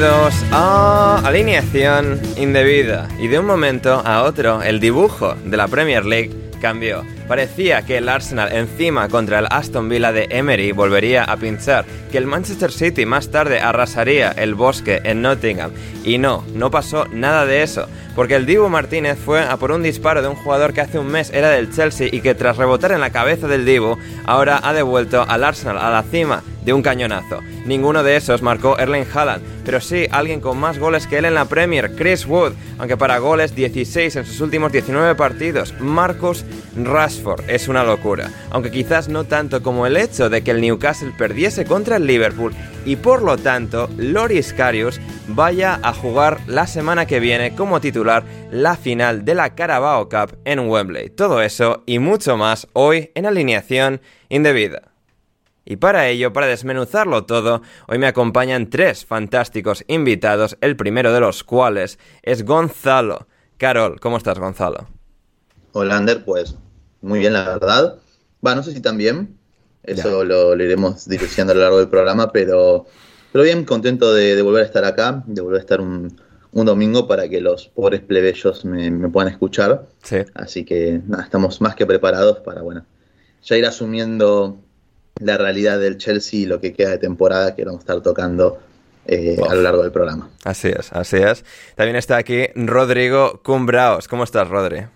Bienvenidos 0.00 0.46
a 0.50 1.20
Alineación 1.26 2.18
Indebida. 2.38 3.06
Y 3.18 3.28
de 3.28 3.38
un 3.38 3.44
momento 3.44 4.00
a 4.02 4.22
otro, 4.22 4.62
el 4.62 4.80
dibujo 4.80 5.34
de 5.44 5.58
la 5.58 5.68
Premier 5.68 6.06
League 6.06 6.30
cambió. 6.58 7.04
Parecía 7.28 7.82
que 7.82 7.98
el 7.98 8.08
Arsenal 8.08 8.50
encima 8.50 9.10
contra 9.10 9.40
el 9.40 9.46
Aston 9.50 9.90
Villa 9.90 10.10
de 10.10 10.26
Emery 10.30 10.72
volvería 10.72 11.24
a 11.24 11.36
pinchar, 11.36 11.84
que 12.10 12.16
el 12.16 12.26
Manchester 12.26 12.72
City 12.72 13.04
más 13.04 13.30
tarde 13.30 13.60
arrasaría 13.60 14.30
el 14.30 14.54
bosque 14.54 15.02
en 15.04 15.20
Nottingham. 15.20 15.72
Y 16.02 16.16
no, 16.16 16.46
no 16.54 16.70
pasó 16.70 17.04
nada 17.12 17.44
de 17.44 17.62
eso, 17.62 17.86
porque 18.16 18.36
el 18.36 18.46
Dibu 18.46 18.70
Martínez 18.70 19.18
fue 19.18 19.42
a 19.42 19.58
por 19.58 19.70
un 19.70 19.82
disparo 19.82 20.22
de 20.22 20.28
un 20.28 20.36
jugador 20.36 20.72
que 20.72 20.80
hace 20.80 20.98
un 20.98 21.08
mes 21.08 21.30
era 21.30 21.50
del 21.50 21.74
Chelsea 21.74 22.08
y 22.10 22.22
que 22.22 22.34
tras 22.34 22.56
rebotar 22.56 22.92
en 22.92 23.00
la 23.00 23.10
cabeza 23.10 23.48
del 23.48 23.66
Dibu, 23.66 23.98
ahora 24.24 24.60
ha 24.62 24.72
devuelto 24.72 25.26
al 25.28 25.44
Arsenal 25.44 25.76
a 25.76 25.90
la 25.90 26.04
cima 26.04 26.42
de 26.64 26.72
un 26.72 26.82
cañonazo. 26.82 27.40
Ninguno 27.64 28.02
de 28.02 28.16
esos 28.16 28.42
marcó 28.42 28.78
Erling 28.78 29.06
Haaland, 29.12 29.42
pero 29.64 29.80
sí 29.80 30.06
alguien 30.10 30.40
con 30.40 30.58
más 30.58 30.78
goles 30.78 31.06
que 31.06 31.18
él 31.18 31.24
en 31.24 31.34
la 31.34 31.44
Premier, 31.44 31.94
Chris 31.94 32.26
Wood, 32.26 32.52
aunque 32.78 32.96
para 32.96 33.18
goles 33.18 33.54
16 33.54 34.16
en 34.16 34.26
sus 34.26 34.40
últimos 34.40 34.72
19 34.72 35.14
partidos. 35.14 35.74
Marcus 35.80 36.44
Rashford 36.76 37.48
es 37.48 37.68
una 37.68 37.84
locura, 37.84 38.30
aunque 38.50 38.70
quizás 38.70 39.08
no 39.08 39.24
tanto 39.24 39.62
como 39.62 39.86
el 39.86 39.96
hecho 39.96 40.30
de 40.30 40.42
que 40.42 40.50
el 40.50 40.60
Newcastle 40.60 41.12
perdiese 41.16 41.64
contra 41.64 41.96
el 41.96 42.06
Liverpool 42.06 42.54
y 42.84 42.96
por 42.96 43.22
lo 43.22 43.36
tanto 43.36 43.88
Loris 43.96 44.52
Karius 44.52 45.00
vaya 45.28 45.78
a 45.82 45.92
jugar 45.92 46.40
la 46.46 46.66
semana 46.66 47.06
que 47.06 47.20
viene 47.20 47.54
como 47.54 47.80
titular 47.80 48.24
la 48.50 48.76
final 48.76 49.24
de 49.24 49.34
la 49.34 49.54
Carabao 49.54 50.08
Cup 50.08 50.38
en 50.44 50.60
Wembley. 50.60 51.10
Todo 51.10 51.42
eso 51.42 51.82
y 51.86 51.98
mucho 51.98 52.36
más 52.36 52.68
hoy 52.72 53.10
en 53.14 53.26
alineación 53.26 54.00
indebida. 54.28 54.89
Y 55.64 55.76
para 55.76 56.08
ello, 56.08 56.32
para 56.32 56.46
desmenuzarlo 56.46 57.26
todo, 57.26 57.62
hoy 57.86 57.98
me 57.98 58.06
acompañan 58.06 58.70
tres 58.70 59.04
fantásticos 59.04 59.84
invitados, 59.88 60.56
el 60.60 60.76
primero 60.76 61.12
de 61.12 61.20
los 61.20 61.44
cuales 61.44 61.98
es 62.22 62.44
Gonzalo. 62.44 63.26
Carol, 63.58 64.00
¿cómo 64.00 64.16
estás, 64.16 64.38
Gonzalo? 64.38 64.88
Hola, 65.72 65.98
Ander, 65.98 66.24
pues 66.24 66.56
muy 67.02 67.18
bien, 67.20 67.34
la 67.34 67.44
verdad. 67.44 67.98
Va, 68.44 68.54
no 68.54 68.62
sé 68.62 68.72
si 68.72 68.80
también, 68.80 69.38
eso 69.82 70.24
lo, 70.24 70.54
iremos 70.56 71.08
dilucidando 71.08 71.52
a 71.52 71.56
lo 71.56 71.62
largo 71.62 71.78
del 71.78 71.88
programa, 71.88 72.32
pero, 72.32 72.86
pero 73.32 73.44
bien, 73.44 73.64
contento 73.64 74.12
de, 74.14 74.40
volver 74.42 74.62
a 74.62 74.66
estar 74.66 74.84
acá, 74.84 75.22
de 75.26 75.40
volver 75.40 75.58
a 75.58 75.60
estar 75.60 75.80
un, 75.80 76.16
domingo 76.52 77.06
para 77.06 77.28
que 77.28 77.40
los 77.40 77.68
pobres 77.68 78.00
plebeyos 78.00 78.64
me, 78.64 79.08
puedan 79.10 79.30
escuchar. 79.30 79.86
Sí. 80.02 80.16
Así 80.34 80.64
que 80.64 81.00
nada, 81.06 81.24
estamos 81.24 81.60
más 81.60 81.74
que 81.74 81.86
preparados 81.86 82.38
para, 82.40 82.62
bueno, 82.62 82.84
ya 83.42 83.56
ir 83.56 83.66
asumiendo 83.66 84.58
la 85.20 85.38
realidad 85.38 85.78
del 85.78 85.98
Chelsea 85.98 86.40
y 86.40 86.46
lo 86.46 86.60
que 86.60 86.72
queda 86.72 86.90
de 86.90 86.98
temporada 86.98 87.54
que 87.54 87.64
vamos 87.64 87.80
a 87.80 87.82
estar 87.82 88.02
tocando 88.02 88.58
eh, 89.06 89.36
a 89.48 89.54
lo 89.54 89.62
largo 89.62 89.82
del 89.82 89.92
programa. 89.92 90.30
Así 90.44 90.68
es, 90.68 90.92
así 90.92 91.16
es. 91.16 91.44
También 91.76 91.96
está 91.96 92.16
aquí 92.16 92.46
Rodrigo 92.54 93.40
Cumbraos. 93.42 94.08
¿Cómo 94.08 94.24
estás, 94.24 94.48
Rodri? 94.48 94.86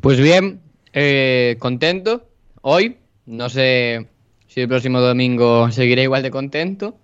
Pues 0.00 0.20
bien, 0.20 0.60
eh, 0.92 1.56
contento 1.58 2.28
hoy. 2.62 2.98
No 3.26 3.48
sé 3.48 4.06
si 4.46 4.62
el 4.62 4.68
próximo 4.68 5.00
domingo 5.00 5.70
seguiré 5.70 6.02
igual 6.04 6.22
de 6.22 6.30
contento, 6.30 6.96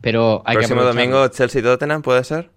pero 0.00 0.42
hay 0.44 0.56
próximo 0.56 0.82
domingo 0.82 1.26
Chelsea-Tottenham, 1.28 2.02
¿puede 2.02 2.22
ser? 2.24 2.50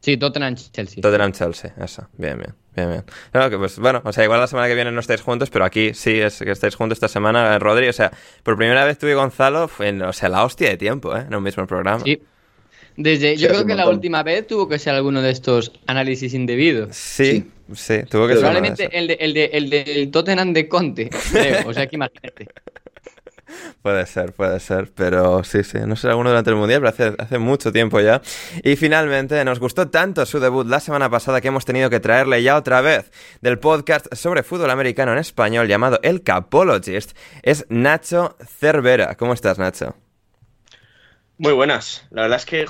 Sí, 0.00 0.16
Tottenham-Chelsea. 0.16 1.02
Tottenham-Chelsea, 1.02 1.74
eso. 1.82 2.08
Bien, 2.16 2.38
bien. 2.38 2.54
Bien, 2.86 3.04
bien. 3.32 3.50
que 3.50 3.58
pues, 3.58 3.78
bueno, 3.78 4.02
o 4.04 4.12
sea, 4.12 4.24
igual 4.24 4.40
la 4.40 4.46
semana 4.46 4.68
que 4.68 4.74
viene 4.74 4.92
no 4.92 5.00
estáis 5.00 5.20
juntos, 5.20 5.50
pero 5.50 5.64
aquí 5.64 5.94
sí 5.94 6.20
es 6.20 6.38
que 6.38 6.50
estáis 6.50 6.74
juntos 6.74 6.96
esta 6.96 7.08
semana, 7.08 7.54
eh, 7.54 7.58
Rodri. 7.58 7.88
O 7.88 7.92
sea, 7.92 8.12
por 8.42 8.56
primera 8.56 8.84
vez 8.84 8.98
tú 8.98 9.06
y 9.06 9.14
Gonzalo, 9.14 9.68
fue, 9.68 9.90
o 10.02 10.12
sea, 10.12 10.28
la 10.28 10.44
hostia 10.44 10.68
de 10.68 10.76
tiempo, 10.76 11.16
¿eh? 11.16 11.24
En 11.26 11.34
un 11.34 11.42
mismo 11.42 11.66
programa. 11.66 12.02
Sí. 12.04 12.20
Desde, 12.96 13.36
yo 13.36 13.48
creo 13.48 13.64
que 13.64 13.76
la 13.76 13.88
última 13.88 14.24
vez 14.24 14.46
tuvo 14.46 14.68
que 14.68 14.78
ser 14.78 14.94
alguno 14.94 15.22
de 15.22 15.30
estos 15.30 15.72
análisis 15.86 16.34
indebidos. 16.34 16.96
Sí, 16.96 17.48
sí, 17.72 18.02
tuvo 18.10 18.26
que 18.26 18.32
ser. 18.34 18.40
Probablemente 18.42 18.88
el, 18.92 19.06
de, 19.06 19.14
el, 19.20 19.34
de, 19.34 19.44
el 19.52 19.70
del 19.70 20.10
Tottenham 20.10 20.52
de 20.52 20.68
Conte, 20.68 21.08
o 21.64 21.72
sea, 21.72 21.86
que 21.86 21.94
imagínate. 21.94 22.48
Puede 23.82 24.06
ser, 24.06 24.32
puede 24.32 24.60
ser, 24.60 24.90
pero 24.94 25.44
sí, 25.44 25.62
sí, 25.64 25.78
no 25.86 25.96
será 25.96 26.12
alguno 26.12 26.30
durante 26.30 26.50
el 26.50 26.56
Mundial, 26.56 26.80
pero 26.80 26.90
hace, 26.90 27.22
hace, 27.22 27.38
mucho 27.38 27.72
tiempo 27.72 28.00
ya. 28.00 28.20
Y 28.62 28.76
finalmente, 28.76 29.42
nos 29.44 29.60
gustó 29.60 29.88
tanto 29.88 30.26
su 30.26 30.40
debut 30.40 30.66
la 30.66 30.80
semana 30.80 31.08
pasada 31.08 31.40
que 31.40 31.48
hemos 31.48 31.64
tenido 31.64 31.88
que 31.88 32.00
traerle 32.00 32.42
ya 32.42 32.56
otra 32.56 32.80
vez 32.80 33.10
del 33.40 33.58
podcast 33.58 34.12
sobre 34.14 34.42
fútbol 34.42 34.70
americano 34.70 35.12
en 35.12 35.18
español 35.18 35.68
llamado 35.68 36.00
El 36.02 36.22
Capologist, 36.22 37.16
es 37.42 37.66
Nacho 37.68 38.36
Cervera. 38.58 39.14
¿Cómo 39.14 39.32
estás, 39.32 39.58
Nacho? 39.58 40.07
Muy 41.38 41.52
buenas. 41.52 42.04
La 42.10 42.22
verdad 42.22 42.38
es 42.38 42.44
que 42.44 42.66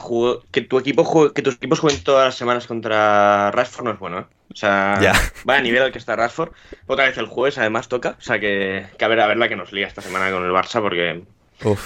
que 0.51 0.61
tu 0.61 0.79
equipo 0.79 1.33
que 1.33 1.43
tus 1.43 1.55
equipos 1.55 1.81
jueguen 1.81 2.03
todas 2.05 2.27
las 2.27 2.35
semanas 2.35 2.67
contra 2.67 3.51
Rashford 3.51 3.85
no 3.85 3.91
es 3.93 3.99
bueno, 3.99 4.19
¿eh? 4.21 4.25
O 4.53 4.57
sea, 4.57 5.01
vaya 5.45 5.63
nivel 5.63 5.83
al 5.83 5.93
que 5.93 5.99
está 5.99 6.17
Rashford. 6.17 6.53
Otra 6.87 7.07
vez 7.07 7.17
el 7.17 7.27
jueves 7.27 7.59
además 7.59 7.89
toca. 7.89 8.17
O 8.19 8.23
sea 8.23 8.39
que, 8.39 8.87
a 9.01 9.09
ver 9.09 9.21
a 9.21 9.27
ver 9.27 9.39
la 9.39 9.49
que 9.49 9.57
nos 9.57 9.73
lía 9.73 9.87
esta 9.87 10.03
semana 10.03 10.31
con 10.31 10.45
el 10.45 10.51
Barça 10.51 10.81
porque 10.83 11.23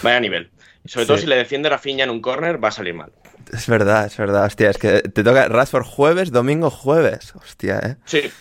vaya 0.03 0.21
nivel. 0.21 0.51
Sobre 0.85 1.07
todo 1.07 1.19
si 1.19 1.27
le 1.27 1.37
defiende 1.37 1.69
Rafinha 1.69 2.05
en 2.05 2.11
un 2.11 2.21
corner 2.21 2.63
va 2.63 2.69
a 2.69 2.73
salir 2.73 2.95
mal. 2.95 3.13
Es 3.53 3.69
verdad, 3.69 4.07
es 4.07 4.17
verdad. 4.17 4.47
Hostia, 4.47 4.71
es 4.71 4.79
que 4.79 5.03
te 5.03 5.23
toca 5.23 5.49
Rashford 5.49 5.85
jueves, 5.85 6.33
domingo 6.33 6.71
jueves. 6.71 7.33
Hostia, 7.37 7.79
¿eh? 7.79 7.97
Sí. 8.05 8.33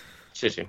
Sí, 0.41 0.50
sí. 0.50 0.63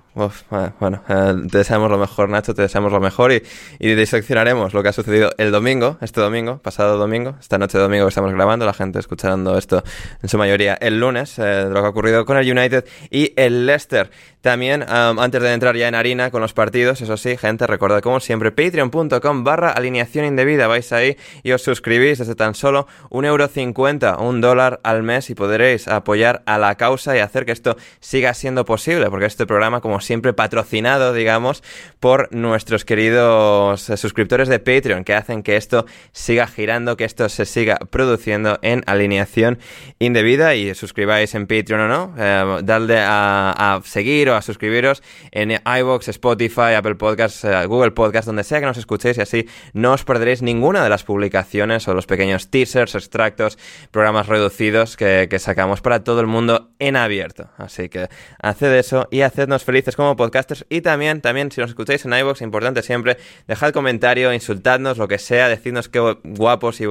bueno, 0.79 1.01
eh, 1.09 1.33
te 1.49 1.57
deseamos 1.57 1.89
lo 1.89 1.97
mejor, 1.97 2.29
Nacho, 2.29 2.53
te 2.53 2.61
deseamos 2.61 2.91
lo 2.91 2.99
mejor 2.99 3.31
y, 3.31 3.41
y, 3.79 3.95
diseccionaremos 3.95 4.71
lo 4.71 4.83
que 4.83 4.89
ha 4.89 4.93
sucedido 4.93 5.31
el 5.39 5.51
domingo, 5.51 5.97
este 5.99 6.21
domingo, 6.21 6.59
pasado 6.59 6.95
domingo, 6.95 7.37
esta 7.39 7.57
noche 7.57 7.79
de 7.79 7.83
domingo 7.85 8.05
que 8.05 8.09
estamos 8.09 8.31
grabando, 8.31 8.67
la 8.67 8.75
gente 8.75 8.99
escuchando 8.99 9.57
esto 9.57 9.83
en 10.21 10.29
su 10.29 10.37
mayoría 10.37 10.75
el 10.75 10.99
lunes, 10.99 11.39
eh, 11.39 11.41
de 11.41 11.69
lo 11.71 11.81
que 11.81 11.87
ha 11.87 11.89
ocurrido 11.89 12.23
con 12.23 12.37
el 12.37 12.51
United 12.51 12.85
y 13.09 13.33
el 13.35 13.65
Leicester. 13.65 14.11
También, 14.43 14.83
antes 14.89 15.41
de 15.41 15.53
entrar 15.53 15.77
ya 15.77 15.87
en 15.87 15.95
harina 15.95 16.29
con 16.29 16.41
los 16.41 16.51
partidos, 16.51 16.99
eso 16.99 17.15
sí, 17.15 17.37
gente, 17.37 17.65
recordad 17.65 18.01
como 18.01 18.19
siempre, 18.19 18.51
patreon.com 18.51 19.45
barra 19.45 19.69
alineación 19.69 20.25
indebida, 20.25 20.67
vais 20.67 20.91
ahí 20.91 21.15
y 21.43 21.53
os 21.53 21.61
suscribís 21.61 22.17
desde 22.17 22.35
tan 22.35 22.53
solo 22.53 22.85
un 23.09 23.23
euro 23.23 23.47
cincuenta, 23.47 24.17
un 24.17 24.41
dólar 24.41 24.81
al 24.83 25.01
mes 25.01 25.29
y 25.29 25.33
podréis 25.33 25.87
apoyar 25.87 26.43
a 26.45 26.57
la 26.57 26.75
causa 26.75 27.15
y 27.15 27.19
hacer 27.19 27.45
que 27.45 27.53
esto 27.53 27.77
siga 28.01 28.33
siendo 28.33 28.65
posible, 28.65 29.09
porque 29.09 29.27
este 29.27 29.45
programa, 29.45 29.79
como 29.79 30.01
siempre, 30.01 30.33
patrocinado, 30.33 31.13
digamos, 31.13 31.63
por 32.01 32.27
nuestros 32.35 32.83
queridos 32.83 33.89
eh, 33.89 33.95
suscriptores 33.95 34.49
de 34.49 34.59
Patreon, 34.59 35.05
que 35.05 35.13
hacen 35.13 35.41
que 35.41 35.55
esto 35.55 35.85
siga 36.11 36.47
girando, 36.47 36.97
que 36.97 37.05
esto 37.05 37.29
se 37.29 37.45
siga 37.45 37.77
produciendo 37.89 38.59
en 38.61 38.83
alineación 38.87 39.59
indebida. 39.99 40.53
Y 40.55 40.75
suscribáis 40.75 41.33
en 41.33 41.47
Patreon 41.47 41.79
o 41.79 41.87
no, 41.87 42.13
eh, 42.17 42.59
dadle 42.61 42.99
a, 42.99 43.75
a 43.75 43.81
seguir 43.85 44.32
a 44.35 44.41
suscribiros 44.41 45.03
en 45.31 45.51
iVoox, 45.51 46.07
Spotify, 46.09 46.73
Apple 46.75 46.95
Podcasts, 46.95 47.43
eh, 47.43 47.65
Google 47.65 47.91
Podcasts, 47.91 48.25
donde 48.25 48.43
sea 48.43 48.59
que 48.59 48.65
nos 48.65 48.77
escuchéis 48.77 49.17
y 49.17 49.21
así 49.21 49.49
no 49.73 49.93
os 49.93 50.03
perderéis 50.03 50.41
ninguna 50.41 50.83
de 50.83 50.89
las 50.89 51.03
publicaciones 51.03 51.87
o 51.87 51.93
los 51.93 52.05
pequeños 52.05 52.49
teasers, 52.49 52.95
extractos, 52.95 53.57
programas 53.91 54.27
reducidos 54.27 54.97
que, 54.97 55.27
sacamos 55.39 55.81
para 55.81 56.03
todo 56.03 56.21
el 56.21 56.27
mundo 56.27 56.69
en 56.79 56.95
abierto. 56.95 57.49
Así 57.57 57.89
que 57.89 58.07
haced 58.41 58.73
eso 58.73 59.07
y 59.11 59.21
hacednos 59.21 59.63
felices 59.63 59.95
como 59.95 60.15
podcasters 60.15 60.65
y 60.69 60.81
también, 60.81 61.21
también 61.21 61.51
si 61.51 61.59
nos 61.59 61.71
escucháis 61.71 62.05
en 62.05 62.13
iVoox, 62.13 62.41
importante 62.41 62.81
siempre, 62.81 63.17
dejad 63.47 63.73
comentario, 63.73 64.33
insultadnos, 64.33 64.97
lo 64.97 65.07
que 65.07 65.17
sea, 65.17 65.49
decidnos 65.49 65.89
qué 65.89 65.99
guapos 66.23 66.79
y, 66.81 66.85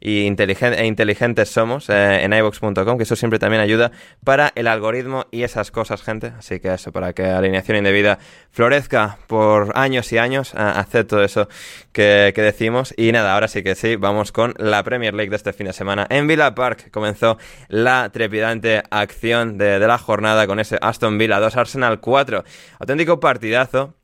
e 0.00 0.86
inteligentes 0.86 1.48
somos 1.48 1.90
eh, 1.90 2.22
en 2.22 2.32
iVoox.com, 2.32 2.96
que 2.96 3.02
eso 3.02 3.16
siempre 3.16 3.38
también 3.38 3.60
ayuda 3.60 3.92
para 4.24 4.52
el 4.54 4.66
algoritmo 4.66 5.26
y 5.30 5.42
esas 5.42 5.70
cosas, 5.70 6.02
gente. 6.02 6.32
Así 6.38 6.60
que 6.60 6.70
para 6.92 7.12
que 7.12 7.24
alineación 7.24 7.78
indebida 7.78 8.18
florezca 8.50 9.18
por 9.26 9.72
años 9.76 10.12
y 10.12 10.18
años. 10.18 10.54
hacer 10.54 11.04
todo 11.04 11.22
eso 11.22 11.48
que, 11.92 12.32
decimos. 12.36 12.94
Y 12.96 13.12
nada, 13.12 13.34
ahora 13.34 13.48
sí 13.48 13.62
que 13.62 13.74
sí, 13.74 13.96
vamos 13.96 14.32
con 14.32 14.54
la 14.58 14.82
Premier 14.82 15.14
League 15.14 15.30
de 15.30 15.36
este 15.36 15.52
fin 15.52 15.66
de 15.66 15.72
semana. 15.72 16.06
En 16.10 16.26
Villa 16.26 16.54
Park 16.54 16.90
comenzó 16.90 17.38
la 17.68 18.10
trepidante 18.10 18.82
acción 18.90 19.58
de, 19.58 19.78
de 19.78 19.86
la 19.86 19.98
jornada 19.98 20.46
con 20.46 20.60
ese 20.60 20.78
Aston 20.80 21.18
Villa 21.18 21.38
2 21.40 21.56
Arsenal 21.56 22.00
4. 22.00 22.44
Auténtico 22.78 23.20
partidazo 23.20 23.99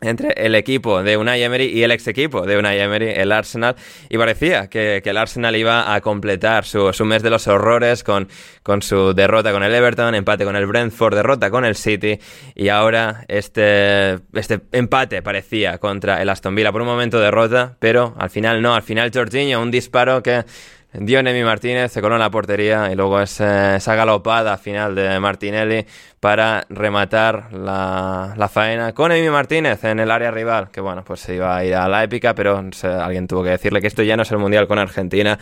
entre 0.00 0.32
el 0.36 0.54
equipo 0.54 1.02
de 1.02 1.16
Unai 1.16 1.42
Emery 1.42 1.66
y 1.66 1.82
el 1.82 1.90
ex 1.90 2.06
equipo 2.06 2.46
de 2.46 2.56
Unai 2.56 2.78
Emery, 2.78 3.10
el 3.10 3.32
Arsenal, 3.32 3.76
y 4.08 4.16
parecía 4.16 4.68
que, 4.68 5.02
el 5.04 5.16
Arsenal 5.16 5.56
iba 5.56 5.94
a 5.94 6.00
completar 6.00 6.64
su, 6.64 6.92
mes 7.04 7.22
de 7.22 7.30
los 7.30 7.48
horrores 7.48 8.04
con, 8.04 8.28
con, 8.62 8.82
su 8.82 9.14
derrota 9.14 9.52
con 9.52 9.62
el 9.62 9.74
Everton, 9.74 10.14
empate 10.14 10.44
con 10.44 10.54
el 10.54 10.66
Brentford, 10.66 11.14
derrota 11.14 11.50
con 11.50 11.64
el 11.64 11.74
City, 11.74 12.18
y 12.54 12.68
ahora 12.68 13.24
este, 13.28 14.18
este 14.34 14.60
empate 14.72 15.22
parecía 15.22 15.78
contra 15.78 16.22
el 16.22 16.28
Aston 16.28 16.54
Villa. 16.54 16.72
Por 16.72 16.82
un 16.82 16.88
momento 16.88 17.18
derrota, 17.18 17.76
pero 17.78 18.14
al 18.18 18.30
final 18.30 18.62
no, 18.62 18.74
al 18.74 18.82
final 18.82 19.10
Jorginho, 19.12 19.60
un 19.60 19.70
disparo 19.70 20.22
que 20.22 20.44
Dionemi 20.92 21.44
Martínez 21.44 21.92
se 21.92 22.00
coló 22.00 22.14
en 22.14 22.20
la 22.20 22.30
portería 22.30 22.90
y 22.90 22.96
luego 22.96 23.20
esa, 23.20 23.76
esa 23.76 23.94
galopada 23.94 24.56
final 24.56 24.94
de 24.94 25.20
Martinelli 25.20 25.84
para 26.18 26.64
rematar 26.70 27.52
la, 27.52 28.50
faena 28.50 28.94
con 28.94 29.12
Emi 29.12 29.28
Martínez 29.28 29.84
en 29.84 30.00
el 30.00 30.10
área 30.10 30.30
rival, 30.30 30.70
que 30.70 30.80
bueno, 30.80 31.04
pues 31.04 31.20
se 31.20 31.34
iba 31.34 31.54
a 31.54 31.64
ir 31.64 31.74
a 31.74 31.88
la 31.88 32.02
épica, 32.04 32.34
pero 32.34 32.64
alguien 33.00 33.28
tuvo 33.28 33.44
que 33.44 33.50
decirle 33.50 33.82
que 33.82 33.86
esto 33.86 34.02
ya 34.02 34.16
no 34.16 34.22
es 34.22 34.32
el 34.32 34.38
Mundial 34.38 34.66
con 34.66 34.78
Argentina. 34.78 35.38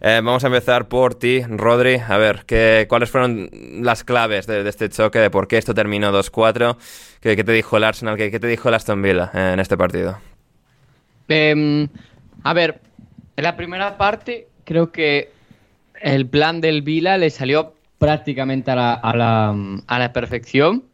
Eh, 0.00 0.20
vamos 0.22 0.42
a 0.42 0.48
empezar 0.48 0.88
por 0.88 1.14
ti, 1.14 1.42
Rodri, 1.42 2.00
a 2.06 2.16
ver, 2.18 2.44
¿qué, 2.44 2.86
¿cuáles 2.88 3.08
fueron 3.08 3.48
las 3.80 4.02
claves 4.02 4.48
de, 4.48 4.68
este 4.68 4.88
choque, 4.88 5.20
de 5.20 5.30
por 5.30 5.46
qué 5.46 5.58
esto 5.58 5.74
terminó 5.74 6.10
2-4? 6.12 6.76
¿Qué, 7.20 7.36
te 7.36 7.52
dijo 7.52 7.76
el 7.76 7.84
Arsenal, 7.84 8.16
qué, 8.16 8.32
qué 8.32 8.40
te 8.40 8.48
dijo 8.48 8.68
el 8.68 8.74
Aston 8.74 9.00
Villa 9.00 9.30
en 9.32 9.60
este 9.60 9.76
partido? 9.76 10.18
Em, 11.28 11.88
a 12.42 12.52
ver, 12.52 12.80
en 13.36 13.44
la 13.44 13.56
primera 13.56 13.96
parte 13.96 14.48
creo 14.68 14.92
que 14.92 15.30
el 16.02 16.26
plan 16.26 16.60
del 16.60 16.82
Vila 16.82 17.16
le 17.16 17.30
salió 17.30 17.72
prácticamente 17.96 18.70
a 18.70 18.76
la, 18.76 18.92
a 18.92 19.16
la, 19.16 19.56
a 19.86 19.98
la 19.98 20.12
perfección. 20.12 20.84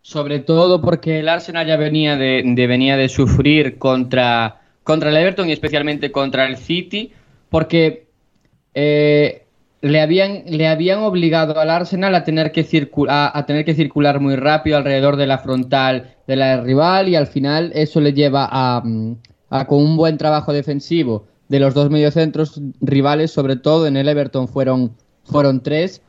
Sobre 0.00 0.38
todo 0.38 0.80
porque 0.80 1.18
el 1.18 1.28
Arsenal 1.28 1.66
ya 1.66 1.76
venía 1.76 2.16
de, 2.16 2.42
venía 2.66 2.96
de 2.96 3.10
sufrir 3.10 3.76
contra, 3.78 4.62
contra 4.82 5.10
el 5.10 5.18
Everton 5.18 5.50
y 5.50 5.52
especialmente 5.52 6.10
contra 6.10 6.46
el 6.46 6.56
City. 6.56 7.12
Porque 7.50 8.06
eh, 8.72 9.44
le, 9.82 10.00
habían, 10.00 10.44
le 10.46 10.66
habían 10.66 11.00
obligado 11.00 11.60
al 11.60 11.68
Arsenal 11.68 12.14
a 12.14 12.24
tener, 12.24 12.52
que 12.52 12.66
a 13.10 13.44
tener 13.46 13.66
que 13.66 13.74
circular 13.74 14.20
muy 14.20 14.36
rápido 14.36 14.78
alrededor 14.78 15.16
de 15.16 15.26
la 15.26 15.38
frontal 15.38 16.14
de 16.26 16.36
la 16.36 16.62
rival 16.62 17.10
y 17.10 17.16
al 17.16 17.26
final 17.26 17.70
eso 17.74 18.00
le 18.00 18.14
lleva 18.14 18.48
a, 18.50 18.82
a 19.50 19.66
con 19.66 19.82
un 19.82 19.98
buen 19.98 20.16
trabajo 20.16 20.54
defensivo 20.54 21.26
de 21.50 21.58
los 21.58 21.74
dos 21.74 21.90
mediocentros 21.90 22.60
rivales, 22.80 23.32
sobre 23.32 23.56
todo 23.56 23.88
en 23.88 23.96
el 23.96 24.08
Everton 24.08 24.46
fueron, 24.46 24.92
fueron 25.24 25.64
tres, 25.64 26.00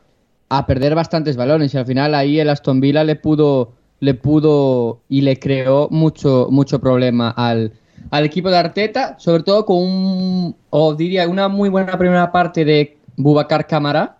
a 0.49 0.67
perder 0.67 0.93
bastantes 0.93 1.35
balones. 1.35 1.73
Y 1.73 1.77
al 1.79 1.87
final 1.87 2.13
ahí 2.13 2.39
el 2.39 2.47
Aston 2.47 2.79
Villa 2.79 3.03
le 3.03 3.15
pudo, 3.15 3.73
le 3.99 4.13
pudo 4.13 5.01
y 5.09 5.21
le 5.21 5.39
creó 5.39 5.87
mucho, 5.89 6.47
mucho 6.51 6.79
problema 6.79 7.31
al, 7.31 7.73
al 8.11 8.23
equipo 8.23 8.51
de 8.51 8.57
Arteta, 8.57 9.17
sobre 9.17 9.41
todo 9.41 9.65
con 9.65 9.77
un, 9.77 10.55
o 10.69 10.93
diría, 10.93 11.27
una 11.27 11.47
muy 11.47 11.69
buena 11.69 11.97
primera 11.97 12.31
parte 12.31 12.63
de 12.63 12.97
Bubacar 13.17 13.65
Camara, 13.65 14.19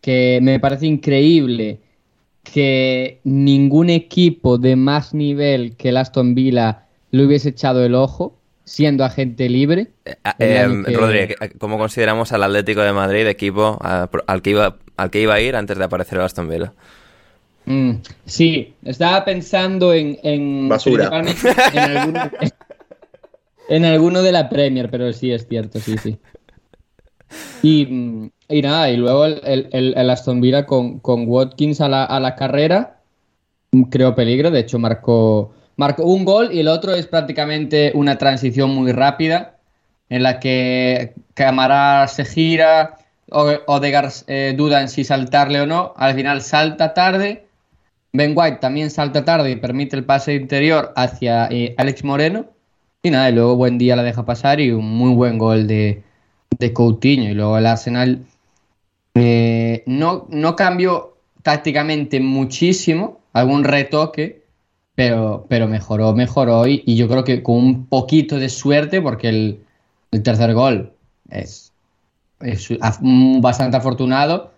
que 0.00 0.38
me 0.42 0.60
parece 0.60 0.86
increíble 0.86 1.80
que 2.44 3.20
ningún 3.24 3.90
equipo 3.90 4.58
de 4.58 4.76
más 4.76 5.12
nivel 5.12 5.74
que 5.74 5.88
el 5.88 5.96
Aston 5.96 6.36
Villa 6.36 6.86
le 7.10 7.26
hubiese 7.26 7.48
echado 7.48 7.84
el 7.84 7.96
ojo 7.96 8.35
siendo 8.66 9.04
agente 9.04 9.48
libre. 9.48 9.92
Eh, 10.04 10.14
eh, 10.40 11.36
¿cómo 11.58 11.78
consideramos 11.78 12.32
al 12.32 12.42
Atlético 12.42 12.82
de 12.82 12.92
Madrid 12.92 13.26
equipo 13.26 13.78
al, 13.80 14.42
que 14.42 14.50
iba, 14.50 14.76
al 14.96 15.10
que 15.10 15.20
iba 15.22 15.34
a 15.34 15.40
ir 15.40 15.56
antes 15.56 15.78
de 15.78 15.84
aparecer 15.84 16.18
el 16.18 16.24
Aston 16.24 16.48
Villa? 16.48 16.72
Mm, 17.64 17.92
sí, 18.26 18.74
estaba 18.84 19.24
pensando 19.24 19.94
en... 19.94 20.18
en 20.22 20.68
Basura. 20.68 21.10
En 23.68 23.84
alguno, 23.84 24.22
de 24.22 24.30
la 24.30 24.48
Premier, 24.48 24.88
pero 24.88 25.12
sí 25.12 25.32
es 25.32 25.48
cierto, 25.48 25.80
sí, 25.80 25.98
sí. 25.98 26.16
Y, 27.64 28.30
y 28.48 28.62
nada, 28.62 28.88
y 28.92 28.96
luego 28.96 29.24
el, 29.24 29.68
el, 29.72 30.10
Aston 30.10 30.40
Villa 30.40 30.66
con, 30.66 31.00
con 31.00 31.24
Watkins 31.26 31.80
a 31.80 31.88
la, 31.88 32.04
a 32.04 32.20
la 32.20 32.36
carrera 32.36 33.00
creó 33.90 34.14
peligro, 34.14 34.52
de 34.52 34.60
hecho 34.60 34.78
marcó 34.78 35.55
marcó 35.76 36.04
un 36.04 36.24
gol 36.24 36.50
y 36.52 36.60
el 36.60 36.68
otro 36.68 36.94
es 36.94 37.06
prácticamente 37.06 37.92
una 37.94 38.18
transición 38.18 38.70
muy 38.70 38.92
rápida 38.92 39.56
en 40.08 40.22
la 40.22 40.40
que 40.40 41.14
Camara 41.34 42.06
se 42.08 42.24
gira, 42.24 42.98
Odegaard 43.28 44.12
eh, 44.28 44.54
duda 44.56 44.80
en 44.80 44.88
si 44.88 45.04
saltarle 45.04 45.60
o 45.60 45.66
no, 45.66 45.94
al 45.96 46.14
final 46.14 46.42
salta 46.42 46.94
tarde, 46.94 47.46
Ben 48.16 48.32
White 48.34 48.58
también 48.60 48.90
salta 48.90 49.24
tarde 49.24 49.50
y 49.50 49.56
permite 49.56 49.96
el 49.96 50.04
pase 50.04 50.34
interior 50.34 50.92
hacia 50.96 51.48
eh, 51.50 51.74
Alex 51.76 52.02
Moreno. 52.02 52.46
Y 53.02 53.10
nada, 53.10 53.28
y 53.30 53.34
luego 53.34 53.56
buen 53.56 53.78
día 53.78 53.94
la 53.94 54.02
deja 54.02 54.24
pasar 54.24 54.58
y 54.58 54.70
un 54.72 54.86
muy 54.86 55.14
buen 55.14 55.38
gol 55.38 55.66
de, 55.66 56.02
de 56.58 56.72
Coutinho. 56.72 57.30
Y 57.30 57.34
luego 57.34 57.58
el 57.58 57.66
Arsenal 57.66 58.24
eh, 59.14 59.82
no, 59.86 60.26
no 60.30 60.56
cambió 60.56 61.16
tácticamente 61.42 62.18
muchísimo, 62.20 63.20
algún 63.32 63.64
retoque, 63.64 64.45
pero, 64.96 65.46
pero 65.48 65.68
mejoró, 65.68 66.12
mejoró 66.14 66.66
y, 66.66 66.82
y, 66.86 66.96
yo 66.96 67.06
creo 67.06 67.22
que 67.22 67.42
con 67.42 67.56
un 67.56 67.86
poquito 67.86 68.38
de 68.38 68.48
suerte, 68.48 69.00
porque 69.00 69.28
el, 69.28 69.60
el 70.10 70.22
tercer 70.22 70.54
gol 70.54 70.92
es, 71.30 71.72
es, 72.40 72.68
bastante 73.40 73.76
afortunado, 73.76 74.54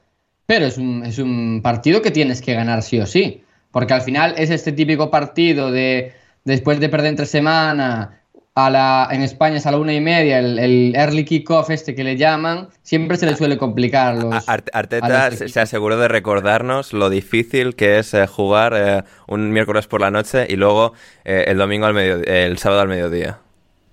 pero 0.47 0.65
es 0.65 0.79
un, 0.79 1.05
es 1.05 1.19
un 1.19 1.61
partido 1.63 2.01
que 2.01 2.13
tienes 2.13 2.41
que 2.41 2.55
ganar 2.55 2.83
sí 2.83 3.01
o 3.01 3.07
sí, 3.07 3.43
porque 3.73 3.93
al 3.93 4.03
final 4.03 4.35
es 4.39 4.51
este 4.51 4.73
típico 4.73 5.11
partido 5.11 5.73
de 5.73 6.13
después 6.45 6.79
de 6.81 6.89
perder 6.89 7.11
entre 7.11 7.27
semana, 7.27 8.18
en 8.67 9.23
España 9.23 9.59
es 9.59 9.67
a 9.67 9.71
la 9.71 9.79
una 9.79 9.95
y 9.95 10.01
media, 10.01 10.41
el, 10.41 10.95
early 10.97 11.25
kickoff 11.25 11.71
este 11.71 11.95
que 11.95 12.03
le 12.03 12.17
llaman, 12.17 12.69
siempre 12.83 13.17
se 13.17 13.27
le 13.27 13.37
suele 13.37 13.57
complicar. 13.57 14.17
Los, 14.17 14.49
Arteta 14.49 15.31
se 15.31 15.61
aseguró 15.61 15.97
de 15.97 16.09
recordarnos 16.09 16.93
lo 16.93 17.09
difícil 17.09 17.77
que 17.77 17.99
es 17.99 18.15
eh, 18.15 18.27
jugar 18.27 18.75
eh, 18.77 19.05
un 19.29 19.53
miércoles 19.53 19.87
por 19.87 20.01
la 20.01 20.11
noche 20.11 20.47
y 20.49 20.57
luego 20.57 20.93
eh, 21.25 21.45
el 21.49 21.59
domingo 21.59 21.87
al 21.87 21.95
medio, 21.95 22.17
el 22.25 22.59
sábado 22.59 22.83
al 22.83 22.89
mediodía. 22.89 23.39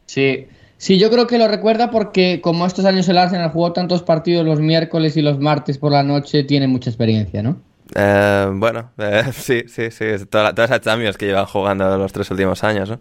Sí, 0.08 0.48
sí, 0.78 0.98
yo 0.98 1.12
creo 1.12 1.28
que 1.28 1.38
lo 1.38 1.48
recuerda 1.48 1.92
porque 1.92 2.42
como 2.42 2.66
estos 2.66 2.86
años 2.86 3.08
el 3.08 3.20
Arsenal 3.20 3.52
jugó 3.52 3.72
tantos 3.72 4.02
partidos 4.02 4.46
los 4.46 4.60
miércoles 4.60 5.16
y 5.16 5.22
los 5.22 5.40
martes 5.40 5.78
por 5.78 5.92
la 5.92 6.02
noche, 6.02 6.44
tiene 6.44 6.68
mucha 6.68 6.90
experiencia, 6.90 7.44
¿no? 7.44 7.58
bueno, 7.94 8.90
sí, 9.32 9.66
sí, 9.68 9.92
sí, 9.92 10.06
todas 10.28 10.58
las 10.58 10.82
Champions 10.82 11.18
que 11.18 11.28
llevan 11.28 11.46
jugando 11.46 11.98
los 12.00 12.12
tres 12.12 12.32
últimos 12.32 12.64
años, 12.64 12.90
¿no? 12.90 13.00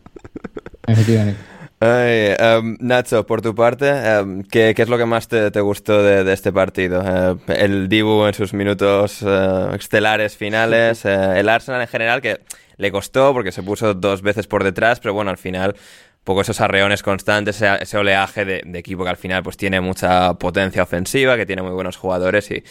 Efectivamente. 0.87 1.57
Em, 1.79 2.77
Nacho, 2.81 3.27
por 3.27 3.43
tu 3.43 3.55
parte, 3.55 3.89
em, 3.89 4.43
¿qué, 4.45 4.75
es 4.77 4.89
lo 4.89 4.97
que 4.97 5.05
más 5.05 5.29
te, 5.29 5.61
gustó 5.61 6.03
de, 6.03 6.33
este 6.33 6.51
partido? 6.53 7.03
Eh, 7.05 7.37
el 7.49 7.89
Dibu 7.89 8.25
en 8.27 8.33
sus 8.33 8.55
minutos 8.55 9.21
uh, 9.23 9.75
estelares 9.75 10.37
finales, 10.37 11.05
eh, 11.05 11.39
el 11.39 11.49
Arsenal 11.49 11.83
en 11.83 11.89
general, 11.89 12.23
que 12.23 12.41
le 12.79 12.91
costó 12.91 13.33
porque 13.35 13.53
se 13.53 13.63
puso 13.63 13.93
dos 13.93 14.23
veces 14.23 14.47
por 14.47 14.65
detrás, 14.65 15.01
pero 15.01 15.13
bueno, 15.13 15.31
al 15.31 15.39
final, 15.39 15.77
poco 16.25 16.41
esos 16.41 16.61
arreones 16.63 17.03
constantes, 17.03 17.61
ese, 17.61 17.99
oleaje 17.99 18.47
de, 18.47 18.63
equipo 18.79 19.05
que 19.05 19.11
al 19.11 19.17
final 19.17 19.43
pues 19.43 19.59
tiene 19.59 19.81
mucha 19.81 20.35
potencia 20.35 20.83
ofensiva, 20.83 21.37
que 21.37 21.45
tiene 21.45 21.63
muy 21.63 21.73
buenos 21.73 21.99
jugadores 21.99 22.51
y 22.51 22.65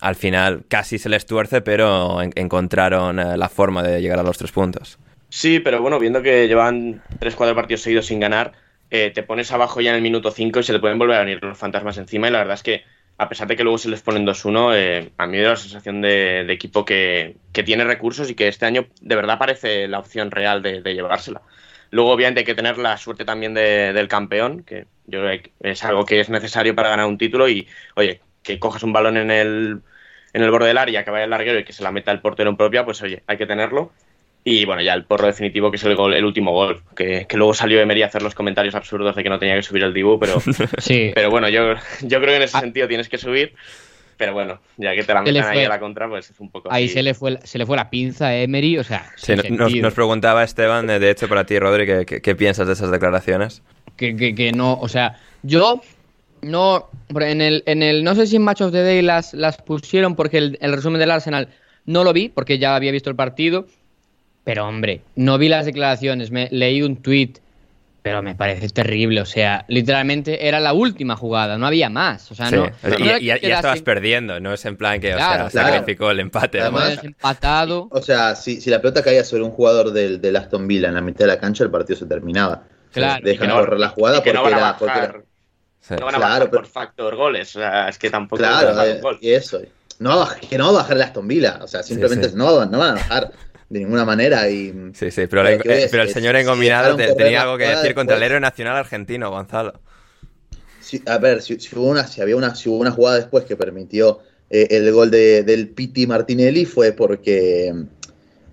al 0.00 0.14
final 0.14 0.64
casi 0.68 0.98
se 0.98 1.08
les 1.10 1.26
tuerce, 1.26 1.60
pero 1.60 2.20
encontraron 2.22 3.16
la 3.16 3.48
forma 3.48 3.82
de 3.82 4.00
llegar 4.00 4.18
a 4.18 4.22
los 4.22 4.36
tres 4.36 4.52
puntos. 4.52 4.98
Sí, 5.28 5.60
pero 5.60 5.82
bueno, 5.82 5.98
viendo 5.98 6.22
que 6.22 6.48
llevan 6.48 7.02
3-4 7.18 7.54
partidos 7.54 7.82
seguidos 7.82 8.06
sin 8.06 8.20
ganar, 8.20 8.52
eh, 8.90 9.10
te 9.10 9.22
pones 9.22 9.50
abajo 9.52 9.80
ya 9.80 9.90
en 9.90 9.96
el 9.96 10.02
minuto 10.02 10.30
5 10.30 10.60
y 10.60 10.62
se 10.62 10.72
te 10.72 10.78
pueden 10.78 10.98
volver 10.98 11.16
a 11.16 11.20
venir 11.20 11.42
los 11.42 11.58
fantasmas 11.58 11.98
encima. 11.98 12.28
Y 12.28 12.30
la 12.30 12.38
verdad 12.38 12.54
es 12.54 12.62
que, 12.62 12.84
a 13.18 13.28
pesar 13.28 13.48
de 13.48 13.56
que 13.56 13.64
luego 13.64 13.78
se 13.78 13.88
les 13.88 14.02
ponen 14.02 14.24
2-1, 14.24 14.74
eh, 14.74 15.10
a 15.16 15.26
mí 15.26 15.36
me 15.36 15.42
da 15.42 15.50
la 15.50 15.56
sensación 15.56 16.00
de, 16.00 16.46
equipo 16.52 16.84
que, 16.84 17.36
tiene 17.52 17.84
recursos 17.84 18.30
y 18.30 18.34
que 18.34 18.48
este 18.48 18.66
año 18.66 18.86
de 19.00 19.16
verdad 19.16 19.38
parece 19.38 19.88
la 19.88 19.98
opción 19.98 20.30
real 20.30 20.62
de, 20.62 20.82
llevársela. 20.82 21.42
Luego, 21.90 22.12
obviamente, 22.12 22.40
hay 22.40 22.46
que 22.46 22.54
tener 22.54 22.78
la 22.78 22.96
suerte 22.96 23.24
también 23.24 23.54
del 23.54 24.08
campeón, 24.08 24.62
que 24.64 24.86
yo 25.06 25.20
creo 25.20 25.42
que 25.42 25.52
es 25.60 25.84
algo 25.84 26.04
que 26.04 26.20
es 26.20 26.28
necesario 26.28 26.74
para 26.74 26.90
ganar 26.90 27.06
un 27.06 27.18
título. 27.18 27.48
Y, 27.48 27.68
oye, 27.94 28.20
que 28.42 28.58
cojas 28.58 28.82
un 28.82 28.92
balón 28.92 29.16
en 29.16 29.30
el, 29.30 29.82
en 30.32 30.42
el 30.42 30.50
borde 30.50 30.68
del 30.68 30.78
área, 30.78 31.04
que 31.04 31.10
vaya 31.10 31.24
el 31.24 31.30
larguero 31.30 31.58
y 31.58 31.64
que 31.64 31.72
se 31.72 31.82
la 31.82 31.92
meta 31.92 32.12
el 32.12 32.20
portero 32.20 32.50
en 32.50 32.56
propia, 32.56 32.84
pues 32.84 33.02
oye, 33.02 33.22
hay 33.26 33.38
que 33.38 33.46
tenerlo. 33.46 33.92
Y 34.48 34.64
bueno, 34.64 34.80
ya 34.80 34.94
el 34.94 35.04
porro 35.04 35.26
definitivo, 35.26 35.72
que 35.72 35.76
es 35.76 35.82
el, 35.82 35.96
gol, 35.96 36.14
el 36.14 36.24
último 36.24 36.52
gol, 36.52 36.80
que, 36.94 37.26
luego 37.34 37.52
salió 37.52 37.80
Emery 37.80 38.02
a 38.02 38.06
hacer 38.06 38.22
los 38.22 38.36
comentarios 38.36 38.76
absurdos 38.76 39.16
de 39.16 39.24
que 39.24 39.28
no 39.28 39.40
tenía 39.40 39.56
que 39.56 39.62
subir 39.64 39.82
el 39.82 39.92
Dibu, 39.92 40.20
pero, 40.20 40.40
sí. 40.78 41.10
pero 41.16 41.30
bueno, 41.30 41.48
yo, 41.48 41.74
yo 42.02 42.20
creo 42.20 42.28
que 42.28 42.36
en 42.36 42.42
ese 42.42 42.56
ah. 42.56 42.60
sentido 42.60 42.86
tienes 42.86 43.08
que 43.08 43.18
subir. 43.18 43.54
Pero 44.16 44.34
bueno, 44.34 44.60
ya 44.76 44.94
que 44.94 45.02
te 45.02 45.12
la 45.12 45.22
meten 45.22 45.42
ahí 45.42 45.64
a 45.64 45.68
la 45.68 45.80
contra, 45.80 46.08
pues 46.08 46.30
es 46.30 46.38
un 46.38 46.52
poco. 46.52 46.72
Ahí 46.72 46.88
se 46.88 47.02
le 47.02 47.12
fue 47.12 47.40
se 47.42 47.58
le 47.58 47.66
fue 47.66 47.76
la 47.76 47.90
pinza 47.90 48.28
a 48.28 48.36
Emery, 48.36 48.78
o 48.78 48.84
sea. 48.84 49.10
nos, 49.48 49.94
preguntaba 49.94 50.44
Esteban, 50.44 50.86
de 50.86 51.10
hecho, 51.10 51.28
para 51.28 51.44
ti, 51.44 51.58
Rodri, 51.58 52.06
¿qué, 52.06 52.34
piensas 52.36 52.68
de 52.68 52.74
esas 52.74 52.92
declaraciones? 52.92 53.62
Que, 53.96 54.14
que, 54.14 54.52
no, 54.52 54.78
o 54.80 54.88
sea, 54.88 55.18
yo 55.42 55.82
no. 56.40 56.88
En 57.16 57.40
el, 57.40 57.64
en 57.66 57.82
el. 57.82 58.04
No 58.04 58.14
sé 58.14 58.28
si 58.28 58.36
en 58.36 58.42
Match 58.42 58.60
of 58.60 58.70
the 58.70 58.84
Day 58.84 59.02
las, 59.02 59.34
las 59.34 59.56
pusieron 59.60 60.14
porque 60.14 60.38
el, 60.38 60.56
el 60.60 60.72
resumen 60.72 61.00
del 61.00 61.10
Arsenal 61.10 61.48
no 61.84 62.04
lo 62.04 62.12
vi, 62.12 62.28
porque 62.28 62.58
ya 62.58 62.76
había 62.76 62.92
visto 62.92 63.10
el 63.10 63.16
partido. 63.16 63.66
Pero 64.46 64.68
hombre, 64.68 65.02
no 65.16 65.38
vi 65.38 65.48
las 65.48 65.66
declaraciones, 65.66 66.30
me 66.30 66.48
leí 66.52 66.80
un 66.80 67.02
tweet, 67.02 67.32
pero 68.02 68.22
me 68.22 68.36
parece 68.36 68.68
terrible. 68.68 69.20
O 69.20 69.24
sea, 69.24 69.64
literalmente 69.66 70.46
era 70.46 70.60
la 70.60 70.72
última 70.72 71.16
jugada, 71.16 71.58
no 71.58 71.66
había 71.66 71.90
más. 71.90 72.30
O 72.30 72.36
sea, 72.36 72.52
no, 72.52 72.70
y, 72.96 73.24
ya, 73.24 73.34
estabas 73.34 73.82
perdiendo, 73.82 74.38
no 74.38 74.54
es 74.54 74.64
en 74.64 74.76
plan 74.76 75.00
que 75.00 75.12
sacrificó 75.50 76.12
el 76.12 76.20
empate. 76.20 76.60
Además, 76.60 77.02
empatado. 77.02 77.88
O 77.90 78.00
sea, 78.00 78.36
si, 78.36 78.60
la 78.70 78.80
pelota 78.80 79.02
caía 79.02 79.24
sobre 79.24 79.42
un 79.42 79.50
jugador 79.50 79.92
del, 79.92 80.20
del, 80.20 80.36
Aston 80.36 80.68
Villa 80.68 80.86
en 80.86 80.94
la 80.94 81.00
mitad 81.00 81.24
de 81.24 81.26
la 81.26 81.40
cancha, 81.40 81.64
el 81.64 81.72
partido 81.72 81.98
se 81.98 82.06
terminaba. 82.06 82.62
Claro. 82.92 83.24
Dejan 83.24 83.50
correr 83.50 83.80
la 83.80 83.88
jugada 83.88 84.18
porque, 84.18 84.30
era, 84.30 85.16
No 85.98 86.06
van 86.06 86.14
a 86.14 86.18
bajar 86.18 86.50
por 86.50 86.66
factor 86.66 87.16
goles, 87.16 87.56
o 87.56 87.58
sea, 87.58 87.88
es 87.88 87.98
que 87.98 88.10
tampoco. 88.10 88.38
Claro, 88.44 88.80
eh, 88.84 89.00
y 89.22 89.32
eso. 89.32 89.60
No, 89.98 90.24
que 90.48 90.56
no 90.56 90.66
va 90.66 90.70
a 90.70 90.82
bajar 90.82 90.98
el 90.98 91.02
Aston 91.02 91.26
Villa, 91.26 91.58
o 91.60 91.66
sea, 91.66 91.82
simplemente 91.82 92.30
No, 92.36 92.64
no 92.64 92.78
van 92.78 92.90
a 92.90 92.94
bajar 92.94 93.32
de 93.68 93.80
ninguna 93.80 94.04
manera. 94.04 94.48
Y, 94.48 94.92
sí, 94.94 95.10
sí, 95.10 95.26
pero, 95.26 95.46
el 95.46 96.08
señor 96.10 96.36
engominado 96.36 96.96
tenía 96.96 97.42
algo 97.42 97.58
que 97.58 97.66
decir 97.66 97.94
contra 97.94 98.16
el 98.16 98.22
héroe 98.22 98.40
nacional 98.40 98.76
argentino, 98.76 99.30
Gonzalo. 99.30 99.80
a 101.06 101.18
ver, 101.18 101.42
si, 101.42 101.58
hubo 101.74 101.88
una, 101.88 102.06
si 102.06 102.20
había 102.20 102.36
una, 102.36 102.54
si 102.54 102.68
hubo 102.68 102.78
una 102.78 102.90
jugada 102.90 103.16
después 103.16 103.44
que 103.44 103.56
permitió 103.56 104.20
eh, 104.50 104.68
el 104.70 104.92
gol 104.92 105.10
de, 105.10 105.42
del 105.42 105.68
Piti 105.68 106.06
Martinelli 106.06 106.64
fue 106.64 106.92
porque 106.92 107.74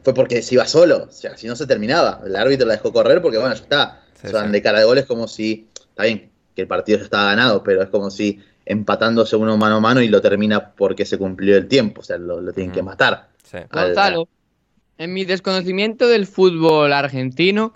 fue 0.03 0.13
porque 0.13 0.41
se 0.41 0.55
iba 0.55 0.67
solo, 0.67 1.08
o 1.10 1.12
sea, 1.12 1.38
si 1.38 1.48
no 1.48 1.55
se 1.55 1.65
terminaba. 1.65 2.22
El 2.25 2.36
árbitro 2.36 2.67
la 2.67 2.74
dejó 2.74 2.91
correr 2.91 3.22
porque, 3.22 3.38
bueno, 3.38 3.55
ya 3.55 3.62
está. 3.62 4.01
o 4.24 4.27
sea, 4.27 4.43
de 4.43 4.62
cara 4.62 4.79
de 4.79 4.86
goles 4.86 5.05
como 5.05 5.27
si, 5.27 5.70
está 5.75 6.03
bien, 6.03 6.29
que 6.55 6.63
el 6.63 6.67
partido 6.67 6.98
ya 6.98 7.05
estaba 7.05 7.25
ganado, 7.25 7.63
pero 7.63 7.82
es 7.82 7.89
como 7.89 8.12
si 8.12 8.39
empatándose 8.65 9.36
uno 9.36 9.58
mano 9.58 9.77
a 9.77 9.79
mano 9.79 10.01
y 10.01 10.08
lo 10.08 10.22
termina 10.22 10.74
porque 10.74 11.05
se 11.05 11.17
cumplió 11.17 11.55
el 11.58 11.67
tiempo, 11.67 12.01
o 12.01 12.03
sea, 12.03 12.17
lo, 12.17 12.51
tienen 12.51 12.74
que 12.74 12.84
matar. 12.84 13.29
Gonzalo, 13.72 14.27
en 14.97 15.13
mi 15.13 15.25
desconocimiento 15.25 16.07
del 16.07 16.27
fútbol 16.27 16.93
argentino, 16.93 17.73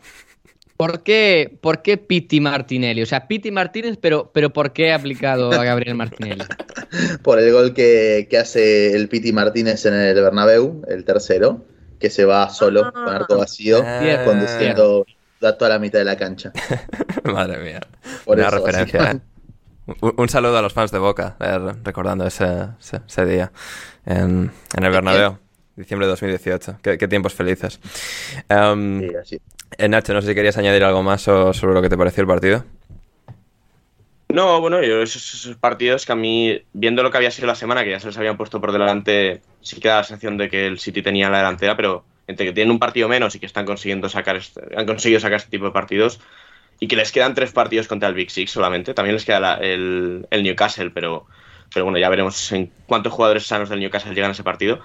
¿por 0.77 1.03
qué, 1.03 1.57
por 1.62 1.81
qué 1.81 1.97
Piti 1.97 2.39
Martinelli? 2.39 3.01
O 3.01 3.05
sea, 3.05 3.27
Piti 3.27 3.51
Martínez, 3.51 3.97
pero, 4.00 4.31
pero 4.33 4.51
¿por 4.51 4.74
qué 4.74 4.93
aplicado 4.93 5.51
a 5.51 5.63
Gabriel 5.63 5.95
Martinelli? 5.95 6.43
por 7.24 7.39
el 7.39 7.51
gol 7.51 7.74
que, 7.74 8.27
hace 8.39 8.95
el 8.95 9.09
Piti 9.09 9.33
Martínez 9.33 9.86
en 9.86 9.95
el 9.95 10.15
Bernabéu, 10.15 10.83
el 10.88 11.03
tercero, 11.03 11.65
que 12.00 12.09
se 12.09 12.25
va 12.25 12.50
solo, 12.50 12.91
con 12.93 13.09
arco 13.09 13.33
ah. 13.33 13.38
vacío, 13.38 13.83
ah, 13.83 14.21
conduciendo 14.24 15.05
da 15.39 15.57
toda 15.57 15.69
la 15.69 15.79
mitad 15.79 16.00
de 16.00 16.05
la 16.05 16.17
cancha. 16.17 16.51
Madre 17.24 17.59
mía. 17.59 17.81
Una 18.25 18.50
referencia, 18.50 19.12
¿eh? 19.12 19.19
Un, 20.01 20.27
saludo 20.27 20.57
a 20.57 20.62
los 20.62 20.74
fans 20.74 20.91
de 20.91 21.00
Boca, 21.00 21.38
eh, 21.39 21.74
recordando 21.81 22.27
ese, 22.27 22.69
ese, 22.79 23.25
día 23.25 23.53
en, 24.05 24.51
en 24.75 24.83
el 24.83 24.91
Bernabéu 24.91 25.39
diciembre 25.77 26.07
de 26.07 26.12
2018. 26.12 26.79
Qué, 26.81 27.07
tiempos 27.07 27.34
felices. 27.34 27.79
Um, 28.50 29.01
sí, 29.24 29.39
eh, 29.77 29.88
Nacho, 29.88 30.13
no 30.13 30.22
sé 30.22 30.29
si 30.29 30.36
querías 30.36 30.57
añadir 30.57 30.84
algo 30.84 31.03
más 31.03 31.22
sobre 31.22 31.74
lo 31.74 31.81
que 31.81 31.89
te 31.89 31.98
pareció 31.98 32.22
el 32.22 32.27
partido. 32.27 32.65
No, 34.29 34.60
bueno, 34.60 34.84
yo 34.84 35.01
esos, 35.01 35.55
partidos 35.57 36.05
que 36.05 36.12
a 36.12 36.15
mí, 36.15 36.62
viendo 36.74 37.01
lo 37.01 37.12
que 37.12 37.17
había 37.17 37.31
sido 37.31 37.48
la 37.48 37.55
semana, 37.55 37.84
que 37.84 37.91
ya 37.91 38.00
se 38.00 38.07
les 38.07 38.17
habían 38.17 38.36
puesto 38.36 38.60
por 38.60 38.74
delante, 38.74 39.41
sí 39.62 39.79
que 39.79 39.88
da 39.88 39.98
la 39.98 40.03
sensación 40.03 40.38
de 40.38 40.50
que 40.50 40.67
el 40.67 40.79
City 40.79 41.01
tenía 41.01 41.29
la 41.29 41.38
delantera, 41.38 41.77
pero 41.77 42.03
entre 42.27 42.46
que 42.46 42.53
tienen 42.53 42.72
un 42.72 42.79
partido 42.79 43.07
menos 43.07 43.36
y 43.36 43.39
que 43.39 43.46
están 43.46 43.65
consiguiendo 43.65 44.10
sacar 44.10 44.36
este, 44.36 44.62
han 44.75 44.86
conseguido 44.86 45.22
sacar 45.22 45.38
este 45.38 45.50
tipo 45.50 45.65
de 45.65 45.72
partidos 45.72 46.19
y 46.79 46.89
que 46.89 46.98
les 46.98 47.13
quedan 47.13 47.34
tres 47.34 47.53
partidos 47.53 47.88
contra 47.88 48.10
el 48.10 48.15
Big 48.15 48.29
Six 48.29 48.51
solamente, 48.51 48.93
también 48.93 49.15
les 49.15 49.24
queda 49.24 49.55
el, 49.55 50.27
el 50.29 50.43
Newcastle, 50.43 50.91
pero, 50.91 51.25
pero 51.74 51.86
bueno, 51.86 51.98
ya 51.98 52.10
veremos 52.10 52.51
en 52.51 52.69
cuántos 52.86 53.13
jugadores 53.13 53.48
sanos 53.48 53.69
del 53.69 53.79
Newcastle 53.79 54.13
llegan 54.13 54.31
a 54.31 54.34
ese 54.34 54.43
partido. 54.43 54.81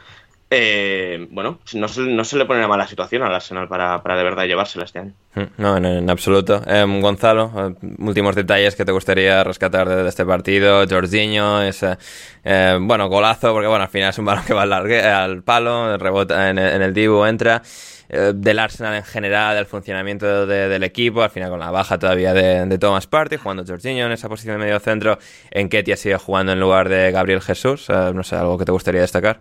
Eh, 0.54 1.28
bueno, 1.30 1.60
no 1.72 1.88
se, 1.88 2.36
le 2.36 2.44
pone 2.44 2.58
una 2.58 2.68
mala 2.68 2.86
situación 2.86 3.22
al 3.22 3.34
Arsenal 3.34 3.68
para, 3.68 4.02
para 4.02 4.18
de 4.18 4.22
verdad 4.22 4.44
llevársela 4.44 4.84
este 4.84 4.98
año. 4.98 5.14
Mm, 5.34 5.40
no, 5.56 5.76
en, 5.78 6.10
absoluto. 6.10 6.60
Em, 6.66 7.00
Gonzalo, 7.00 7.50
eh, 7.56 7.86
últimos 8.00 8.36
detalles 8.36 8.76
que 8.76 8.84
te 8.84 8.92
gustaría 8.92 9.42
rescatar 9.44 9.88
de, 9.88 10.06
este 10.06 10.26
partido. 10.26 10.86
Jorginho, 10.86 11.62
ese 11.62 11.96
eh, 12.44 12.76
bueno, 12.78 13.08
golazo, 13.08 13.54
porque 13.54 13.66
bueno, 13.66 13.84
al 13.84 13.88
final 13.88 14.10
es 14.10 14.18
un 14.18 14.26
balón 14.26 14.44
que 14.44 14.52
va 14.52 14.64
al, 14.64 14.72
al 14.72 15.42
palo, 15.42 15.96
rebota 15.96 16.50
en 16.50 16.58
en 16.58 16.82
el 16.82 16.92
Dibu, 16.92 17.24
entra. 17.24 17.62
del 18.10 18.58
Arsenal 18.58 18.94
en 18.96 19.04
general, 19.04 19.56
del 19.56 19.64
funcionamiento 19.64 20.46
del 20.46 20.82
equipo, 20.82 21.22
al 21.22 21.30
final 21.30 21.48
con 21.48 21.60
la 21.60 21.70
baja 21.70 21.98
todavía 21.98 22.34
de, 22.34 22.78
Thomas 22.78 23.06
Partey, 23.06 23.38
jugando 23.38 23.64
Jorginho 23.66 24.04
en 24.04 24.12
esa 24.12 24.28
posición 24.28 24.58
de 24.58 24.66
medio 24.66 24.78
centro, 24.80 25.18
en 25.50 25.70
Ketia 25.70 25.96
sigue 25.96 26.18
jugando 26.18 26.52
en 26.52 26.60
lugar 26.60 26.90
de 26.90 27.10
Gabriel 27.10 27.40
Jesús, 27.40 27.88
no 27.88 28.22
sé, 28.22 28.36
algo 28.36 28.58
que 28.58 28.66
te 28.66 28.72
gustaría 28.72 29.00
destacar. 29.00 29.40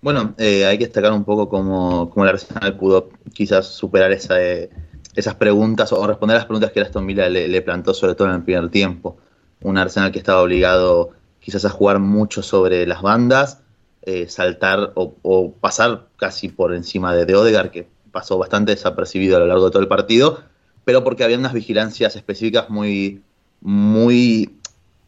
Bueno, 0.00 0.34
eh, 0.38 0.66
hay 0.66 0.78
que 0.78 0.84
destacar 0.84 1.12
un 1.12 1.24
poco 1.24 1.48
cómo, 1.48 2.10
cómo, 2.10 2.24
el 2.24 2.30
Arsenal 2.30 2.76
pudo 2.76 3.08
quizás 3.32 3.66
superar 3.66 4.12
esa, 4.12 4.40
eh, 4.42 4.70
esas 5.14 5.34
preguntas 5.34 5.92
o 5.92 6.06
responder 6.06 6.36
a 6.36 6.38
las 6.40 6.46
preguntas 6.46 6.70
que 6.72 6.80
Aston 6.80 7.06
Villa 7.06 7.28
le, 7.28 7.62
plantó, 7.62 7.94
sobre 7.94 8.14
todo 8.14 8.28
en 8.28 8.34
el 8.34 8.42
primer 8.42 8.68
tiempo. 8.70 9.16
Un 9.62 9.78
Arsenal 9.78 10.12
que 10.12 10.18
estaba 10.18 10.42
obligado 10.42 11.10
quizás 11.40 11.64
a 11.64 11.70
jugar 11.70 11.98
mucho 11.98 12.42
sobre 12.42 12.86
las 12.86 13.02
bandas, 13.02 13.62
eh, 14.02 14.28
saltar 14.28 14.92
o, 14.94 15.52
pasar 15.60 16.06
casi 16.16 16.48
por 16.48 16.74
encima 16.74 17.14
de, 17.14 17.24
de 17.24 17.34
Odegaard, 17.34 17.70
que 17.70 17.88
pasó 18.12 18.38
bastante 18.38 18.72
desapercibido 18.72 19.36
a 19.36 19.40
lo 19.40 19.46
largo 19.46 19.66
de 19.66 19.70
todo 19.70 19.82
el 19.82 19.88
partido, 19.88 20.40
pero 20.84 21.02
porque 21.02 21.24
había 21.24 21.38
unas 21.38 21.52
vigilancias 21.52 22.16
específicas 22.16 22.70
muy, 22.70 23.22
muy 23.60 24.58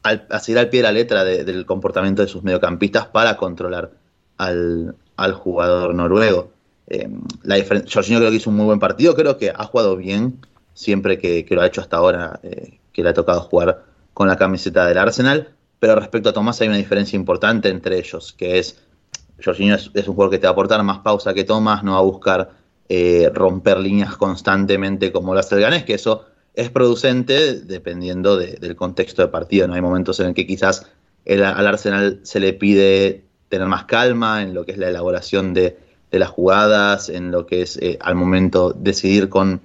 al, 0.02 0.26
a 0.30 0.40
seguir 0.40 0.59
al 0.59 0.71
pie 0.71 0.80
de 0.80 0.85
la 0.85 0.92
letra 0.92 1.25
del 1.25 1.66
comportamiento 1.66 2.23
de 2.23 2.28
sus 2.28 2.42
mediocampistas 2.42 3.07
para 3.07 3.37
controlar 3.37 3.92
al, 4.38 4.95
jugador 5.35 5.95
noruego. 5.95 6.50
Eh, 6.87 7.09
la 7.42 7.57
Jorginho 7.59 8.18
creo 8.18 8.30
que 8.30 8.37
hizo 8.37 8.50
un 8.50 8.57
muy 8.57 8.64
buen 8.66 8.78
partido, 8.78 9.14
creo 9.14 9.37
que 9.37 9.50
ha 9.50 9.64
jugado 9.64 9.97
bien 9.97 10.40
siempre 10.73 11.18
que, 11.18 11.45
lo 11.50 11.61
ha 11.61 11.66
hecho 11.66 11.80
hasta 11.80 11.97
ahora, 11.97 12.40
eh, 12.42 12.78
que 12.92 13.02
le 13.02 13.11
ha 13.11 13.14
tocado 13.14 13.40
jugar 13.42 13.85
con 14.14 14.28
la 14.28 14.37
camiseta 14.37 14.87
del 14.87 14.99
Arsenal, 14.99 15.49
pero 15.80 15.95
respecto 15.97 16.28
a 16.28 16.33
Tomás 16.33 16.61
hay 16.61 16.68
una 16.68 16.76
diferencia 16.76 17.16
importante 17.16 17.68
entre 17.68 17.99
ellos, 17.99 18.33
que 18.33 18.59
es, 18.59 18.78
Jorginho 19.45 19.75
es, 19.75 19.90
un 19.95 20.14
jugador 20.14 20.30
que 20.30 20.38
te 20.38 20.47
va 20.47 20.50
a 20.50 20.52
aportar 20.52 20.83
más 20.83 20.99
pausa 21.00 21.35
que 21.35 21.45
Tomás, 21.45 21.85
no 21.85 21.92
va 21.92 21.99
a 21.99 22.02
buscar 22.02 22.50
eh, 22.88 23.30
romper 23.35 23.78
líneas 23.78 24.16
constantemente 24.16 25.12
como 25.12 25.35
lo 25.35 25.40
hace 25.40 25.57
el 25.57 25.61
Ganés, 25.61 25.85
que 25.85 25.95
eso 25.95 26.25
es 26.54 26.71
producente 26.71 27.61
dependiendo 27.61 28.37
del 28.37 28.75
contexto 28.75 29.23
de 29.23 29.28
partido, 29.28 29.68
¿no? 29.68 29.75
Hay 29.75 29.80
momentos 29.80 30.18
en 30.18 30.28
el 30.28 30.35
que 30.35 30.47
quizás 30.47 30.87
al 31.28 31.66
Arsenal 31.66 32.21
se 32.23 32.40
le 32.40 32.52
pide 32.52 33.27
tener 33.49 33.69
más 33.69 33.85
calma 33.85 34.43
en 34.43 34.55
lo 34.55 34.64
que 34.64 34.73
es 34.73 34.78
la 34.78 34.88
elaboración 34.88 35.55
de, 35.55 35.78
las 36.11 36.31
jugadas, 36.31 37.09
en 37.09 37.31
lo 37.31 37.47
que 37.47 37.62
es 37.62 37.76
eh, 37.76 37.99
al 38.00 38.14
momento 38.14 38.73
decidir 38.73 39.28
con, 39.28 39.61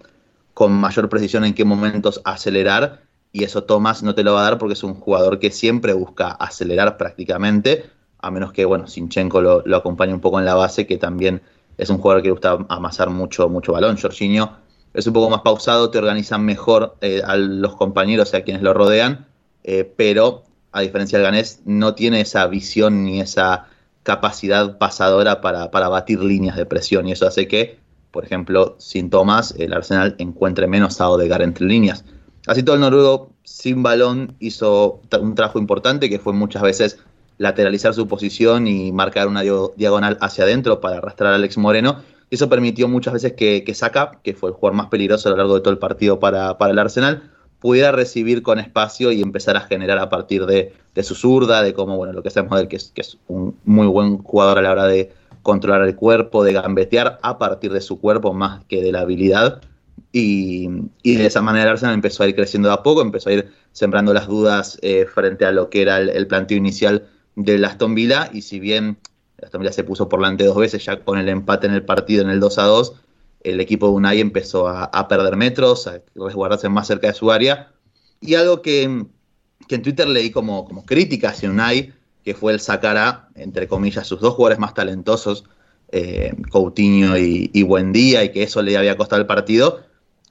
con 0.53 0.73
mayor 0.73 1.09
precisión 1.09 1.45
en 1.45 1.53
qué 1.53 1.65
momentos 1.65 2.21
acelerar. 2.25 3.01
Y 3.31 3.43
eso 3.43 3.63
Tomás 3.63 4.03
no 4.03 4.13
te 4.13 4.23
lo 4.23 4.33
va 4.33 4.41
a 4.41 4.43
dar 4.43 4.57
porque 4.57 4.73
es 4.73 4.83
un 4.83 4.93
jugador 4.93 5.39
que 5.39 5.51
siempre 5.51 5.93
busca 5.93 6.31
acelerar 6.31 6.97
prácticamente, 6.97 7.85
a 8.19 8.29
menos 8.29 8.53
que, 8.53 8.65
bueno, 8.65 8.87
Sinchenko 8.87 9.41
lo, 9.41 9.75
acompañe 9.75 10.13
un 10.13 10.19
poco 10.19 10.39
en 10.39 10.45
la 10.45 10.53
base, 10.53 10.85
que 10.85 10.97
también 10.97 11.41
es 11.77 11.89
un 11.89 11.97
jugador 11.97 12.21
que 12.21 12.29
gusta 12.29 12.57
amasar 12.69 13.09
mucho, 13.09 13.49
mucho 13.49 13.73
balón. 13.73 13.97
Jorginho 13.97 14.57
es 14.93 15.07
un 15.07 15.13
poco 15.13 15.29
más 15.29 15.41
pausado, 15.41 15.89
te 15.89 15.97
organizan 15.97 16.45
mejor 16.45 16.95
eh, 17.01 17.21
a 17.25 17.35
los 17.35 17.75
compañeros, 17.75 18.33
a 18.33 18.41
quienes 18.41 18.61
lo 18.61 18.73
rodean, 18.73 19.25
eh, 19.63 19.91
pero 19.97 20.43
a 20.73 20.81
diferencia 20.81 21.19
del 21.19 21.25
ganés, 21.25 21.61
no 21.65 21.93
tiene 21.93 22.21
esa 22.21 22.45
visión 22.47 23.05
ni 23.05 23.21
esa 23.21 23.67
capacidad 24.03 24.77
pasadora 24.77 25.41
para, 25.41 25.67
batir 25.67 26.21
líneas 26.21 26.55
de 26.55 26.65
presión 26.65 27.07
y 27.07 27.13
eso 27.13 27.27
hace 27.27 27.47
que, 27.47 27.79
por 28.11 28.25
ejemplo, 28.25 28.75
sin 28.77 29.09
Tomás, 29.09 29.55
el 29.57 29.73
Arsenal 29.73 30.15
encuentre 30.19 30.67
menos 30.67 31.01
a 31.01 31.09
Odegaard 31.09 31.41
entre 31.41 31.65
líneas. 31.65 32.05
Así 32.45 32.61
todo 32.63 32.75
el 32.75 32.81
noruego 32.81 33.31
sin 33.43 33.81
balón 33.81 34.35
hizo 34.39 35.01
un 35.19 35.35
trabajo 35.35 35.59
importante 35.59 36.09
que 36.09 36.19
fue 36.19 36.33
muchas 36.33 36.61
veces 36.61 36.99
lateralizar 37.37 37.93
su 37.93 38.07
posición 38.07 38.67
y 38.67 38.91
marcar 38.91 39.27
una 39.27 39.41
diagonal 39.41 40.17
hacia 40.21 40.43
adentro 40.43 40.81
para 40.81 40.97
arrastrar 40.97 41.33
a 41.33 41.35
Alex 41.35 41.57
Moreno. 41.57 42.01
Eso 42.29 42.49
permitió 42.49 42.87
muchas 42.87 43.13
veces 43.13 43.33
que, 43.33 43.63
que 43.63 43.73
que 44.23 44.33
fue 44.33 44.49
el 44.49 44.55
jugador 44.55 44.73
más 44.77 44.87
peligroso 44.87 45.29
a 45.29 45.31
lo 45.31 45.37
largo 45.37 45.55
de 45.55 45.61
todo 45.61 45.71
el 45.71 45.79
partido 45.79 46.19
para, 46.19 46.57
para 46.57 46.73
el 46.73 46.79
Arsenal, 46.79 47.31
pudiera 47.63 47.93
recibir 47.93 48.43
con 48.43 48.59
espacio 48.59 49.13
y 49.13 49.21
empezar 49.21 49.55
a 49.55 49.61
generar 49.61 49.97
a 49.97 50.09
partir 50.09 50.45
de, 50.45 50.73
su 51.01 51.15
zurda, 51.15 51.63
de 51.63 51.73
cómo, 51.73 51.95
bueno, 51.95 52.11
lo 52.11 52.21
que 52.21 52.29
sabemos 52.29 52.57
de 52.57 52.63
él, 52.63 52.67
que 52.67 52.75
es, 52.75 52.91
que 52.93 52.99
es 52.99 53.17
un 53.29 53.55
muy 53.63 53.87
buen 53.87 54.17
jugador 54.17 54.57
a 54.57 54.61
la 54.61 54.71
hora 54.73 54.85
de 54.85 55.13
controlar 55.43 55.87
el 55.87 55.95
cuerpo, 55.95 56.43
de 56.43 56.51
gambetear 56.51 57.19
a 57.21 57.37
partir 57.37 57.71
de 57.71 57.79
su 57.79 58.01
cuerpo 58.01 58.33
más 58.33 58.65
que 58.65 58.81
de 58.81 58.91
la 58.91 58.99
habilidad. 58.99 59.61
Y, 60.11 60.67
de 61.05 61.25
esa 61.25 61.41
manera 61.41 61.71
Arsenal 61.71 61.93
empezó 61.93 62.23
a 62.23 62.27
ir 62.27 62.35
creciendo 62.35 62.67
de 62.67 62.73
a 62.73 62.83
poco, 62.83 63.01
empezó 63.01 63.29
a 63.29 63.33
ir 63.33 63.49
sembrando 63.71 64.13
las 64.13 64.27
dudas 64.27 64.77
eh, 64.81 65.05
frente 65.05 65.45
a 65.45 65.53
lo 65.53 65.69
que 65.69 65.83
era 65.83 65.99
el, 65.99 66.27
planteo 66.27 66.57
inicial 66.57 67.07
del 67.37 67.63
Aston 67.63 67.95
Villa. 67.95 68.29
Y 68.33 68.41
si 68.41 68.59
bien 68.59 68.97
Aston 69.41 69.61
Villa 69.61 69.71
se 69.71 69.85
puso 69.85 70.09
por 70.09 70.19
delante 70.19 70.43
dos 70.43 70.57
veces, 70.57 70.83
ya 70.83 70.99
con 70.99 71.17
el 71.17 71.29
empate 71.29 71.67
en 71.67 71.75
el 71.75 71.85
partido 71.85 72.23
en 72.23 72.29
el 72.29 72.41
2 72.41 72.57
a 72.57 72.63
2, 72.63 72.93
el 73.43 73.59
equipo 73.59 73.87
de 73.87 73.93
Unai 73.93 74.19
empezó 74.19 74.67
a, 74.67 75.07
perder 75.07 75.35
metros, 75.35 75.87
a 75.87 76.01
resguardarse 76.15 76.69
más 76.69 76.87
cerca 76.87 77.07
de 77.07 77.13
su 77.13 77.31
área. 77.31 77.71
Y 78.21 78.35
algo 78.35 78.61
que, 78.61 78.83
en 78.83 79.81
Twitter 79.81 80.07
leí 80.07 80.31
como, 80.31 80.65
como 80.65 80.85
crítica 80.85 81.29
hacia 81.29 81.49
Unai, 81.49 81.93
que 82.23 82.33
fue 82.33 82.53
el 82.53 82.59
sacar 82.59 82.97
a, 82.97 83.29
entre 83.35 83.67
comillas, 83.67 84.07
sus 84.07 84.21
dos 84.21 84.35
jugadores 84.35 84.59
más 84.59 84.73
talentosos, 84.73 85.43
eh, 85.91 86.33
Coutinho 86.49 87.17
y, 87.17 87.63
Buendía, 87.63 88.23
y 88.23 88.31
que 88.31 88.43
eso 88.43 88.61
le 88.61 88.77
había 88.77 88.97
costado 88.97 89.21
el 89.21 89.27
partido. 89.27 89.81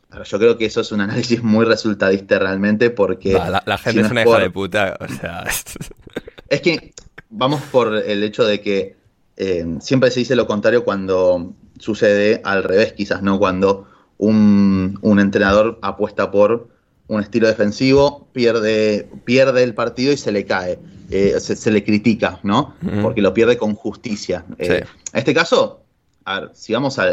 Pero 0.08 0.24
yo 0.24 0.38
creo 0.38 0.58
que 0.58 0.64
eso 0.64 0.80
es 0.80 0.90
un 0.92 1.00
análisis 1.00 1.42
muy 1.42 1.64
resultadista 1.64 2.38
realmente, 2.38 2.90
porque. 2.90 3.32
la, 3.32 3.78
gente 3.78 4.00
es 4.00 4.10
una 4.10 4.22
hija 4.22 4.38
de 4.38 4.50
puta. 4.50 4.98
es 6.48 6.60
que 6.60 6.92
vamos 7.30 7.60
por 7.70 7.94
el 7.94 8.22
hecho 8.22 8.44
de 8.44 8.60
que 8.60 8.96
eh, 9.36 9.76
siempre 9.80 10.10
se 10.10 10.20
dice 10.20 10.36
lo 10.36 10.46
contrario 10.46 10.84
cuando 10.84 11.54
sucede 11.82 12.40
al 12.44 12.62
revés, 12.62 12.92
quizás, 12.92 13.22
¿no? 13.22 13.38
Cuando 13.38 13.86
un, 14.18 14.98
entrenador 15.02 15.78
apuesta 15.82 16.30
por 16.30 16.68
un 17.08 17.20
estilo 17.20 17.48
defensivo, 17.48 18.28
pierde, 18.32 19.08
pierde 19.24 19.64
el 19.64 19.74
partido 19.74 20.12
y 20.12 20.16
se 20.16 20.32
le 20.32 20.46
cae. 20.46 20.78
Eh, 21.10 21.38
se, 21.40 21.70
le 21.70 21.84
critica, 21.84 22.40
¿no? 22.42 22.74
Porque 23.02 23.20
lo 23.20 23.34
pierde 23.34 23.58
con 23.58 23.74
justicia. 23.74 24.46
Eh, 24.58 24.84
en 25.12 25.18
este 25.18 25.34
caso, 25.34 25.82
a 26.24 26.40
ver, 26.40 26.50
si 26.54 26.72
vamos 26.72 26.98
a 26.98 27.08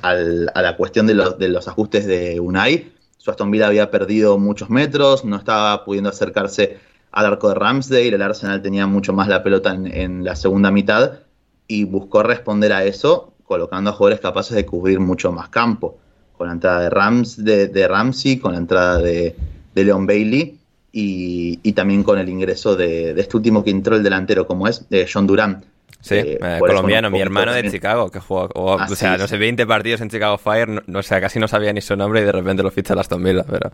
la 0.00 0.76
cuestión 0.78 1.06
de 1.06 1.14
los, 1.14 1.38
de 1.38 1.48
los 1.48 1.68
ajustes 1.68 2.06
de 2.06 2.40
Unai, 2.40 2.92
su 3.18 3.30
Aston 3.30 3.50
Villa 3.50 3.66
había 3.66 3.90
perdido 3.90 4.38
muchos 4.38 4.70
metros, 4.70 5.24
no 5.24 5.36
estaba 5.36 5.84
pudiendo 5.84 6.08
acercarse 6.08 6.78
al 7.14 7.26
arco 7.26 7.48
de 7.48 7.54
Ramsdale, 7.54 8.08
el 8.08 8.22
Arsenal 8.22 8.60
tenía 8.60 8.86
mucho 8.86 9.12
más 9.12 9.28
la 9.28 9.42
pelota 9.42 9.72
en, 9.72 10.24
la 10.24 10.34
segunda 10.34 10.70
mitad 10.70 11.20
y 11.68 11.84
buscó 11.84 12.22
responder 12.22 12.72
a 12.72 12.84
eso 12.84 13.33
colocando 13.44 13.90
a 13.90 13.92
jugadores 13.92 14.20
capaces 14.20 14.56
de 14.56 14.66
cubrir 14.66 15.00
mucho 15.00 15.32
más 15.32 15.48
campo, 15.48 15.98
con 16.36 16.48
la 16.48 16.54
entrada 16.54 16.80
de, 16.80 16.90
Rams, 16.90 17.44
de, 17.44 17.88
Ramsey, 17.88 18.38
con 18.38 18.52
la 18.52 18.58
entrada 18.58 18.98
de, 18.98 19.36
de 19.74 19.84
Leon 19.84 20.06
Bailey 20.06 20.58
y, 20.96 21.72
también 21.72 22.04
con 22.04 22.18
el 22.18 22.28
ingreso 22.28 22.76
de, 22.76 23.10
este 23.18 23.36
último 23.36 23.64
que 23.64 23.70
entró 23.70 23.96
el 23.96 24.02
delantero, 24.02 24.46
como 24.46 24.68
es 24.68 24.88
de 24.88 25.08
John 25.12 25.26
Durán. 25.26 25.64
Sí, 26.00 26.16
eh, 26.16 26.38
eh, 26.40 26.58
colombiano, 26.60 27.10
mi 27.10 27.20
hermano 27.20 27.52
de 27.52 27.70
Chicago, 27.70 28.10
que 28.10 28.20
jugó, 28.20 28.48
o 28.54 28.86
sea, 28.94 29.16
no 29.16 29.26
sé, 29.26 29.38
20 29.38 29.66
partidos 29.66 30.02
en 30.02 30.10
Chicago 30.10 30.36
Fire, 30.38 30.82
no, 30.86 31.02
sé, 31.02 31.20
casi 31.20 31.38
no 31.38 31.48
sabía 31.48 31.72
ni 31.72 31.80
su 31.80 31.96
nombre 31.96 32.20
y 32.20 32.24
de 32.24 32.32
repente 32.32 32.62
lo 32.62 32.70
ficha 32.70 32.94
a 32.94 33.00
Aston 33.00 33.24
Villa, 33.24 33.44
pero... 33.48 33.72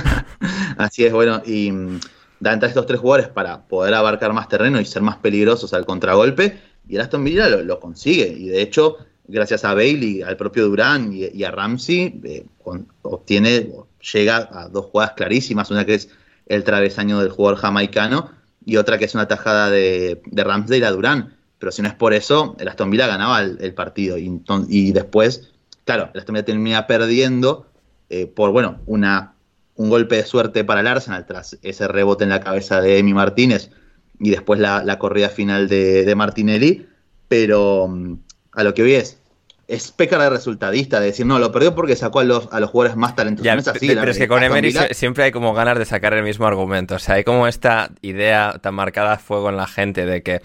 Así 0.78 1.04
es, 1.04 1.12
bueno, 1.12 1.42
y 1.46 1.70
da 2.40 2.52
entre 2.52 2.68
estos 2.68 2.86
tres 2.86 3.00
jugadores 3.00 3.28
para 3.28 3.62
poder 3.62 3.94
abarcar 3.94 4.32
más 4.32 4.48
terreno 4.48 4.80
y 4.80 4.84
ser 4.84 5.02
más 5.02 5.16
peligrosos 5.16 5.72
al 5.74 5.86
contragolpe, 5.86 6.58
y 6.88 6.96
el 6.96 7.00
Aston 7.00 7.24
Villa 7.24 7.48
lo, 7.48 7.80
consigue. 7.80 8.26
Y 8.26 8.48
de 8.48 8.62
hecho, 8.62 8.98
gracias 9.26 9.64
a 9.64 9.74
Bailey, 9.74 10.22
al 10.22 10.36
propio 10.36 10.66
Durán 10.66 11.12
y, 11.12 11.44
a 11.44 11.50
Ramsey, 11.50 12.20
eh, 12.24 12.46
obtiene, 13.02 13.70
llega 14.12 14.48
a 14.52 14.68
dos 14.68 14.86
jugadas 14.86 15.12
clarísimas, 15.12 15.70
una 15.70 15.84
que 15.84 15.94
es 15.94 16.08
el 16.46 16.64
travesaño 16.64 17.20
del 17.20 17.30
jugador 17.30 17.58
jamaicano 17.58 18.30
y 18.66 18.76
otra 18.76 18.98
que 18.98 19.06
es 19.06 19.14
una 19.14 19.28
tajada 19.28 19.70
de, 19.70 20.20
de 20.24 20.44
Ramsdale 20.44 20.86
a 20.86 20.92
Durán. 20.92 21.36
Pero 21.58 21.72
si 21.72 21.82
no 21.82 21.88
es 21.88 21.94
por 21.94 22.12
eso, 22.12 22.56
el 22.58 22.68
Aston 22.68 22.90
Villa 22.90 23.06
ganaba 23.06 23.40
el, 23.40 23.74
partido. 23.74 24.18
Y, 24.18 24.42
y, 24.68 24.92
después, 24.92 25.50
claro, 25.84 26.10
el 26.12 26.20
Aston 26.20 26.34
Villa 26.34 26.44
termina 26.44 26.86
perdiendo 26.86 27.66
eh, 28.10 28.26
por, 28.26 28.50
bueno, 28.50 28.80
una 28.86 29.34
un 29.76 29.90
golpe 29.90 30.16
de 30.16 30.24
suerte 30.24 30.64
para 30.64 30.80
el 30.80 30.86
Arsenal 30.86 31.26
tras 31.26 31.58
ese 31.62 31.88
rebote 31.88 32.24
en 32.24 32.30
la 32.30 32.40
cabeza 32.40 32.80
de 32.80 32.98
Emi 32.98 33.12
Martínez 33.12 33.70
y 34.18 34.30
después 34.30 34.60
la, 34.60 34.98
corrida 34.98 35.28
final 35.28 35.68
de, 35.68 36.12
Martinelli, 36.16 36.86
pero 37.28 37.88
mm, 37.88 38.18
a 38.52 38.64
lo 38.64 38.74
que 38.74 38.82
hoy 38.82 38.94
es, 38.94 39.20
es 39.66 39.92
pecar 39.92 40.20
de 40.20 40.30
resultadista, 40.30 41.00
de 41.00 41.06
decir, 41.06 41.24
no, 41.24 41.38
lo 41.38 41.50
perdió 41.50 41.74
porque 41.74 41.96
sacó 41.96 42.20
a 42.20 42.24
los, 42.24 42.48
a 42.52 42.60
los 42.60 42.70
jugadores 42.70 42.96
más 42.96 43.16
talentosos. 43.16 43.78
pero 43.80 44.10
es 44.10 44.18
que 44.18 44.28
con 44.28 44.42
Emery 44.42 44.74
siempre 44.92 45.24
hay 45.24 45.32
como 45.32 45.54
ganas 45.54 45.78
de 45.78 45.84
sacar 45.84 46.12
el 46.14 46.22
mismo 46.22 46.46
argumento. 46.46 46.96
O 46.96 46.98
sea, 46.98 47.16
hay 47.16 47.24
como 47.24 47.46
esta 47.46 47.90
idea 48.02 48.58
tan 48.60 48.74
marcada 48.74 49.14
a 49.14 49.18
fuego 49.18 49.48
en 49.48 49.56
la 49.56 49.66
gente 49.66 50.04
de 50.04 50.22
que 50.22 50.42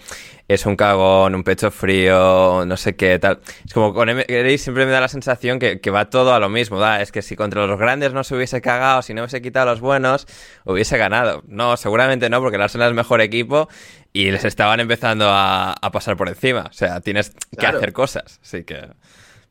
es 0.48 0.66
un 0.66 0.74
cagón, 0.74 1.34
un 1.34 1.44
pecho 1.44 1.70
frío, 1.70 2.64
no 2.66 2.76
sé 2.76 2.96
qué, 2.96 3.18
tal. 3.18 3.40
Es 3.64 3.72
como 3.72 3.94
con 3.94 4.08
Emery 4.08 4.58
siempre 4.58 4.84
me 4.84 4.90
da 4.90 5.00
la 5.00 5.08
sensación 5.08 5.58
que, 5.58 5.90
va 5.90 6.10
todo 6.10 6.34
a 6.34 6.40
lo 6.40 6.48
mismo, 6.48 6.78
¿da? 6.80 7.00
Es 7.02 7.12
que 7.12 7.22
si 7.22 7.36
contra 7.36 7.66
los 7.66 7.78
grandes 7.78 8.12
no 8.12 8.24
se 8.24 8.34
hubiese 8.34 8.60
cagado, 8.60 9.02
si 9.02 9.14
no 9.14 9.22
hubiese 9.22 9.42
quitado 9.42 9.68
a 9.68 9.72
los 9.72 9.80
buenos, 9.80 10.26
hubiese 10.64 10.98
ganado. 10.98 11.42
No, 11.46 11.76
seguramente 11.76 12.30
no, 12.30 12.40
porque 12.40 12.56
el 12.56 12.62
Arsenal 12.62 12.88
es 12.88 12.90
el 12.90 12.96
mejor 12.96 13.20
equipo 13.20 13.68
y 14.12 14.30
les 14.30 14.44
estaban 14.44 14.80
empezando 14.80 15.26
a, 15.28 15.74
pasar 15.92 16.16
por 16.16 16.28
encima. 16.28 16.66
O 16.68 16.72
sea, 16.72 17.00
tienes 17.00 17.32
que 17.58 17.66
hacer 17.66 17.92
cosas, 17.92 18.40
así 18.42 18.64
que... 18.64 18.88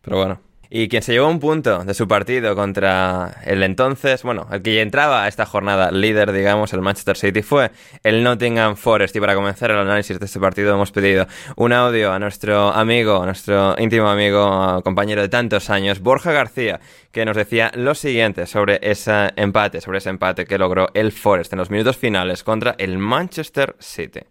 Pero 0.01 0.17
bueno. 0.17 0.49
Y 0.71 0.87
quien 0.87 1.01
se 1.01 1.13
llevó 1.13 1.27
un 1.27 1.39
punto 1.39 1.83
de 1.83 1.95
su 1.95 2.07
partido 2.07 2.55
contra 2.55 3.41
el 3.43 3.63
entonces, 3.63 4.21
bueno, 4.21 4.47
el 4.51 4.61
que 4.61 4.75
ya 4.75 4.81
entraba 4.81 5.23
a 5.23 5.27
esta 5.27 5.47
jornada 5.47 5.89
líder, 5.89 6.31
digamos, 6.31 6.73
el 6.73 6.81
Manchester 6.81 7.17
City, 7.17 7.41
fue 7.41 7.71
el 8.03 8.23
Nottingham 8.23 8.75
Forest. 8.75 9.15
Y 9.15 9.19
para 9.19 9.33
comenzar 9.33 9.71
el 9.71 9.79
análisis 9.79 10.19
de 10.19 10.25
este 10.27 10.39
partido 10.39 10.75
hemos 10.75 10.91
pedido 10.91 11.25
un 11.55 11.73
audio 11.73 12.13
a 12.13 12.19
nuestro 12.19 12.69
amigo, 12.69 13.25
nuestro 13.25 13.75
íntimo 13.79 14.09
amigo, 14.09 14.83
compañero 14.83 15.23
de 15.23 15.29
tantos 15.29 15.71
años, 15.71 16.01
Borja 16.01 16.33
García, 16.33 16.79
que 17.11 17.25
nos 17.25 17.35
decía 17.35 17.71
lo 17.73 17.95
siguiente 17.95 18.45
sobre 18.45 18.77
ese 18.83 19.31
empate, 19.37 19.81
sobre 19.81 19.97
ese 19.97 20.11
empate 20.11 20.45
que 20.45 20.59
logró 20.59 20.89
el 20.93 21.11
Forest 21.11 21.51
en 21.51 21.59
los 21.59 21.71
minutos 21.71 21.97
finales 21.97 22.43
contra 22.43 22.75
el 22.77 22.99
Manchester 22.99 23.75
City. 23.79 24.21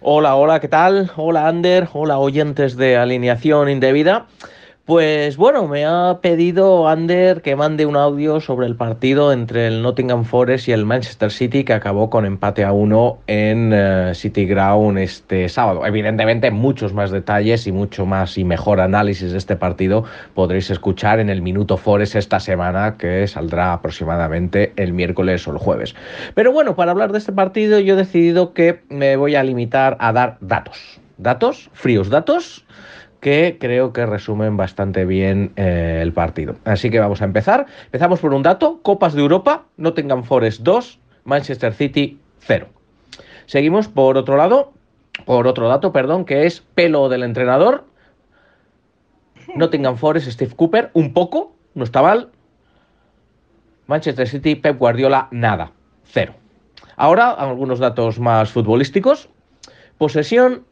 Hola, 0.00 0.36
hola, 0.36 0.60
¿qué 0.60 0.68
tal? 0.68 1.10
Hola, 1.16 1.48
Ander, 1.48 1.88
hola, 1.92 2.20
oyentes 2.20 2.76
de 2.76 2.96
Alineación 2.96 3.68
Indebida. 3.68 4.26
Pues 4.88 5.36
bueno, 5.36 5.68
me 5.68 5.84
ha 5.84 6.20
pedido 6.22 6.88
Ander 6.88 7.42
que 7.42 7.54
mande 7.56 7.84
un 7.84 7.94
audio 7.94 8.40
sobre 8.40 8.66
el 8.66 8.74
partido 8.74 9.34
entre 9.34 9.66
el 9.66 9.82
Nottingham 9.82 10.24
Forest 10.24 10.66
y 10.68 10.72
el 10.72 10.86
Manchester 10.86 11.30
City 11.30 11.62
que 11.62 11.74
acabó 11.74 12.08
con 12.08 12.24
empate 12.24 12.64
a 12.64 12.72
uno 12.72 13.18
en 13.26 13.70
eh, 13.74 14.12
City 14.14 14.46
Ground 14.46 14.96
este 14.96 15.50
sábado. 15.50 15.84
Evidentemente 15.84 16.50
muchos 16.50 16.94
más 16.94 17.10
detalles 17.10 17.66
y 17.66 17.72
mucho 17.72 18.06
más 18.06 18.38
y 18.38 18.44
mejor 18.44 18.80
análisis 18.80 19.30
de 19.30 19.36
este 19.36 19.56
partido 19.56 20.04
podréis 20.32 20.70
escuchar 20.70 21.20
en 21.20 21.28
el 21.28 21.42
Minuto 21.42 21.76
Forest 21.76 22.16
esta 22.16 22.40
semana 22.40 22.96
que 22.96 23.26
saldrá 23.26 23.74
aproximadamente 23.74 24.72
el 24.76 24.94
miércoles 24.94 25.46
o 25.46 25.52
el 25.52 25.58
jueves. 25.58 25.94
Pero 26.32 26.50
bueno, 26.50 26.76
para 26.76 26.92
hablar 26.92 27.12
de 27.12 27.18
este 27.18 27.32
partido 27.32 27.78
yo 27.78 27.92
he 27.92 27.98
decidido 27.98 28.54
que 28.54 28.80
me 28.88 29.16
voy 29.16 29.34
a 29.34 29.44
limitar 29.44 29.98
a 30.00 30.14
dar 30.14 30.38
datos. 30.40 30.98
Datos, 31.18 31.68
fríos 31.74 32.08
datos 32.08 32.64
que 33.20 33.58
creo 33.60 33.92
que 33.92 34.06
resumen 34.06 34.56
bastante 34.56 35.04
bien 35.04 35.52
eh, 35.56 36.00
el 36.02 36.12
partido. 36.12 36.56
Así 36.64 36.90
que 36.90 37.00
vamos 37.00 37.22
a 37.22 37.24
empezar. 37.24 37.66
Empezamos 37.86 38.20
por 38.20 38.34
un 38.34 38.42
dato. 38.42 38.80
Copas 38.82 39.14
de 39.14 39.20
Europa, 39.20 39.64
Nottingham 39.76 40.24
Forest 40.24 40.62
2, 40.62 41.00
Manchester 41.24 41.72
City 41.74 42.18
0. 42.40 42.68
Seguimos 43.46 43.88
por 43.88 44.16
otro 44.16 44.36
lado, 44.36 44.72
por 45.24 45.46
otro 45.46 45.68
dato, 45.68 45.92
perdón, 45.92 46.24
que 46.24 46.46
es 46.46 46.60
pelo 46.60 47.08
del 47.08 47.22
entrenador. 47.22 47.84
Nottingham 49.54 49.96
Forest, 49.96 50.28
Steve 50.30 50.54
Cooper, 50.54 50.90
un 50.92 51.12
poco, 51.12 51.56
no 51.74 51.84
está 51.84 52.02
mal. 52.02 52.30
Manchester 53.86 54.28
City, 54.28 54.54
Pep 54.54 54.78
Guardiola, 54.78 55.28
nada, 55.30 55.72
cero. 56.04 56.34
Ahora, 56.96 57.30
algunos 57.30 57.78
datos 57.78 58.20
más 58.20 58.50
futbolísticos. 58.50 59.30
Posesión, 59.96 60.64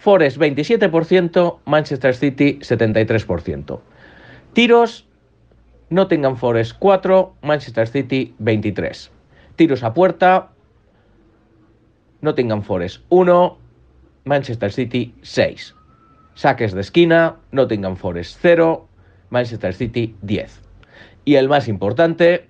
Forest 0.00 0.38
27%, 0.38 1.58
Manchester 1.66 2.14
City 2.14 2.58
73%. 2.62 3.80
Tiros, 4.54 5.06
Nottingham 5.90 6.36
Forest 6.36 6.72
4, 6.78 7.34
Manchester 7.42 7.86
City 7.86 8.34
23. 8.38 9.10
Tiros 9.56 9.82
a 9.82 9.92
puerta, 9.92 10.52
Nottingham 12.22 12.62
Forest 12.62 13.04
1, 13.10 13.58
Manchester 14.24 14.72
City 14.72 15.14
6. 15.20 15.74
Saques 16.34 16.72
de 16.72 16.80
esquina, 16.80 17.36
Nottingham 17.52 17.96
Forest 17.96 18.38
0, 18.40 18.88
Manchester 19.28 19.74
City 19.74 20.16
10. 20.22 20.62
Y 21.26 21.34
el 21.34 21.50
más 21.50 21.68
importante, 21.68 22.48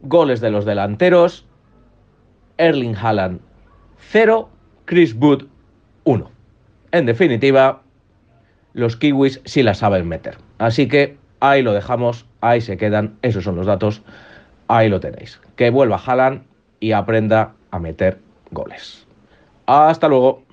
goles 0.00 0.40
de 0.40 0.50
los 0.50 0.64
delanteros, 0.64 1.46
Erling 2.58 2.96
Haaland 2.96 3.40
0, 4.10 4.48
Chris 4.84 5.14
Wood 5.14 5.44
1. 6.02 6.35
En 6.92 7.06
definitiva, 7.06 7.82
los 8.72 8.96
kiwis 8.96 9.40
sí 9.44 9.62
la 9.62 9.74
saben 9.74 10.08
meter. 10.08 10.38
Así 10.58 10.88
que 10.88 11.16
ahí 11.40 11.62
lo 11.62 11.72
dejamos, 11.72 12.26
ahí 12.40 12.60
se 12.60 12.76
quedan, 12.76 13.16
esos 13.22 13.44
son 13.44 13.56
los 13.56 13.66
datos, 13.66 14.02
ahí 14.68 14.88
lo 14.88 15.00
tenéis. 15.00 15.40
Que 15.56 15.70
vuelva 15.70 16.00
Haaland 16.04 16.42
y 16.80 16.92
aprenda 16.92 17.54
a 17.70 17.78
meter 17.78 18.18
goles. 18.50 19.06
Hasta 19.66 20.08
luego. 20.08 20.45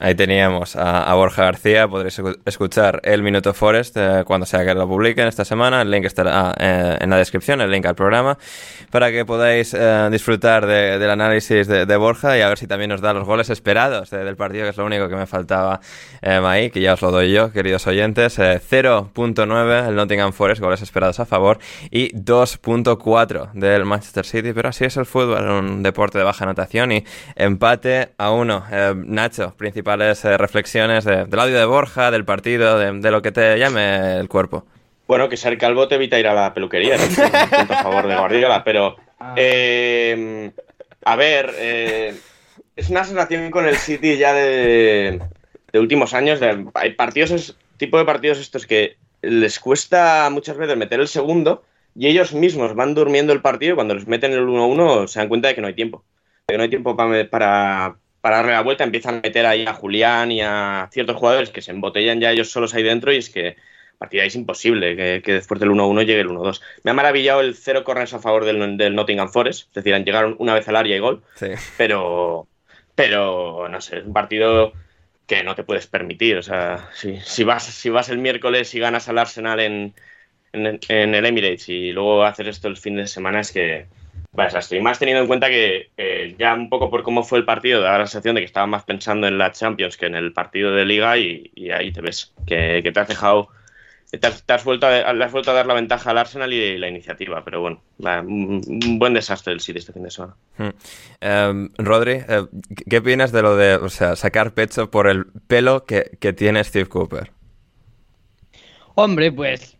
Ahí 0.00 0.16
teníamos 0.16 0.74
a, 0.74 1.14
Borja 1.14 1.44
García, 1.44 1.86
podréis 1.86 2.20
escuchar 2.46 3.00
el 3.04 3.22
Minuto 3.22 3.54
Forest 3.54 3.96
eh, 3.96 4.24
cuando 4.26 4.44
sea 4.44 4.64
que 4.64 4.74
lo 4.74 4.88
publiquen 4.88 5.28
esta 5.28 5.44
semana, 5.44 5.82
el 5.82 5.90
link 5.92 6.04
estará 6.04 6.52
eh, 6.58 6.98
en 7.00 7.10
la 7.10 7.16
descripción, 7.16 7.60
el 7.60 7.70
link 7.70 7.86
al 7.86 7.94
programa, 7.94 8.36
para 8.90 9.12
que 9.12 9.24
podáis 9.24 9.72
eh, 9.72 10.08
disfrutar 10.10 10.66
del 10.66 11.08
análisis 11.08 11.68
de, 11.68 11.96
Borja 11.96 12.36
y 12.36 12.40
a 12.40 12.48
ver 12.48 12.58
si 12.58 12.66
también 12.66 12.88
nos 12.90 13.02
da 13.02 13.12
los 13.12 13.24
goles 13.24 13.50
esperados 13.50 14.10
del 14.10 14.34
partido, 14.34 14.64
que 14.64 14.70
es 14.70 14.76
lo 14.76 14.84
único 14.84 15.08
que 15.08 15.14
me 15.14 15.26
faltaba 15.26 15.80
ahí, 16.22 16.70
que 16.70 16.80
ya 16.80 16.94
os 16.94 17.02
lo 17.02 17.12
doy 17.12 17.30
yo, 17.30 17.52
queridos 17.52 17.86
oyentes. 17.86 18.36
0.9 18.40 19.88
el 19.88 19.94
Nottingham 19.94 20.32
Forest, 20.32 20.60
goles 20.60 20.82
esperados 20.82 21.20
a 21.20 21.24
favor, 21.24 21.60
y 21.92 22.12
2.4 22.16 23.52
del 23.52 23.84
Manchester 23.84 24.26
City, 24.26 24.52
pero 24.52 24.70
así 24.70 24.86
es 24.86 24.96
el 24.96 25.06
fútbol, 25.06 25.48
un 25.48 25.84
deporte 25.84 26.18
de 26.18 26.24
baja 26.24 26.42
anotación 26.42 26.90
y 26.90 27.04
empate 27.36 28.08
a 28.18 28.32
uno. 28.32 28.64
Nacho, 28.96 29.54
principal 29.56 29.83
principales 29.84 30.24
eh, 30.24 30.38
reflexiones 30.38 31.04
del 31.04 31.38
audio 31.38 31.58
de 31.58 31.66
Borja, 31.66 32.10
del 32.10 32.24
partido, 32.24 32.78
de, 32.78 33.10
lo 33.10 33.20
que 33.20 33.32
te 33.32 33.58
llame 33.58 34.18
el 34.18 34.30
cuerpo. 34.30 34.64
Bueno, 35.06 35.28
que 35.28 35.36
ser 35.36 35.58
calvo 35.58 35.86
te 35.88 35.96
evita 35.96 36.18
ir 36.18 36.26
a 36.26 36.32
la 36.32 36.54
peluquería, 36.54 36.94
a 36.94 37.82
favor 37.82 38.06
de 38.06 38.16
Guardiola, 38.16 38.64
pero 38.64 38.96
ah. 39.20 39.34
eh, 39.36 40.50
a 41.04 41.16
ver, 41.16 41.50
eh, 41.58 42.14
es 42.74 42.88
una 42.88 43.04
sensación 43.04 43.50
con 43.50 43.66
el 43.66 43.76
City 43.76 44.16
ya 44.16 44.32
de, 44.32 45.20
últimos 45.74 46.14
años, 46.14 46.40
de, 46.40 46.64
hay 46.72 46.92
partidos, 46.92 47.54
tipo 47.76 47.98
de 47.98 48.06
partidos 48.06 48.38
estos 48.38 48.66
que 48.66 48.96
les 49.20 49.60
cuesta 49.60 50.30
muchas 50.32 50.56
veces 50.56 50.78
meter 50.78 50.98
el 50.98 51.08
segundo, 51.08 51.62
y 51.94 52.06
ellos 52.06 52.32
mismos 52.32 52.74
van 52.74 52.94
durmiendo 52.94 53.34
el 53.34 53.42
partido 53.42 53.72
y 53.72 53.76
cuando 53.76 53.94
les 53.94 54.06
meten 54.06 54.32
el 54.32 54.46
1-1 54.46 55.08
se 55.08 55.18
dan 55.18 55.28
cuenta 55.28 55.48
de 55.48 55.54
que 55.54 55.60
no 55.60 55.66
hay 55.66 55.74
tiempo. 55.74 56.02
De 56.48 56.54
que 56.54 56.56
no 56.56 56.62
hay 56.62 56.70
tiempo 56.70 56.96
para, 56.96 57.28
para, 57.28 57.96
para 58.24 58.38
darle 58.38 58.52
la 58.52 58.62
vuelta, 58.62 58.84
empiezan 58.84 59.16
a 59.16 59.20
meter 59.20 59.44
ahí 59.44 59.66
a 59.66 59.74
Julián 59.74 60.32
y 60.32 60.40
a 60.40 60.88
ciertos 60.90 61.14
jugadores 61.14 61.50
que 61.50 61.60
se 61.60 61.72
embotellan 61.72 62.20
ya 62.20 62.30
ellos 62.30 62.50
solos 62.50 62.72
ahí 62.72 62.82
dentro 62.82 63.12
y 63.12 63.18
es 63.18 63.28
que 63.28 63.56
partida 63.98 64.24
es 64.24 64.34
imposible 64.34 64.96
que, 64.96 65.32
después 65.34 65.60
del 65.60 65.68
1-1 65.68 66.06
llegue 66.06 66.20
el 66.20 66.30
1-2. 66.30 66.62
Me 66.84 66.90
ha 66.90 66.94
maravillado 66.94 67.42
el 67.42 67.54
cero 67.54 67.84
corners 67.84 68.14
a 68.14 68.20
favor 68.20 68.46
del, 68.46 68.78
del, 68.78 68.94
Nottingham 68.94 69.28
Forest, 69.28 69.68
es 69.68 69.74
decir, 69.74 69.92
han 69.92 70.06
llegado 70.06 70.36
una 70.38 70.54
vez 70.54 70.66
al 70.68 70.76
área 70.76 70.96
y 70.96 71.00
gol, 71.00 71.22
sí. 71.34 71.48
pero, 71.76 72.48
pero 72.94 73.68
no 73.68 73.82
sé, 73.82 73.98
es 73.98 74.06
un 74.06 74.14
partido 74.14 74.72
que 75.26 75.44
no 75.44 75.54
te 75.54 75.64
puedes 75.64 75.86
permitir. 75.86 76.38
O 76.38 76.42
sea, 76.42 76.88
si, 76.94 77.20
si, 77.20 77.44
vas, 77.44 77.64
si 77.64 77.90
vas 77.90 78.08
el 78.08 78.16
miércoles 78.16 78.74
y 78.74 78.78
ganas 78.78 79.06
al 79.10 79.18
Arsenal 79.18 79.60
en, 79.60 79.92
en, 80.54 80.80
en, 80.88 81.14
el 81.14 81.26
Emirates 81.26 81.68
y 81.68 81.92
luego 81.92 82.24
hacer 82.24 82.48
esto 82.48 82.68
el 82.68 82.78
fin 82.78 82.96
de 82.96 83.06
semana, 83.06 83.40
es 83.40 83.52
que 83.52 83.84
va 84.38 84.44
desastre. 84.44 84.78
Y 84.78 84.80
más 84.80 84.98
teniendo 84.98 85.22
en 85.22 85.28
cuenta 85.28 85.48
que 85.48 85.90
eh, 85.96 86.34
ya 86.38 86.54
un 86.54 86.68
poco 86.68 86.90
por 86.90 87.02
cómo 87.02 87.22
fue 87.22 87.38
el 87.38 87.44
partido, 87.44 87.80
da 87.80 87.98
la 87.98 88.06
sensación 88.06 88.34
de 88.34 88.40
que 88.40 88.46
estaba 88.46 88.66
más 88.66 88.84
pensando 88.84 89.26
en 89.26 89.38
la 89.38 89.52
Champions 89.52 89.96
que 89.96 90.06
en 90.06 90.14
el 90.14 90.32
partido 90.32 90.72
de 90.72 90.84
Liga 90.84 91.16
y, 91.18 91.50
y 91.54 91.70
ahí 91.70 91.92
te 91.92 92.00
ves, 92.00 92.32
que, 92.46 92.80
que 92.82 92.92
te 92.92 93.00
has 93.00 93.08
dejado 93.08 93.48
te 94.18 94.52
has, 94.52 94.64
vuelto 94.64 94.86
a, 94.86 95.12
le 95.12 95.24
has 95.24 95.32
vuelto 95.32 95.50
a 95.50 95.54
dar 95.54 95.66
la 95.66 95.74
ventaja 95.74 96.10
al 96.10 96.18
Arsenal 96.18 96.52
y 96.52 96.78
la 96.78 96.88
iniciativa, 96.88 97.44
pero 97.44 97.60
bueno, 97.60 97.82
un, 97.98 98.98
buen 98.98 99.14
desastre 99.14 99.52
del 99.52 99.60
City 99.60 99.78
este 99.78 99.92
fin 99.92 100.02
de 100.02 100.10
semana. 100.10 100.36
Hmm. 100.58 100.68
Em, 101.20 101.68
Rodri, 101.78 102.12
eh, 102.12 102.46
¿qué 102.88 102.98
opinas 102.98 103.32
de 103.32 103.42
lo 103.42 103.56
de 103.56 103.76
o 103.76 103.88
sea, 103.88 104.16
sacar 104.16 104.52
pecho 104.52 104.90
por 104.90 105.08
el 105.08 105.26
pelo 105.46 105.84
que, 105.84 106.16
que 106.20 106.32
tiene 106.32 106.62
Steve 106.64 106.86
Cooper? 106.86 107.30
Hombre, 108.94 109.32
pues. 109.32 109.76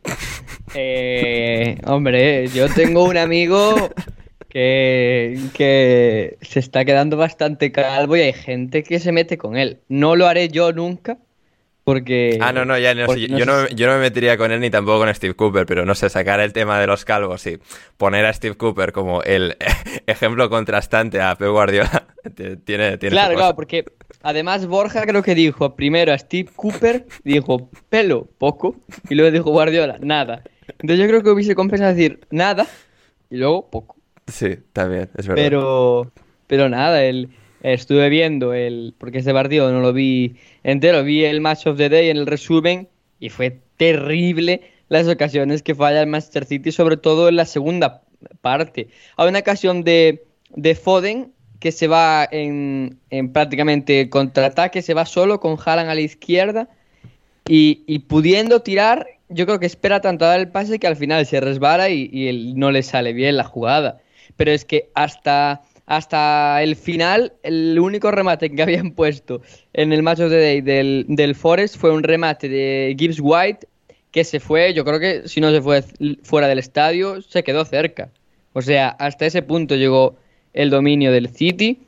Eh, 0.74 1.78
hombre, 1.84 2.48
yo 2.48 2.68
tengo 2.68 3.04
un 3.04 3.16
amigo 3.16 3.90
que, 4.54 5.36
que 5.52 6.38
se 6.40 6.60
está 6.60 6.84
quedando 6.84 7.16
bastante 7.16 7.72
calvo 7.72 8.16
y 8.16 8.20
hay 8.20 8.32
gente 8.32 8.84
que 8.84 9.00
se 9.00 9.10
mete 9.10 9.36
con 9.36 9.56
él. 9.56 9.80
No 9.88 10.14
lo 10.14 10.28
haré 10.28 10.48
yo 10.48 10.72
nunca 10.72 11.18
porque. 11.82 12.38
Ah, 12.40 12.52
no, 12.52 12.64
no, 12.64 12.78
ya 12.78 12.94
no, 12.94 13.08
sé, 13.08 13.26
yo, 13.26 13.44
no, 13.44 13.68
yo, 13.68 13.88
no, 13.88 13.94
me 13.94 13.98
metería 13.98 14.36
con 14.36 14.52
él 14.52 14.60
ni 14.60 14.70
tampoco 14.70 15.00
con 15.00 15.12
Steve 15.12 15.34
Cooper, 15.34 15.66
pero 15.66 15.84
no 15.84 15.96
sé, 15.96 16.08
sacar 16.08 16.38
el 16.38 16.52
tema 16.52 16.78
de 16.78 16.86
los 16.86 17.04
calvos 17.04 17.44
y 17.48 17.58
poner 17.96 18.24
a 18.26 18.32
Steve 18.32 18.56
Cooper 18.56 18.92
como 18.92 19.24
el 19.24 19.56
ejemplo 20.06 20.48
contrastante 20.48 21.20
a 21.20 21.34
Pep 21.34 21.50
Guardiola 21.50 22.06
tiene, 22.64 22.96
tiene. 22.96 23.10
Claro, 23.10 23.34
claro, 23.34 23.56
porque 23.56 23.84
además 24.22 24.68
Borja 24.68 25.04
creo 25.04 25.24
que 25.24 25.34
dijo 25.34 25.74
primero 25.74 26.12
a 26.12 26.18
Steve 26.18 26.48
Cooper, 26.54 27.06
dijo 27.24 27.68
pelo, 27.88 28.28
poco, 28.38 28.76
y 29.10 29.16
luego 29.16 29.32
dijo 29.32 29.50
Guardiola, 29.50 29.98
nada. 30.00 30.44
Entonces 30.78 31.00
yo 31.00 31.08
creo 31.08 31.24
que 31.24 31.30
hubiese 31.30 31.56
compensado 31.56 31.92
decir 31.92 32.20
nada 32.30 32.68
y 33.30 33.36
luego 33.36 33.68
poco. 33.68 33.96
Sí, 34.26 34.56
también, 34.72 35.10
es 35.16 35.26
verdad. 35.26 35.42
Pero, 35.42 36.12
pero 36.46 36.68
nada, 36.68 37.04
el 37.04 37.30
estuve 37.72 38.10
viendo 38.10 38.52
el, 38.52 38.94
porque 38.98 39.18
ese 39.18 39.32
partido 39.32 39.72
no 39.72 39.80
lo 39.80 39.92
vi 39.92 40.36
entero, 40.62 41.02
vi 41.02 41.24
el 41.24 41.40
Match 41.40 41.66
of 41.66 41.78
the 41.78 41.88
Day 41.88 42.10
en 42.10 42.18
el 42.18 42.26
resumen 42.26 42.88
y 43.18 43.30
fue 43.30 43.58
terrible 43.78 44.60
las 44.88 45.08
ocasiones 45.08 45.62
que 45.62 45.74
falla 45.74 46.02
el 46.02 46.06
Manchester 46.06 46.44
City, 46.44 46.72
sobre 46.72 46.98
todo 46.98 47.28
en 47.28 47.36
la 47.36 47.46
segunda 47.46 48.02
parte. 48.42 48.88
Hay 49.16 49.28
una 49.28 49.38
ocasión 49.38 49.82
de, 49.82 50.24
de 50.50 50.74
Foden 50.74 51.32
que 51.58 51.72
se 51.72 51.88
va 51.88 52.28
en, 52.30 52.98
en 53.08 53.32
prácticamente 53.32 54.10
contraataque, 54.10 54.82
se 54.82 54.92
va 54.92 55.06
solo 55.06 55.40
con 55.40 55.56
Haaland 55.64 55.88
a 55.88 55.94
la 55.94 56.02
izquierda 56.02 56.68
y, 57.46 57.98
pudiendo 58.00 58.60
tirar, 58.60 59.06
yo 59.30 59.46
creo 59.46 59.58
que 59.58 59.66
espera 59.66 60.00
tanto 60.00 60.26
a 60.26 60.28
dar 60.28 60.40
el 60.40 60.48
pase 60.48 60.78
que 60.78 60.86
al 60.86 60.96
final 60.96 61.24
se 61.24 61.40
resbala 61.40 61.88
y, 61.88 62.10
y 62.12 62.54
no 62.54 62.70
le 62.70 62.82
sale 62.82 63.14
bien 63.14 63.38
la 63.38 63.44
jugada. 63.44 64.00
Pero 64.36 64.50
es 64.50 64.64
que 64.64 64.90
hasta 64.94 65.62
hasta 65.86 66.62
el 66.62 66.76
final, 66.76 67.34
el 67.42 67.78
único 67.78 68.10
remate 68.10 68.50
que 68.50 68.62
habían 68.62 68.90
puesto 68.94 69.42
en 69.72 69.92
el 69.92 70.02
Match 70.02 70.20
of 70.20 70.30
the 70.30 70.40
Day 70.40 70.60
del, 70.60 71.04
del 71.08 71.34
Forest 71.34 71.76
fue 71.76 71.90
un 71.90 72.02
remate 72.02 72.48
de 72.48 72.96
Gibbs 72.98 73.20
White 73.20 73.66
que 74.10 74.24
se 74.24 74.38
fue, 74.38 74.72
yo 74.74 74.84
creo 74.84 75.00
que 75.00 75.28
si 75.28 75.40
no 75.40 75.50
se 75.50 75.60
fue 75.60 75.82
fuera 76.22 76.46
del 76.46 76.60
estadio, 76.60 77.20
se 77.20 77.42
quedó 77.42 77.64
cerca. 77.64 78.10
O 78.52 78.62
sea, 78.62 78.90
hasta 78.90 79.26
ese 79.26 79.42
punto 79.42 79.74
llegó 79.74 80.16
el 80.52 80.70
dominio 80.70 81.10
del 81.10 81.28
City, 81.30 81.80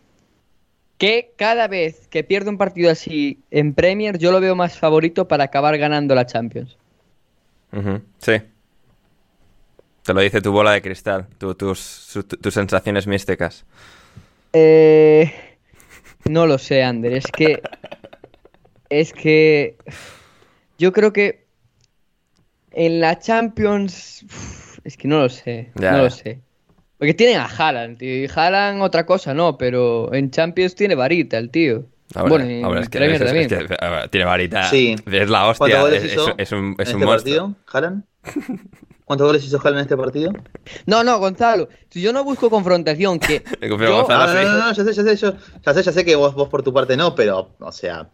que 0.98 1.30
cada 1.36 1.68
vez 1.68 2.08
que 2.08 2.24
pierde 2.24 2.50
un 2.50 2.58
partido 2.58 2.90
así 2.90 3.38
en 3.52 3.74
Premier, 3.74 4.18
yo 4.18 4.32
lo 4.32 4.40
veo 4.40 4.56
más 4.56 4.76
favorito 4.76 5.28
para 5.28 5.44
acabar 5.44 5.78
ganando 5.78 6.16
la 6.16 6.26
Champions. 6.26 6.76
Sí, 8.18 8.32
te 10.06 10.14
lo 10.14 10.20
dice 10.20 10.40
tu 10.40 10.52
bola 10.52 10.70
de 10.70 10.82
cristal, 10.82 11.26
tus, 11.36 11.56
tus, 11.56 12.54
sensaciones 12.54 13.08
místicas. 13.08 13.66
Eh, 14.52 15.32
no 16.26 16.46
lo 16.46 16.58
sé, 16.58 16.84
Ander. 16.84 17.12
Es 17.12 17.26
que. 17.26 17.60
Es 18.88 19.12
que. 19.12 19.76
Yo 20.78 20.92
creo 20.92 21.12
que. 21.12 21.46
En 22.70 23.00
la 23.00 23.18
Champions. 23.18 24.24
Es 24.84 24.96
que 24.96 25.08
no 25.08 25.18
lo 25.18 25.28
sé. 25.28 25.72
No 25.74 25.98
lo 25.98 26.10
sé. 26.10 26.40
Porque 26.98 27.12
tienen 27.12 27.38
a 27.38 27.46
Haaland, 27.46 27.98
tío. 27.98 28.24
Y 28.24 28.30
Haaland 28.32 28.82
otra 28.82 29.04
cosa, 29.04 29.34
no. 29.34 29.58
Pero 29.58 30.14
en 30.14 30.30
Champions 30.30 30.76
tiene 30.76 30.94
varita 30.94 31.36
el 31.36 31.50
tío. 31.50 31.84
bueno, 32.14 32.78
es 32.78 32.88
que, 32.88 33.00
también. 33.18 33.48
tiene 34.10 34.24
varita. 34.24 34.70
Sí. 34.70 34.94
Es 35.04 35.28
la 35.28 35.48
hostia. 35.48 35.84
Es, 35.88 36.52
un, 36.52 36.76
es 36.78 36.92
un 36.94 37.02
este 37.02 37.04
partido, 37.04 37.56
Haaland? 37.72 38.04
¿Cuántos 39.06 39.28
goles 39.28 39.44
hizo 39.44 39.58
Haaland 39.58 39.76
en 39.76 39.82
este 39.82 39.96
partido? 39.96 40.32
No, 40.84 41.04
no, 41.04 41.20
Gonzalo. 41.20 41.68
Si 41.90 42.02
yo 42.02 42.12
no 42.12 42.24
busco 42.24 42.50
confrontación, 42.50 43.20
que. 43.20 43.44
yo... 43.62 43.78
no, 43.78 44.08
no, 44.08 44.58
no, 44.58 44.72
ya 44.72 44.84
sé, 44.84 44.92
ya 44.92 45.04
sé, 45.04 45.16
ya 45.16 45.74
sé, 45.74 45.82
ya 45.84 45.92
sé 45.92 46.04
que 46.04 46.16
vos, 46.16 46.34
vos 46.34 46.48
por 46.48 46.64
tu 46.64 46.72
parte 46.72 46.96
no, 46.96 47.14
pero, 47.14 47.50
o 47.60 47.70
sea, 47.70 48.10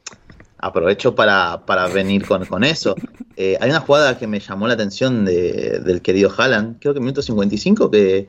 aprovecho 0.58 1.14
para, 1.14 1.64
para 1.64 1.86
venir 1.86 2.26
con, 2.26 2.44
con 2.44 2.62
eso. 2.62 2.94
Eh, 3.36 3.56
hay 3.58 3.70
una 3.70 3.80
jugada 3.80 4.18
que 4.18 4.26
me 4.26 4.38
llamó 4.38 4.68
la 4.68 4.74
atención 4.74 5.24
de, 5.24 5.80
del 5.82 6.02
querido 6.02 6.30
Haaland, 6.36 6.78
creo 6.78 6.92
que 6.92 6.98
en 6.98 7.04
minuto 7.04 7.22
55, 7.22 7.90
que, 7.90 8.28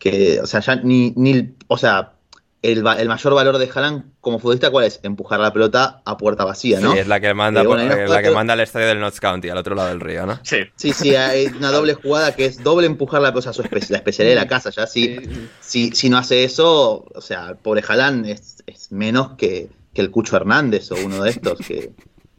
que 0.00 0.40
o 0.40 0.46
sea, 0.46 0.58
ya 0.58 0.74
ni, 0.74 1.12
ni, 1.14 1.54
o 1.68 1.78
sea, 1.78 2.14
el, 2.62 2.82
mayor 2.82 3.34
valor 3.34 3.58
de 3.58 3.68
Haaland 3.74 4.04
como 4.20 4.38
futbolista, 4.38 4.70
¿cuál 4.70 4.84
es? 4.84 5.00
Empujar 5.02 5.40
la 5.40 5.52
pelota 5.52 6.00
a 6.04 6.16
puerta 6.16 6.44
vacía, 6.44 6.78
¿no? 6.80 6.92
Sí, 6.92 6.98
es 7.00 7.08
la 7.08 7.18
que 7.18 7.34
manda, 7.34 7.62
eh, 7.62 8.06
la 8.08 8.22
que 8.22 8.30
manda 8.30 8.52
al 8.52 8.60
estadio 8.60 8.86
del 8.86 9.00
Notts 9.00 9.20
County, 9.20 9.48
al 9.48 9.58
otro 9.58 9.74
lado 9.74 9.88
del 9.88 9.98
río, 9.98 10.26
¿no? 10.26 10.38
Sí. 10.44 10.58
Sí, 10.76 10.92
sí, 10.92 11.16
hay 11.16 11.46
una 11.46 11.72
doble 11.72 11.94
jugada 11.94 12.36
que 12.36 12.44
es 12.44 12.62
doble 12.62 12.86
empujar 12.86 13.20
la 13.20 13.32
pelota, 13.32 13.52
su 13.52 13.62
la 13.62 13.96
especialidad 13.96 14.36
de 14.36 14.40
la 14.40 14.46
casa, 14.46 14.70
ya. 14.70 14.86
Si, 14.86 15.18
si, 15.60 15.90
si 15.90 16.08
no 16.08 16.18
hace 16.18 16.44
eso, 16.44 17.04
o 17.12 17.20
sea, 17.20 17.48
el 17.48 17.56
pobre 17.56 17.82
Haaland 17.86 18.26
es, 18.26 18.90
menos 18.90 19.32
que, 19.36 19.68
el 19.94 20.10
Cucho 20.10 20.36
Hernández 20.36 20.90
o 20.90 20.94
uno 21.04 21.22
de 21.22 21.30
estos 21.30 21.58
que, 21.58 21.92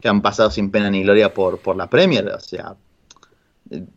han 0.04 0.20
pasado 0.20 0.50
sin 0.50 0.70
pena 0.70 0.90
ni 0.90 1.02
gloria 1.02 1.32
por, 1.32 1.58
por 1.58 1.76
la 1.76 1.88
Premier, 1.88 2.28
o 2.28 2.40
sea, 2.40 2.74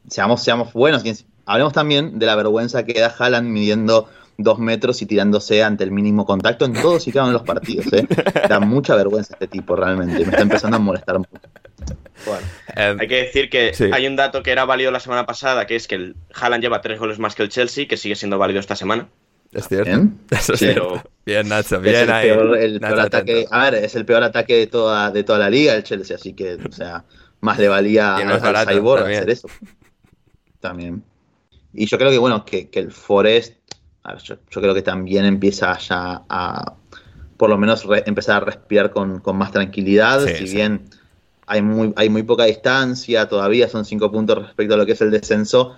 seamos, 0.10 0.44
seamos 0.44 0.74
buenos. 0.74 1.04
Hablemos 1.46 1.74
también 1.74 2.20
de 2.20 2.26
la 2.26 2.36
vergüenza 2.36 2.84
que 2.84 3.00
da 3.00 3.14
Haaland 3.18 3.48
midiendo 3.48 4.10
dos 4.38 4.60
metros 4.60 5.02
y 5.02 5.06
tirándose 5.06 5.64
ante 5.64 5.84
el 5.84 5.92
mínimo 5.92 6.26
contacto 6.26 6.66
en 6.66 6.74
todos 6.74 7.08
y 7.08 7.12
cada 7.12 7.26
uno 7.26 7.34
de 7.34 7.40
los 7.40 7.48
partidos. 7.48 7.92
¿eh? 7.94 8.08
Da 8.48 8.60
mucha 8.60 8.96
vergüenza 8.96 9.34
este 9.34 9.48
tipo 9.48 9.76
realmente. 9.76 10.20
Me 10.20 10.32
está 10.32 10.42
empezando 10.42 10.78
a 10.78 10.80
molestar 10.80 11.18
mucho. 11.18 11.32
Em, 12.76 13.00
hay 13.00 13.08
que 13.08 13.16
decir 13.16 13.50
que 13.50 13.72
hay 13.92 14.08
un 14.08 14.16
dato 14.16 14.44
que 14.44 14.52
era 14.52 14.66
válido 14.66 14.92
la 14.92 15.00
semana 15.00 15.26
pasada, 15.26 15.66
que 15.66 15.76
es 15.76 15.88
que 15.88 15.96
el 15.96 16.16
Haaland 16.34 16.64
lleva 16.64 16.82
tres 16.82 17.00
goles 17.00 17.20
más 17.20 17.36
que 17.36 17.44
el 17.44 17.50
Chelsea, 17.50 17.88
que 17.88 17.98
sigue 17.98 18.16
siendo 18.16 18.38
válido 18.38 18.60
esta 18.60 18.76
semana. 18.76 19.10
Es 19.54 19.68
cierto. 19.68 19.90
Bien, 19.90 20.20
bien 21.26 21.48
Nacho, 21.48 21.80
bien 21.80 21.96
es 21.96 22.02
el 22.02 22.08
Peor, 22.08 22.58
el 22.58 22.80
peor 22.80 23.00
ataque, 23.00 23.46
a 23.50 23.64
ver, 23.70 23.76
es 23.76 23.96
el 23.96 24.06
peor 24.06 24.24
ataque 24.24 24.56
de 24.56 24.68
toda, 24.68 25.10
de 25.10 25.24
toda 25.24 25.40
la 25.40 25.50
liga 25.50 25.74
el 25.74 25.84
Chelsea, 25.84 26.16
así 26.16 26.34
que, 26.34 26.56
o 26.56 26.72
sea, 26.72 27.06
más 27.40 27.58
le 27.58 27.70
valía 27.70 28.18
al, 28.18 28.68
Cyborg 28.68 29.04
hacer 29.04 29.30
eso. 29.30 29.48
También. 30.60 31.04
Y 31.74 31.86
yo 31.86 31.98
creo 31.98 32.12
que, 32.12 32.18
bueno, 32.18 32.44
que, 32.44 32.70
que 32.70 32.80
el 32.80 32.92
Forest 32.92 33.54
yo, 34.24 34.38
creo 34.50 34.74
que 34.74 34.82
también 34.82 35.26
empieza 35.26 35.78
ya 35.78 36.24
a, 36.30 36.74
por 37.38 37.50
lo 37.50 37.58
menos, 37.58 37.86
empezar 38.06 38.42
a 38.42 38.46
respirar 38.46 38.92
con, 38.92 39.22
más 39.34 39.52
tranquilidad, 39.52 40.26
si 40.26 40.46
bien 40.46 40.86
hay 41.46 41.62
muy, 41.62 41.94
hay 41.96 42.10
muy 42.10 42.24
poca 42.24 42.46
distancia, 42.46 43.28
todavía 43.28 43.68
son 43.68 43.86
cinco 43.86 44.12
puntos 44.12 44.38
respecto 44.38 44.74
a 44.74 44.78
lo 44.78 44.86
que 44.86 44.94
es 44.94 45.02
el 45.02 45.12
descenso, 45.12 45.76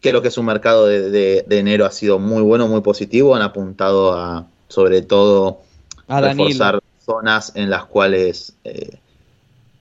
creo 0.00 0.22
que 0.22 0.28
es 0.28 0.38
un 0.38 0.46
mercado 0.46 0.86
de, 0.86 1.44
enero 1.50 1.86
ha 1.86 1.90
sido 1.90 2.18
muy 2.18 2.42
bueno, 2.42 2.68
muy 2.68 2.80
positivo, 2.80 3.34
han 3.34 3.42
apuntado 3.42 4.12
a, 4.12 4.46
sobre 4.68 5.02
todo, 5.02 5.62
a 6.08 6.20
reforzar 6.20 6.80
zonas 6.98 7.52
en 7.54 7.70
las 7.70 7.84
cuales... 7.86 8.56
Eh, 8.64 8.98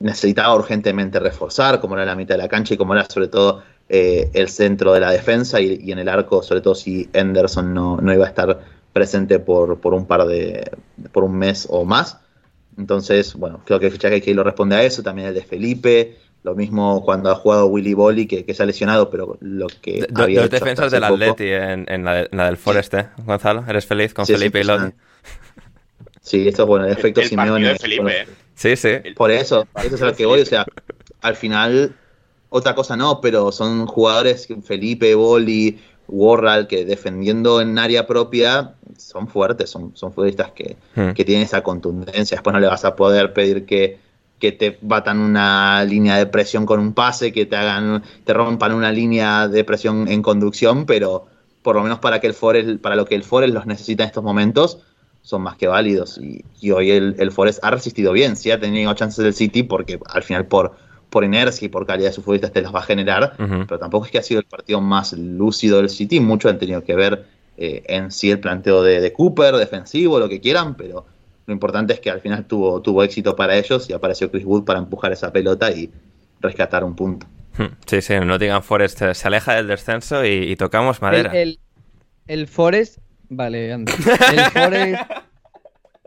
necesitaba 0.01 0.55
urgentemente 0.55 1.19
reforzar, 1.19 1.79
como 1.79 1.95
era 1.95 2.05
la 2.05 2.15
mitad 2.15 2.35
de 2.35 2.41
la 2.41 2.47
cancha 2.47 2.73
y 2.73 2.77
como 2.77 2.93
era 2.93 3.05
sobre 3.09 3.27
todo 3.27 3.63
eh, 3.93 4.29
el 4.31 4.47
centro 4.47 4.93
de 4.93 5.01
la 5.01 5.11
defensa 5.11 5.59
y, 5.59 5.91
en 5.91 5.99
el 5.99 6.07
arco, 6.07 6.41
sobre 6.43 6.61
todo 6.61 6.75
si 6.75 7.09
Henderson 7.11 7.73
no, 7.73 7.99
iba 8.13 8.23
a 8.23 8.29
estar 8.29 8.61
presente 8.93 9.37
por, 9.37 9.81
por, 9.81 9.93
un 9.93 10.05
par 10.05 10.25
de. 10.27 10.71
por 11.11 11.25
un 11.25 11.37
mes 11.37 11.67
o 11.69 11.83
más. 11.83 12.17
Entonces, 12.77 13.33
bueno, 13.33 13.61
creo 13.65 13.81
que 13.81 13.87
el 13.87 13.91
fichaje 13.91 14.21
que 14.21 14.33
lo 14.33 14.45
responde 14.45 14.77
a 14.77 14.83
eso, 14.83 15.03
también 15.03 15.27
el 15.27 15.33
de 15.33 15.43
Felipe, 15.43 16.15
Lo 16.43 16.55
mismo 16.55 17.03
cuando 17.03 17.29
ha 17.31 17.35
jugado 17.35 17.65
Willy 17.65 17.93
Bolly, 17.93 18.27
que, 18.27 18.53
se 18.53 18.63
ha 18.63 18.65
lesionado, 18.65 19.09
pero 19.09 19.37
lo 19.41 19.67
que. 19.67 20.07
había 20.15 20.39
los 20.39 20.49
defensas 20.49 20.89
del 20.89 21.03
Atleti 21.03 21.49
en, 21.49 21.85
en, 21.89 22.05
la, 22.05 22.45
del 22.45 22.55
Forest, 22.55 22.93
¿eh? 22.93 23.09
Gonzalo. 23.25 23.65
¿Eres 23.67 23.85
feliz 23.85 24.13
con 24.13 24.25
Felipe 24.25 24.61
y 24.61 24.63
Lodi? 24.63 24.93
Sí, 26.21 26.47
esto 26.47 26.63
es 26.63 26.67
bueno, 26.69 26.85
el 26.85 26.93
efecto 26.93 27.21
Simeone. 27.23 27.75
Felipe. 27.77 28.25
Sí, 28.55 28.77
sí. 28.77 28.89
Por 29.17 29.31
eso, 29.31 29.67
eso 29.83 29.95
es 29.95 30.01
a 30.01 30.05
lo 30.05 30.15
que 30.15 30.25
voy. 30.25 30.39
O 30.39 30.45
sea, 30.45 30.65
al 31.21 31.35
final, 31.35 31.93
otra 32.53 32.75
cosa 32.75 32.97
no, 32.97 33.21
pero 33.21 33.51
son 33.51 33.87
jugadores, 33.87 34.47
Felipe, 34.63 35.15
Bolly, 35.15 35.79
Warral, 36.09 36.67
que 36.67 36.83
defendiendo 36.83 37.61
en 37.61 37.79
área 37.79 38.05
propia 38.05 38.75
son 38.97 39.29
fuertes, 39.29 39.69
son, 39.69 39.91
son 39.95 40.11
futbolistas 40.11 40.51
que, 40.51 40.75
hmm. 40.95 41.11
que 41.11 41.23
tienen 41.23 41.45
esa 41.45 41.63
contundencia. 41.63 42.35
Después 42.35 42.53
no 42.53 42.59
le 42.59 42.67
vas 42.67 42.83
a 42.83 42.95
poder 42.95 43.33
pedir 43.33 43.65
que 43.65 43.99
que 44.41 44.51
te 44.51 44.77
batan 44.81 45.19
una 45.19 45.85
línea 45.85 46.17
de 46.17 46.25
presión 46.25 46.65
con 46.65 46.79
un 46.79 46.93
pase, 46.93 47.31
que 47.31 47.45
te 47.45 47.55
hagan, 47.55 48.03
te 48.25 48.33
rompan 48.33 48.73
una 48.73 48.91
línea 48.91 49.47
de 49.47 49.63
presión 49.63 50.07
en 50.07 50.23
conducción, 50.23 50.87
pero 50.87 51.27
por 51.61 51.75
lo 51.75 51.83
menos 51.83 51.99
para 51.99 52.19
que 52.19 52.27
el 52.27 52.33
Forest, 52.33 52.81
para 52.81 52.95
lo 52.95 53.05
que 53.05 53.13
el 53.13 53.23
Forest 53.23 53.53
los 53.53 53.67
necesita 53.67 54.03
en 54.03 54.07
estos 54.07 54.23
momentos, 54.23 54.79
son 55.21 55.43
más 55.43 55.57
que 55.57 55.67
válidos. 55.67 56.17
Y, 56.17 56.71
hoy 56.71 56.89
el, 56.89 57.15
el, 57.19 57.31
Forest 57.31 57.63
ha 57.63 57.69
resistido 57.69 58.11
bien, 58.11 58.35
sí 58.35 58.49
ha 58.49 58.59
tenido 58.59 58.91
chances 58.95 59.23
del 59.23 59.35
City, 59.35 59.61
porque 59.61 59.99
al 60.07 60.23
final 60.23 60.47
por, 60.47 60.75
por 61.11 61.23
inercia 61.23 61.65
y 61.65 61.69
por 61.69 61.85
calidad 61.85 62.09
de 62.09 62.13
sus 62.13 62.23
futbolistas 62.23 62.53
te 62.53 62.61
las 62.61 62.73
va 62.73 62.79
a 62.79 62.83
generar, 62.83 63.35
pero 63.37 63.77
tampoco 63.77 64.05
es 64.05 64.11
que 64.11 64.17
ha 64.17 64.23
sido 64.23 64.39
el 64.39 64.45
partido 64.45 64.81
más 64.81 65.13
lúcido 65.13 65.77
del 65.77 65.89
City, 65.89 66.19
mucho 66.19 66.49
han 66.49 66.57
tenido 66.57 66.83
que 66.83 66.95
ver 66.95 67.25
eh, 67.57 67.83
en 67.87 68.11
sí 68.11 68.31
el 68.31 68.39
planteo 68.39 68.81
de, 68.81 69.01
de 69.01 69.13
Cooper, 69.13 69.55
defensivo, 69.55 70.19
lo 70.19 70.29
que 70.29 70.39
quieran, 70.39 70.75
pero 70.75 71.05
lo 71.45 71.53
importante 71.53 71.93
es 71.93 71.99
que 71.99 72.09
al 72.09 72.21
final 72.21 72.45
tuvo, 72.45 72.81
tuvo 72.81 73.03
éxito 73.03 73.35
para 73.35 73.57
ellos 73.57 73.89
y 73.89 73.93
apareció 73.93 74.31
Chris 74.31 74.45
Wood 74.45 74.63
para 74.63 74.79
empujar 74.79 75.11
esa 75.11 75.33
pelota 75.33 75.69
y 75.69 75.91
rescatar 76.39 76.83
un 76.83 76.95
punto. 76.95 77.27
Hmm, 77.57 77.75
sí, 77.85 78.01
sí, 78.01 78.13
Nottingham 78.19 78.63
Forest 78.63 79.01
se 79.13 79.27
aleja 79.27 79.55
del 79.55 79.67
descenso 79.67 80.25
y, 80.25 80.55
tocamos 80.55 81.01
madera. 81.01 81.31
El, 81.33 81.59
el, 82.27 82.47
Forest. 82.47 82.99
Vale, 83.27 83.73
anda. 83.73 83.91
El 84.31 84.39
Forest. 84.51 85.01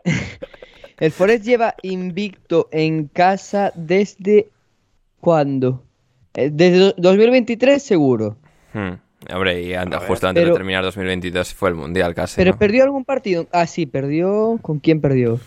el 0.99 1.11
Forest 1.11 1.45
lleva 1.45 1.75
invicto 1.83 2.69
en 2.71 3.07
casa 3.07 3.71
desde. 3.75 4.49
¿Cuándo? 5.25 5.83
Eh, 6.35 6.51
desde 6.53 6.93
2023, 6.97 7.81
seguro. 7.81 8.37
Hmm. 8.73 8.91
Hombre, 9.33 9.59
y 9.63 9.73
justo 10.07 10.27
antes 10.27 10.45
de 10.45 10.51
terminar 10.51 10.83
2022 10.83 11.51
fue 11.55 11.69
el 11.69 11.75
Mundial 11.75 12.13
casi. 12.13 12.35
¿Pero 12.35 12.55
perdió 12.55 12.83
algún 12.83 13.05
partido? 13.05 13.47
Ah, 13.51 13.65
sí, 13.65 13.87
perdió. 13.87 14.59
¿Con 14.61 14.77
quién 14.77 15.01
perdió? 15.01 15.39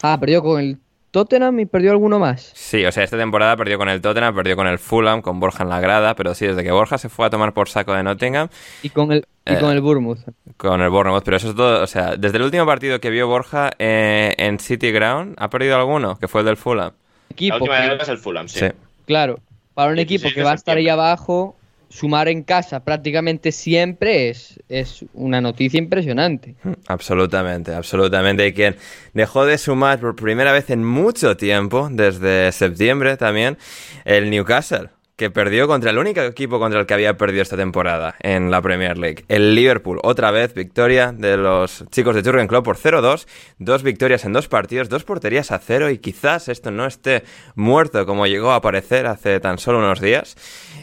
Ah, 0.00 0.16
perdió 0.20 0.44
con 0.44 0.60
el 0.60 0.78
Tottenham 1.10 1.58
y 1.58 1.66
perdió 1.66 1.90
alguno 1.90 2.20
más. 2.20 2.52
Sí, 2.54 2.84
o 2.84 2.92
sea, 2.92 3.02
esta 3.02 3.16
temporada 3.16 3.56
perdió 3.56 3.78
con 3.78 3.88
el 3.88 4.00
Tottenham, 4.00 4.32
perdió 4.32 4.54
con 4.54 4.68
el 4.68 4.78
Fulham, 4.78 5.22
con 5.22 5.40
Borja 5.40 5.64
en 5.64 5.70
la 5.70 5.80
grada, 5.80 6.14
pero 6.14 6.32
sí, 6.32 6.46
desde 6.46 6.62
que 6.62 6.70
Borja 6.70 6.96
se 6.96 7.08
fue 7.08 7.26
a 7.26 7.30
tomar 7.30 7.52
por 7.52 7.68
saco 7.68 7.94
de 7.94 8.04
Nottingham. 8.04 8.48
Y 8.84 8.90
con 8.90 9.10
el, 9.10 9.26
y 9.44 9.56
con 9.56 9.72
el 9.72 9.80
Bournemouth. 9.80 10.20
Con 10.56 10.82
el 10.82 10.90
Bournemouth, 10.90 11.24
pero 11.24 11.36
eso 11.36 11.48
es 11.48 11.56
todo, 11.56 11.82
o 11.82 11.86
sea, 11.88 12.14
desde 12.14 12.36
el 12.36 12.44
último 12.44 12.64
partido 12.64 13.00
que 13.00 13.10
vio 13.10 13.26
Borja 13.26 13.72
eh, 13.80 14.36
en 14.38 14.60
City 14.60 14.92
Ground, 14.92 15.34
¿ha 15.36 15.50
perdido 15.50 15.74
alguno? 15.74 16.16
Que 16.16 16.28
fue 16.28 16.42
el 16.42 16.46
del 16.46 16.56
Fulham. 16.56 16.92
Equipo, 17.28 17.56
la 17.56 17.62
última 17.62 17.80
vez 17.80 18.02
es 18.02 18.08
el 18.08 18.18
Fulham, 18.18 18.46
sí. 18.46 18.66
Claro, 19.06 19.40
para 19.74 19.92
un 19.92 19.98
equipo 19.98 20.28
que 20.34 20.42
va 20.42 20.52
a 20.52 20.54
estar 20.54 20.76
ahí 20.76 20.88
abajo, 20.88 21.56
sumar 21.88 22.28
en 22.28 22.42
casa 22.42 22.84
prácticamente 22.84 23.52
siempre 23.52 24.28
es, 24.28 24.60
es 24.68 25.04
una 25.14 25.40
noticia 25.40 25.78
impresionante. 25.78 26.54
Absolutamente, 26.88 27.74
absolutamente. 27.74 28.46
Y 28.46 28.52
quien 28.52 28.76
dejó 29.14 29.46
de 29.46 29.58
sumar 29.58 29.98
por 30.00 30.14
primera 30.16 30.52
vez 30.52 30.70
en 30.70 30.84
mucho 30.84 31.36
tiempo, 31.36 31.88
desde 31.90 32.52
septiembre 32.52 33.16
también, 33.16 33.56
el 34.04 34.30
Newcastle 34.30 34.90
que 35.16 35.30
perdió 35.30 35.66
contra 35.66 35.90
el 35.90 35.98
único 35.98 36.20
equipo 36.20 36.58
contra 36.58 36.78
el 36.78 36.86
que 36.86 36.92
había 36.92 37.16
perdido 37.16 37.42
esta 37.42 37.56
temporada 37.56 38.16
en 38.20 38.50
la 38.50 38.60
Premier 38.60 38.98
League. 38.98 39.24
El 39.28 39.54
Liverpool, 39.54 39.98
otra 40.02 40.30
vez 40.30 40.52
victoria 40.52 41.10
de 41.12 41.38
los 41.38 41.84
chicos 41.90 42.14
de 42.14 42.22
Jurgen 42.22 42.46
Klopp 42.46 42.66
por 42.66 42.76
0-2, 42.76 43.26
dos 43.58 43.82
victorias 43.82 44.26
en 44.26 44.34
dos 44.34 44.48
partidos, 44.48 44.90
dos 44.90 45.04
porterías 45.04 45.52
a 45.52 45.58
cero 45.58 45.88
y 45.88 45.98
quizás 45.98 46.48
esto 46.48 46.70
no 46.70 46.84
esté 46.84 47.24
muerto 47.54 48.04
como 48.04 48.26
llegó 48.26 48.52
a 48.52 48.60
parecer 48.60 49.06
hace 49.06 49.40
tan 49.40 49.56
solo 49.56 49.78
unos 49.78 50.00
días. 50.00 50.36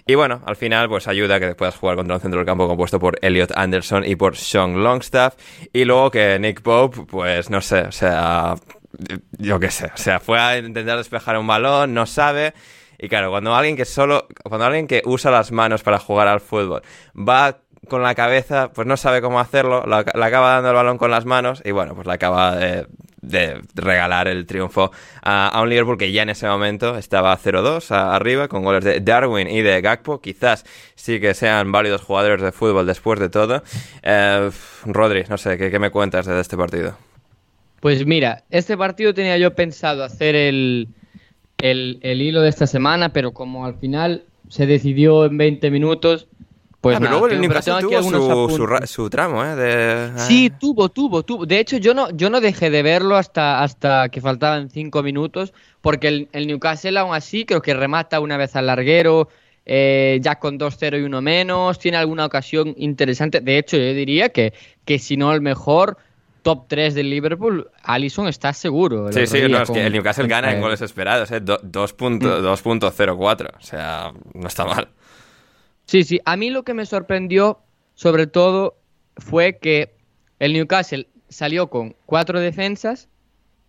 Y 0.07 0.15
bueno, 0.15 0.41
al 0.47 0.55
final 0.55 0.89
pues 0.89 1.07
ayuda 1.07 1.39
que 1.39 1.53
puedas 1.53 1.75
jugar 1.75 1.95
contra 1.95 2.15
un 2.15 2.21
centro 2.21 2.39
del 2.39 2.47
campo 2.47 2.67
compuesto 2.67 2.99
por 2.99 3.19
Elliot 3.21 3.51
Anderson 3.55 4.03
y 4.03 4.15
por 4.15 4.35
Sean 4.35 4.83
Longstaff 4.83 5.35
y 5.71 5.85
luego 5.85 6.09
que 6.09 6.39
Nick 6.39 6.61
Pope 6.61 7.01
pues 7.07 7.51
no 7.51 7.61
sé, 7.61 7.81
o 7.81 7.91
sea, 7.91 8.55
yo 9.37 9.59
qué 9.59 9.69
sé, 9.69 9.91
o 9.93 9.97
sea, 9.97 10.19
fue 10.19 10.39
a 10.39 10.57
intentar 10.57 10.97
despejar 10.97 11.37
un 11.37 11.45
balón, 11.45 11.93
no 11.93 12.07
sabe 12.07 12.53
y 13.03 13.09
claro, 13.09 13.31
cuando 13.31 13.53
alguien 13.53 13.75
que 13.75 13.83
solo, 13.83 14.27
cuando 14.43 14.65
alguien 14.65 14.87
que 14.87 15.01
usa 15.03 15.29
las 15.29 15.51
manos 15.51 15.83
para 15.83 15.99
jugar 15.99 16.29
al 16.29 16.39
fútbol 16.39 16.83
va 17.17 17.57
con 17.89 18.01
la 18.01 18.15
cabeza, 18.15 18.71
pues 18.71 18.87
no 18.87 18.95
sabe 18.95 19.21
cómo 19.21 19.41
hacerlo, 19.41 19.83
le 19.85 20.23
acaba 20.25 20.53
dando 20.53 20.69
el 20.69 20.75
balón 20.75 20.97
con 20.97 21.11
las 21.11 21.25
manos 21.25 21.61
y 21.65 21.71
bueno, 21.71 21.95
pues 21.95 22.07
le 22.07 22.13
acaba 22.13 22.55
de, 22.55 22.87
regalar 23.75 24.29
el 24.29 24.45
triunfo 24.45 24.91
a, 25.21 25.59
un 25.61 25.69
Liverpool 25.69 25.97
que 25.97 26.13
ya 26.13 26.21
en 26.21 26.29
ese 26.29 26.47
momento 26.47 26.97
estaba 26.97 27.37
0-2 27.37 27.91
arriba 27.91 28.47
con 28.47 28.63
goles 28.63 28.85
de 28.85 29.01
Darwin 29.01 29.49
y 29.49 29.61
de 29.61 29.81
Gakpo. 29.81 30.21
Quizás 30.21 30.63
sí 30.95 31.19
que 31.19 31.33
sean 31.33 31.73
válidos 31.73 32.03
jugadores 32.03 32.41
de 32.41 32.53
fútbol 32.53 32.85
después 32.85 33.19
de 33.19 33.27
todo. 33.27 33.63
Eh, 34.01 34.49
Rodri, 34.85 35.25
no 35.27 35.37
sé, 35.37 35.57
¿qué, 35.57 35.77
me 35.77 35.89
cuentas 35.89 36.25
de 36.25 36.39
este 36.39 36.55
partido? 36.55 36.95
Pues 37.81 38.05
mira, 38.05 38.45
este 38.49 38.77
partido 38.77 39.13
tenía 39.13 39.37
yo 39.37 39.53
pensado 39.55 40.05
hacer 40.05 40.35
el, 40.35 40.87
el, 41.63 42.21
hilo 42.21 42.41
de 42.41 42.49
esta 42.49 42.67
semana, 42.67 43.09
pero 43.09 43.31
como 43.31 43.65
al 43.65 43.75
final 43.75 44.23
se 44.49 44.65
decidió 44.65 45.25
en 45.25 45.37
20 45.37 45.71
minutos, 45.71 46.27
pues 46.81 46.97
ah, 46.97 46.99
nada, 46.99 47.11
luego 47.11 47.27
el 47.29 47.39
Newcastle 47.39 47.75
tuvo 47.79 48.49
su, 48.49 48.87
su, 48.87 49.09
tramo, 49.09 49.43
¿eh? 49.45 49.55
De... 49.55 50.19
Sí, 50.19 50.51
tuvo, 50.59 50.89
tuvo, 50.89 51.23
tuvo. 51.23 51.45
De 51.45 51.59
hecho, 51.59 51.77
yo 51.77 51.93
no, 51.93 52.09
yo 52.11 52.29
no 52.29 52.41
dejé 52.41 52.69
de 52.69 52.83
verlo 52.83 53.15
hasta, 53.15 53.63
hasta 53.63 54.09
que 54.09 54.19
faltaban 54.19 54.69
5 54.69 55.01
minutos, 55.01 55.53
porque 55.79 56.09
el, 56.09 56.29
el, 56.33 56.47
Newcastle 56.47 56.99
aún 56.99 57.15
así 57.15 57.45
creo 57.45 57.61
que 57.61 57.73
remata 57.73 58.19
una 58.19 58.35
vez 58.35 58.57
al 58.57 58.67
larguero, 58.67 59.29
eh, 59.65 60.19
ya 60.21 60.39
con 60.39 60.59
2-0 60.59 60.99
y 60.99 61.03
uno 61.03 61.21
menos, 61.21 61.79
tiene 61.79 61.95
alguna 61.95 62.25
ocasión 62.25 62.75
interesante. 62.77 63.39
De 63.39 63.57
hecho, 63.57 63.77
yo 63.77 63.93
diría 63.93 64.27
que, 64.27 64.53
que 64.83 64.99
si 64.99 65.15
no 65.15 65.33
el 65.33 65.39
mejor, 65.39 65.97
top 66.43 66.67
3 66.67 66.93
del 66.93 67.09
Liverpool, 67.09 67.71
Allison 67.83 68.27
está 68.27 68.53
seguro. 68.53 69.11
Sí, 69.11 69.25
sí, 69.25 69.41
no, 69.49 69.63
es 69.63 69.71
que 69.71 69.85
el 69.85 69.93
Newcastle 69.93 70.27
gana 70.27 70.51
en 70.51 70.61
goles 70.61 70.81
esperados, 70.81 71.31
¿eh? 71.31 71.41
2.04, 71.41 73.15
mm. 73.15 73.57
o 73.57 73.61
sea, 73.61 74.13
no 74.33 74.47
está 74.47 74.65
mal. 74.65 74.89
Sí, 75.85 76.03
sí, 76.03 76.19
a 76.25 76.37
mí 76.37 76.49
lo 76.49 76.63
que 76.63 76.73
me 76.73 76.85
sorprendió, 76.85 77.59
sobre 77.95 78.27
todo, 78.27 78.77
fue 79.17 79.57
que 79.57 79.95
el 80.39 80.53
Newcastle 80.53 81.07
salió 81.29 81.69
con 81.69 81.95
cuatro 82.05 82.39
defensas 82.39 83.09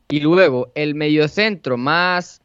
y 0.09 0.21
luego 0.21 0.71
el 0.75 0.95
mediocentro 0.95 1.77
más 1.77 2.43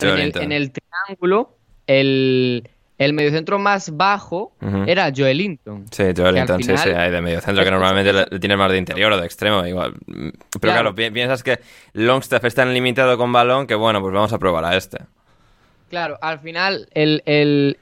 en 0.00 0.08
el, 0.08 0.32
en 0.36 0.52
el, 0.52 0.72
triángulo, 0.72 1.56
el, 1.86 2.68
el 3.04 3.12
mediocentro 3.12 3.58
más 3.58 3.96
bajo 3.96 4.52
era 4.86 5.12
Joel 5.14 5.38
Linton. 5.38 5.86
Sí, 5.90 6.04
Joel 6.16 6.36
Linton, 6.36 6.62
sí, 6.62 6.76
sí, 6.76 6.90
hay 6.90 7.10
de 7.10 7.20
mediocentro 7.20 7.64
que 7.64 7.70
normalmente 7.70 8.12
le, 8.12 8.38
tiene 8.38 8.56
más 8.56 8.70
de 8.70 8.78
interior 8.78 9.12
o 9.12 9.18
de 9.18 9.26
extremo, 9.26 9.66
igual. 9.66 9.94
Pero 10.06 10.72
claro, 10.72 10.94
piensas 10.94 11.42
que 11.42 11.60
Longstaff 11.94 12.44
es 12.44 12.54
tan 12.54 12.72
limitado 12.72 13.18
con 13.18 13.32
balón 13.32 13.66
que 13.66 13.74
bueno, 13.74 14.00
pues 14.00 14.14
vamos 14.14 14.32
a 14.32 14.38
probar 14.38 14.64
a 14.64 14.76
este. 14.76 14.98
Claro, 15.92 16.16
al 16.22 16.38
final 16.38 16.88
el, 16.92 17.22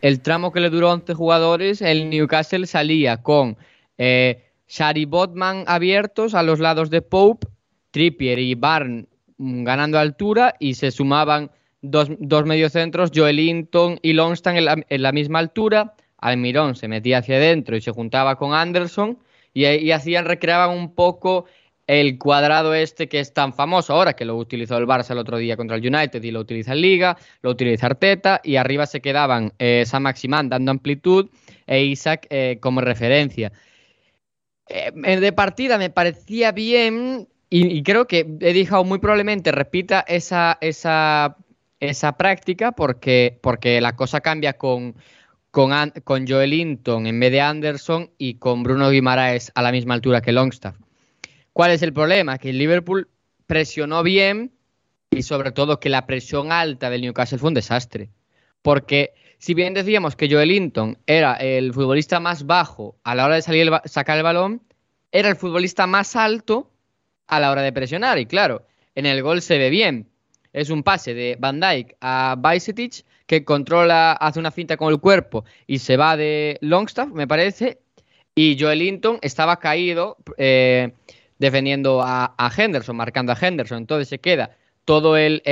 el, 0.00 0.20
tramo 0.20 0.50
que 0.50 0.58
le 0.58 0.70
duró 0.70 0.90
11 0.90 1.14
jugadores, 1.14 1.80
el 1.80 2.10
Newcastle 2.10 2.66
salía 2.66 3.18
con 3.18 3.56
eh, 3.98 4.50
Shari 4.66 5.04
Botman 5.04 5.64
abiertos 5.68 6.34
a 6.34 6.42
los 6.42 6.58
lados 6.58 6.90
de 6.90 7.02
Pope, 7.02 7.46
Trippier 7.92 8.38
y 8.40 8.54
Barn 8.56 9.06
mm, 9.38 9.62
ganando 9.62 9.98
altura 9.98 10.54
y 10.58 10.74
se 10.74 10.90
sumaban 10.90 11.52
dos, 11.82 12.08
dos 12.18 12.44
mediocentros, 12.44 13.10
Joelinton 13.14 13.98
y 14.02 14.12
Longstaff 14.12 14.56
en 14.56 15.02
la, 15.02 15.12
misma 15.12 15.38
altura. 15.38 15.94
Almirón 16.18 16.76
se 16.76 16.88
metía 16.88 17.18
hacia 17.18 17.36
adentro 17.36 17.76
y 17.76 17.80
se 17.80 17.92
juntaba 17.92 18.36
con 18.36 18.52
Anderson 18.52 19.18
y, 19.54 19.90
hacían, 19.90 20.26
recreaban 20.26 20.76
un 20.76 20.94
poco 20.94 21.46
el 21.86 22.18
cuadrado 22.18 22.72
este 22.74 23.08
que 23.08 23.18
es 23.18 23.32
tan 23.32 23.52
famoso 23.52 23.94
ahora, 23.94 24.12
que 24.12 24.24
lo 24.24 24.36
utilizó 24.36 24.76
el 24.76 24.86
Barça 24.86 25.10
el 25.10 25.18
otro 25.18 25.38
día 25.38 25.56
contra 25.56 25.76
el 25.76 25.94
United 25.94 26.22
y 26.22 26.30
lo 26.30 26.40
utiliza 26.40 26.72
en 26.72 26.82
Liga, 26.82 27.16
lo 27.42 27.50
utiliza 27.50 27.86
Arteta 27.86 28.40
y 28.44 28.56
arriba 28.56 28.86
se 28.86 29.00
quedaban 29.00 29.52
eh, 29.58 29.82
San 29.86 30.04
Maximán 30.04 30.48
dando 30.48 30.70
amplitud 30.70 31.30
e 31.66 31.82
Isaac 31.82 32.26
eh, 32.30 32.58
como 32.60 32.80
referencia. 32.80 33.50
Eh, 34.68 34.92
de 34.92 35.32
partida 35.32 35.78
me 35.78 35.90
parecía 35.90 36.52
bien 36.52 37.26
y, 37.52 37.82
creo 37.82 38.06
que 38.06 38.20
he 38.40 38.52
dejado 38.52 38.84
muy 38.84 39.00
probablemente 39.00 39.50
repita 39.50 40.04
esa, 40.06 40.56
esa 40.60 41.36
esa 41.80 42.16
práctica 42.16 42.72
porque, 42.72 43.38
porque 43.42 43.80
la 43.80 43.96
cosa 43.96 44.20
cambia 44.20 44.54
con, 44.54 44.94
con, 45.50 46.26
Joel 46.28 46.50
Linton 46.50 47.06
en 47.06 47.18
vez 47.18 47.32
de 47.32 47.40
Anderson 47.40 48.10
y 48.18 48.34
con 48.34 48.62
Bruno 48.62 48.90
Guimaraes 48.90 49.50
a 49.54 49.62
la 49.62 49.72
misma 49.72 49.94
altura 49.94 50.20
que 50.20 50.32
Longstaff. 50.32 50.76
¿Cuál 51.52 51.72
es 51.72 51.82
el 51.82 51.92
problema? 51.92 52.38
Que 52.38 52.50
el 52.50 52.58
Liverpool 52.58 53.08
presionó 53.46 54.02
bien 54.02 54.52
y 55.10 55.22
sobre 55.22 55.50
todo 55.50 55.80
que 55.80 55.88
la 55.88 56.06
presión 56.06 56.52
alta 56.52 56.90
del 56.90 57.00
Newcastle 57.00 57.38
fue 57.38 57.48
un 57.48 57.54
desastre. 57.54 58.10
porque 58.62 59.14
si 59.38 59.54
bien 59.54 59.72
decíamos 59.72 60.16
que 60.16 60.30
Joel 60.30 60.50
Linton 60.50 60.98
era 61.06 61.32
el 61.36 61.72
futbolista 61.72 62.20
más 62.20 62.44
bajo 62.44 62.98
a 63.04 63.14
la 63.14 63.24
hora 63.24 63.36
de 63.36 63.42
salir 63.42 63.70
sacar 63.86 64.18
el 64.18 64.22
balón, 64.22 64.62
era 65.12 65.30
el 65.30 65.36
futbolista 65.36 65.86
más 65.86 66.14
alto 66.14 66.70
a 67.26 67.40
la 67.40 67.50
hora 67.50 67.62
de 67.62 67.72
presionar. 67.72 68.18
Y 68.18 68.26
claro, 68.26 68.66
en 68.94 69.06
el 69.06 69.22
gol 69.22 69.40
se 69.40 69.56
ve 69.56 69.70
bien. 69.70 70.09
Es 70.52 70.70
un 70.70 70.82
pase 70.82 71.14
de 71.14 71.36
Van 71.38 71.60
Dijk 71.60 71.96
a 72.00 72.36
Bajcetic 72.38 73.04
que 73.26 73.44
controla, 73.44 74.12
hace 74.12 74.40
una 74.40 74.50
finta 74.50 74.76
con 74.76 74.92
el 74.92 75.00
cuerpo 75.00 75.44
y 75.66 75.78
se 75.78 75.96
va 75.96 76.16
de 76.16 76.58
Longstaff, 76.60 77.10
me 77.10 77.28
parece. 77.28 77.78
Y 78.34 78.56
Joel 78.58 78.80
Linton 78.80 79.18
estaba 79.22 79.58
caído 79.58 80.16
eh, 80.36 80.92
defendiendo 81.38 82.00
a, 82.02 82.34
Henderson, 82.56 82.96
marcando 82.96 83.32
a 83.32 83.38
Henderson. 83.40 83.78
Entonces 83.78 84.08
se 84.08 84.18
queda 84.18 84.56
todo 84.84 85.16
el, 85.16 85.42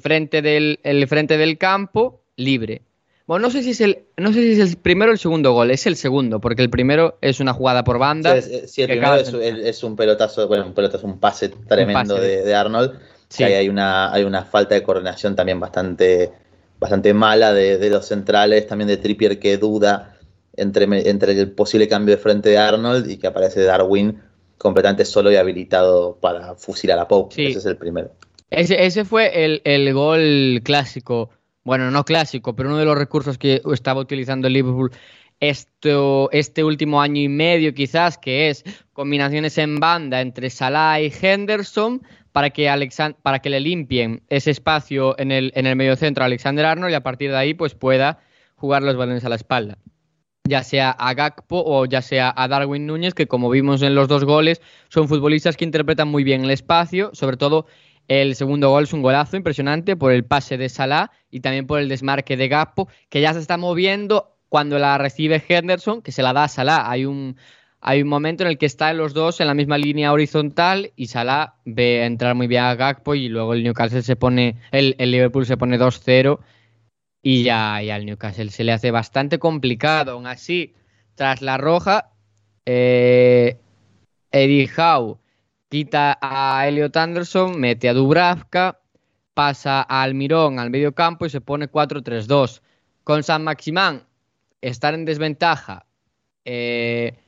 frente, 0.00 0.40
del, 0.40 0.80
el 0.82 1.06
frente 1.06 1.36
del 1.36 1.58
campo 1.58 2.22
libre. 2.36 2.82
Bueno, 3.26 3.46
no 3.46 3.50
sé 3.50 3.62
si 3.62 3.70
es 3.70 3.80
el, 3.80 4.04
no 4.16 4.32
sé 4.32 4.40
si 4.40 4.60
es 4.60 4.70
el 4.70 4.76
primero 4.76 5.10
o 5.10 5.14
el 5.14 5.18
segundo 5.18 5.52
gol, 5.52 5.70
es 5.70 5.86
el 5.86 5.96
segundo, 5.96 6.40
porque 6.40 6.60
el 6.60 6.70
primero 6.70 7.18
es 7.20 7.40
una 7.40 7.52
jugada 7.52 7.84
por 7.84 7.98
banda. 7.98 8.40
Sí, 8.42 8.82
el 8.82 8.88
primero 8.88 9.14
es, 9.14 9.82
un 9.84 9.96
pelotazo, 9.96 10.48
bueno, 10.48 10.66
un 10.66 10.74
pelotazo, 10.74 11.06
un 11.06 11.18
pase 11.18 11.48
tremendo 11.48 12.16
de, 12.16 12.54
Arnold. 12.54 12.98
Sí. 13.32 13.44
hay 13.44 13.68
una, 13.68 14.12
hay 14.12 14.24
una 14.24 14.44
falta 14.44 14.74
de 14.74 14.82
coordinación 14.82 15.34
también 15.34 15.58
bastante, 15.58 16.30
bastante 16.78 17.14
mala 17.14 17.52
de, 17.52 17.88
los 17.88 18.06
centrales, 18.06 18.66
también 18.66 18.88
de 18.88 18.98
Trippier 18.98 19.38
que 19.38 19.56
duda 19.56 20.16
entre, 20.54 20.84
entre 21.08 21.32
el 21.32 21.50
posible 21.52 21.88
cambio 21.88 22.16
de 22.16 22.20
frente 22.20 22.50
de 22.50 22.58
Arnold 22.58 23.10
y 23.10 23.16
que 23.16 23.26
aparece 23.26 23.62
Darwin 23.62 24.20
completamente 24.58 25.04
solo 25.04 25.32
y 25.32 25.36
habilitado 25.36 26.18
para 26.20 26.54
fusilar 26.54 26.98
a 26.98 27.08
Pope. 27.08 27.48
Ese 27.48 27.58
es 27.58 27.66
el 27.66 27.76
primero. 27.76 28.10
Ese, 28.50 28.84
ese 28.84 29.04
fue 29.04 29.44
el, 29.44 29.62
el 29.64 29.94
gol 29.94 30.60
clásico 30.62 31.30
bueno, 31.64 31.90
no 31.90 32.04
clásico, 32.04 32.54
pero 32.56 32.68
uno 32.68 32.78
de 32.78 32.84
los 32.84 32.98
recursos 32.98 33.38
que 33.38 33.62
estaba 33.72 34.00
utilizando 34.00 34.48
el 34.48 34.54
Liverpool 34.54 34.92
esto, 35.40 36.30
este 36.30 36.62
último 36.62 37.00
año 37.00 37.20
y 37.20 37.28
medio 37.28 37.74
quizás, 37.74 38.16
que 38.16 38.48
es 38.48 38.64
combinaciones 38.92 39.58
en 39.58 39.80
banda 39.80 40.20
entre 40.20 40.50
Salah 40.50 41.00
y 41.00 41.12
Henderson 41.20 42.02
para 42.32 42.50
que, 42.50 42.68
para 43.22 43.38
que 43.38 43.50
le 43.50 43.60
limpien 43.60 44.22
ese 44.28 44.50
espacio 44.50 45.18
en 45.18 45.30
el, 45.30 45.52
en 45.54 45.66
el 45.66 45.76
medio 45.76 45.96
centro 45.96 46.24
a 46.24 46.26
Alexander 46.26 46.64
Arnold 46.64 46.92
y 46.92 46.94
a 46.94 47.02
partir 47.02 47.30
de 47.30 47.36
ahí 47.36 47.54
pues 47.54 47.74
pueda 47.74 48.18
jugar 48.56 48.82
los 48.82 48.96
balones 48.96 49.24
a 49.24 49.28
la 49.28 49.36
espalda. 49.36 49.78
Ya 50.44 50.64
sea 50.64 50.90
a 50.90 51.14
Gakpo 51.14 51.62
o 51.64 51.84
ya 51.84 52.02
sea 52.02 52.32
a 52.36 52.48
Darwin 52.48 52.86
Núñez, 52.86 53.14
que 53.14 53.28
como 53.28 53.48
vimos 53.48 53.82
en 53.82 53.94
los 53.94 54.08
dos 54.08 54.24
goles, 54.24 54.60
son 54.88 55.08
futbolistas 55.08 55.56
que 55.56 55.64
interpretan 55.64 56.08
muy 56.08 56.24
bien 56.24 56.44
el 56.44 56.50
espacio, 56.50 57.10
sobre 57.12 57.36
todo 57.36 57.66
el 58.08 58.34
segundo 58.34 58.70
gol 58.70 58.84
es 58.84 58.92
un 58.92 59.02
golazo 59.02 59.36
impresionante 59.36 59.96
por 59.96 60.10
el 60.12 60.24
pase 60.24 60.56
de 60.58 60.68
Salah 60.68 61.12
y 61.30 61.40
también 61.40 61.66
por 61.66 61.78
el 61.78 61.88
desmarque 61.88 62.36
de 62.36 62.48
Gappo, 62.48 62.88
que 63.08 63.20
ya 63.20 63.32
se 63.32 63.40
está 63.40 63.56
moviendo 63.56 64.36
cuando 64.48 64.78
la 64.78 64.98
recibe 64.98 65.42
Henderson, 65.46 66.02
que 66.02 66.12
se 66.12 66.22
la 66.22 66.32
da 66.32 66.44
a 66.44 66.48
Salah. 66.48 66.90
Hay 66.90 67.04
un, 67.04 67.36
hay 67.84 68.00
un 68.00 68.08
momento 68.08 68.44
en 68.44 68.48
el 68.48 68.58
que 68.58 68.66
están 68.66 68.96
los 68.96 69.12
dos 69.12 69.40
en 69.40 69.48
la 69.48 69.54
misma 69.54 69.76
línea 69.76 70.12
horizontal 70.12 70.92
y 70.94 71.08
Salah 71.08 71.56
ve 71.64 72.04
entrar 72.04 72.36
muy 72.36 72.46
bien 72.46 72.62
a 72.62 72.76
Gakpo 72.76 73.16
y 73.16 73.28
luego 73.28 73.54
el 73.54 73.64
Newcastle 73.64 74.02
se 74.02 74.14
pone, 74.14 74.56
el, 74.70 74.94
Liverpool 74.98 75.44
se 75.46 75.56
pone 75.56 75.80
2-0 75.80 76.38
y 77.22 77.42
ya, 77.42 77.76
al 77.76 78.06
Newcastle 78.06 78.50
se 78.50 78.62
le 78.62 78.72
hace 78.72 78.92
bastante 78.92 79.40
complicado. 79.40 80.12
Aún 80.12 80.28
así, 80.28 80.74
tras 81.16 81.42
la 81.42 81.58
roja, 81.58 82.12
eh, 82.66 83.58
Eddie 84.30 84.70
Howe 84.76 85.18
quita 85.68 86.18
a 86.20 86.68
Elliot 86.68 86.96
Anderson, 86.96 87.58
mete 87.58 87.88
a 87.88 87.94
Dubravka, 87.94 88.78
pasa 89.34 89.84
a 89.88 90.02
Almirón 90.02 90.60
al 90.60 90.70
medio 90.70 90.94
campo 90.94 91.26
y 91.26 91.30
se 91.30 91.40
pone 91.40 91.68
4-3-2. 91.68 92.62
Con 93.02 93.24
San 93.24 93.42
Maximán, 93.42 94.04
estar 94.60 94.94
en 94.94 95.04
desventaja, 95.04 95.86
eh, 96.44 97.21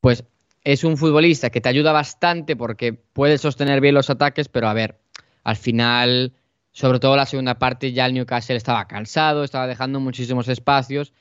pues 0.00 0.24
es 0.64 0.84
un 0.84 0.96
futbolista 0.96 1.50
que 1.50 1.60
te 1.60 1.68
ayuda 1.68 1.92
bastante 1.92 2.56
porque 2.56 2.92
puede 2.92 3.38
sostener 3.38 3.80
bien 3.80 3.94
los 3.94 4.10
ataques, 4.10 4.48
pero 4.48 4.68
a 4.68 4.74
ver, 4.74 4.98
al 5.44 5.56
final, 5.56 6.34
sobre 6.72 6.98
todo 6.98 7.16
la 7.16 7.26
segunda 7.26 7.58
parte, 7.58 7.92
ya 7.92 8.06
el 8.06 8.14
Newcastle 8.14 8.56
estaba 8.56 8.86
cansado, 8.86 9.44
estaba 9.44 9.66
dejando 9.66 10.00
muchísimos 10.00 10.48
espacios, 10.48 11.12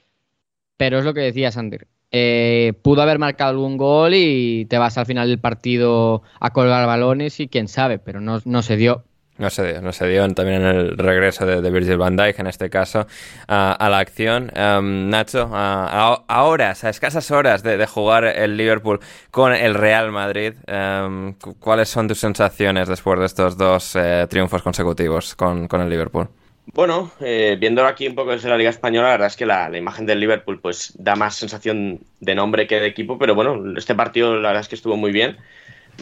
pero 0.75 0.99
es 0.99 1.05
lo 1.05 1.13
que 1.13 1.21
decía 1.21 1.51
Sander. 1.51 1.87
Eh, 2.11 2.73
pudo 2.83 3.01
haber 3.01 3.19
marcado 3.19 3.51
algún 3.51 3.77
gol 3.77 4.13
y 4.13 4.65
te 4.65 4.77
vas 4.77 4.97
al 4.97 5.05
final 5.05 5.27
del 5.27 5.39
partido 5.39 6.23
a 6.39 6.51
colgar 6.51 6.87
balones 6.87 7.39
y 7.39 7.47
quién 7.47 7.67
sabe, 7.67 7.99
pero 7.99 8.21
no, 8.21 8.61
se 8.61 8.77
dio. 8.77 9.03
No 9.37 9.49
se 9.49 9.71
dio, 9.71 9.81
no 9.81 9.93
se 9.93 10.07
dio 10.07 10.27
también 10.33 10.61
en 10.61 10.75
el 10.75 10.97
regreso 10.97 11.45
de, 11.45 11.69
Virgil 11.69 11.97
van 11.97 12.15
Dijk, 12.15 12.39
en 12.39 12.47
este 12.47 12.69
caso, 12.69 13.07
a, 13.47 13.87
la 13.89 13.99
acción. 13.99 14.51
Em, 14.55 15.09
Nacho, 15.09 15.49
a, 15.53 16.43
horas, 16.43 16.83
a 16.83 16.89
escasas 16.89 17.29
horas 17.31 17.63
de, 17.63 17.85
jugar 17.85 18.25
el 18.25 18.57
Liverpool 18.57 18.99
con 19.31 19.53
el 19.53 19.73
Real 19.75 20.11
Madrid, 20.11 20.53
em, 20.65 21.33
¿cuáles 21.59 21.89
son 21.89 22.07
tus 22.07 22.19
sensaciones 22.19 22.87
después 22.87 23.19
de 23.19 23.25
estos 23.25 23.57
dos 23.57 23.95
eh, 23.95 24.25
triunfos 24.29 24.61
consecutivos 24.61 25.35
con 25.35 25.69
el 25.71 25.89
Liverpool? 25.89 26.29
Bueno, 26.73 27.11
eh, 27.21 27.55
viéndolo 27.59 27.87
aquí 27.87 28.07
un 28.07 28.15
poco 28.15 28.31
desde 28.31 28.49
la 28.49 28.57
Liga 28.57 28.69
Española, 28.69 29.07
la 29.07 29.13
verdad 29.13 29.27
es 29.27 29.37
que 29.37 29.45
la, 29.45 29.75
imagen 29.75 30.05
del 30.05 30.19
Liverpool 30.19 30.59
pues 30.59 30.93
da 30.97 31.15
más 31.15 31.35
sensación 31.35 32.01
de 32.19 32.35
nombre 32.35 32.67
que 32.67 32.79
de 32.79 32.87
equipo, 32.87 33.17
pero 33.17 33.35
bueno, 33.35 33.77
este 33.77 33.95
partido 33.95 34.35
la 34.35 34.49
verdad 34.49 34.61
es 34.61 34.67
que 34.67 34.75
estuvo 34.75 34.97
muy 34.97 35.11
bien. 35.11 35.37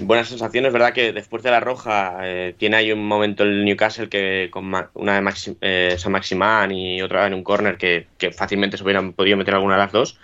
Buenas 0.02 0.28
sensaciones, 0.28 0.74
verdad 0.74 0.94
que 0.94 1.14
después 1.14 1.42
de 1.42 1.52
la 1.52 1.60
roja 1.60 2.18
eh, 2.24 2.54
tiene 2.58 2.78
ahí 2.78 2.92
un 2.92 3.08
momento 3.08 3.44
el 3.44 3.64
Newcastle 3.64 4.10
que 4.10 4.50
con 4.52 4.66
una 4.94 5.22
de 5.22 5.34
eh, 5.62 5.96
San 5.98 6.12
Maximán 6.12 6.72
y 6.72 7.02
otra 7.02 7.28
en 7.28 7.34
un 7.34 7.44
corner 7.44 7.78
que, 7.78 8.08
fácilmente 8.36 8.78
se 8.78 8.84
hubieran 8.84 9.14
podido 9.14 9.38
meter 9.38 9.54
alguna 9.54 9.76
de 9.76 9.82
las 9.82 9.92
dos. 9.92 10.20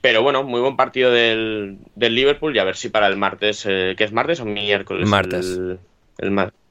Pero 0.00 0.22
bueno, 0.22 0.42
muy 0.42 0.60
buen 0.60 0.76
partido 0.76 1.10
del, 1.10 1.78
Liverpool 1.96 2.54
y 2.54 2.58
a 2.58 2.64
ver 2.64 2.76
si 2.76 2.88
para 2.88 3.06
el 3.06 3.16
martes, 3.16 3.62
¿qué 3.64 3.96
es 3.98 4.12
martes 4.12 4.40
o 4.40 4.44
miércoles? 4.44 5.08
Martes 5.08 5.58
el, 6.18 6.30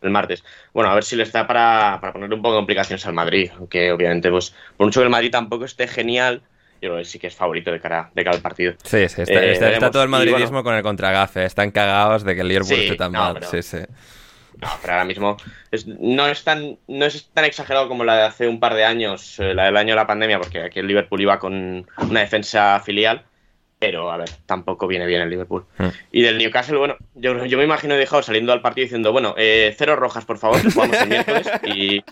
martes. 0.10 0.44
Bueno, 0.74 0.90
a 0.90 0.96
ver 0.96 1.04
si 1.04 1.16
le 1.16 1.24
está 1.24 1.48
para, 1.48 2.00
para 2.02 2.14
ponerle 2.14 2.36
un 2.36 2.42
poco 2.42 2.56
de 2.56 2.60
complicaciones 2.60 3.06
al 3.06 3.14
Madrid, 3.14 3.52
aunque 3.58 3.92
obviamente, 3.92 4.30
pues, 4.30 4.56
por 4.78 4.88
mucho 4.88 5.00
que 5.00 5.06
el 5.06 5.10
Madrid 5.10 5.32
tampoco 5.32 5.66
esté 5.66 5.88
genial, 5.88 6.42
yo 6.82 6.90
creo 6.90 6.98
que 6.98 7.06
sí 7.06 7.20
que 7.20 7.28
es 7.28 7.36
favorito 7.36 7.72
de 7.72 7.80
cara, 7.80 8.10
de 8.14 8.24
cada 8.24 8.40
partido. 8.40 8.74
Sí, 8.84 9.08
sí, 9.08 9.22
está, 9.22 9.44
eh, 9.44 9.80
todo 9.92 10.04
el 10.04 10.10
madridismo 10.10 10.64
con 10.64 10.74
el 10.74 10.82
contragafe, 10.82 11.46
están 11.46 11.72
cagados 11.72 12.24
de 12.24 12.36
que 12.36 12.42
el 12.42 12.48
Liverpool 12.48 12.80
esté 12.80 12.96
tan 12.96 13.12
mal. 13.12 13.44
sí, 13.44 13.62
sí. 13.62 13.80
No, 14.60 14.68
pero 14.82 14.94
ahora 14.94 15.06
mismo 15.06 15.38
no, 16.00 16.28
es 16.28 16.44
tan, 16.44 16.78
no 16.88 17.06
es 17.06 17.30
tan 17.34 17.46
exagerado 17.46 17.88
como 17.88 18.04
la 18.04 18.18
de 18.18 18.24
hace 18.24 18.48
un 18.48 18.60
par 18.60 18.76
de 18.76 18.84
años, 18.84 19.40
eh, 19.40 19.54
la 19.56 19.66
del 19.66 19.78
año 19.78 19.94
de 19.94 19.96
la 19.96 20.06
pandemia, 20.06 20.40
porque 20.40 20.62
aquí 20.62 20.80
el 20.80 20.88
Liverpool 20.88 21.22
iba 21.22 21.40
con 21.40 21.88
una 21.98 22.20
defensa 22.20 22.80
filial 22.80 23.26
pero 23.82 24.12
a 24.12 24.18
ver, 24.18 24.30
tampoco 24.46 24.86
viene 24.86 25.08
bien 25.08 25.24
el 25.24 25.30
Liverpool. 25.32 25.66
Hmm. 25.80 25.88
Y 26.12 26.22
del 26.22 26.38
Newcastle, 26.38 26.78
bueno, 26.78 26.98
yo, 27.16 27.34
me 27.34 27.64
imagino 27.64 27.96
dejado 27.96 28.22
saliendo 28.22 28.54
al 28.54 28.62
partido 28.62 28.86
diciendo, 28.86 29.12
bueno, 29.12 29.34
eh, 29.40 29.74
cero 29.76 29.96
rojas, 29.96 30.24
por 30.24 30.38
favor, 30.38 30.62
jugamos 30.72 31.02
el 31.02 31.10
miércoles 31.10 31.50
y, 31.64 32.04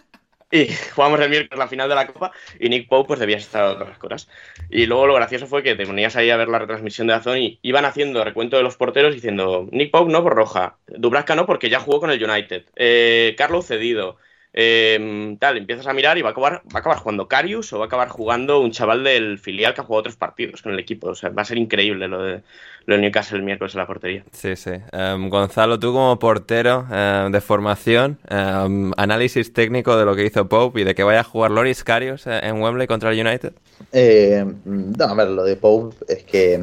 jugamos 0.95 1.19
el 1.19 1.29
miércoles 1.29 1.59
la 1.59 1.67
final 1.67 1.89
de 1.89 1.95
la 1.95 2.07
Copa 2.07 2.31
y 2.59 2.69
Nick 2.69 2.87
Pope 2.87 3.07
pues 3.07 3.19
debía 3.19 3.37
estar 3.37 3.63
otras 3.63 3.97
cosas. 3.97 4.29
Y 4.69 4.85
luego 4.85 5.07
lo 5.07 5.13
gracioso 5.13 5.47
fue 5.47 5.63
que 5.63 5.75
te 5.75 5.85
ponías 5.85 6.15
ahí 6.15 6.29
a 6.29 6.37
ver 6.37 6.47
la 6.47 6.59
retransmisión 6.59 7.07
de 7.07 7.13
Azón 7.13 7.37
y 7.37 7.59
iban 7.61 7.85
haciendo 7.85 8.23
recuento 8.23 8.57
de 8.57 8.63
los 8.63 8.77
porteros 8.77 9.13
diciendo, 9.13 9.67
Nick 9.71 9.91
Pope 9.91 10.11
no 10.11 10.23
por 10.23 10.35
roja, 10.35 10.77
Dubravka 10.87 11.35
no 11.35 11.45
porque 11.45 11.69
ya 11.69 11.79
jugó 11.79 11.99
con 11.99 12.11
el 12.11 12.23
United, 12.23 12.65
eh, 12.75 13.35
Carlos 13.37 13.67
cedido, 13.67 14.17
Em, 14.51 15.37
tal, 15.37 15.57
empiezas 15.57 15.85
a 15.85 15.93
mirar 15.93 16.17
y 16.17 16.23
va 16.23 16.29
a 16.29 16.31
acabar, 16.31 16.63
va 16.73 16.77
a 16.77 16.79
acabar 16.79 16.97
jugando 16.97 17.27
Carius 17.27 17.71
o 17.71 17.77
va 17.77 17.85
a 17.85 17.87
acabar 17.87 18.09
jugando 18.09 18.59
un 18.59 18.71
chaval 18.71 19.03
del 19.03 19.37
filial 19.37 19.75
que 19.75 19.81
ha 19.81 19.83
jugado 19.83 19.99
otros 19.99 20.15
partidos 20.15 20.63
con 20.63 20.73
el 20.73 20.79
equipo. 20.79 21.09
O 21.09 21.15
sea, 21.15 21.29
va 21.29 21.43
a 21.43 21.45
ser 21.45 21.59
increíble 21.59 22.07
lo 22.07 22.23
de, 22.23 22.41
lo 22.85 22.95
de 22.95 23.01
Newcastle 23.01 23.37
el 23.37 23.43
miércoles 23.43 23.75
en 23.75 23.79
la 23.79 23.85
portería. 23.87 24.23
Sí, 24.31 24.55
sí. 24.55 24.71
Em, 24.91 25.29
Gonzalo, 25.29 25.79
tú 25.79 25.93
como 25.93 26.17
portero 26.17 26.87
em, 26.91 27.31
de 27.31 27.41
formación, 27.41 28.17
análisis 28.27 29.53
técnico 29.53 29.95
de 29.95 30.05
lo 30.05 30.15
que 30.15 30.25
hizo 30.25 30.49
Pope 30.49 30.81
y 30.81 30.83
de 30.83 30.95
que 30.95 31.03
vaya 31.03 31.19
a 31.19 31.23
jugar 31.23 31.51
Loris 31.51 31.83
Carius 31.83 32.25
eh, 32.25 32.39
en 32.41 32.59
Wembley 32.59 32.87
contra 32.87 33.11
el 33.11 33.25
United. 33.25 33.53
Eh, 33.91 34.43
no, 34.65 35.05
a 35.05 35.13
ver, 35.13 35.27
lo 35.27 35.43
de 35.43 35.57
Pope 35.57 35.95
es 36.07 36.23
que 36.23 36.59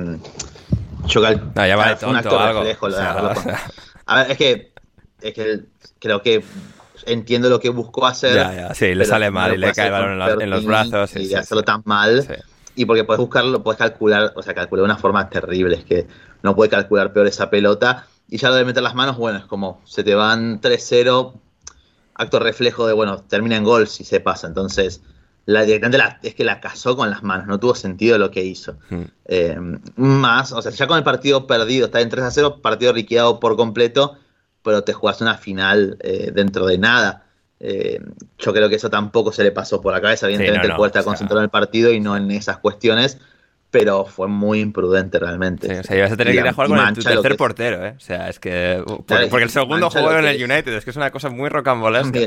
choca 1.07 1.29
el, 1.29 1.41
no, 1.55 1.67
ya 1.67 1.77
vale 1.77 1.97
un 2.05 2.17
acto 2.17 2.39
algo. 2.39 2.65
Reflejo, 2.65 2.89
a 4.07 4.23
ver, 4.23 4.31
es 4.33 4.37
que, 4.37 4.73
es 5.23 5.35
que 5.35 5.61
creo 6.01 6.21
que 6.21 6.43
entiendo 7.07 7.49
lo 7.49 7.61
que 7.61 7.71
buscó 7.71 8.07
hacer. 8.07 8.35
Ya, 8.35 8.55
ya, 8.55 8.75
sí, 8.75 8.95
le 8.95 9.05
sale 9.05 9.31
mal 9.31 9.55
y 9.55 9.57
le 9.57 9.73
cae 9.73 9.87
el 9.87 9.93
balón 9.93 10.43
en, 10.43 10.51
los 10.51 10.65
brazos. 10.65 11.17
Y, 11.17 11.35
hacerlo 11.35 11.63
tan 11.63 11.83
mal. 11.85 12.27
Y 12.75 12.85
porque 12.85 13.05
puedes 13.05 13.21
buscarlo, 13.21 13.63
puedes 13.63 13.79
calcular, 13.79 14.33
o 14.37 14.43
sea, 14.43 14.55
calcular 14.55 14.83
de 14.83 14.93
una 14.93 14.99
forma 14.99 15.31
terrible. 15.31 15.77
Es 15.77 15.85
que 15.85 16.07
no 16.43 16.55
puede 16.55 16.71
calcular 16.71 17.13
peor 17.13 17.27
esa 17.27 17.49
pelota. 17.49 18.07
Y 18.29 18.39
ya 18.39 18.51
lo 18.51 18.57
de 18.57 18.65
meter 18.65 18.83
las 18.83 18.95
manos, 18.95 19.17
bueno, 19.17 19.39
es 19.39 19.45
como 19.45 19.81
se 19.85 20.03
te 20.05 20.15
van 20.15 20.61
3-0, 20.61 21.33
acto 22.15 22.39
reflejo 22.39 22.87
de, 22.87 22.93
bueno, 22.93 23.19
termina 23.23 23.57
en 23.57 23.65
gol 23.65 23.87
si 23.87 24.05
se 24.05 24.21
pasa. 24.21 24.49
Entonces, 24.49 25.01
la 25.47 25.63
directamente 25.63 26.29
es 26.29 26.35
que 26.35 26.45
la 26.45 26.61
casó 26.61 26.97
con 26.97 27.09
las 27.09 27.23
manos, 27.23 27.47
no 27.47 27.61
tuvo 27.61 27.75
sentido 27.75 28.19
lo 28.19 28.33
que 28.33 28.45
hizo. 28.45 28.77
Hmm. 28.91 29.03
Eh, 29.27 29.57
más, 29.95 30.53
o 30.53 30.61
sea, 30.61 30.73
ya 30.73 30.87
con 30.89 30.99
el 30.99 31.05
partido 31.05 31.47
perdido, 31.47 31.87
está 31.87 32.01
en 32.01 32.11
3 32.11 32.25
0, 32.31 32.61
partido 32.61 32.93
liquidado 32.93 33.39
por 33.39 33.57
completo, 33.57 34.17
pero 34.67 34.83
te 34.83 34.93
jugaste 34.93 35.23
una 35.23 35.39
final 35.39 35.97
eh, 36.01 36.33
dentro 36.35 36.67
de 36.67 36.77
nada. 36.77 37.25
Eh, 37.61 38.01
yo 38.37 38.53
creo 38.53 38.69
que 38.69 38.75
eso 38.75 38.91
tampoco 38.91 39.33
se 39.33 39.45
le 39.45 39.53
pasó 39.53 39.81
por 39.81 39.95
la 39.95 40.01
cabeza. 40.01 40.27
Evidentemente, 40.27 40.67
sí, 40.67 40.73
no, 40.77 40.85
no, 40.85 41.05
concentrado 41.05 41.41
en 41.41 41.45
el 41.45 41.51
partido 41.51 41.93
y 41.93 42.01
no 42.01 42.17
en 42.17 42.31
esas 42.33 42.59
cuestiones 42.59 43.19
pero 43.69 44.07
fue 44.07 44.27
muy 44.29 44.61
imprudente 44.61 45.19
realmente. 45.19 45.69
Sí, 45.69 45.81
o 45.81 45.83
sea, 45.83 45.97
ibas 45.99 46.13
a 46.13 46.17
tener 46.17 46.33
que 46.33 46.41
ir 46.41 46.49
a 46.49 46.53
jugar 46.55 46.69
con 46.69 46.79
el 46.79 46.95
tercer 46.95 47.33
es... 47.33 47.37
portero, 47.37 47.85
¿eh? 47.85 47.95
O 47.95 48.01
sea, 48.01 48.29
es 48.31 48.39
que... 48.39 48.83
Porque, 48.87 49.27
porque 49.27 49.45
el 49.45 49.51
segundo 49.51 49.91
jugó 49.91 50.13
en 50.13 50.25
el 50.25 50.43
United, 50.43 50.73
es 50.73 50.85
que 50.85 50.91
es 50.91 50.97
una 50.97 51.11
cosa 51.11 51.29
muy 51.29 51.51
rocambolesca. 51.51 52.19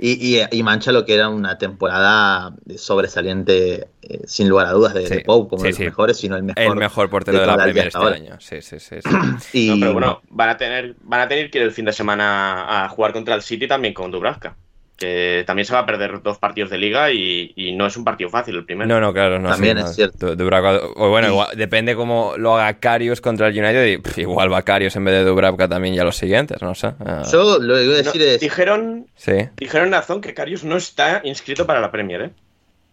Y, 0.00 0.38
y, 0.38 0.40
y, 0.52 0.62
mancha 0.62 0.92
lo 0.92 1.04
que 1.04 1.14
era 1.14 1.28
una 1.28 1.58
temporada 1.58 2.54
sobresaliente, 2.76 3.88
eh, 4.02 4.20
sin 4.26 4.48
lugar 4.48 4.68
a 4.68 4.70
dudas, 4.70 4.94
de, 4.94 5.08
sí, 5.08 5.14
de 5.16 5.20
Pope, 5.22 5.50
como 5.50 5.62
sí, 5.62 5.68
los 5.70 5.76
sí. 5.76 5.84
mejores, 5.86 6.16
sino 6.16 6.36
el 6.36 6.44
mejor. 6.44 6.62
El 6.62 6.76
mejor 6.76 7.10
portero 7.10 7.38
de, 7.38 7.40
de 7.42 7.46
la 7.48 7.56
Premier 7.56 7.88
este 7.88 7.98
año. 7.98 8.36
Sí, 8.38 8.62
sí, 8.62 8.78
sí. 8.78 8.96
y... 9.52 9.70
no, 9.70 9.80
pero 9.80 9.92
bueno, 9.94 10.22
van 10.30 10.50
a, 10.50 10.56
tener, 10.56 10.94
van 11.02 11.22
a 11.22 11.28
tener 11.28 11.50
que 11.50 11.58
ir 11.58 11.64
el 11.64 11.72
fin 11.72 11.84
de 11.84 11.92
semana 11.92 12.84
a 12.84 12.88
jugar 12.88 13.12
contra 13.12 13.34
el 13.34 13.42
City 13.42 13.66
también 13.66 13.92
con 13.92 14.12
Dubravka 14.12 14.56
que 14.98 15.44
también 15.46 15.64
se 15.64 15.72
va 15.72 15.78
a 15.78 15.86
perder 15.86 16.20
dos 16.22 16.38
partidos 16.38 16.70
de 16.70 16.76
liga 16.76 17.12
y, 17.12 17.52
y, 17.54 17.72
no 17.72 17.86
es 17.86 17.96
un 17.96 18.02
partido 18.04 18.28
fácil 18.30 18.56
el 18.56 18.64
primero. 18.64 18.88
No, 18.88 19.00
no, 19.00 19.12
claro, 19.12 19.38
no. 19.38 19.48
También 19.48 19.76
sí, 19.76 19.82
es 19.82 19.86
no, 19.88 19.92
cierto. 19.94 20.36
Dubravka, 20.36 20.80
o 20.96 21.08
bueno, 21.08 21.28
igual, 21.28 21.48
depende 21.56 21.94
cómo 21.94 22.34
lo 22.36 22.56
haga 22.58 22.78
Karius 22.80 23.20
contra 23.20 23.46
el 23.46 23.56
United 23.56 23.86
y 23.86 23.98
pff, 23.98 24.18
igual 24.18 24.52
va 24.52 24.62
Karius 24.62 24.96
en 24.96 25.04
vez 25.04 25.14
de 25.14 25.24
Dubravka 25.24 25.68
también 25.68 25.94
ya 25.94 26.02
los 26.04 26.16
siguientes, 26.16 26.60
no 26.60 26.74
sé. 26.74 26.88
Uh... 26.98 27.22
Yo 27.30 27.58
lo 27.60 27.74
que 27.76 27.86
voy 27.86 27.94
a 27.94 27.96
decir 27.98 28.20
no, 28.20 28.26
es... 28.26 28.40
Dijeron, 28.40 29.06
sí. 29.14 29.32
dijeron 29.56 29.92
razón 29.92 30.20
que 30.20 30.34
Karius 30.34 30.64
no 30.64 30.76
está 30.76 31.20
inscrito 31.22 31.64
para 31.64 31.80
la 31.80 31.92
Premier, 31.92 32.20
¿eh? 32.22 32.30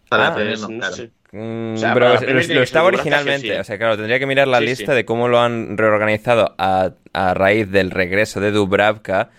Para 0.08 0.26
Ah, 0.26 0.28
la 0.30 0.34
Premier, 0.36 0.54
Es- 0.54 0.60
no, 0.62 0.68
no 0.68 0.78
claro. 0.78 0.94
sé. 0.94 1.10
Mm, 1.32 1.74
O 1.74 1.76
sea, 1.76 1.92
pero 1.92 2.08
lo, 2.14 2.18
Premier 2.20 2.62
estaba 2.62 2.86
originalmente, 2.86 3.48
sí, 3.52 3.60
o 3.60 3.64
sea, 3.64 3.76
claro, 3.78 3.96
tendría 3.96 4.20
que 4.20 4.26
mirar 4.26 4.46
la 4.46 4.60
Sí, 4.60 4.64
lista 4.66 4.92
sí. 4.92 4.96
de 4.96 5.04
cómo 5.04 5.26
lo 5.26 5.40
han 5.40 5.76
reorganizado 5.76 6.54
a, 6.56 6.92
a 7.12 7.34
raíz 7.34 7.68
del 7.68 7.90
regreso 7.90 8.38
de 8.40 8.52
Dubravka. 8.52 9.30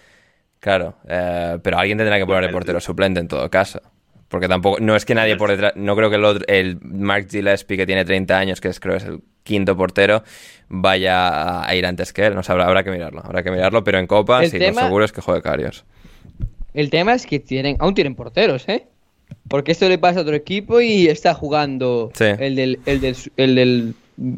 Claro, 0.60 0.96
eh, 1.08 1.58
pero 1.62 1.78
alguien 1.78 1.98
tendrá 1.98 2.18
que 2.18 2.26
poner 2.26 2.46
de 2.48 2.50
portero 2.50 2.80
suplente 2.80 3.20
en 3.20 3.28
todo 3.28 3.50
caso. 3.50 3.82
Porque 4.28 4.48
tampoco, 4.50 4.80
no 4.82 4.96
es 4.96 5.06
que 5.06 5.16
nadie 5.16 5.38
por 5.38 5.50
detrás, 5.50 5.74
no 5.78 5.96
creo 5.96 6.10
que 6.10 6.18
el, 6.18 6.26
otro- 6.26 6.44
el 6.48 6.78
Mark 6.82 7.28
Gillespie 7.30 7.78
que 7.78 7.86
tiene 7.86 8.04
30 8.04 8.38
años, 8.38 8.60
que 8.60 8.68
es 8.68 8.80
creo 8.80 8.94
que 8.98 9.04
es 9.04 9.06
el 9.06 9.22
quinto 9.44 9.78
portero, 9.78 10.24
vaya 10.68 11.64
a, 11.66 11.74
ir 11.76 11.86
antes 11.86 12.12
que 12.12 12.26
él. 12.26 12.36
No 12.36 12.44
sé, 12.44 12.52
habrá, 12.52 12.66
habrá 12.66 12.84
que 12.84 12.92
mirarlo, 12.92 13.22
habrá 13.24 13.42
que 13.44 13.52
mirarlo, 13.52 13.84
pero 13.86 14.00
en 14.00 14.08
Copa 14.08 14.44
El 14.44 14.52
sí, 14.52 14.60
tema- 14.60 14.82
lo 14.82 14.88
seguro 14.88 15.06
es 15.06 15.12
que 15.14 15.22
juegue 15.22 15.42
Carios. 15.42 15.86
El 16.74 16.90
tema 16.90 17.14
es 17.14 17.26
que 17.26 17.40
tienen, 17.40 17.78
aún 17.80 17.94
tienen 17.96 18.16
porteros, 18.16 18.68
¿eh? 18.68 18.86
Porque 19.48 19.72
esto 19.72 19.88
le 19.88 19.98
pasa 19.98 20.20
a 20.20 20.22
otro 20.24 20.36
equipo 20.36 20.82
y 20.82 21.08
está 21.08 21.34
jugando 21.34 22.12
Sí. 22.14 22.26
el 22.40 22.56
del, 22.56 22.80
el 22.86 23.16
el 23.38 23.56
del 23.56 23.94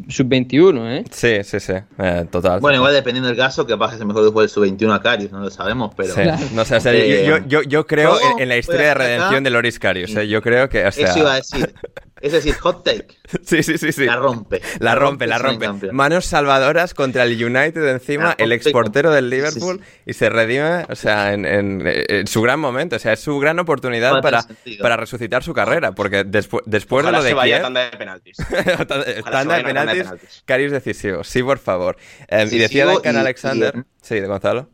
sub-21, 0.08 0.98
¿eh? 0.98 1.04
Sí, 1.10 1.42
sí, 1.42 1.58
sí, 1.60 1.72
eh, 1.98 2.26
total. 2.30 2.60
Bueno, 2.60 2.76
igual 2.78 2.92
dependiendo 2.92 3.28
del 3.28 3.36
caso, 3.36 3.66
capaz 3.66 3.90
que 3.90 3.96
es 3.96 4.04
mejor 4.04 4.24
después 4.24 4.44
del 4.54 4.76
sub-21 4.78 4.94
a 4.94 5.00
Carius, 5.00 5.32
no 5.32 5.40
lo 5.40 5.50
sabemos, 5.50 5.92
pero... 5.96 6.14
Sí, 6.14 6.20
Claro. 6.22 6.44
no 6.54 6.64
sé, 6.64 6.76
o 6.76 6.80
sea, 6.80 6.92
Eh, 6.92 7.24
yo, 7.26 7.38
yo, 7.46 7.62
yo 7.62 7.86
creo 7.86 8.18
¿cómo 8.18 8.36
en, 8.36 8.42
en 8.42 8.48
la 8.50 8.58
historia 8.58 8.88
de 8.88 8.94
redención 8.94 9.42
de 9.44 9.50
Loris 9.50 9.78
Karius. 9.78 10.14
eh, 10.16 10.28
Yo 10.28 10.42
creo 10.42 10.68
que, 10.68 10.84
o 10.86 10.92
sea, 10.92 11.08
Eso 11.10 11.18
iba 11.20 11.32
a 11.32 11.36
decir. 11.36 11.74
Es 12.20 12.32
decir, 12.32 12.54
hot 12.56 12.84
take, 12.84 13.06
sí, 13.44 13.62
sí, 13.62 13.78
sí, 13.78 13.92
sí. 13.92 14.04
la 14.04 14.16
rompe. 14.16 14.60
La 14.78 14.94
rompe, 14.94 15.26
la 15.26 15.38
rompe. 15.38 15.90
Manos 15.92 16.26
salvadoras 16.26 16.92
contra 16.94 17.24
el 17.24 17.42
United 17.42 17.86
encima, 17.88 18.34
el 18.38 18.52
exportero 18.52 19.10
del 19.10 19.24
sí, 19.24 19.30
sí, 19.30 19.36
Liverpool 19.36 19.80
y 20.04 20.12
se 20.12 20.28
redime, 20.28 20.84
o 20.88 20.94
sea, 20.96 21.32
en, 21.32 21.46
en- 21.46 21.82
en 21.86 22.26
su 22.26 22.42
gran 22.42 22.60
momento, 22.60 22.96
o 22.96 22.98
sea, 22.98 23.14
es 23.14 23.20
su 23.20 23.38
gran 23.38 23.58
oportunidad 23.58 24.14
No 24.14 24.20
para, 24.20 24.44
para 24.82 24.96
resucitar 24.96 25.42
su 25.42 25.54
carrera, 25.54 25.92
porque 25.92 26.26
despu- 26.26 26.62
después 26.66 27.04
Ojalá 27.04 27.18
de 27.18 27.22
lo 27.22 27.24
de 27.24 27.30
se 27.30 27.34
vaya 27.34 27.54
Kiev, 27.56 27.62
tanda 27.62 27.90
de 27.90 27.96
penaltis. 27.96 28.36
tanda 29.30 29.56
de 29.56 29.64
penaltis, 29.64 30.02
penaltis. 30.02 30.42
Carius 30.44 30.72
decisivo, 30.72 31.24
sí, 31.24 31.42
por 31.42 31.58
favor. 31.58 31.96
Eh, 32.28 32.46
y 32.50 32.58
decía 32.58 32.84
Duncan 32.86 33.14
y- 33.14 33.18
Alexander, 33.18 33.74
y- 33.76 33.82
sí, 34.02 34.20
de 34.20 34.26
Gonzalo. 34.26 34.68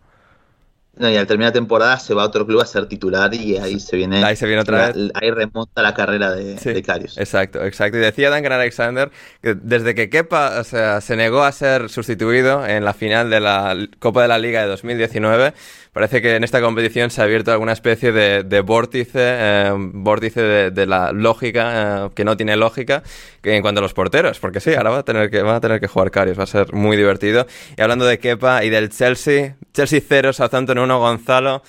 No, 0.97 1.11
y 1.11 1.17
al 1.17 1.27
terminar 1.27 1.51
la 1.51 1.55
temporada 1.55 1.99
se 1.99 2.15
va 2.15 2.23
a 2.23 2.27
otro 2.27 2.47
club 2.47 2.61
a 2.61 2.67
ser 2.67 2.87
titular 2.87 3.33
y 3.35 3.57
ahí 3.59 3.79
se 3.81 3.97
viene... 3.97 4.25
Ahí 4.25 4.35
se 4.37 4.47
viene 4.47 4.63
otra 4.63 4.79
la- 4.79 4.87
vez. 4.93 5.11
Ahí 5.15 5.31
remonta 5.31 5.83
la 5.83 5.93
carrera 5.95 6.33
de, 6.33 6.57
Sí, 6.59 6.73
de 6.73 6.83
Karius. 6.83 7.19
Exacto, 7.19 7.65
exacto. 7.65 7.99
Y 7.99 8.01
decía 8.01 8.31
Duncan 8.31 8.53
Alexander 8.53 9.11
que 9.43 9.55
desde 9.55 9.95
que 9.95 10.09
Kepa 10.09 10.59
o 10.61 10.65
sea, 10.65 11.01
se 11.01 11.17
negó 11.17 11.43
a 11.45 11.53
ser 11.53 11.91
sustituido 11.91 12.67
en 12.67 12.85
la 12.85 12.95
final 12.95 13.29
de 13.31 13.41
la 13.41 13.77
Copa 13.99 14.23
de 14.23 14.29
la 14.29 14.39
Liga 14.39 14.63
de 14.63 14.69
2019, 14.69 15.53
parece 15.93 16.21
que 16.23 16.37
en 16.37 16.45
esta 16.45 16.61
competición 16.61 17.11
se 17.11 17.21
ha 17.21 17.25
abierto 17.25 17.53
alguna 17.53 17.73
especie 17.73 18.13
de, 18.13 18.43
de 18.43 18.61
vórtice, 18.61 19.19
eh, 19.23 19.73
vórtice 19.77 20.43
de, 20.43 20.71
de 20.71 20.87
la 20.87 21.13
lógica, 21.13 22.07
eh, 22.07 22.11
que 22.15 22.25
no 22.25 22.37
tiene 22.37 22.57
lógica, 22.57 23.03
que 23.43 23.55
en 23.57 23.63
cuanto 23.63 23.81
a 23.81 23.83
los 23.83 23.95
porteros, 23.95 24.39
porque 24.41 24.61
sí, 24.61 24.75
ahora 24.75 24.91
va 24.91 24.99
a 24.99 25.05
tener 25.05 25.31
que, 25.31 25.43
va 25.43 25.57
a 25.57 25.61
tener 25.61 25.81
que 25.81 25.87
jugar 25.89 26.11
Karius, 26.11 26.39
va 26.39 26.45
a 26.45 26.47
ser 26.47 26.73
muy 26.75 26.97
divertido. 26.97 27.47
Y 27.77 27.81
hablando 27.83 28.05
de 28.05 28.19
Kepa 28.19 28.65
y 28.65 28.71
del 28.71 28.91
Chelsea, 28.91 29.57
Chelsea 29.73 30.01
0, 30.07 30.33
Southampton 30.33 30.79
1, 30.79 30.86
Gonzalo. 30.99 31.63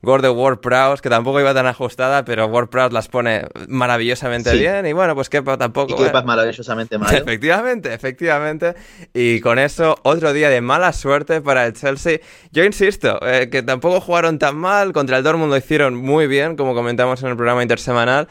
Gol 0.00 0.22
de 0.22 0.28
Ward 0.30 0.60
Prowse, 0.60 1.02
que 1.02 1.10
tampoco 1.10 1.40
iba 1.40 1.52
tan 1.52 1.66
ajustada, 1.66 2.24
pero 2.24 2.46
Ward 2.46 2.68
Prowse 2.68 2.94
las 2.94 3.08
pone 3.08 3.46
maravillosamente 3.66 4.52
Sí. 4.52 4.58
bien. 4.58 4.86
Y 4.86 4.92
bueno, 4.92 5.16
pues 5.16 5.28
Kepa 5.28 5.58
tampoco. 5.58 5.94
Y. 6.00 6.04
Kepa 6.04 6.20
es 6.20 6.24
maravillosamente 6.24 6.98
malo. 6.98 7.16
Efectivamente, 7.18 7.92
efectivamente. 7.92 8.74
Y 9.12 9.40
con 9.40 9.58
eso, 9.58 9.98
otro 10.04 10.32
día 10.32 10.50
de 10.50 10.60
mala 10.60 10.92
suerte 10.92 11.40
para 11.40 11.66
el 11.66 11.72
Chelsea. 11.72 12.20
Yo 12.52 12.62
insisto, 12.62 13.18
eh, 13.26 13.48
que 13.50 13.64
tampoco 13.64 14.00
jugaron 14.00 14.38
tan 14.38 14.56
mal. 14.56 14.92
Contra 14.92 15.16
el 15.18 15.24
Dortmund 15.24 15.50
lo 15.50 15.56
hicieron 15.56 15.96
muy 15.96 16.28
bien, 16.28 16.54
como 16.54 16.74
comentamos 16.76 17.20
en 17.24 17.30
el 17.30 17.36
programa 17.36 17.62
intersemanal. 17.62 18.28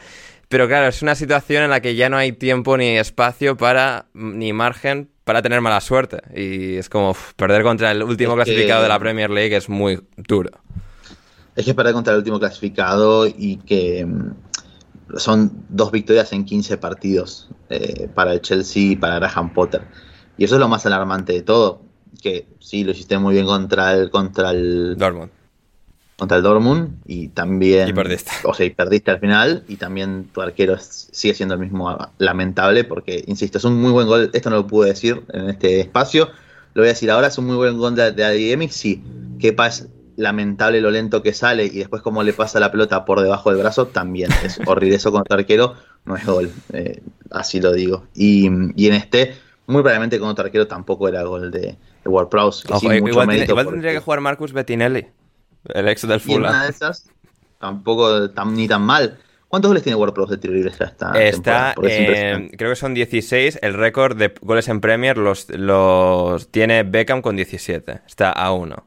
Pero 0.48 0.68
claro, 0.68 0.86
es 0.86 1.02
una 1.02 1.14
situación 1.14 1.64
en 1.64 1.68
la 1.68 1.80
que 1.80 1.94
ya 1.96 2.08
no 2.08 2.16
hay 2.16 2.32
tiempo 2.32 2.78
ni 2.78 2.96
espacio 2.96 3.58
para, 3.58 4.06
ni 4.14 4.54
margen 4.54 5.10
para 5.28 5.42
tener 5.42 5.60
mala 5.60 5.78
suerte. 5.82 6.22
Y 6.34 6.76
es 6.76 6.88
como 6.88 7.10
uf, 7.10 7.34
perder 7.34 7.62
contra 7.62 7.90
el 7.92 8.02
último 8.02 8.32
Es 8.32 8.38
que- 8.38 8.44
clasificado 8.44 8.82
de 8.82 8.88
la 8.88 8.98
Premier 8.98 9.28
League 9.28 9.54
es 9.54 9.68
muy 9.68 10.00
duro. 10.16 10.48
Es 11.54 11.66
que 11.66 11.74
perder 11.74 11.92
contra 11.92 12.14
el 12.14 12.20
último 12.20 12.38
clasificado 12.38 13.26
y 13.26 13.56
que 13.58 14.06
mm, 14.06 15.18
son 15.18 15.66
dos 15.68 15.92
victorias 15.92 16.32
en 16.32 16.46
15 16.46 16.78
partidos 16.78 17.50
eh, 17.68 18.08
para 18.14 18.32
el 18.32 18.40
Chelsea 18.40 18.92
y 18.92 18.96
para 18.96 19.16
Graham 19.18 19.52
Potter. 19.52 19.82
Y 20.38 20.44
eso 20.44 20.54
es 20.54 20.60
lo 20.60 20.68
más 20.68 20.86
alarmante 20.86 21.34
de 21.34 21.42
todo. 21.42 21.82
Que 22.22 22.46
sí, 22.58 22.82
lo 22.82 22.92
hiciste 22.92 23.18
muy 23.18 23.34
bien 23.34 23.44
contra 23.44 23.92
el, 23.92 24.08
contra 24.08 24.52
el, 24.52 24.96
Dortmund. 24.96 25.30
Contra 26.18 26.36
el 26.36 26.42
Dortmund 26.42 26.96
y 27.06 27.28
también... 27.28 27.88
Y 27.88 27.92
perdiste. 27.92 28.32
O 28.44 28.52
sea, 28.52 28.66
y 28.66 28.70
perdiste 28.70 29.10
al 29.12 29.20
final 29.20 29.62
y 29.68 29.76
también 29.76 30.24
tu 30.32 30.40
arquero 30.42 30.74
es- 30.74 31.08
sigue 31.12 31.32
siendo 31.34 31.54
el 31.54 31.60
mismo 31.60 31.96
lamentable 32.18 32.82
porque, 32.84 33.22
insisto, 33.28 33.58
es 33.58 33.64
un 33.64 33.80
muy 33.80 33.92
buen 33.92 34.06
gol. 34.08 34.28
Esto 34.32 34.50
no 34.50 34.56
lo 34.56 34.66
pude 34.66 34.88
decir 34.88 35.22
en 35.32 35.48
este 35.48 35.80
espacio. 35.80 36.28
Lo 36.74 36.82
voy 36.82 36.88
a 36.88 36.92
decir 36.92 37.10
ahora, 37.10 37.28
es 37.28 37.38
un 37.38 37.46
muy 37.46 37.56
buen 37.56 37.78
gol 37.78 37.94
de, 37.94 38.10
de 38.12 38.24
Adeyemi, 38.24 38.68
sí. 38.68 39.02
Kepa 39.38 39.68
es 39.68 39.88
lamentable 40.16 40.80
lo 40.80 40.90
lento 40.90 41.22
que 41.22 41.32
sale 41.32 41.64
y 41.66 41.78
después 41.78 42.02
como 42.02 42.24
le 42.24 42.32
pasa 42.32 42.58
la 42.58 42.72
pelota 42.72 43.04
por 43.04 43.20
debajo 43.20 43.50
del 43.50 43.60
brazo, 43.60 43.86
también 43.86 44.30
es 44.44 44.58
horrible. 44.66 44.96
Eso 44.96 45.12
contra 45.12 45.36
arquero 45.36 45.74
no 46.04 46.16
es 46.16 46.26
gol, 46.26 46.50
eh, 46.72 47.00
así 47.30 47.60
lo 47.60 47.72
digo. 47.72 48.06
Y, 48.14 48.48
y 48.74 48.88
en 48.88 48.94
este, 48.94 49.34
muy 49.66 49.82
probablemente 49.82 50.18
contra 50.18 50.46
arquero 50.46 50.66
tampoco 50.66 51.08
era 51.08 51.22
gol 51.22 51.52
de, 51.52 51.60
de 51.60 51.76
Ward 52.06 52.28
Prowse. 52.28 52.66
que 52.66 52.72
Ojo, 52.72 52.80
sí, 52.80 52.86
mucho 52.88 52.96
igual, 53.12 53.32
igual 53.36 53.46
porque- 53.64 53.70
tendría 53.70 53.92
que 53.92 54.00
jugar 54.00 54.20
Marcus 54.20 54.52
Bettinelli, 54.52 55.06
el 55.64 55.88
ex 55.88 56.06
del 56.06 56.20
Fulham. 56.20 56.50
una 56.50 56.64
de 56.64 56.70
esas, 56.70 57.08
tampoco 57.58 58.30
tan, 58.30 58.54
ni 58.54 58.68
tan 58.68 58.82
mal. 58.82 59.18
¿Cuántos 59.48 59.70
goles 59.70 59.82
tiene 59.82 59.96
WordPress 59.96 60.28
de 60.28 60.36
tiro 60.36 60.52
libre 60.54 60.70
esta 60.70 60.86
temporada? 60.90 61.24
Está, 61.24 61.74
impresionante. 61.76 62.56
creo 62.58 62.70
que 62.70 62.76
son 62.76 62.92
16. 62.94 63.58
El 63.62 63.74
récord 63.74 64.16
de 64.16 64.34
goles 64.42 64.68
en 64.68 64.80
Premier 64.82 65.16
los, 65.16 65.48
los 65.50 66.50
tiene 66.50 66.82
Beckham 66.82 67.22
con 67.22 67.34
17. 67.36 68.02
Está 68.06 68.30
a 68.32 68.52
1. 68.52 68.86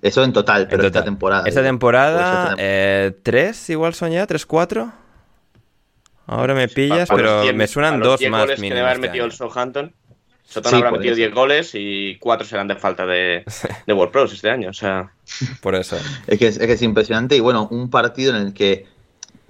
Eso 0.00 0.22
en 0.24 0.32
total, 0.32 0.66
pero 0.68 0.82
En 0.82 0.86
esta 0.86 1.00
total. 1.00 1.04
temporada. 1.04 1.48
Esta 1.48 1.60
digo. 1.60 1.70
temporada, 1.70 2.48
Porque 2.50 2.54
eh, 2.58 3.12
¿tres 3.22 3.68
igual 3.70 3.94
son 3.94 4.10
ya? 4.12 4.26
¿Tres, 4.26 4.46
cuatro? 4.46 4.92
Ahora 6.26 6.54
me 6.54 6.68
pillas, 6.68 7.08
Pa- 7.08 7.16
pero 7.16 7.42
100 7.42 7.56
me 7.56 7.66
suenan 7.66 7.98
los 7.98 8.08
dos 8.08 8.20
10 8.20 8.30
más 8.30 8.40
goles 8.42 8.56
que 8.56 8.60
mínimo 8.62 8.76
debe 8.76 8.86
haber 8.88 8.96
este 8.96 9.08
metido 9.08 9.24
el. 9.26 9.32
Southampton. 9.32 9.92
Southampton 10.52 10.70
Sí, 10.70 10.76
habrá 10.76 10.90
metido 10.92 11.12
eso. 11.12 11.18
10 11.18 11.34
goles 11.34 11.70
y 11.74 12.16
4 12.18 12.46
serán 12.46 12.68
de 12.68 12.76
falta 12.76 13.06
de, 13.06 13.44
de 13.86 13.92
World 13.92 14.12
Pros 14.12 14.32
este 14.32 14.50
año. 14.50 14.70
O 14.70 14.74
sea, 14.74 15.12
Por 15.60 15.74
eso. 15.74 15.96
Es 16.26 16.38
que 16.38 16.46
es, 16.48 16.56
es 16.58 16.66
que 16.66 16.72
es 16.72 16.82
impresionante. 16.82 17.36
Y 17.36 17.40
bueno, 17.40 17.68
un 17.70 17.90
partido 17.90 18.36
en 18.36 18.46
el 18.46 18.54
que 18.54 18.86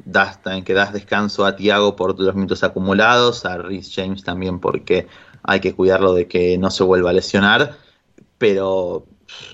das, 0.04 0.42
también 0.42 0.64
que 0.64 0.74
das 0.74 0.92
descanso 0.92 1.44
a 1.44 1.56
Tiago 1.56 1.96
por 1.96 2.18
los 2.18 2.34
minutos 2.34 2.62
acumulados, 2.64 3.44
a 3.44 3.58
Rhys 3.58 3.92
James 3.94 4.24
también 4.24 4.58
porque 4.58 5.06
hay 5.42 5.60
que 5.60 5.74
cuidarlo 5.74 6.14
de 6.14 6.28
que 6.28 6.58
no 6.58 6.70
se 6.70 6.84
vuelva 6.84 7.10
a 7.10 7.14
lesionar. 7.14 7.76
Pero, 8.38 9.06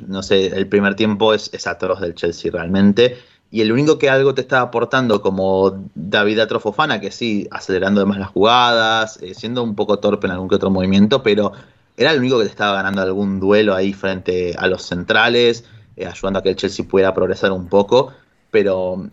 no 0.07 0.23
sé, 0.23 0.47
el 0.47 0.67
primer 0.69 0.95
tiempo 0.97 1.35
es, 1.35 1.51
es 1.53 1.67
atroz 1.67 2.01
del 2.01 2.15
Chelsea 2.15 2.51
realmente. 2.51 3.19
Y 3.51 3.63
el 3.63 3.73
único 3.73 3.99
que 3.99 4.11
algo 4.11 4.35
te 4.35 4.43
estaba 4.43 4.63
aportando, 4.63 5.23
como 5.23 5.83
David 5.95 6.41
Atrofofana, 6.41 7.01
que 7.01 7.11
sí, 7.11 7.49
acelerando 7.51 8.01
además 8.01 8.19
las 8.19 8.29
jugadas, 8.29 9.19
eh, 9.23 9.35
siendo 9.35 9.63
un 9.63 9.75
poco 9.75 9.99
torpe 9.99 10.27
en 10.27 10.33
algún 10.33 10.49
que 10.49 10.57
otro 10.57 10.71
movimiento, 10.71 11.23
pero 11.23 11.53
era 11.97 12.13
el 12.13 12.19
único 12.19 12.39
que 12.39 12.45
te 12.45 12.51
estaba 12.51 12.75
ganando 12.75 13.01
algún 13.01 13.41
duelo 13.41 13.75
ahí 13.75 13.95
frente 13.95 14.55
a 14.59 14.67
los 14.67 14.83
centrales, 14.83 15.65
eh, 15.97 16.07
ayudando 16.07 16.41
a 16.41 16.43
que 16.43 16.51
el 16.51 16.57
Chelsea 16.57 16.87
pudiera 16.87 17.15
progresar 17.15 17.51
un 17.53 17.69
poco. 17.69 18.13
Pero, 18.51 19.09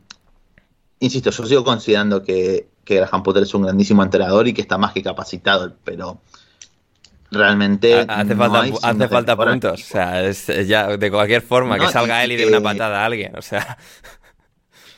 insisto, 1.00 1.30
yo 1.30 1.46
sigo 1.46 1.64
considerando 1.64 2.22
que, 2.22 2.68
que 2.84 2.96
Graham 2.96 3.24
Potter 3.24 3.44
es 3.44 3.54
un 3.54 3.64
grandísimo 3.64 4.04
entrenador 4.04 4.50
y 4.50 4.54
que 4.54 4.62
está 4.62 4.78
más 4.78 4.92
que 4.92 5.02
capacitado, 5.02 5.76
pero 5.86 6.20
realmente 7.32 8.06
hace 8.08 8.36
falta, 8.36 8.64
hace 8.84 9.08
falta 9.08 9.38
puntos. 9.38 9.82
O 9.82 9.86
sea, 9.86 10.24
es, 10.24 10.48
ya 10.68 10.98
de 10.98 11.10
cualquier 11.10 11.42
forma, 11.42 11.80
que 11.80 11.88
salga 11.88 12.24
él 12.24 12.34
y, 12.34 12.36
dé 12.36 12.48
una 12.48 12.62
patada 12.62 13.02
a 13.02 13.06
alguien. 13.06 13.36
O 13.38 13.42
sea. 13.42 13.78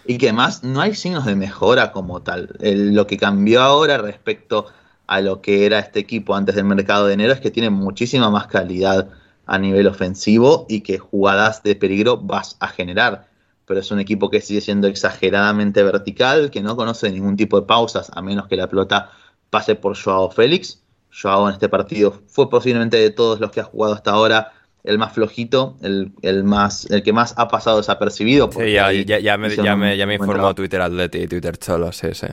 Y 0.08 0.18
que 0.18 0.30
además 0.30 0.64
no 0.64 0.82
hay 0.82 0.96
signos 0.96 1.26
de 1.26 1.36
mejora 1.36 1.92
como 1.92 2.22
tal. 2.22 2.56
lo 2.60 3.06
que 3.08 3.18
cambió 3.18 3.62
ahora 3.62 3.98
respecto 3.98 4.68
a 5.06 5.22
lo 5.22 5.42
que 5.42 5.66
era 5.66 5.80
este 5.80 6.00
equipo 6.00 6.36
antes 6.36 6.56
del 6.56 6.66
mercado 6.66 7.08
de 7.08 7.14
enero 7.14 7.34
es 7.34 7.42
que 7.42 7.52
tiene 7.52 7.70
muchísima 7.70 8.30
más 8.30 8.48
calidad 8.48 9.10
a 9.46 9.58
nivel 9.58 9.88
ofensivo 9.88 10.66
y 10.70 10.82
que 10.82 10.98
jugadas 10.98 11.64
de 11.64 11.76
peligro 11.76 12.18
vas 12.18 12.58
a 12.60 12.68
generar. 12.68 13.28
Pero 13.66 13.80
es 13.80 13.92
un 13.92 14.00
equipo 14.00 14.30
que 14.30 14.42
sigue 14.42 14.62
siendo 14.62 14.88
exageradamente 14.88 15.84
vertical, 15.84 16.52
que 16.52 16.62
no 16.62 16.76
conoce 16.76 17.12
ningún 17.12 17.36
tipo 17.36 17.60
de 17.60 17.68
pausas, 17.68 18.12
a 18.14 18.22
menos 18.22 18.48
que 18.48 18.56
la 18.56 18.68
pelota 18.68 19.12
pase 19.50 19.76
por 19.76 19.98
Joao 19.98 20.30
Félix. 20.30 20.82
Joao 21.10 21.48
en 21.48 21.54
este 21.54 21.70
partido 21.70 22.14
fue 22.28 22.50
posiblemente 22.50 22.98
de 22.98 23.10
todos 23.10 23.40
los 23.40 23.52
que 23.52 23.62
ha 23.62 23.66
jugado 23.66 23.94
hasta 23.94 24.12
ahora 24.12 24.54
el 24.88 24.98
más 24.98 25.14
flojito, 25.14 25.78
el, 25.82 26.44
más, 26.44 26.90
el 26.90 27.04
que 27.04 27.12
más 27.12 27.34
ha 27.38 27.50
pasado 27.50 27.78
desapercibido. 27.78 28.50
Sí, 28.52 28.72
ya, 28.72 28.92
ya, 28.92 29.38
me, 29.38 29.56
ya, 29.56 29.76
me, 29.76 29.98
ya 29.98 30.06
me 30.08 30.16
informó 30.16 30.56
Twitter 30.56 30.82
Atleti 30.82 31.20
y 31.20 31.28
Twitter 31.28 31.58
Cholo, 31.58 31.92
sí, 31.92 32.08
sí. 32.14 32.28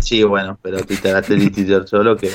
Sí, 0.00 0.24
bueno, 0.24 0.58
pero 0.60 0.82
Twitter 0.84 1.14
Atleti 1.14 1.44
y 1.44 1.50
Twitter 1.50 1.84
Cholo 1.84 2.16
que, 2.16 2.30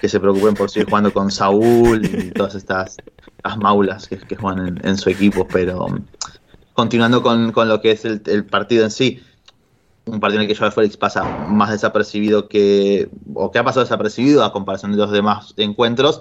que 0.00 0.08
se 0.08 0.20
preocupen 0.20 0.54
por 0.54 0.70
seguir 0.70 0.88
jugando 0.88 1.12
con 1.12 1.30
Saúl 1.30 2.04
y 2.04 2.30
todas 2.30 2.54
estas 2.54 2.98
las 3.42 3.56
maulas 3.56 4.06
que, 4.06 4.18
que 4.18 4.36
juegan 4.36 4.78
en, 4.82 4.96
su 4.98 5.08
equipo, 5.08 5.46
pero 5.50 5.86
um, 5.86 6.04
continuando 6.74 7.22
con, 7.22 7.52
lo 7.54 7.80
que 7.80 7.92
es 7.92 8.04
el, 8.04 8.44
partido 8.44 8.84
en 8.84 8.90
sí, 8.90 9.22
un 10.04 10.20
partido 10.20 10.42
en 10.42 10.48
el 10.48 10.54
que 10.54 10.58
Joao 10.58 10.72
Félix 10.72 10.98
pasa 10.98 11.24
más 11.48 11.70
desapercibido 11.70 12.48
que, 12.48 13.08
o 13.34 13.50
que 13.50 13.58
ha 13.58 13.64
pasado 13.64 13.84
desapercibido 13.84 14.44
a 14.44 14.52
comparación 14.52 14.92
de 14.92 14.98
los 14.98 15.10
demás 15.10 15.54
encuentros, 15.56 16.20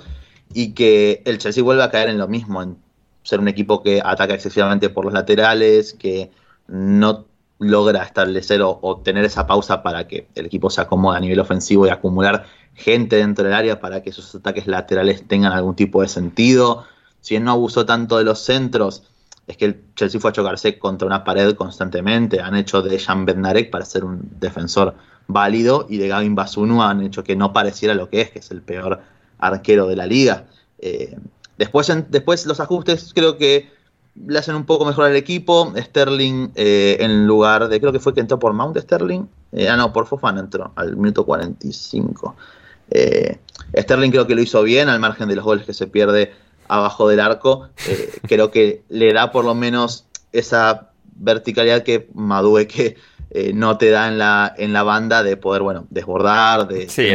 y 0.53 0.73
que 0.73 1.21
el 1.25 1.37
Chelsea 1.37 1.63
vuelve 1.63 1.83
a 1.83 1.91
caer 1.91 2.09
en 2.09 2.17
lo 2.17 2.27
mismo, 2.27 2.61
en 2.61 2.77
ser 3.23 3.39
un 3.39 3.47
equipo 3.47 3.83
que 3.83 4.01
ataca 4.03 4.33
excesivamente 4.33 4.89
por 4.89 5.05
los 5.05 5.13
laterales, 5.13 5.93
que 5.93 6.31
no 6.67 7.25
logra 7.59 8.03
establecer 8.03 8.61
o, 8.63 9.01
tener 9.03 9.25
esa 9.25 9.45
pausa 9.45 9.83
para 9.83 10.07
que 10.07 10.27
el 10.35 10.45
equipo 10.45 10.69
se 10.69 10.81
acomode 10.81 11.17
a 11.17 11.19
nivel 11.19 11.39
ofensivo 11.39 11.85
y 11.85 11.89
acumular 11.89 12.45
gente 12.73 13.17
dentro 13.17 13.43
del 13.43 13.53
área 13.53 13.79
para 13.81 14.01
que 14.01 14.11
esos 14.11 14.33
ataques 14.33 14.65
laterales 14.65 15.27
tengan 15.27 15.51
algún 15.51 15.75
tipo 15.75 16.01
de 16.01 16.07
sentido. 16.07 16.85
Si 17.19 17.35
él 17.35 17.43
no 17.43 17.51
abusó 17.51 17.85
tanto 17.85 18.17
de 18.17 18.23
los 18.23 18.39
centros, 18.39 19.03
es 19.45 19.57
que 19.57 19.65
el 19.65 19.83
Chelsea 19.95 20.21
fue 20.21 20.29
a 20.29 20.33
chocarse 20.33 20.79
contra 20.79 21.05
una 21.05 21.25
pared 21.25 21.53
constantemente. 21.55 22.39
Han 22.39 22.55
hecho 22.55 22.81
de 22.81 22.97
Jan 22.97 23.25
Bednarek 23.25 23.69
para 23.69 23.83
ser 23.83 24.05
un 24.05 24.21
defensor 24.39 24.95
válido 25.27 25.85
y 25.89 25.97
de 25.97 26.07
Gavin 26.07 26.35
Basunu 26.35 26.81
han 26.81 27.01
hecho 27.01 27.23
que 27.23 27.35
no 27.35 27.51
pareciera 27.51 27.93
lo 27.93 28.09
que 28.09 28.21
es, 28.21 28.31
que 28.31 28.39
es 28.39 28.51
el 28.51 28.61
peor 28.61 29.01
arquero 29.39 29.87
de 29.87 29.95
la 29.95 30.05
liga. 30.05 30.45
Eh, 30.79 31.17
después, 31.57 31.91
después 32.09 32.45
los 32.45 32.59
ajustes 32.59 33.11
creo 33.13 33.37
que 33.37 33.69
le 34.27 34.37
hacen 34.37 34.55
un 34.55 34.65
poco 34.65 34.85
mejor 34.85 35.05
al 35.05 35.15
equipo. 35.15 35.73
Sterling 35.75 36.51
eh, 36.55 36.97
en 36.99 37.25
lugar 37.25 37.67
de, 37.67 37.79
creo 37.79 37.91
que 37.91 37.99
fue 37.99 38.13
que 38.13 38.21
entró 38.21 38.37
por 38.39 38.53
Mount 38.53 38.77
Sterling. 38.77 39.27
Eh, 39.51 39.67
ah, 39.69 39.77
no, 39.77 39.91
por 39.91 40.05
Fofana 40.05 40.41
entró 40.41 40.71
al 40.75 40.95
minuto 40.95 41.25
45. 41.25 42.35
Sterling 43.77 44.11
creo 44.11 44.27
que 44.27 44.35
lo 44.35 44.41
hizo 44.41 44.63
bien 44.63 44.89
al 44.89 44.99
margen 44.99 45.27
de 45.29 45.35
los 45.35 45.45
goles 45.45 45.65
que 45.65 45.73
se 45.73 45.87
pierde 45.87 46.33
abajo 46.67 47.07
del 47.07 47.19
arco. 47.19 47.69
creo 48.27 48.51
que 48.51 48.83
le 48.89 49.13
da 49.13 49.31
por 49.31 49.45
lo 49.45 49.55
menos 49.55 50.05
esa 50.31 50.89
verticalidad 51.15 51.83
que 51.83 52.07
Madue 52.13 52.67
que 52.67 52.95
eh, 53.31 53.51
no 53.53 53.77
te 53.77 53.91
da 53.91 54.07
en 54.07 54.17
la, 54.17 54.55
en 54.57 54.73
la 54.73 54.81
banda 54.81 55.21
de 55.21 55.37
poder, 55.37 55.61
bueno, 55.61 55.85
desbordar, 55.91 56.67
de... 56.67 56.89
Sí, 56.89 57.07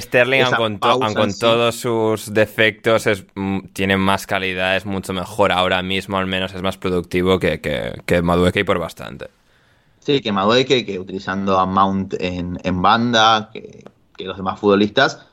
Sterling, 0.00 0.44
con, 0.56 0.78
con 0.78 1.38
todos 1.38 1.74
sus 1.74 2.32
defectos, 2.32 3.08
es, 3.08 3.24
mm, 3.34 3.60
tiene 3.72 3.96
más 3.96 4.28
calidad, 4.28 4.76
es 4.76 4.86
mucho 4.86 5.12
mejor 5.12 5.50
ahora 5.50 5.82
mismo, 5.82 6.18
al 6.18 6.26
menos 6.26 6.54
es 6.54 6.62
más 6.62 6.76
productivo 6.76 7.40
que, 7.40 7.60
que, 7.60 8.00
que 8.06 8.22
Madueke 8.22 8.60
y 8.60 8.64
por 8.64 8.78
bastante. 8.78 9.26
Sí, 9.98 10.20
que 10.20 10.30
Madueke, 10.30 10.86
que 10.86 11.00
utilizando 11.00 11.58
a 11.58 11.66
Mount 11.66 12.14
en, 12.20 12.60
en 12.62 12.80
banda, 12.80 13.50
que, 13.52 13.84
los 14.18 14.36
demás 14.36 14.60
futbolistas, 14.60 15.26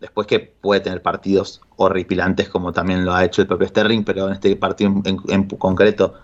después 0.00 0.26
que 0.26 0.38
puede 0.38 0.82
tener 0.82 1.00
partidos 1.00 1.62
horripilantes 1.76 2.50
como 2.50 2.72
también 2.72 3.06
lo 3.06 3.14
ha 3.14 3.24
hecho 3.24 3.40
el 3.40 3.48
propio 3.48 3.68
Sterling, 3.68 4.04
pero 4.04 4.26
en 4.26 4.34
este 4.34 4.54
partido 4.54 5.02
en 5.04 5.44
concreto 5.44 6.14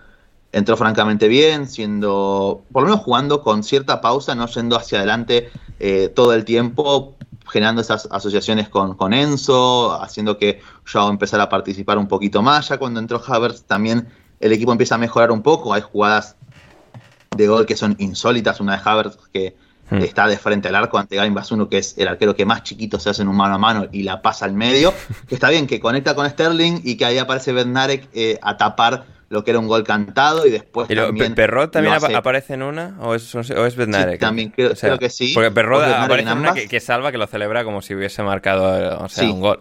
entró 0.55 0.77
francamente 0.77 1.27
bien, 1.27 1.67
siendo, 1.67 2.63
por 2.71 2.83
lo 2.83 2.89
menos 2.89 3.03
jugando 3.03 3.41
con 3.41 3.61
cierta 3.61 3.99
pausa, 3.99 4.35
no 4.35 4.47
yendo 4.47 4.77
hacia 4.77 4.99
adelante 4.99 5.49
eh, 5.81 6.09
todo 6.15 6.33
el 6.33 6.45
tiempo, 6.45 7.17
generando 7.45 7.81
esas 7.81 8.07
asociaciones 8.09 8.69
con, 8.69 8.95
con, 8.95 9.11
Enzo, 9.11 10.01
haciendo 10.01 10.37
que 10.37 10.61
Joao 10.89 11.09
empezara 11.09 11.43
a 11.43 11.49
participar 11.49 11.97
un 11.97 12.07
poquito 12.07 12.41
más. 12.41 12.69
Ya 12.69 12.77
cuando 12.77 13.01
entró 13.01 13.21
Havertz 13.27 13.63
también 13.63 14.07
el 14.39 14.53
equipo 14.53 14.71
empieza 14.71 14.95
a 14.95 14.97
mejorar 14.97 15.29
un 15.29 15.41
poco, 15.41 15.73
hay 15.73 15.81
jugadas 15.81 16.37
de 17.35 17.47
gol 17.49 17.65
que 17.65 17.75
son 17.75 17.97
insólitas, 17.99 18.61
una 18.61 18.77
de 18.77 18.81
Havertz 18.85 19.17
que 19.33 19.57
hmm. 19.89 19.97
está 19.97 20.25
de 20.25 20.37
frente 20.37 20.69
al 20.69 20.75
arco 20.75 20.97
ante 20.97 21.17
Gavin 21.17 21.33
Basuno, 21.33 21.67
que 21.67 21.79
es 21.79 21.97
el 21.97 22.07
arquero 22.07 22.33
que 22.33 22.45
más 22.45 22.63
chiquito 22.63 22.97
se 22.97 23.09
hace 23.09 23.23
en 23.23 23.27
un 23.27 23.35
mano 23.35 23.55
a 23.55 23.57
mano 23.57 23.87
y 23.91 24.03
la 24.03 24.21
pasa 24.21 24.45
al 24.45 24.53
medio, 24.53 24.93
que 25.27 25.35
está 25.35 25.49
bien, 25.49 25.67
que 25.67 25.81
conecta 25.81 26.15
con 26.15 26.29
Sterling 26.29 26.79
y 26.85 26.95
que 26.95 27.03
ahí 27.03 27.17
aparece 27.17 27.51
Bednarek 27.51 28.07
eh, 28.13 28.39
a 28.41 28.55
tapar 28.55 29.14
lo 29.35 29.43
que 29.43 29.51
era 29.51 29.59
un 29.59 29.67
gol 29.67 29.83
cantado 29.83 30.47
y 30.47 30.49
después 30.49 30.87
también 30.87 31.35
¿Perrot 31.35 31.69
también 31.69 31.93
aparece 32.15 32.53
en 32.53 32.63
una 32.63 32.97
o 33.01 33.13
es, 33.13 33.35
o 33.35 33.41
es 33.41 33.73
Sí, 33.73 34.17
también 34.17 34.49
creo, 34.49 34.97
que 34.97 35.09
sí. 35.09 35.33
Porque 35.33 35.51
Perrot 35.51 35.83
aparece 35.83 36.29
en 36.29 36.37
una 36.37 36.53
que, 36.53 36.79
salva, 36.79 37.11
que 37.11 37.17
lo 37.17 37.27
celebra 37.27 37.65
como 37.65 37.81
si 37.81 37.93
hubiese 37.93 38.23
marcado 38.23 39.03
o 39.03 39.09
sea, 39.09 39.29
un 39.29 39.41
gol. 39.41 39.59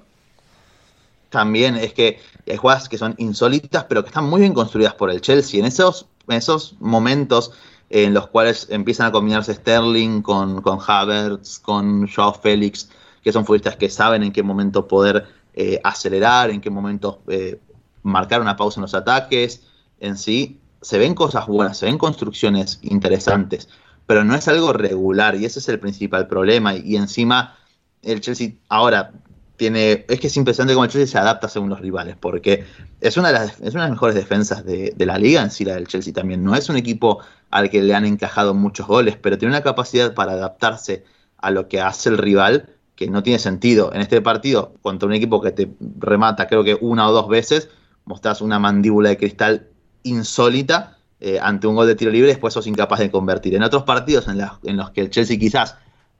También 1.28 1.76
es 1.76 1.92
que 1.92 2.20
hay 2.48 2.56
jugadas 2.56 2.88
que 2.88 2.96
son 2.96 3.16
insólitas, 3.18 3.84
pero 3.84 4.04
que 4.04 4.08
están 4.08 4.26
muy 4.26 4.40
bien 4.42 4.54
construidas 4.54 4.94
por 4.94 5.10
el 5.10 5.20
Chelsea. 5.20 5.58
En 5.58 5.66
esos, 5.66 6.06
esos 6.28 6.76
momentos 6.78 7.50
en 7.90 8.14
los 8.14 8.28
cuales 8.28 8.68
empiezan 8.70 9.08
a 9.08 9.12
combinarse 9.12 9.54
Sterling 9.54 10.22
con, 10.22 10.62
con 10.62 10.78
Havertz, 10.86 11.58
con 11.58 12.08
Joao 12.08 12.32
Félix, 12.34 12.88
que 13.24 13.32
son 13.32 13.44
futbolistas 13.44 13.76
que 13.76 13.90
saben 13.90 14.22
en 14.22 14.30
qué 14.30 14.44
momento 14.44 14.86
poder 14.86 15.26
eh, 15.54 15.80
acelerar, 15.82 16.50
en 16.50 16.60
qué 16.60 16.70
momento 16.70 17.20
eh, 17.26 17.58
marcar 18.04 18.40
una 18.40 18.56
pausa 18.56 18.78
en 18.78 18.82
los 18.82 18.94
ataques, 18.94 19.62
en 19.98 20.16
sí, 20.16 20.60
se 20.80 20.98
ven 20.98 21.14
cosas 21.14 21.46
buenas, 21.46 21.78
se 21.78 21.86
ven 21.86 21.98
construcciones 21.98 22.78
interesantes, 22.82 23.68
pero 24.06 24.22
no 24.22 24.34
es 24.34 24.46
algo 24.46 24.72
regular 24.72 25.34
y 25.34 25.46
ese 25.46 25.58
es 25.58 25.68
el 25.68 25.80
principal 25.80 26.28
problema. 26.28 26.74
Y, 26.76 26.96
encima 26.96 27.56
el 28.02 28.20
Chelsea 28.20 28.52
ahora 28.68 29.12
tiene, 29.56 30.04
es 30.08 30.20
que 30.20 30.26
es 30.26 30.36
impresionante 30.36 30.74
cómo 30.74 30.84
el 30.84 30.90
Chelsea 30.90 31.06
se 31.10 31.18
adapta 31.18 31.48
según 31.48 31.70
los 31.70 31.80
rivales, 31.80 32.16
porque 32.20 32.66
es 33.00 33.16
una 33.16 33.28
de 33.28 33.34
las, 33.34 33.60
es 33.60 33.74
una 33.74 33.84
de 33.84 33.88
las 33.88 33.90
mejores 33.90 34.14
defensas 34.14 34.64
de, 34.64 34.92
de, 34.94 35.06
la 35.06 35.18
liga 35.18 35.42
en 35.42 35.50
sí, 35.50 35.64
la 35.64 35.74
del 35.74 35.88
Chelsea 35.88 36.12
también. 36.12 36.44
No 36.44 36.54
es 36.54 36.68
un 36.68 36.76
equipo 36.76 37.20
al 37.50 37.70
que 37.70 37.82
le 37.82 37.94
han 37.94 38.04
encajado 38.04 38.52
muchos 38.52 38.86
goles, 38.86 39.16
pero 39.16 39.38
tiene 39.38 39.54
una 39.54 39.62
capacidad 39.62 40.12
para 40.12 40.32
adaptarse 40.32 41.04
a 41.38 41.50
lo 41.50 41.68
que 41.68 41.80
hace 41.80 42.10
el 42.10 42.18
rival 42.18 42.68
que 42.96 43.08
no 43.08 43.22
tiene 43.22 43.38
sentido. 43.38 43.92
En 43.92 44.00
este 44.00 44.20
partido, 44.20 44.74
contra 44.82 45.06
un 45.06 45.14
equipo 45.14 45.40
que 45.40 45.50
te 45.50 45.70
remata 45.98 46.46
creo 46.46 46.64
que 46.64 46.76
una 46.80 47.08
o 47.08 47.12
dos 47.12 47.28
veces, 47.28 47.68
mostrás 48.04 48.40
una 48.40 48.58
mandíbula 48.58 49.10
de 49.10 49.16
cristal 49.16 49.68
insólita 50.02 50.98
eh, 51.20 51.38
ante 51.40 51.66
un 51.66 51.74
gol 51.74 51.86
de 51.86 51.94
tiro 51.94 52.10
libre, 52.10 52.28
después 52.28 52.52
sos 52.52 52.66
incapaz 52.66 52.98
de 52.98 53.10
convertir. 53.10 53.54
En 53.54 53.62
otros 53.62 53.84
partidos 53.84 54.28
en, 54.28 54.40
en, 54.64 54.76
los 54.76 54.90
que 54.90 55.00
el 55.00 55.10
Chelsea 55.10 55.38
quizás 55.38 55.76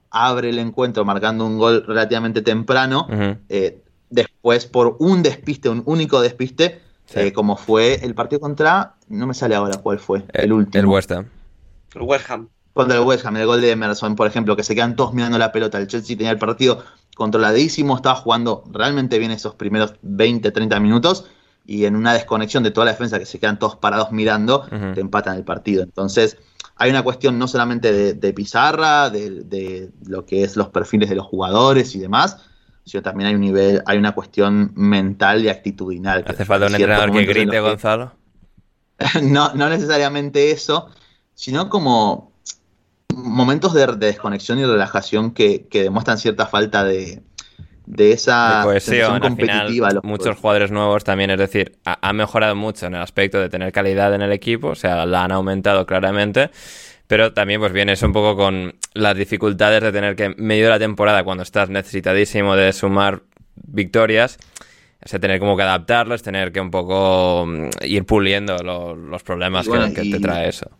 abre 0.09 0.49
el 0.49 0.59
encuentro 0.59 1.05
marcando 1.05 1.45
un 1.45 1.59
gol 1.59 1.83
relativamente 1.85 2.41
temprano, 2.41 3.07
eh, 3.49 3.83
después 4.09 4.65
por 4.65 4.95
un 4.99 5.21
despiste, 5.21 5.69
un 5.69 5.83
único 5.85 6.21
despiste, 6.21 6.81
eh, 7.13 7.33
como 7.33 7.57
fue 7.57 8.03
el 8.03 8.15
partido 8.15 8.39
contra, 8.39 8.95
no 9.09 9.27
me 9.27 9.33
sale 9.33 9.53
ahora 9.53 9.77
cuál 9.77 9.99
fue, 9.99 10.23
el, 10.33 10.53
último. 10.53 10.81
El 10.81 10.87
West 10.87 11.11
Ham. 11.11 11.27
El 11.93 12.01
West 12.01 12.31
Ham. 12.31 12.49
Contra 12.73 12.97
el 12.97 13.03
West 13.03 13.25
Ham, 13.25 13.37
el 13.37 13.45
gol 13.45 13.61
de 13.61 13.71
Emerson, 13.71 14.15
por 14.15 14.27
ejemplo, 14.27 14.55
que 14.55 14.63
se 14.63 14.73
quedan 14.73 14.95
todos 14.95 15.13
mirando 15.13 15.37
la 15.37 15.51
pelota. 15.51 15.77
El 15.77 15.87
Chelsea 15.87 16.17
tenía 16.17 16.31
el 16.31 16.39
partido 16.39 16.83
controladísimo, 17.15 17.95
estaba 17.95 18.15
jugando 18.15 18.63
realmente 18.71 19.19
bien 19.19 19.31
esos 19.31 19.55
primeros 19.55 19.93
20, 20.01 20.51
30 20.51 20.79
minutos 20.79 21.25
y 21.65 21.85
en 21.85 21.95
una 21.95 22.13
desconexión 22.13 22.63
de 22.63 22.71
toda 22.71 22.85
la 22.85 22.91
defensa 22.91 23.19
que 23.19 23.25
se 23.25 23.39
quedan 23.39 23.59
todos 23.59 23.75
parados 23.75 24.11
mirando, 24.11 24.67
te 24.93 25.01
empatan 25.01 25.35
el 25.35 25.43
partido. 25.43 25.83
Entonces, 25.83 26.37
hay 26.75 26.91
una 26.91 27.03
cuestión 27.03 27.39
no 27.39 27.47
solamente 27.47 28.13
de, 28.13 28.33
pizarra, 28.33 29.09
de, 29.09 29.91
lo 30.05 30.25
que 30.25 30.43
es 30.43 30.55
los 30.55 30.69
perfiles 30.69 31.09
de 31.09 31.15
los 31.15 31.25
jugadores 31.25 31.95
y 31.95 31.99
demás, 31.99 32.37
sino 32.85 33.01
también 33.01 33.29
hay 33.29 33.35
un 33.35 33.41
nivel, 33.41 33.81
hay 33.87 33.97
una 33.97 34.13
cuestión 34.13 34.71
mental 34.75 35.43
y 35.43 35.49
actitudinal. 35.49 36.23
¿Hace 36.27 36.45
falta 36.45 36.67
un 36.67 36.75
entrenador 36.75 37.11
que 37.11 37.25
grite, 37.25 37.59
Gonzalo? 37.59 38.13
no, 39.23 39.53
no 39.53 39.69
necesariamente 39.69 40.51
eso, 40.51 40.89
sino 41.33 41.69
como 41.69 42.31
momentos 43.15 43.73
de, 43.73 43.87
desconexión 43.87 44.59
y 44.59 44.65
relajación 44.65 45.31
que 45.31 45.67
demuestran 45.71 46.19
cierta 46.19 46.45
falta 46.45 46.83
de, 46.83 47.23
de 47.85 48.11
esa 48.11 48.61
cohesión 48.63 49.19
competitiva. 49.19 49.89
muchos 50.03 50.37
jugadores 50.37 50.71
nuevos 50.71 51.03
también, 51.03 51.29
es 51.31 51.37
decir, 51.37 51.77
ha, 51.85 52.13
mejorado 52.13 52.55
mucho 52.55 52.87
en 52.87 52.95
el 52.95 53.01
aspecto 53.01 53.39
de 53.39 53.49
tener 53.49 53.71
calidad 53.71 54.13
en 54.13 54.21
el 54.21 54.31
equipo, 54.31 54.69
o 54.69 54.75
sea, 54.75 55.05
la 55.05 55.23
han 55.23 55.31
aumentado 55.31 55.85
claramente, 55.85 56.49
pero 57.07 57.33
también 57.33 57.59
pues 57.59 57.71
viene 57.71 57.93
un 58.01 58.13
poco 58.13 58.35
con 58.35 58.75
las 58.93 59.15
dificultades 59.15 59.81
de 59.83 59.91
tener 59.91 60.15
que, 60.15 60.25
en 60.25 60.35
medio 60.37 60.65
de 60.65 60.71
la 60.71 60.79
temporada, 60.79 61.23
cuando 61.23 61.43
estás 61.43 61.69
necesitadísimo 61.69 62.55
de 62.55 62.73
sumar 62.73 63.21
victorias, 63.55 64.37
o 65.13 65.19
tener 65.19 65.39
como 65.39 65.55
que 65.55 65.63
adaptarlos, 65.63 66.23
tener 66.23 66.51
que 66.51 66.59
un 66.59 66.71
poco 66.71 67.45
mm, 67.45 67.69
ir 67.83 68.05
puliendo 68.05 68.57
los 68.57 69.23
problemas 69.23 69.67
que, 69.67 70.11
te 70.11 70.19
trae 70.19 70.49
eso. 70.49 70.71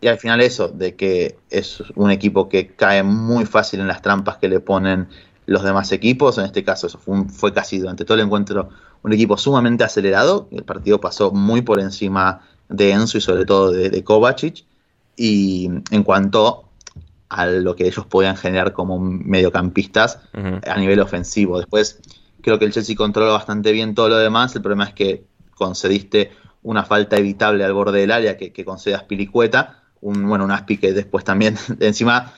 Y 0.00 0.08
al 0.08 0.18
final 0.18 0.40
eso, 0.40 0.68
de 0.68 0.96
que 0.96 1.36
es 1.50 1.82
un 1.94 2.10
equipo 2.10 2.48
que 2.48 2.68
cae 2.68 3.02
muy 3.02 3.44
fácil 3.44 3.80
en 3.80 3.88
las 3.88 4.00
trampas 4.00 4.38
que 4.38 4.48
le 4.48 4.60
ponen 4.60 5.08
los 5.46 5.62
demás 5.62 5.90
equipos, 5.92 6.38
en 6.38 6.44
este 6.44 6.62
caso 6.64 6.86
eso 6.86 6.98
fue, 6.98 7.52
casi 7.52 7.78
durante 7.78 8.04
todo 8.04 8.16
el 8.16 8.24
encuentro 8.24 8.68
un 9.02 9.12
equipo 9.12 9.36
sumamente 9.36 9.84
acelerado, 9.84 10.48
el 10.52 10.64
partido 10.64 11.00
pasó 11.00 11.32
muy 11.32 11.62
por 11.62 11.80
encima 11.80 12.42
de 12.68 12.92
Enzo 12.92 13.18
y 13.18 13.20
sobre 13.20 13.44
todo 13.44 13.72
de, 13.72 14.04
Kovacic, 14.04 14.64
y 15.16 15.70
en 15.90 16.02
cuanto 16.04 16.64
a 17.28 17.46
lo 17.46 17.74
que 17.76 17.86
ellos 17.86 18.06
podían 18.06 18.36
generar 18.36 18.72
como 18.72 18.98
mediocampistas 18.98 20.20
a 20.32 20.78
nivel 20.78 21.00
ofensivo. 21.00 21.58
Después 21.58 22.00
creo 22.42 22.58
que 22.58 22.64
el 22.64 22.72
Chelsea 22.72 22.96
controla 22.96 23.32
bastante 23.32 23.72
bien 23.72 23.94
todo 23.94 24.08
lo 24.08 24.18
demás, 24.18 24.54
el 24.54 24.62
problema 24.62 24.84
es 24.84 24.94
que 24.94 25.24
concediste 25.54 26.32
una 26.62 26.84
falta 26.84 27.16
evitable 27.16 27.64
al 27.64 27.72
borde 27.72 28.00
del 28.00 28.10
área 28.10 28.36
que, 28.36 28.52
que 28.52 28.64
concedas 28.64 29.04
Pilicueta, 29.04 29.82
un, 30.00 30.28
bueno, 30.28 30.44
un 30.44 30.50
Aspi 30.50 30.78
que 30.78 30.92
después 30.92 31.24
también, 31.24 31.56
encima, 31.80 32.34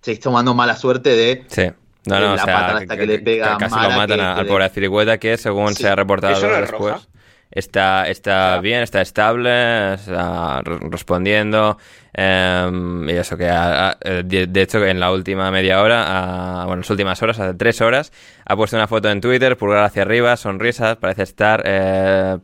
se 0.00 0.12
está 0.12 0.24
tomando 0.24 0.54
mala 0.54 0.76
suerte 0.76 1.10
de... 1.10 1.44
Sí. 1.48 1.62
No, 2.06 2.20
no, 2.20 2.34
o 2.34 2.38
sea, 2.38 2.76
hasta 2.76 2.96
que, 2.96 3.06
le 3.06 3.18
pega 3.18 3.56
casi 3.56 3.80
lo 3.80 3.90
matan 3.90 4.20
al 4.20 4.46
pobre 4.46 4.68
Pilicueta 4.70 5.18
que 5.18 5.36
según 5.36 5.74
se 5.74 5.88
ha 5.88 5.94
reportado 5.94 6.38
después 6.40 7.08
está, 7.54 8.08
está 8.08 8.60
bien, 8.60 8.82
está 8.82 9.00
estable, 9.00 9.94
está 9.94 10.60
respondiendo. 10.62 11.78
Em, 12.12 13.08
y 13.08 13.12
eso 13.12 13.36
que, 13.36 13.44
de, 13.44 14.62
hecho, 14.62 14.84
en 14.84 15.00
la 15.00 15.12
última 15.12 15.50
media 15.50 15.80
hora, 15.80 16.64
bueno, 16.64 16.74
en 16.74 16.80
las 16.80 16.90
últimas 16.90 17.22
horas, 17.22 17.38
hace 17.38 17.54
tres 17.54 17.80
horas, 17.80 18.12
ha 18.44 18.56
puesto 18.56 18.76
una 18.76 18.86
foto 18.86 19.10
en 19.10 19.20
Twitter, 19.20 19.56
pulgar 19.56 19.84
hacia 19.84 20.02
arriba, 20.02 20.36
sonrisas, 20.36 20.96
parece 20.96 21.22
estar 21.22 21.62
eh, 21.64 22.38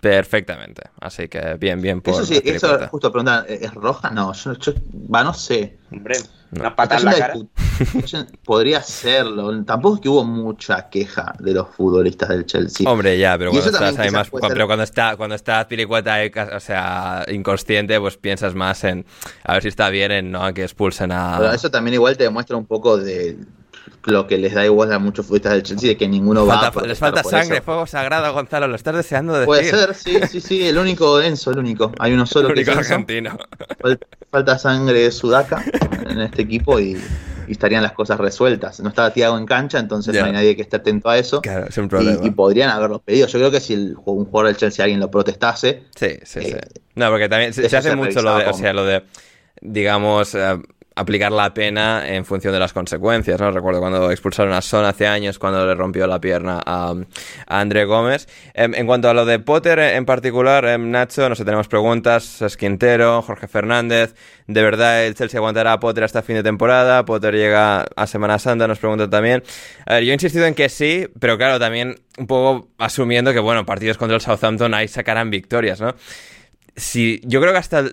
perfectamente. 0.00 0.82
Así 1.00 1.28
que 1.28 1.54
bien, 1.54 1.80
bien 1.80 2.00
por 2.00 2.14
Eso 2.14 2.24
sí, 2.24 2.40
eso 2.44 2.78
justo 2.88 3.10
preguntar, 3.10 3.46
¿es 3.48 3.72
roja? 3.74 4.10
No, 4.10 4.32
yo, 4.32 4.72
va, 5.12 5.24
no 5.24 5.34
sé. 5.34 5.78
Hombre. 5.90 6.16
Una 6.52 6.74
patada 6.74 7.00
en 7.00 7.06
la 7.06 7.18
cara. 7.18 7.34
Podría 8.44 8.82
serlo. 8.82 9.64
Tampoco 9.64 9.96
es 9.96 10.00
que 10.00 10.08
hubo 10.08 10.24
mucha 10.24 10.88
queja 10.88 11.34
de 11.38 11.52
los 11.52 11.68
futbolistas 11.68 12.28
del 12.28 12.46
Chelsea. 12.46 12.88
Hombre, 12.88 13.18
ya, 13.18 13.36
pero 13.36 13.50
cuando 13.50 13.70
estás 13.70 13.98
además, 13.98 14.30
pero 14.30 14.66
cuando 14.66 14.84
está, 14.84 15.16
cuando 15.16 15.34
está 15.34 15.66
Piricueta, 15.66 16.16
o 16.54 16.60
sea, 16.60 17.24
inconsciente, 17.28 17.98
pues 18.00 18.16
piensas 18.16 18.54
más 18.54 18.84
en 18.84 19.04
a 19.42 19.54
ver 19.54 19.62
si 19.62 19.68
está 19.68 19.90
bien 19.90 20.12
en 20.12 20.30
no 20.30 20.54
que 20.54 20.62
expulsen 20.62 21.12
a. 21.12 21.36
Pero 21.38 21.52
eso 21.52 21.70
también 21.70 21.94
igual 21.94 22.16
te 22.16 22.24
demuestra 22.24 22.56
un 22.56 22.66
poco 22.66 22.96
de 22.96 23.36
lo 24.04 24.26
que 24.26 24.38
les 24.38 24.54
da 24.54 24.64
igual 24.64 24.92
a 24.92 24.98
muchos 24.98 25.26
futbolistas 25.26 25.52
del 25.52 25.62
Chelsea 25.62 25.88
de 25.90 25.96
que 25.96 26.08
ninguno 26.08 26.46
va 26.46 26.68
a 26.68 26.86
Les 26.86 26.98
falta 26.98 27.22
sangre, 27.22 27.60
fuego 27.60 27.86
sagrado, 27.86 28.32
Gonzalo, 28.32 28.68
lo 28.68 28.76
estás 28.76 28.94
deseando 28.94 29.32
decir. 29.34 29.46
Puede 29.46 29.64
ser, 29.64 29.94
sí, 29.94 30.18
sí, 30.30 30.40
sí, 30.40 30.66
el 30.66 30.78
único 30.78 31.20
Enzo, 31.20 31.50
el 31.50 31.58
único. 31.58 31.92
Hay 31.98 32.12
uno 32.12 32.26
solo 32.26 32.48
el 32.48 32.54
único 32.54 32.72
argentino. 32.72 33.38
Falta 34.30 34.58
sangre 34.58 35.10
sudaca 35.10 35.64
en 36.08 36.20
este 36.20 36.42
equipo 36.42 36.78
y, 36.80 36.96
estarían 37.48 37.82
las 37.82 37.92
cosas 37.92 38.18
resueltas. 38.18 38.80
No 38.80 38.88
estaba 38.88 39.12
Tiago 39.12 39.38
en 39.38 39.46
cancha, 39.46 39.78
entonces 39.78 40.14
no 40.14 40.24
hay 40.24 40.32
nadie 40.32 40.56
que 40.56 40.62
esté 40.62 40.76
atento 40.76 41.08
a 41.08 41.16
eso. 41.16 41.40
Claro, 41.40 41.66
es 41.68 41.78
un 41.78 41.88
problema. 41.88 42.24
Y, 42.24 42.30
podrían 42.30 42.70
haberlo 42.70 42.98
pedido. 42.98 43.28
Yo 43.28 43.38
creo 43.38 43.50
que 43.50 43.60
si 43.60 43.74
el, 43.74 43.96
un 44.04 44.24
jugador 44.24 44.48
del 44.48 44.56
Chelsea 44.56 44.84
alguien 44.84 44.98
lo 44.98 45.10
protestase. 45.10 45.84
Sí, 45.94 46.18
sí, 46.24 46.42
sí. 46.42 46.48
Eh, 46.48 46.60
no, 46.96 47.08
porque 47.10 47.28
también 47.28 47.52
se, 47.52 47.64
hace 47.76 47.94
mucho 47.94 48.20
lo 48.20 48.36
de, 48.36 48.46
o 48.46 48.52
sea, 48.52 48.72
lo 48.72 48.84
de 48.84 49.04
digamos, 49.60 50.34
eh, 50.34 50.58
aplicar 50.96 51.30
la 51.30 51.52
pena 51.52 52.08
en 52.08 52.24
función 52.24 52.54
de 52.54 52.58
las 52.58 52.72
consecuencias, 52.72 53.38
¿no? 53.38 53.50
Recuerdo 53.50 53.80
cuando 53.80 54.10
expulsaron 54.10 54.54
a 54.54 54.62
Son 54.62 54.84
hace 54.86 55.06
años, 55.06 55.38
cuando 55.38 55.64
le 55.66 55.74
rompió 55.74 56.06
la 56.06 56.20
pierna 56.20 56.60
a, 56.64 56.94
André 57.46 57.84
Gómez. 57.84 58.26
Em, 58.54 58.74
en, 58.74 58.86
cuanto 58.86 59.10
a 59.10 59.14
lo 59.14 59.26
de 59.26 59.38
Potter 59.38 59.78
en 59.78 60.06
particular, 60.06 60.64
em, 60.64 60.90
Nacho, 60.90 61.28
no 61.28 61.34
sé, 61.34 61.44
tenemos 61.44 61.68
preguntas, 61.68 62.40
Esquintero, 62.40 63.20
Jorge 63.20 63.46
Fernández, 63.46 64.14
¿de 64.46 64.62
verdad 64.62 65.04
el 65.04 65.14
Chelsea 65.14 65.38
aguantará 65.38 65.74
a 65.74 65.80
Potter 65.80 66.02
hasta 66.02 66.22
fin 66.22 66.36
de 66.36 66.42
temporada? 66.42 67.04
Potter 67.04 67.34
llega 67.34 67.84
a 67.94 68.06
Semana 68.06 68.38
Santa, 68.38 68.66
nos 68.66 68.78
pregunta 68.78 69.08
también. 69.08 69.42
A 69.84 69.94
ver, 69.94 70.04
yo 70.04 70.12
he 70.12 70.14
insistido 70.14 70.46
en 70.46 70.54
que 70.54 70.70
sí, 70.70 71.08
pero 71.20 71.36
claro, 71.36 71.58
también 71.58 71.96
un 72.16 72.26
poco 72.26 72.68
asumiendo 72.78 73.34
que, 73.34 73.40
bueno, 73.40 73.66
partidos 73.66 73.98
contra 73.98 74.14
el 74.14 74.22
Southampton 74.22 74.72
ahí 74.72 74.88
sacarán 74.88 75.28
victorias, 75.28 75.78
¿no? 75.78 75.94
Si 76.76 77.20
yo 77.24 77.40
creo 77.40 77.52
que 77.52 77.58
hasta 77.58 77.84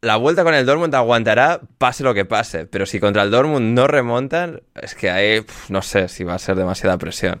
la 0.00 0.16
vuelta 0.16 0.42
con 0.42 0.54
el 0.54 0.66
Dortmund 0.66 0.94
aguantará, 0.94 1.60
pase 1.78 2.02
lo 2.02 2.12
que 2.12 2.24
pase. 2.24 2.66
Pero 2.66 2.86
si 2.86 2.98
contra 2.98 3.22
el 3.22 3.30
Dortmund 3.30 3.74
no 3.74 3.86
remontan, 3.86 4.62
es 4.74 4.94
que 4.94 5.10
ahí 5.10 5.44
no 5.68 5.80
sé 5.82 6.08
si 6.08 6.24
va 6.24 6.34
a 6.34 6.38
ser 6.38 6.56
demasiada 6.56 6.98
presión. 6.98 7.40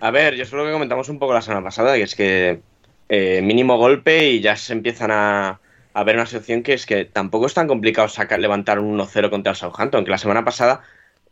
A 0.00 0.10
ver, 0.10 0.34
yo 0.34 0.44
lo 0.56 0.64
que 0.64 0.72
comentamos 0.72 1.08
un 1.08 1.18
poco 1.18 1.32
la 1.32 1.42
semana 1.42 1.62
pasada, 1.62 1.96
y 1.96 2.02
es 2.02 2.14
que 2.14 2.60
eh, 3.08 3.40
mínimo 3.42 3.76
golpe 3.78 4.30
y 4.30 4.40
ya 4.40 4.56
se 4.56 4.72
empiezan 4.72 5.10
a, 5.12 5.60
ver 6.04 6.16
una 6.16 6.26
situación 6.26 6.62
que 6.62 6.72
es 6.72 6.86
que 6.86 7.04
tampoco 7.04 7.46
es 7.46 7.54
tan 7.54 7.68
complicado 7.68 8.08
sacar, 8.08 8.40
levantar 8.40 8.80
un 8.80 8.98
1-0 8.98 9.30
contra 9.30 9.50
el 9.50 9.56
Southampton, 9.56 10.04
que 10.04 10.10
la 10.10 10.18
semana 10.18 10.44
pasada 10.44 10.82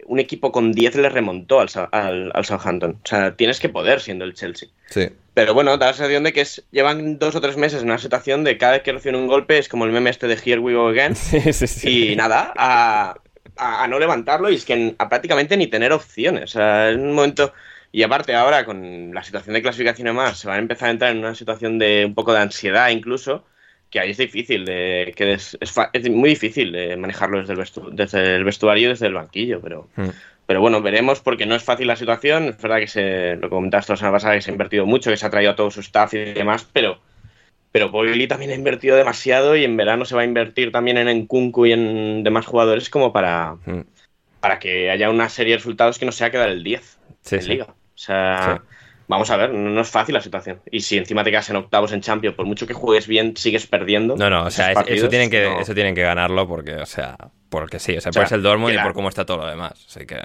un 0.06 0.18
equipo 0.18 0.52
con 0.52 0.72
10 0.72 0.96
le 0.96 1.08
remontó 1.08 1.60
al, 1.60 1.68
al, 1.92 2.44
Southampton. 2.44 2.98
O 3.02 3.06
sea, 3.06 3.36
tienes 3.36 3.60
que 3.60 3.68
poder 3.68 4.00
siendo 4.00 4.24
el 4.24 4.34
Chelsea. 4.34 4.68
Sí. 4.86 5.08
Pero 5.40 5.54
bueno, 5.54 5.78
da 5.78 5.86
la 5.86 5.92
sensación 5.94 6.22
de 6.22 6.34
que 6.34 6.42
es, 6.42 6.62
llevan 6.70 7.18
dos 7.18 7.34
o 7.34 7.40
tres 7.40 7.56
meses 7.56 7.80
en 7.80 7.88
una 7.88 7.96
situación 7.96 8.44
de 8.44 8.58
cada 8.58 8.72
vez 8.72 8.82
que 8.82 8.92
reciben 8.92 9.18
un 9.18 9.26
golpe 9.26 9.56
es 9.56 9.70
como 9.70 9.86
el 9.86 9.90
meme 9.90 10.10
este 10.10 10.26
de 10.26 10.34
Here 10.34 10.58
We 10.58 10.74
Go 10.74 10.88
Again. 10.88 11.16
Sí, 11.16 11.40
sí, 11.54 11.66
sí. 11.66 12.12
Y 12.12 12.16
nada, 12.16 12.52
a, 12.54 13.14
a, 13.56 13.88
no 13.88 13.98
levantarlo 13.98 14.50
y 14.50 14.56
es 14.56 14.66
que 14.66 14.94
a 14.98 15.08
prácticamente 15.08 15.56
ni 15.56 15.66
tener 15.66 15.94
opciones. 15.94 16.44
O 16.44 16.58
sea, 16.58 16.90
en 16.90 17.00
un 17.00 17.14
momento... 17.14 17.54
Y 17.90 18.02
aparte 18.02 18.34
ahora 18.34 18.66
con 18.66 19.14
la 19.14 19.24
situación 19.24 19.54
de 19.54 19.62
clasificación 19.62 20.08
y 20.08 20.12
más, 20.12 20.38
se 20.38 20.46
van 20.46 20.58
a 20.58 20.60
empezar 20.60 20.88
a 20.88 20.92
entrar 20.92 21.10
en 21.10 21.20
una 21.20 21.34
situación 21.34 21.78
de 21.78 22.04
un 22.04 22.14
poco 22.14 22.34
de 22.34 22.40
ansiedad 22.40 22.90
incluso 22.90 23.46
que 23.90 23.98
ahí 23.98 24.10
es 24.10 24.18
difícil, 24.18 24.64
de, 24.64 25.12
que 25.16 25.32
es, 25.32 25.58
es, 25.60 26.10
muy 26.10 26.30
difícil 26.30 26.70
de 26.70 26.96
manejarlo 26.96 27.40
desde 27.40 27.54
el, 27.54 27.96
desde 27.96 28.36
el 28.36 28.44
vestuario 28.44 28.86
y 28.86 28.90
desde 28.90 29.08
el 29.08 29.14
banquillo, 29.14 29.60
pero, 29.60 29.88
hmm. 29.96 30.08
Pero 30.50 30.60
bueno, 30.60 30.82
veremos 30.82 31.20
porque 31.20 31.46
no 31.46 31.54
es 31.54 31.62
fácil 31.62 31.86
la 31.86 31.94
situación, 31.94 32.48
es 32.48 32.60
verdad 32.60 32.80
que 32.80 32.88
se, 32.88 33.36
lo 33.36 33.48
comentaste 33.48 33.92
la 33.92 33.96
semana 33.96 34.16
pasada, 34.16 34.34
que 34.34 34.42
se 34.42 34.50
ha 34.50 34.52
invertido 34.52 34.84
mucho, 34.84 35.08
que 35.08 35.16
se 35.16 35.24
ha 35.24 35.30
traído 35.30 35.52
a 35.52 35.54
todo 35.54 35.70
su 35.70 35.78
staff 35.78 36.12
y 36.12 36.18
demás, 36.32 36.66
pero, 36.72 36.98
pero 37.70 37.92
también 38.26 38.50
ha 38.50 38.56
invertido 38.56 38.96
demasiado 38.96 39.54
y 39.54 39.62
en 39.62 39.76
verano 39.76 40.04
se 40.04 40.16
va 40.16 40.22
a 40.22 40.24
invertir 40.24 40.72
también 40.72 40.98
en 40.98 41.06
Nkunku 41.20 41.66
y 41.66 41.72
en 41.72 42.24
demás 42.24 42.46
jugadores 42.46 42.90
como 42.90 43.12
para, 43.12 43.58
hmm. 43.64 43.82
para 44.40 44.58
que 44.58 44.90
haya 44.90 45.08
una 45.08 45.28
serie 45.28 45.52
de 45.52 45.58
resultados 45.58 46.00
que 46.00 46.06
no 46.06 46.10
sea 46.10 46.32
quedar 46.32 46.48
el 46.48 46.64
10 46.64 46.98
en 47.30 47.46
liga. 47.46 47.66
O 47.68 47.74
sea 47.94 48.60
vamos 49.10 49.28
a 49.30 49.36
ver, 49.36 49.52
no, 49.52 49.80
es 49.80 49.88
fácil 49.88 50.14
la 50.14 50.20
situación. 50.20 50.60
Y 50.70 50.80
si 50.80 50.96
encima 50.96 51.24
te 51.24 51.30
quedas 51.30 51.50
en 51.50 51.56
octavos 51.56 51.92
en 51.92 52.00
Champions, 52.00 52.36
por 52.36 52.46
mucho 52.46 52.66
que 52.66 52.74
juegues 52.74 53.08
bien, 53.08 53.36
sigues 53.36 53.66
perdiendo. 53.66 54.16
No, 54.16 54.30
no, 54.30 54.44
o 54.44 54.50
sea, 54.50 54.70
eso, 54.70 55.08
tienen 55.08 55.28
que, 55.28 55.60
eso 55.60 55.74
tienen 55.74 55.96
que 55.96 56.02
ganarlo 56.02 56.46
porque, 56.46 56.76
o 56.76 56.86
sea, 56.86 57.16
porque 57.48 57.80
sí, 57.80 57.96
o 57.96 58.00
sea, 58.00 58.12
por 58.12 58.32
el 58.32 58.42
Dortmund 58.42 58.74
y 58.74 58.78
por 58.78 58.92
cómo 58.92 59.08
está 59.08 59.26
todo 59.26 59.38
lo 59.38 59.46
demás. 59.46 59.72
Así 59.88 60.06
que... 60.06 60.22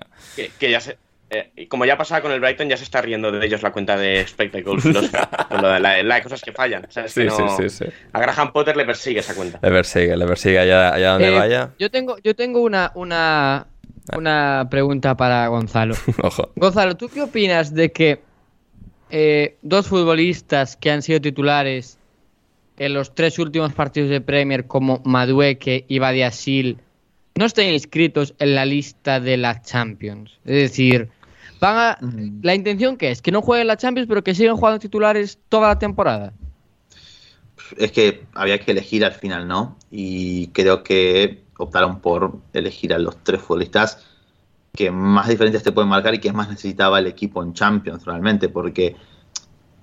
que, 0.60 0.70
ya 0.70 0.80
se, 0.80 1.00
eh, 1.32 1.68
como 1.68 1.86
ya 1.86 1.98
pasaba 1.98 2.22
con 2.22 2.32
el 2.32 2.40
Brighton, 2.40 2.70
ya 2.70 2.78
se 2.78 2.84
está 2.84 3.02
riendo 3.02 3.32
de 3.32 3.44
ellos 3.44 3.64
la 3.64 3.72
cuenta 3.72 3.98
de 3.98 4.26
Spectacles, 4.28 4.86
los, 4.86 5.12
la, 5.12 6.22
cosas 6.22 6.42
que 6.44 6.52
fallan. 6.52 6.88
sí, 6.92 7.28
sí, 7.28 7.70
sí, 7.70 7.86
A 8.14 8.20
Graham 8.20 8.54
Potter 8.54 8.78
le 8.78 8.86
persigue 8.86 9.22
esa 9.22 9.34
cuenta. 9.34 9.60
Le 9.64 9.72
persigue, 9.72 10.16
le 10.16 10.26
persigue 10.28 10.60
allá, 10.60 10.94
allá 10.94 11.14
donde 11.14 11.30
eh, 11.30 11.40
vaya. 11.40 11.70
Yo 11.80 11.90
tengo, 11.90 12.18
yo 12.24 12.36
tengo 12.36 12.62
una, 12.62 12.92
una, 12.94 13.66
una 14.16 14.68
pregunta 14.70 15.18
para 15.18 15.48
Gonzalo. 15.48 15.96
Ojo. 16.22 16.52
Gonzalo, 16.56 16.96
¿tú 16.96 17.10
qué 17.10 17.24
opinas 17.24 17.74
de 17.74 17.92
que 17.92 18.22
eh, 19.10 19.58
dos 19.62 19.88
futbolistas 19.88 20.76
que 20.76 20.92
han 20.92 21.02
sido 21.02 21.22
titulares 21.22 21.98
en 22.78 22.94
los 22.94 23.14
tres 23.14 23.40
últimos 23.40 23.74
partidos 23.74 24.10
de 24.10 24.22
Premier, 24.22 24.68
como 24.68 25.02
Madueke 25.06 25.86
y 25.88 26.00
Badiasil, 26.00 26.78
no 27.36 27.46
estén 27.46 27.74
inscritos 27.74 28.34
en 28.40 28.56
la 28.56 28.66
lista 28.66 29.20
de 29.20 29.38
la 29.38 29.62
Champions. 29.62 30.40
Es 30.46 30.56
decir, 30.56 31.10
van 31.60 31.78
a... 31.78 31.98
la 32.42 32.56
intención 32.56 32.98
que 32.98 33.12
es 33.12 33.22
que 33.22 33.32
no 33.32 33.42
jueguen 33.42 33.68
la 33.68 33.78
Champions, 33.78 34.08
pero 34.08 34.24
que 34.24 34.36
sigan 34.36 34.58
jugando 34.58 34.80
titulares 34.80 35.40
toda 35.50 35.70
la 35.70 35.80
temporada. 35.80 36.34
Es 37.78 37.92
que 37.92 38.24
había 38.34 38.60
que 38.60 38.72
elegir 38.72 39.06
al 39.06 39.14
final, 39.14 39.48
¿no? 39.48 39.78
Y 39.92 40.48
creo 40.48 40.84
que 40.84 41.44
optaron 41.58 42.00
por 42.00 42.38
elegir 42.54 42.94
a 42.94 43.00
los 43.00 43.24
tres 43.24 43.42
futbolistas 43.42 44.06
que 44.76 44.92
más 44.92 45.28
diferencias 45.28 45.64
te 45.64 45.72
pueden 45.72 45.90
marcar 45.90 46.14
y 46.14 46.20
que 46.20 46.32
más 46.32 46.50
necesitaba 46.50 47.00
el 47.00 47.08
equipo 47.08 47.42
en 47.44 47.54
Champions 47.54 48.06
realmente, 48.06 48.50
porque 48.50 48.96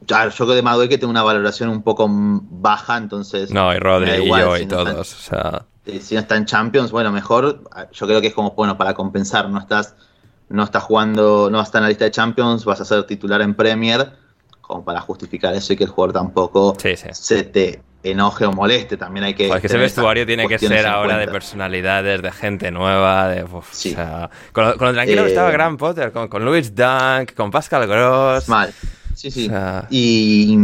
claro, 0.07 0.31
yo 0.31 0.45
creo 0.45 0.57
de 0.57 0.63
Madueke 0.63 0.99
tengo 0.99 1.11
una 1.11 1.23
valoración 1.23 1.69
un 1.69 1.83
poco 1.83 2.07
baja, 2.09 2.97
entonces... 2.97 3.51
No, 3.51 3.75
y 3.75 3.79
Rodri 3.79 4.11
y 4.13 4.29
yo 4.29 4.57
y 4.57 4.67
todos, 4.67 5.15
o 5.15 5.19
sea... 5.19 5.67
Si 6.01 6.15
no 6.15 6.21
está 6.21 6.37
en 6.37 6.47
Champions, 6.47 6.93
bueno, 6.93 7.11
mejor, 7.11 7.65
yo 7.93 8.07
creo 8.07 8.21
que 8.21 8.29
es 8.29 8.35
como, 8.35 8.53
bueno, 8.53 8.77
para 8.79 8.95
compensar, 8.95 9.51
no 9.51 9.59
estás, 9.59 9.97
no 10.49 10.63
estás 10.63 10.85
jugando, 10.85 11.51
no 11.51 11.61
estás 11.61 11.81
en 11.81 11.83
la 11.83 11.89
lista 11.89 12.05
de 12.05 12.13
Champions, 12.13 12.65
vas 12.65 12.81
a 12.81 12.85
ser 12.85 13.05
titular 13.05 13.43
en 13.43 13.55
Premier, 13.55 14.13
como 14.61 14.85
para 14.85 15.01
justificar 15.01 15.55
eso 15.55 15.73
y 15.73 15.77
que 15.77 15.85
el 15.85 15.91
jugador 15.91 16.13
tampoco 16.13 16.77
se 17.13 17.43
te 17.43 17.83
enoje 18.03 18.45
o 18.45 18.53
moleste. 18.53 18.97
También 18.97 19.25
hay 19.25 19.35
que. 19.35 19.49
que 19.49 19.67
ese 19.67 19.79
vestuario 19.79 20.27
tiene 20.27 20.47
que 20.49 20.59
ser 20.59 20.87
ahora 20.87 21.19
de 21.19 21.29
personalidades, 21.29 22.23
de 22.23 22.33
gente 22.33 22.71
nueva. 22.71 23.29
De, 23.29 23.45
con, 24.53 24.65
lo, 24.65 24.77
tranquilo 24.77 25.23
que 25.23 25.29
estaba 25.29 25.51
eh, 25.51 25.53
Graham 25.53 25.77
Potter, 25.77 26.13
con, 26.13 26.29
con 26.29 26.45
Louis 26.45 26.75
Dunk, 26.75 27.35
con 27.35 27.51
Pascal 27.51 27.87
Gross. 27.87 28.49
Mal. 28.49 28.73
Sí, 29.15 29.31
sí. 29.31 29.51
y, 29.91 30.57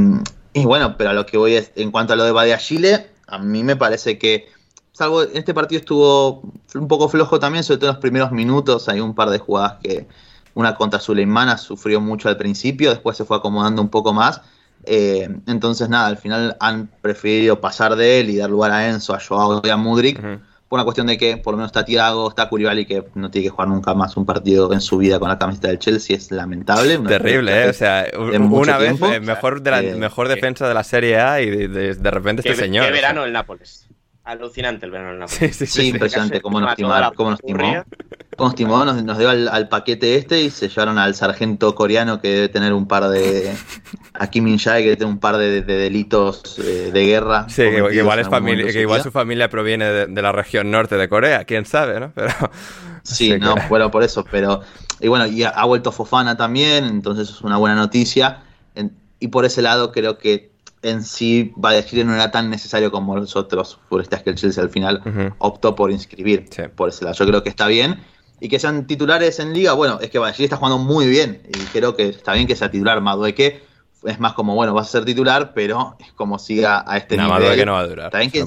bueno, 0.64 0.97
pero 0.97 1.11
a 1.11 1.12
lo 1.12 1.26
que 1.26 1.36
voy 1.36 1.55
es, 1.55 1.70
en 1.76 1.91
cuanto 1.91 2.14
a 2.14 2.16
lo 2.16 2.24
de 2.24 2.32
Badia 2.32 2.59
Chile, 2.59 3.11
a 3.26 3.39
mí 3.39 3.62
me 3.62 3.76
parece 3.76 4.18
que. 4.18 4.49
Salvo 4.93 5.22
este 5.22 5.55
partido 5.55 5.78
estuvo 5.78 6.43
un 6.74 6.89
poco 6.89 7.09
flojo 7.09 7.39
también, 7.39 7.62
sobre 7.62 7.78
todo 7.78 7.91
en 7.91 7.95
los 7.95 8.01
primeros 8.01 8.32
minutos. 8.32 8.89
Hay 8.89 9.01
un 9.01 9.14
par 9.14 9.30
de 9.30 9.39
jugadas 9.39 9.76
que. 9.82 10.07
Una 10.55 10.74
contra 10.74 10.99
Suleimana 10.99 11.57
sufrió 11.57 12.01
mucho 12.01 12.28
al 12.28 12.36
principio, 12.36 12.91
después 12.91 13.16
se 13.16 13.24
fue 13.24 13.36
acomodando 13.36 13.80
un 13.80 13.91
poco 13.91 14.12
más 14.12 14.41
eh, 14.89 15.28
entonces, 15.47 15.89
nada, 15.89 16.07
al 16.07 16.16
final 16.16 16.57
han 16.61 16.89
preferido 17.01 17.61
pasar 17.61 17.97
de 17.97 18.20
él 18.20 18.30
y 18.30 18.36
dar 18.36 18.51
lugar 18.51 18.70
a 18.70 18.89
Enzo, 18.89 19.14
a 19.14 19.20
Joao 19.20 19.61
y 19.64 19.68
a 19.68 19.76
Mudrik. 19.76 20.20
Por 20.68 20.76
una 20.76 20.84
cuestión 20.84 21.07
de 21.07 21.16
que 21.16 21.39
por 21.39 21.55
lo 21.55 21.59
menos 21.59 21.70
está 21.70 21.84
Tiago, 21.84 22.28
está 22.28 22.51
y 22.51 22.84
que 22.84 23.03
no 23.14 23.30
tiene 23.30 23.47
que 23.47 23.51
jugar 23.51 23.68
nunca 23.68 23.95
más 23.95 24.18
un 24.18 24.26
partido 24.26 24.70
en 24.74 24.82
su 24.82 24.99
vida 24.99 25.18
con 25.18 25.30
la 25.30 25.39
camiseta 25.39 25.68
del 25.68 25.78
Chelsea, 25.78 26.14
es 26.14 26.30
lamentable. 26.30 26.99
Terrible, 26.99 27.64
¿eh? 27.64 27.70
O 27.70 27.72
sea, 27.72 28.07
una 28.18 28.76
vez 28.76 29.01
eh, 29.01 29.20
mejor, 29.20 29.62
de 29.62 29.70
la, 29.70 29.80
eh, 29.80 29.95
mejor 29.95 30.28
defensa 30.28 30.68
de 30.68 30.74
la 30.74 30.84
Serie 30.84 31.18
A 31.18 31.41
y 31.41 31.49
de, 31.49 32.11
repente 32.11 32.43
este 32.47 32.62
señor. 32.62 32.84
Qué 32.84 32.93
verano 32.93 33.24
el 33.24 33.32
Nápoles. 33.32 33.89
Alucinante 34.29 34.85
el 34.85 34.93
verano 34.93 35.12
en 35.12 35.20
Nápoles. 35.20 35.57
Sí, 35.57 35.66
sí, 35.66 35.89
impresionante 35.89 36.43
cómo 36.43 36.61
nos 36.61 36.76
timó. 36.76 36.93
Cómo 37.14 37.31
nos 37.31 37.41
timó. 37.41 37.83
Nos 38.39 38.55
timó, 38.55 38.85
nos, 38.85 39.16
dio 39.16 39.31
al, 39.31 39.68
paquete 39.70 40.16
este 40.16 40.43
y 40.43 40.51
se 40.51 40.68
llevaron 40.68 40.99
al 40.99 41.14
sargento 41.14 41.74
coreano 41.74 42.20
que 42.20 42.29
debe 42.29 42.49
tener 42.51 42.74
un 42.74 42.87
par 42.87 43.09
de. 43.09 43.55
A 44.12 44.26
Kim 44.26 44.47
In 44.49 44.59
Jae 44.59 44.83
que 44.83 44.89
debe 44.91 44.97
tener 44.97 45.14
un 45.14 45.18
par 45.18 45.39
de, 45.39 45.62
delitos 45.62 46.59
eh, 46.59 46.91
de 46.93 47.07
guerra. 47.07 47.49
Sí, 47.49 47.62
que, 47.62 47.95
igual, 47.95 48.18
es 48.18 48.29
familia, 48.29 48.70
que 48.70 48.83
igual 48.83 49.03
su 49.03 49.11
familia 49.11 49.49
proviene 49.49 49.87
de, 49.87 50.22
la 50.22 50.33
región 50.33 50.70
norte 50.70 50.99
de 50.99 51.09
Corea, 51.09 51.45
quién 51.45 51.64
sabe, 51.64 51.99
¿no? 51.99 52.12
Pero, 52.14 52.35
sí, 53.03 53.39
no, 53.39 53.55
bueno, 53.70 53.91
por 53.91 54.03
eso, 54.03 54.26
pero. 54.31 54.61
Y 55.01 55.09
bueno, 55.09 55.26
y 55.26 55.45
ha, 55.45 55.64
vuelto 55.64 55.91
Fofana 55.91 56.37
también, 56.37 56.85
entonces 56.85 57.31
es 57.31 57.41
una 57.41 57.57
buena 57.57 57.76
noticia. 57.76 58.43
y 59.20 59.29
por 59.29 59.47
ese 59.47 59.62
lado 59.62 59.91
creo 59.91 60.18
que 60.18 60.51
en 60.83 61.03
sí 61.03 61.53
Chile 61.85 62.05
no 62.05 62.14
era 62.14 62.31
tan 62.31 62.51
necesario 62.51 62.91
como 62.91 63.16
los 63.16 63.37
otros 63.37 63.79
futbolistas 63.89 64.22
que 64.22 64.31
el 64.31 64.37
Chelsea 64.37 64.62
al 64.62 64.70
final 64.70 65.35
optó 65.39 65.74
por 65.74 65.91
inscribir. 65.91 66.49
Por 66.74 66.91
ese 66.91 67.05
lado. 67.05 67.16
Yo 67.16 67.26
creo 67.26 67.43
que 67.43 67.49
está 67.49 67.66
bien. 67.66 68.01
Y 68.41 68.49
que 68.49 68.61
sean 68.61 68.87
titulares 68.87 69.41
en 69.41 69.53
liga, 69.53 69.72
bueno, 69.72 69.99
es 70.01 70.11
que 70.11 70.18
Chile 70.33 70.45
está 70.45 70.57
jugando 70.57 70.79
muy 70.79 71.09
bien. 71.09 71.43
Y 71.49 71.59
creo 71.72 71.97
que 71.97 72.09
está 72.09 72.35
bien 72.35 72.47
que 72.47 72.55
sea 72.55 72.70
titular. 72.70 73.01
Madueque 73.01 73.62
es 74.05 74.20
más 74.20 74.35
como, 74.35 74.55
bueno, 74.55 74.74
vas 74.74 74.89
a 74.89 74.91
ser 74.93 75.05
titular, 75.05 75.53
pero 75.55 75.97
es 75.99 76.12
como 76.12 76.39
siga 76.39 76.85
a 76.87 76.97
este 76.99 77.16
nivel. 77.16 77.33
Madueque 77.33 77.66
no 77.66 77.72
va 77.72 77.81
a 77.81 77.87
durar. 77.87 78.07
Está 78.07 78.18
bien 78.18 78.31
que 78.31 78.45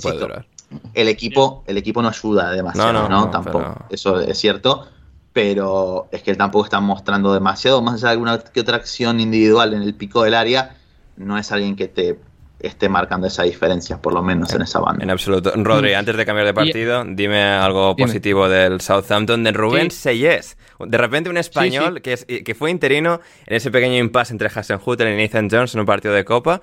el 0.93 1.09
equipo, 1.09 1.65
el 1.67 1.77
equipo 1.77 2.01
no 2.01 2.07
ayuda 2.07 2.51
demasiado, 2.51 3.09
¿no? 3.09 3.29
tampoco. 3.29 3.85
Eso 3.89 4.21
es 4.21 4.37
cierto. 4.37 4.87
Pero 5.33 6.09
es 6.11 6.23
que 6.23 6.31
él 6.31 6.37
tampoco 6.37 6.65
está 6.65 6.79
mostrando 6.81 7.33
demasiado. 7.33 7.81
Más 7.81 7.95
allá 7.95 8.07
de 8.07 8.11
alguna 8.11 8.39
que 8.39 8.59
otra 8.59 8.77
acción 8.77 9.19
individual 9.19 9.73
en 9.73 9.81
el 9.81 9.93
pico 9.93 10.23
del 10.23 10.33
área 10.33 10.77
no 11.17 11.37
es 11.37 11.51
alguien 11.51 11.75
que 11.75 11.87
te 11.87 12.17
esté 12.61 12.89
marcando 12.89 13.27
esa 13.27 13.43
diferencia, 13.43 14.01
por 14.01 14.13
lo 14.13 14.21
menos 14.21 14.53
en 14.53 14.61
esa 14.61 14.79
banda. 14.79 15.03
En 15.03 15.09
absoluto. 15.09 15.51
Rodri, 15.55 15.93
mm. 15.93 15.97
antes 15.97 16.17
de 16.17 16.25
cambiar 16.25 16.45
de 16.45 16.53
partido, 16.53 17.03
dime 17.05 17.41
algo 17.43 17.95
positivo 17.95 18.47
del 18.47 18.81
Southampton 18.81 19.43
de 19.43 19.51
Rubén 19.51 19.91
Seyes. 19.91 20.57
De 20.79 20.97
repente 20.97 21.29
un 21.29 21.37
español 21.37 22.01
Que, 22.01 22.17
que 22.17 22.55
fue 22.55 22.71
interino 22.71 23.19
en 23.45 23.55
ese 23.55 23.71
pequeño 23.71 23.97
impasse 23.97 24.33
entre 24.33 24.47
Hasenhutter 24.47 25.07
y 25.07 25.21
Nathan 25.21 25.49
Jones 25.49 25.73
en 25.73 25.81
un 25.81 25.85
partido 25.85 26.13
de 26.13 26.25
Copa. 26.25 26.61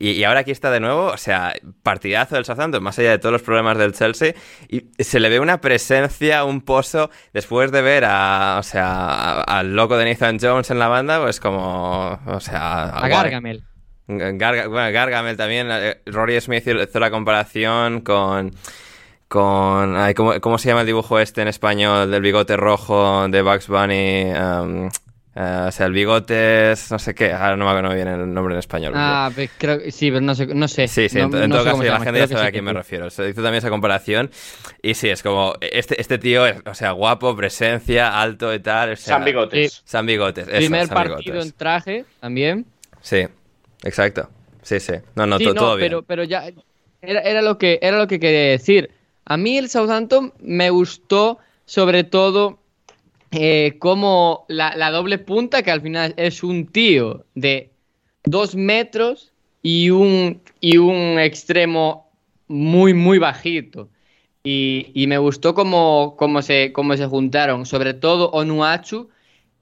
Y, 0.00 0.22
ahora 0.22 0.40
aquí 0.40 0.52
está 0.52 0.70
de 0.70 0.78
nuevo, 0.78 1.06
o 1.06 1.16
sea, 1.16 1.54
partidazo 1.82 2.36
del 2.36 2.44
Southampton, 2.44 2.80
más 2.80 2.96
allá 3.00 3.10
de 3.10 3.18
todos 3.18 3.32
los 3.32 3.42
problemas 3.42 3.76
del 3.78 3.92
Chelsea. 3.94 4.34
Y 4.68 4.84
se 5.02 5.18
le 5.18 5.28
ve 5.28 5.40
una 5.40 5.60
presencia, 5.60 6.44
un 6.44 6.60
pozo, 6.60 7.10
después 7.32 7.72
de 7.72 7.82
ver 7.82 8.04
a, 8.06 8.58
o 8.60 8.62
sea, 8.62 9.40
al 9.40 9.74
loco 9.74 9.96
de 9.96 10.04
Nathan 10.04 10.38
Jones 10.40 10.70
en 10.70 10.78
la 10.78 10.86
banda, 10.86 11.20
pues 11.20 11.40
como, 11.40 12.20
o 12.26 12.40
sea... 12.40 12.90
A 12.90 13.08
Gargamel. 13.08 13.64
Gargamel 14.08 15.36
también. 15.36 15.68
Eh, 15.70 15.98
Rory 16.06 16.40
Smith 16.40 16.66
hizo 16.66 16.98
la 16.98 17.10
comparación 17.10 18.00
con. 18.00 18.52
con 19.28 19.96
¿cómo, 20.14 20.58
se 20.58 20.68
llama 20.68 20.80
el 20.80 20.86
dibujo 20.86 21.18
este 21.18 21.42
en 21.42 21.48
español 21.48 22.10
del 22.10 22.22
bigote 22.22 22.56
rojo 22.56 23.28
de 23.28 23.42
Bugs 23.42 23.68
Bunny? 23.68 24.32
Um, 24.32 24.88
eh, 25.40 25.66
o 25.68 25.70
sea, 25.70 25.86
el 25.86 25.92
bigote 25.92 26.72
es 26.72 26.90
no 26.90 26.98
sé 26.98 27.14
qué, 27.14 27.32
ahora 27.32 27.56
no 27.56 27.64
me 27.64 27.70
acuerdo 27.70 27.94
bien 27.94 28.08
el 28.08 28.34
nombre 28.34 28.54
en 28.54 28.58
español. 28.58 28.92
Ah, 28.96 29.30
pues 29.32 29.50
creo 29.56 29.78
sí, 29.90 30.10
pero 30.10 30.20
no 30.20 30.34
sé. 30.34 30.46
No 30.46 30.66
sé. 30.66 30.88
Sí, 30.88 31.08
sí, 31.08 31.20
en, 31.20 31.30
todo 31.30 31.64
caso 31.64 31.80
la 31.80 32.00
gente 32.00 32.18
ya 32.18 32.26
sabe 32.26 32.48
a 32.48 32.50
quién 32.50 32.64
me 32.64 32.72
refiero. 32.72 33.08
Se 33.08 33.28
hizo 33.28 33.40
también 33.40 33.58
esa 33.58 33.70
comparación 33.70 34.30
y 34.82 34.94
sí, 34.94 35.08
es 35.10 35.22
como, 35.22 35.54
este, 35.60 36.00
este 36.00 36.18
tío, 36.18 36.44
es, 36.44 36.56
o 36.66 36.74
sea, 36.74 36.90
guapo, 36.90 37.36
presencia, 37.36 38.20
alto 38.20 38.52
y 38.52 38.58
tal. 38.58 38.96
San 38.96 39.24
Bigotes. 39.24 39.82
San 39.84 40.06
Bigotes, 40.06 40.48
Primer 40.48 40.88
partido 40.88 41.40
en 41.40 41.52
traje 41.52 42.04
también. 42.20 42.66
Sí. 43.00 43.28
Exacto. 43.84 44.28
Sí, 44.62 44.80
sí. 44.80 44.94
No, 45.14 45.26
no, 45.26 45.38
todo 45.38 45.76
bien. 45.76 45.88
Pero, 45.88 46.02
pero 46.02 46.24
ya 46.24 46.50
era, 47.00 47.42
lo 47.42 47.58
que, 47.58 47.78
era 47.82 47.98
lo 47.98 48.06
que 48.06 48.20
quería 48.20 48.50
decir. 48.50 48.90
A 49.24 49.36
mí 49.36 49.56
el 49.56 49.68
Southampton 49.68 50.32
me 50.40 50.70
gustó 50.70 51.38
sobre 51.64 52.04
todo 52.04 52.58
eh, 53.30 53.76
como 53.78 54.46
la, 54.48 54.90
doble 54.90 55.18
punta, 55.18 55.62
que 55.62 55.70
al 55.70 55.82
final 55.82 56.14
es 56.16 56.42
un 56.42 56.66
tío 56.66 57.24
de 57.34 57.70
dos 58.24 58.54
metros 58.54 59.32
y 59.62 59.90
un, 59.90 60.40
y 60.60 60.78
un 60.78 61.18
extremo 61.18 62.10
muy, 62.48 62.94
muy 62.94 63.18
bajito. 63.18 63.88
Y, 64.42 65.04
me 65.08 65.18
gustó 65.18 65.54
cómo, 65.54 66.14
cómo, 66.16 66.40
se, 66.40 66.72
cómo 66.72 66.96
se 66.96 67.06
juntaron, 67.06 67.66
sobre 67.66 67.92
todo 67.92 68.30
Onuachu. 68.30 69.10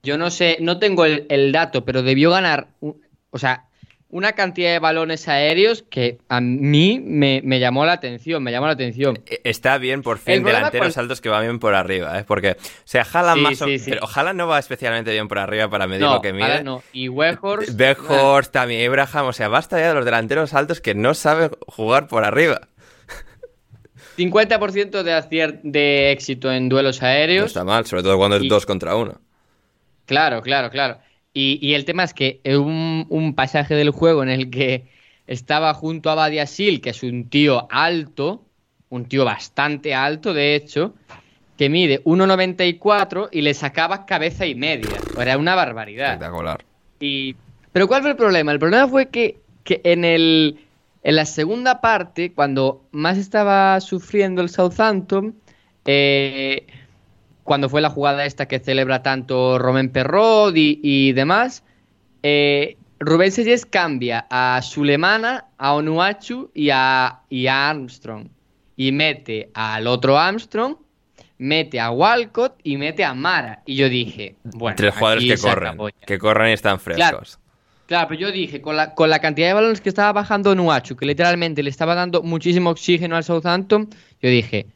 Yo 0.05 0.17
no 0.17 0.31
sé, 0.31 0.59
no 0.61 0.79
tengo 0.79 1.05
el, 1.05 1.27
el 1.29 1.51
dato, 1.51 1.85
pero 1.85 2.05
debió 2.05 2.31
ganar, 2.31 2.69
o 2.81 3.39
sea, 3.39 3.67
una 4.09 4.33
cantidad 4.33 4.73
de 4.73 4.79
balones 4.79 5.27
aéreos 5.29 5.83
que 5.83 6.19
a 6.29 6.41
mí 6.41 7.01
me, 7.05 7.43
llamó 7.59 7.85
la 7.85 7.93
atención, 7.93 8.43
me 8.43 8.53
llamó 8.53 8.67
la 8.67 8.73
atención. 8.73 9.19
E, 9.27 9.41
está 9.45 9.79
bien, 9.79 10.03
por 10.03 10.19
fin, 10.19 10.45
delanteros 10.45 10.97
altos 10.97 11.21
que 11.21 11.29
van 11.29 11.43
bien 11.43 11.59
por 11.59 11.75
arriba, 11.75 12.19
¿eh? 12.19 12.25
Porque, 12.27 12.53
o 12.53 12.83
sea, 12.85 13.05
Haaland 13.11 13.43
más 13.43 13.63
o... 13.63 13.67
Pero 13.67 14.33
no 14.35 14.47
va 14.47 14.59
especialmente 14.59 15.11
bien 15.11 15.29
por 15.29 15.39
arriba 15.39 15.69
para 15.69 15.87
medir 15.87 16.07
lo 16.07 16.21
que 16.21 16.33
mide. 16.33 16.63
no. 16.63 16.83
Y 16.93 17.09
Weghorst... 17.09 17.79
Weghorst, 17.79 18.53
también 18.53 18.89
Abraham, 18.89 19.27
o 19.27 19.33
sea, 19.33 19.49
basta 19.49 19.79
ya 19.79 19.89
de 19.89 19.95
los 19.95 20.05
delanteros 20.05 20.55
altos 20.55 20.81
que 20.81 20.95
no 20.95 21.15
saben 21.15 21.51
jugar 21.67 22.07
por 22.07 22.25
arriba. 22.25 22.69
50% 24.17 25.03
de, 25.03 25.61
de 25.63 26.13
éxito 26.13 26.51
en 26.51 26.69
duelos 26.69 27.03
aéreos. 27.03 27.43
No 27.43 27.47
está 27.47 27.65
mal, 27.65 27.85
sobre 27.87 28.03
todo 28.03 28.17
cuando 28.17 28.37
es 28.37 28.49
dos 28.49 28.65
contra 28.65 28.97
uno. 28.97 29.21
Claro, 30.07 30.41
claro, 30.41 30.71
claro. 30.71 30.99
Y, 31.39 31.75
el 31.75 31.85
tema 31.85 32.03
es 32.03 32.15
que 32.15 32.41
un, 32.47 33.05
un, 33.11 33.35
pasaje 33.35 33.75
del 33.75 33.91
juego 33.91 34.23
en 34.23 34.31
el 34.31 34.49
que 34.49 34.87
estaba 35.27 35.75
junto 35.75 36.09
a 36.09 36.15
Badiasil, 36.15 36.81
que 36.81 36.91
es 36.91 37.03
un 37.03 37.29
tío 37.29 37.69
alto, 37.71 38.47
un 38.89 39.05
tío 39.05 39.27
bastante 39.27 39.95
alto, 39.95 40.33
de 40.33 40.55
hecho, 40.55 40.95
que 41.59 41.69
mide 41.69 42.03
1,94 42.05 43.29
y 43.31 43.43
le 43.43 43.53
sacaba 43.53 44.07
cabeza 44.07 44.47
y 44.47 44.55
media. 44.55 44.99
Era 45.21 45.37
una 45.37 45.55
barbaridad. 45.55 46.15
Espectacular. 46.15 46.65
Y, 47.01 47.37
pero 47.71 47.87
¿cuál 47.87 48.01
fue 48.01 48.13
el 48.13 48.17
problema? 48.17 48.53
El 48.53 48.59
problema 48.59 48.89
fue 48.89 49.11
que, 49.11 49.39
que 49.63 49.83
en, 49.85 50.07
el, 50.07 50.59
en 51.03 51.17
la 51.17 51.27
segunda 51.27 51.83
parte, 51.83 52.33
cuando 52.33 52.87
más 52.93 53.19
estaba 53.19 53.79
sufriendo 53.83 54.41
el 54.41 54.49
Southampton, 54.49 55.37
eh, 55.85 56.67
cuando 57.47 57.71
fue 57.71 57.81
la 57.81 57.89
jugada 57.89 58.27
esta 58.27 58.47
que 58.47 58.59
celebra 58.59 59.03
tanto 59.03 59.59
Romain 59.59 59.89
Perrot 59.89 60.53
y, 60.55 61.13
demás, 61.13 61.63
eh, 62.23 62.77
Rubén 62.99 63.33
Selles 63.33 63.65
cambia 63.65 64.27
a 64.29 64.61
Sulemana, 64.63 65.47
a 65.57 65.75
Onuachu 65.75 66.51
y 66.53 66.71
a, 66.71 67.21
Armstrong. 67.49 68.29
Y 68.77 68.93
mete 68.93 69.51
al 69.55 69.87
otro 69.87 70.19
Armstrong, 70.19 70.77
mete 71.39 71.81
a 71.81 71.91
Walcott 71.91 72.59
y 72.63 72.77
mete 72.77 73.05
a 73.05 73.15
Mara. 73.15 73.63
Y 73.65 73.77
yo 73.77 73.89
dije, 73.89 74.35
bueno. 74.43 74.77
Tres 74.77 74.95
jugadores 74.95 75.25
que 75.25 75.39
corren, 75.39 75.79
que 76.07 76.19
corren 76.19 76.51
y 76.51 76.53
están 76.53 76.79
frescos. 76.79 77.39
Claro. 77.87 78.09
pero 78.09 78.21
yo 78.21 78.33
dije, 78.33 78.61
con 78.61 78.77
la, 78.77 78.95
con 78.95 79.09
la 79.09 79.21
cantidad 79.21 79.47
de 79.47 79.55
balones 79.55 79.81
que 79.81 79.89
estaba 79.89 80.13
bajando 80.13 80.51
Onuachu, 80.51 80.97
que 80.97 81.07
literalmente 81.07 81.63
le 81.63 81.71
estaba 81.71 81.95
dando 81.95 82.23
muchísimo 82.23 82.71
oxígeno 82.71 83.17
al 83.17 83.25
Southampton, 83.25 83.89
yo 84.21 84.29
dije, 84.29 84.67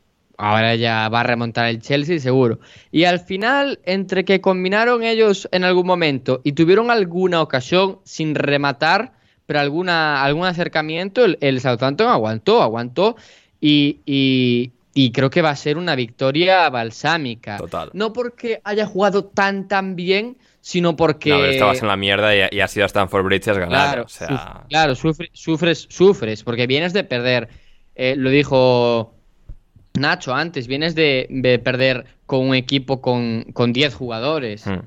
Ahora 0.41 0.75
ya 0.75 1.07
va 1.11 1.21
a 1.21 1.23
remontar 1.23 1.67
el 1.67 1.83
Chelsea, 1.83 2.19
seguro. 2.19 2.61
Y 2.91 3.05
al 3.05 3.21
final, 3.21 3.79
entre 3.85 4.25
que 4.25 4.41
combinaron 4.41 5.03
ellos 5.03 5.47
en 5.53 5.65
algún 5.65 5.87
momento 5.87 6.41
y 6.45 6.53
tuvieron 6.53 6.91
alguna 6.91 7.43
ocasión 7.43 7.99
sin 8.05 8.35
rematar, 8.35 9.13
pero 9.45 9.61
alguna, 9.61 10.25
algún 10.25 10.47
acercamiento, 10.47 11.27
el, 11.27 11.61
Southampton 11.61 12.09
aguantó, 12.09 12.63
aguantó. 12.63 13.17
Y, 13.61 14.73
creo 15.13 15.29
que 15.29 15.43
va 15.43 15.51
a 15.51 15.57
ser 15.57 15.77
una 15.77 15.95
victoria 15.95 16.71
balsámica. 16.71 17.59
Total. 17.59 17.91
No 17.93 18.15
porque 18.15 18.63
haya 18.65 18.87
jugado 18.87 19.27
tan, 19.27 19.69
tan 19.69 19.95
bien, 19.95 20.39
sino 20.63 20.97
porque... 20.97 21.31
No, 21.31 21.45
estabas 21.45 21.83
en 21.83 21.89
la 21.89 21.97
mierda 21.99 22.35
y, 22.35 22.57
y 22.57 22.61
has 22.61 22.75
ido 22.75 22.85
a 22.85 22.87
Stanford 22.87 23.25
Bridge 23.25 23.47
y 23.47 23.51
has 23.51 23.59
ganado. 23.59 24.07
Claro, 24.71 24.95
sufres, 24.95 25.87
sufres, 25.91 26.43
porque 26.45 26.67
vienes 26.67 26.95
de 26.95 27.05
perder, 27.05 27.51
eh, 27.95 28.15
lo 28.17 28.31
dijo 28.31 29.20
Nacho 30.01 30.35
antes, 30.35 30.67
vienes 30.67 30.95
de, 30.95 31.61
perder 31.63 32.07
con 32.27 32.49
un 32.49 32.55
equipo 32.55 33.01
con, 33.01 33.45
con 33.53 33.73
10 33.73 33.95
jugadores. 33.95 34.67
Hmm. 34.67 34.81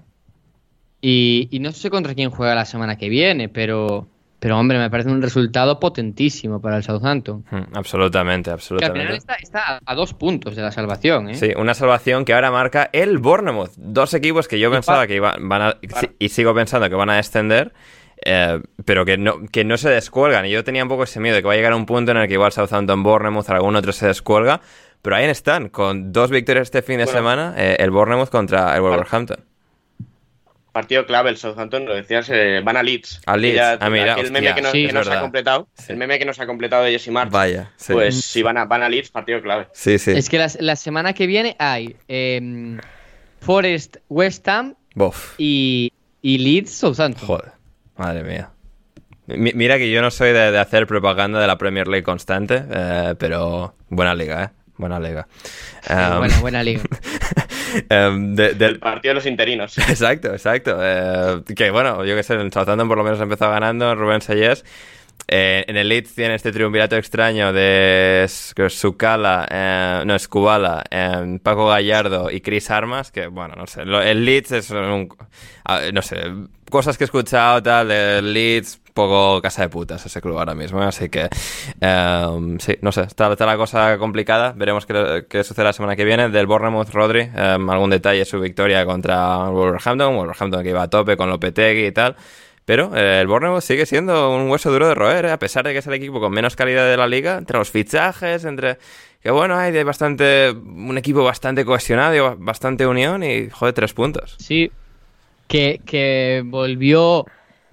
Y, 1.02 1.48
y, 1.52 1.60
no 1.60 1.72
sé 1.72 1.90
contra 1.90 2.16
quién 2.16 2.30
juega 2.30 2.56
la 2.56 2.66
semana 2.66 2.98
que 2.98 3.10
viene, 3.10 3.50
pero 3.50 4.08
pero 4.44 4.60
hombre, 4.60 4.78
me 4.78 4.90
parece 4.90 5.10
un 5.10 5.22
resultado 5.22 5.80
potentísimo 5.80 6.60
para 6.60 6.76
el 6.76 6.84
Southampton. 6.84 7.46
Hmm, 7.50 7.78
absolutamente, 7.78 8.52
absolutamente. 8.52 9.16
está, 9.42 9.80
a 9.86 9.96
dos 9.96 10.14
puntos 10.14 10.58
de 10.58 10.62
la 10.62 10.70
salvación, 10.70 11.30
¿eh? 11.30 11.36
Sí, 11.36 11.54
una 11.56 11.74
salvación 11.74 12.26
que 12.26 12.34
ahora 12.34 12.52
marca 12.52 12.90
el 12.92 13.20
Bournemouth. 13.20 13.72
Dos 13.78 14.14
equipos 14.14 14.50
que 14.50 14.60
yo 14.60 14.70
pensaba 14.70 15.08
que 15.08 15.16
iban, 15.16 15.48
van 15.48 15.62
a, 15.62 15.78
y 16.20 16.28
sigo 16.28 16.54
pensando 16.54 16.90
que 16.90 16.96
van 16.96 17.10
a 17.10 17.16
descender. 17.16 17.72
Eh, 18.26 18.62
pero 18.84 19.06
que 19.06 19.18
no, 19.18 19.46
que 19.50 19.64
no 19.64 19.78
se 19.78 19.90
descuelgan. 19.90 20.46
Y 20.46 20.50
yo 20.50 20.66
tenía 20.66 20.84
un 20.84 20.90
poco 20.90 21.04
ese 21.04 21.22
miedo 21.22 21.38
de 21.38 21.42
que 21.42 21.48
va 21.48 21.54
a 21.54 21.56
llegar 21.56 21.74
un 21.74 21.86
punto 21.86 22.12
en 22.12 22.18
el 22.18 22.28
que 22.28 22.34
igual 22.34 22.52
Southampton, 22.52 23.02
Bournemouth, 23.02 23.50
algún 23.50 23.78
otro 23.78 23.94
se 23.94 24.08
descuelga. 24.08 24.60
Pero 25.04 25.16
ahí 25.16 25.26
están, 25.26 25.70
con 25.70 26.12
dos 26.12 26.32
victorias 26.32 26.64
este 26.64 26.82
fin 26.82 26.98
de 26.98 27.06
semana, 27.06 27.54
eh, 27.58 27.76
el 27.78 27.92
Bournemouth 27.92 28.30
contra 28.30 28.76
el 28.76 28.82
Wolverhampton 28.82 29.46
partido 30.74 31.06
clave, 31.06 31.30
el 31.30 31.38
Southampton, 31.38 31.86
lo 31.86 31.96
decías, 31.96 32.30
eh, 32.30 32.60
van 32.62 32.76
a 32.76 32.84
Leeds. 32.84 33.22
A 33.26 33.38
Leeds, 33.38 33.78
ah, 33.80 33.90
mira, 33.90 34.16
el 34.16 34.32
meme 34.32 34.54
que, 34.54 34.92
nos 34.92 35.08
ha 35.08 35.22
completado, 35.22 35.68
el 35.88 35.98
meme 35.98 36.20
que 36.20 36.26
nos 36.26 36.40
ha 36.40 36.48
completado 36.48 36.84
de 36.84 36.92
Jesse 36.92 37.10
March. 37.10 37.32
Vaya, 37.32 37.72
Pues 37.88 38.20
si 38.26 38.42
van 38.42 38.58
a, 38.58 38.66
van 38.66 38.82
a 38.82 38.90
Leeds, 38.90 39.12
partido 39.12 39.42
clave. 39.42 39.68
Sí, 39.72 39.98
sí. 40.00 40.12
Es 40.12 40.30
que 40.30 40.46
la, 40.60 40.76
semana 40.76 41.14
que 41.14 41.28
viene 41.28 41.56
hay 41.60 41.96
em, 42.08 42.80
Forest 43.40 43.98
West 44.10 44.48
Ham 44.50 44.76
y, 45.38 45.94
y, 46.22 46.38
Leeds 46.40 46.72
Southampton. 46.72 47.28
Joder, 47.28 47.52
madre 47.96 48.24
mía. 48.24 48.50
mira 49.28 49.78
que 49.78 49.92
yo 49.92 50.02
no 50.02 50.10
soy 50.10 50.34
de, 50.34 50.58
hacer 50.58 50.88
propaganda 50.88 51.40
de 51.40 51.46
la 51.46 51.60
Premier 51.60 51.88
League 51.88 52.04
constante, 52.04 52.64
eh, 52.68 53.14
pero 53.20 53.76
buena 53.90 54.16
liga, 54.16 54.44
¿eh? 54.44 54.63
Buena 54.78 55.00
liga. 55.00 55.28
buena, 55.88 56.40
buena 56.40 56.64
liga. 56.64 56.82
Em, 57.90 58.36
del 58.36 58.78
partido 58.78 59.12
de 59.12 59.16
los 59.16 59.26
interinos. 59.26 59.78
Exacto, 59.78 60.32
exacto. 60.32 60.78
Eh, 60.80 61.42
que 61.56 61.72
bueno, 61.72 62.06
yo 62.06 62.16
que 62.16 62.22
sé, 62.22 62.36
en 62.36 62.52
Southampton 62.52 62.88
por 62.88 62.98
lo 62.98 63.04
menos 63.04 63.20
empezó 63.20 63.50
ganando, 63.50 63.96
Rubén 63.96 64.22
Sayes. 64.22 64.64
Eh, 65.28 65.64
en 65.68 65.78
el 65.78 65.88
Leeds 65.88 66.16
tiene 66.16 66.36
este 66.36 66.52
triunvirato 66.52 66.98
extraño 66.98 67.54
de 67.54 68.26
Sukala, 68.28 69.48
eh, 69.50 70.04
no, 70.06 70.16
Escubala, 70.16 70.84
eh, 70.90 71.40
Paco 71.42 71.68
Gallardo 71.68 72.30
y 72.30 72.42
Chris 72.42 72.70
Armas, 72.70 73.12
que 73.12 73.28
bueno, 73.28 73.56
no 73.56 73.66
sé, 73.68 73.84
el 73.84 74.26
Leeds 74.26 74.52
es 74.52 74.70
un, 74.72 75.10
no 75.94 76.02
sé, 76.02 76.18
cosas 76.70 76.98
que 76.98 77.04
he 77.04 77.06
escuchado 77.06 77.64
tal 77.64 77.88
del 77.88 78.34
Leeds, 78.34 78.82
poco 78.94 79.42
casa 79.42 79.64
de 79.64 79.70
putas 79.70 80.06
ese 80.06 80.22
club 80.22 80.38
ahora 80.38 80.54
mismo, 80.54 80.82
así 80.82 81.10
que 81.10 81.30
sí, 81.32 82.78
no 82.82 82.92
sé, 82.92 83.02
está, 83.02 83.30
la 83.30 83.58
cosa 83.58 83.98
complicada, 83.98 84.54
veremos 84.56 84.86
qué, 84.86 85.44
sucede 85.44 85.66
la 85.66 85.74
semana 85.74 85.96
que 85.96 86.06
viene. 86.06 86.30
Del 86.30 86.46
Bournemouth, 86.46 86.90
Rodri, 86.90 87.30
algún 87.34 87.90
detalle 87.90 88.26
su 88.26 88.40
victoria 88.40 88.86
contra 88.86 89.50
Wolverhampton, 89.50 90.16
Wolverhampton 90.16 90.64
que 90.64 90.70
iba 90.70 90.84
a 90.84 90.90
tope 90.90 91.18
con 91.18 91.30
Lopetegui 91.30 91.88
y 91.88 91.92
tal. 91.92 92.16
Pero 92.66 92.96
eh, 92.96 93.20
el 93.22 93.28
Bournemouth 93.28 93.62
sigue 93.62 93.86
siendo 93.86 94.34
un 94.36 94.50
hueso 94.50 94.72
duro 94.72 94.88
de 94.88 94.96
roer, 94.96 95.26
eh, 95.26 95.32
a 95.32 95.40
pesar 95.40 95.66
de 95.66 95.74
que 95.74 95.80
es 95.80 95.88
el 95.88 95.94
equipo 95.94 96.20
con 96.20 96.32
menos 96.32 96.56
calidad 96.56 96.90
de 96.90 96.98
la 96.98 97.08
liga, 97.08 97.38
entre 97.38 97.58
los 97.58 97.70
fichajes, 97.70 98.46
entre... 98.46 98.78
Que 99.22 99.32
bueno, 99.32 99.56
hay 99.56 99.72
de 99.72 99.84
bastante... 99.84 100.52
Un 100.52 100.98
equipo 100.98 101.24
bastante 101.24 101.66
cohesionado, 101.66 102.36
bastante 102.38 102.86
unión 102.86 103.24
y, 103.24 103.50
joder, 103.50 103.74
tres 103.74 103.94
puntos. 103.94 104.36
Sí, 104.40 104.72
que, 105.48 105.82
que 105.86 106.42
volvió 106.46 107.26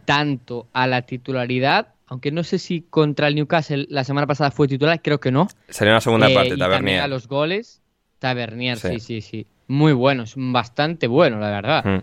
tanto 0.04 0.66
a 0.72 0.86
la 0.86 1.02
titularidad, 1.02 1.88
aunque 2.06 2.32
no 2.32 2.42
sé 2.42 2.58
si 2.58 2.82
contra 2.82 3.28
el 3.28 3.36
Newcastle 3.36 3.86
la 3.88 4.02
semana 4.02 4.26
pasada 4.26 4.50
fue 4.50 4.66
titular, 4.66 5.00
creo 5.00 5.20
que 5.20 5.30
no. 5.30 5.48
Salió 5.68 5.92
en 5.92 5.94
la 5.94 6.00
segunda 6.00 6.28
eh, 6.28 6.34
parte, 6.34 6.56
Tavernier. 6.56 7.00
a 7.00 7.06
los 7.06 7.28
goles, 7.28 7.80
Tavernier, 8.18 8.76
sí. 8.76 8.98
sí, 8.98 9.20
sí, 9.20 9.46
Muy 9.68 9.92
bueno, 9.92 10.24
es 10.24 10.34
bastante 10.36 11.06
bueno, 11.06 11.38
la 11.38 11.50
verdad. 11.50 11.84
Mm. 11.84 12.02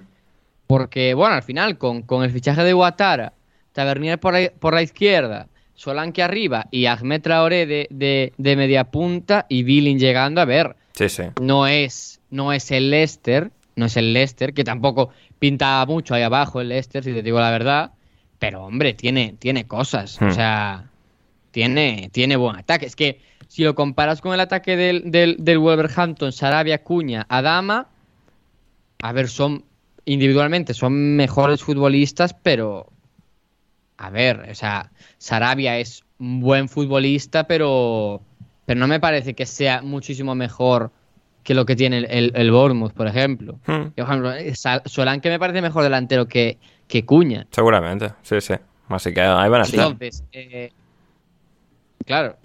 Porque, 0.68 1.14
bueno, 1.14 1.36
al 1.36 1.44
final, 1.44 1.78
con, 1.78 2.04
el 2.24 2.32
fichaje 2.32 2.64
de 2.64 2.74
Guatara, 2.74 3.34
Tavernier 3.72 4.20
por 4.20 4.34
la, 4.34 4.52
por 4.60 4.74
la 4.74 4.82
izquierda, 4.82 5.48
Solanke 5.76 6.24
arriba 6.24 6.68
y 6.72 6.88
Ahmed 6.88 7.22
Traoré 7.22 7.66
de, 7.66 7.88
de, 8.36 8.56
media 8.56 8.86
punta 8.86 9.46
y 9.48 9.64
Billing 9.64 10.00
llegando, 10.00 10.42
a 10.42 10.46
ver, 10.46 10.76
sí, 10.94 11.08
sí. 11.08 11.24
no 11.40 11.68
es 11.68 12.20
no 12.30 12.52
es 12.52 12.72
el 12.72 12.90
Leicester, 12.90 13.52
no 13.76 13.86
es 13.86 13.96
el 13.96 14.12
Leicester, 14.12 14.54
que 14.54 14.64
tampoco 14.64 15.12
pinta 15.40 15.86
mucho 15.86 16.16
ahí 16.16 16.24
abajo 16.24 16.60
el 16.60 16.70
Leicester, 16.70 17.04
si 17.04 17.14
te 17.14 17.22
digo 17.22 17.40
la 17.40 17.52
verdad, 17.52 17.92
pero 18.40 18.66
hombre, 18.66 18.94
tiene, 18.94 19.36
tiene 19.40 19.68
cosas, 19.68 20.22
o 20.22 20.26
hmm. 20.26 20.32
sea, 20.32 20.90
tiene, 21.52 22.10
tiene 22.12 22.36
buen 22.36 22.56
ataque. 22.56 22.86
Es 22.86 22.96
que 22.96 23.22
si 23.48 23.64
lo 23.64 23.76
comparas 23.76 24.20
con 24.20 24.34
el 24.34 24.40
ataque 24.40 24.76
del, 24.76 25.12
del, 25.12 25.38
del 25.40 25.60
Wolverhampton, 25.60 26.32
Sarabia, 26.32 26.84
Cuña, 26.84 27.26
Adama, 27.30 27.88
a 29.02 29.12
ver, 29.12 29.30
son 29.30 29.64
individualmente 30.08 30.74
son 30.74 31.16
mejores 31.16 31.62
futbolistas, 31.64 32.34
pero 32.34 32.88
a 33.98 34.10
ver, 34.10 34.48
o 34.50 34.56
sea, 34.56 34.92
Sarabia 35.18 35.78
es 35.78 36.04
un 36.18 36.40
buen 36.40 36.70
futbolista, 36.70 37.46
pero, 37.46 38.22
pero 38.66 38.80
no 38.80 38.88
me 38.88 39.00
parece 39.00 39.34
que 39.34 39.46
sea 39.46 39.82
muchísimo 39.82 40.34
mejor 40.34 40.92
que 41.44 41.54
lo 41.54 41.66
que 41.66 41.76
tiene 41.76 42.00
el, 42.00 42.32
el, 42.34 42.52
Bournemouth, 42.52 42.94
por 42.94 43.08
ejemplo. 43.08 43.60
Hmm. 43.66 43.90
Por 43.96 44.06
ejemplo, 44.06 44.32
Solán 44.86 45.22
que 45.22 45.30
me 45.30 45.40
parece 45.40 45.62
mejor 45.62 45.84
delantero 45.84 46.28
que, 46.28 46.58
que 46.88 47.06
Cuña. 47.06 47.48
Seguramente, 47.52 48.14
sí, 48.22 48.40
sí. 48.42 48.54
Así 48.90 49.14
que 49.14 49.22
ahí 49.22 49.50
van 49.50 49.62
a 49.62 49.64
estar. 49.64 49.88
Entonces, 49.88 50.24
eh, 50.32 50.72
claro. 52.06 52.38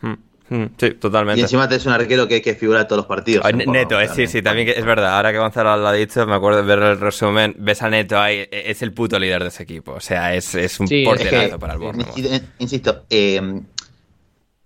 Hmm. 0.00 0.14
Mm, 0.48 0.64
sí, 0.76 0.90
totalmente. 0.92 1.40
Y 1.40 1.42
encima 1.42 1.68
te 1.68 1.76
es 1.76 1.86
un 1.86 1.92
arquero 1.92 2.28
que, 2.28 2.42
que 2.42 2.54
figura 2.54 2.86
todos 2.86 2.98
los 2.98 3.06
partidos. 3.06 3.44
Neto, 3.54 3.98
es, 3.98 4.10
sí, 4.12 4.26
sí, 4.26 4.42
también 4.42 4.68
es 4.68 4.84
verdad. 4.84 5.16
Ahora 5.16 5.32
que 5.32 5.38
Gonzalo 5.38 5.76
lo 5.76 5.88
ha 5.88 5.92
dicho, 5.92 6.26
me 6.26 6.34
acuerdo 6.34 6.62
de 6.62 6.64
ver 6.64 6.78
el 6.80 7.00
resumen. 7.00 7.54
Ves 7.58 7.82
a 7.82 7.88
Neto 7.88 8.18
ahí, 8.18 8.46
e, 8.50 8.64
es 8.66 8.82
el 8.82 8.92
puto 8.92 9.18
líder 9.18 9.42
de 9.42 9.48
ese 9.48 9.62
equipo. 9.62 9.92
O 9.92 10.00
sea, 10.00 10.34
es, 10.34 10.54
es 10.54 10.78
un 10.80 10.88
porterazo 11.04 11.58
para 11.58 11.74
el 11.74 11.78
Bournemouth. 11.78 12.14
Insisto, 12.58 13.04
eh, 13.08 13.62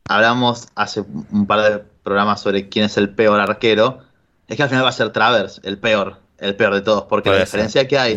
hablamos 0.09 0.69
hace 0.75 1.05
un 1.31 1.47
par 1.47 1.61
de 1.61 1.79
programas 2.03 2.41
sobre 2.41 2.69
quién 2.69 2.87
es 2.87 2.97
el 2.97 3.11
peor 3.11 3.41
arquero. 3.41 4.01
Es 4.49 4.57
que 4.57 4.63
al 4.63 4.69
final 4.69 4.85
va 4.85 4.89
a 4.89 4.93
ser 4.93 5.11
Travers, 5.11 5.61
el 5.63 5.79
peor, 5.79 6.17
el 6.39 6.57
peor 6.57 6.75
de 6.75 6.81
todos, 6.81 7.05
porque 7.05 7.31
la 7.31 7.41
diferencia 7.41 7.87
que 7.87 7.99
hay 7.99 8.17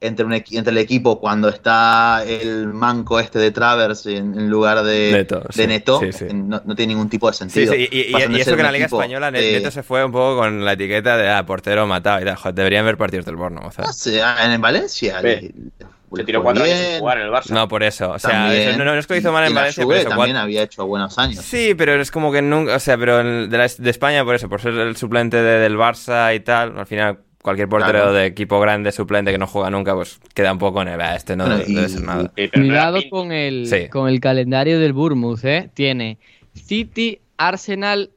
entre, 0.00 0.24
un, 0.24 0.32
entre 0.32 0.70
el 0.70 0.78
equipo 0.78 1.20
cuando 1.20 1.48
está 1.48 2.24
el 2.26 2.68
manco 2.68 3.20
este 3.20 3.38
de 3.38 3.50
Travers 3.50 4.06
en, 4.06 4.48
lugar 4.48 4.82
de 4.82 5.10
Neto, 5.12 5.42
de 5.54 5.66
Neto 5.66 6.00
No, 6.32 6.60
tiene 6.74 6.94
ningún 6.94 7.10
tipo 7.10 7.28
de 7.28 7.34
sentido. 7.34 7.74
y, 7.74 7.88
y, 7.92 8.40
eso 8.40 8.54
que 8.54 8.60
en 8.60 8.62
la 8.62 8.72
Liga 8.72 8.86
Española 8.86 9.30
Neto 9.30 9.70
se 9.70 9.82
fue 9.82 10.04
un 10.04 10.12
poco 10.12 10.38
con 10.38 10.64
la 10.64 10.72
etiqueta 10.72 11.16
de 11.16 11.28
ah, 11.28 11.44
portero 11.44 11.86
matado 11.86 12.20
y 12.22 12.24
tal. 12.24 12.36
Joder, 12.36 12.54
deberían 12.54 12.84
ver 12.84 12.96
partidos 12.96 13.26
del 13.26 13.36
Borno. 13.36 13.60
O 13.64 13.70
sea. 13.92 14.36
en 14.44 14.60
Valencia. 14.60 15.20
se 15.20 16.24
tiró 16.24 16.42
cuatro 16.42 16.64
años 16.64 16.78
sin 16.78 16.98
jugar 17.00 17.18
en 17.18 17.24
el 17.24 17.30
Barça. 17.30 17.50
No, 17.50 17.68
por 17.68 17.82
eso. 17.82 18.10
O 18.10 18.18
sea, 18.18 18.48
no, 18.76 18.84
no, 18.84 18.94
es 18.94 19.06
que 19.06 19.14
lo 19.14 19.20
hizo 19.20 19.32
mal 19.32 19.46
en 19.46 19.54
Valencia. 19.54 19.84
Pero 19.86 20.08
también 20.08 20.36
había 20.36 20.62
hecho 20.62 20.86
buenos 20.86 21.18
años. 21.18 21.44
Sí, 21.44 21.74
pero 21.76 22.00
es 22.00 22.10
como 22.10 22.32
que 22.32 22.40
nunca. 22.40 22.76
O 22.76 22.80
sea, 22.80 22.96
pero 22.96 23.22
de, 23.22 23.48
de 23.48 23.90
España, 23.90 24.24
por 24.24 24.34
eso, 24.34 24.48
por 24.48 24.60
ser 24.62 24.74
el 24.74 24.96
suplente 24.96 25.36
del 25.36 25.76
Barça 25.76 26.34
y 26.34 26.40
tal, 26.40 26.78
al 26.78 26.86
final 26.86 27.18
cualquier 27.42 27.68
portero 27.68 28.12
de 28.12 28.26
equipo 28.26 28.60
grande 28.60 28.92
suplente 28.92 29.32
que 29.32 29.38
no 29.38 29.46
juega 29.46 29.70
nunca, 29.70 29.94
pues 29.94 30.20
queda 30.34 30.52
un 30.52 30.58
poco 30.58 30.82
en 30.82 30.88
el, 30.88 31.00
este 31.00 31.36
no 31.36 31.48
debe, 31.48 31.88
ser 31.88 32.02
nada. 32.02 32.32
Cuidado 32.52 33.00
con 33.10 33.32
el, 33.32 33.88
con 33.90 34.08
el 34.08 34.20
calendario 34.20 34.78
del 34.78 34.92
Bournemouth, 34.92 35.44
¿eh? 35.44 35.70
Tiene 35.74 36.18
City, 36.54 37.20
Arsenal, 37.36 38.10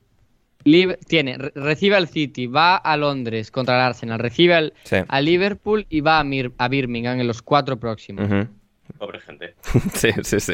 tiene, 1.07 1.37
recibe 1.37 1.95
al 1.95 2.07
City, 2.07 2.47
va 2.47 2.75
a 2.75 2.95
Londres 2.97 3.51
contra 3.51 3.75
el 3.75 3.81
Arsenal, 3.81 4.19
recibe 4.19 4.55
al, 4.55 4.73
a 5.07 5.21
Liverpool 5.21 5.85
y 5.89 6.01
va 6.01 6.19
a, 6.19 6.25
a, 6.57 6.67
Birmingham 6.67 7.19
en 7.19 7.27
los 7.27 7.41
cuatro 7.41 7.79
próximos. 7.79 8.47
Pobre 8.97 9.19
gente. 9.19 9.55
sí, 9.93 10.09
sí, 10.23 10.39
sí. 10.39 10.53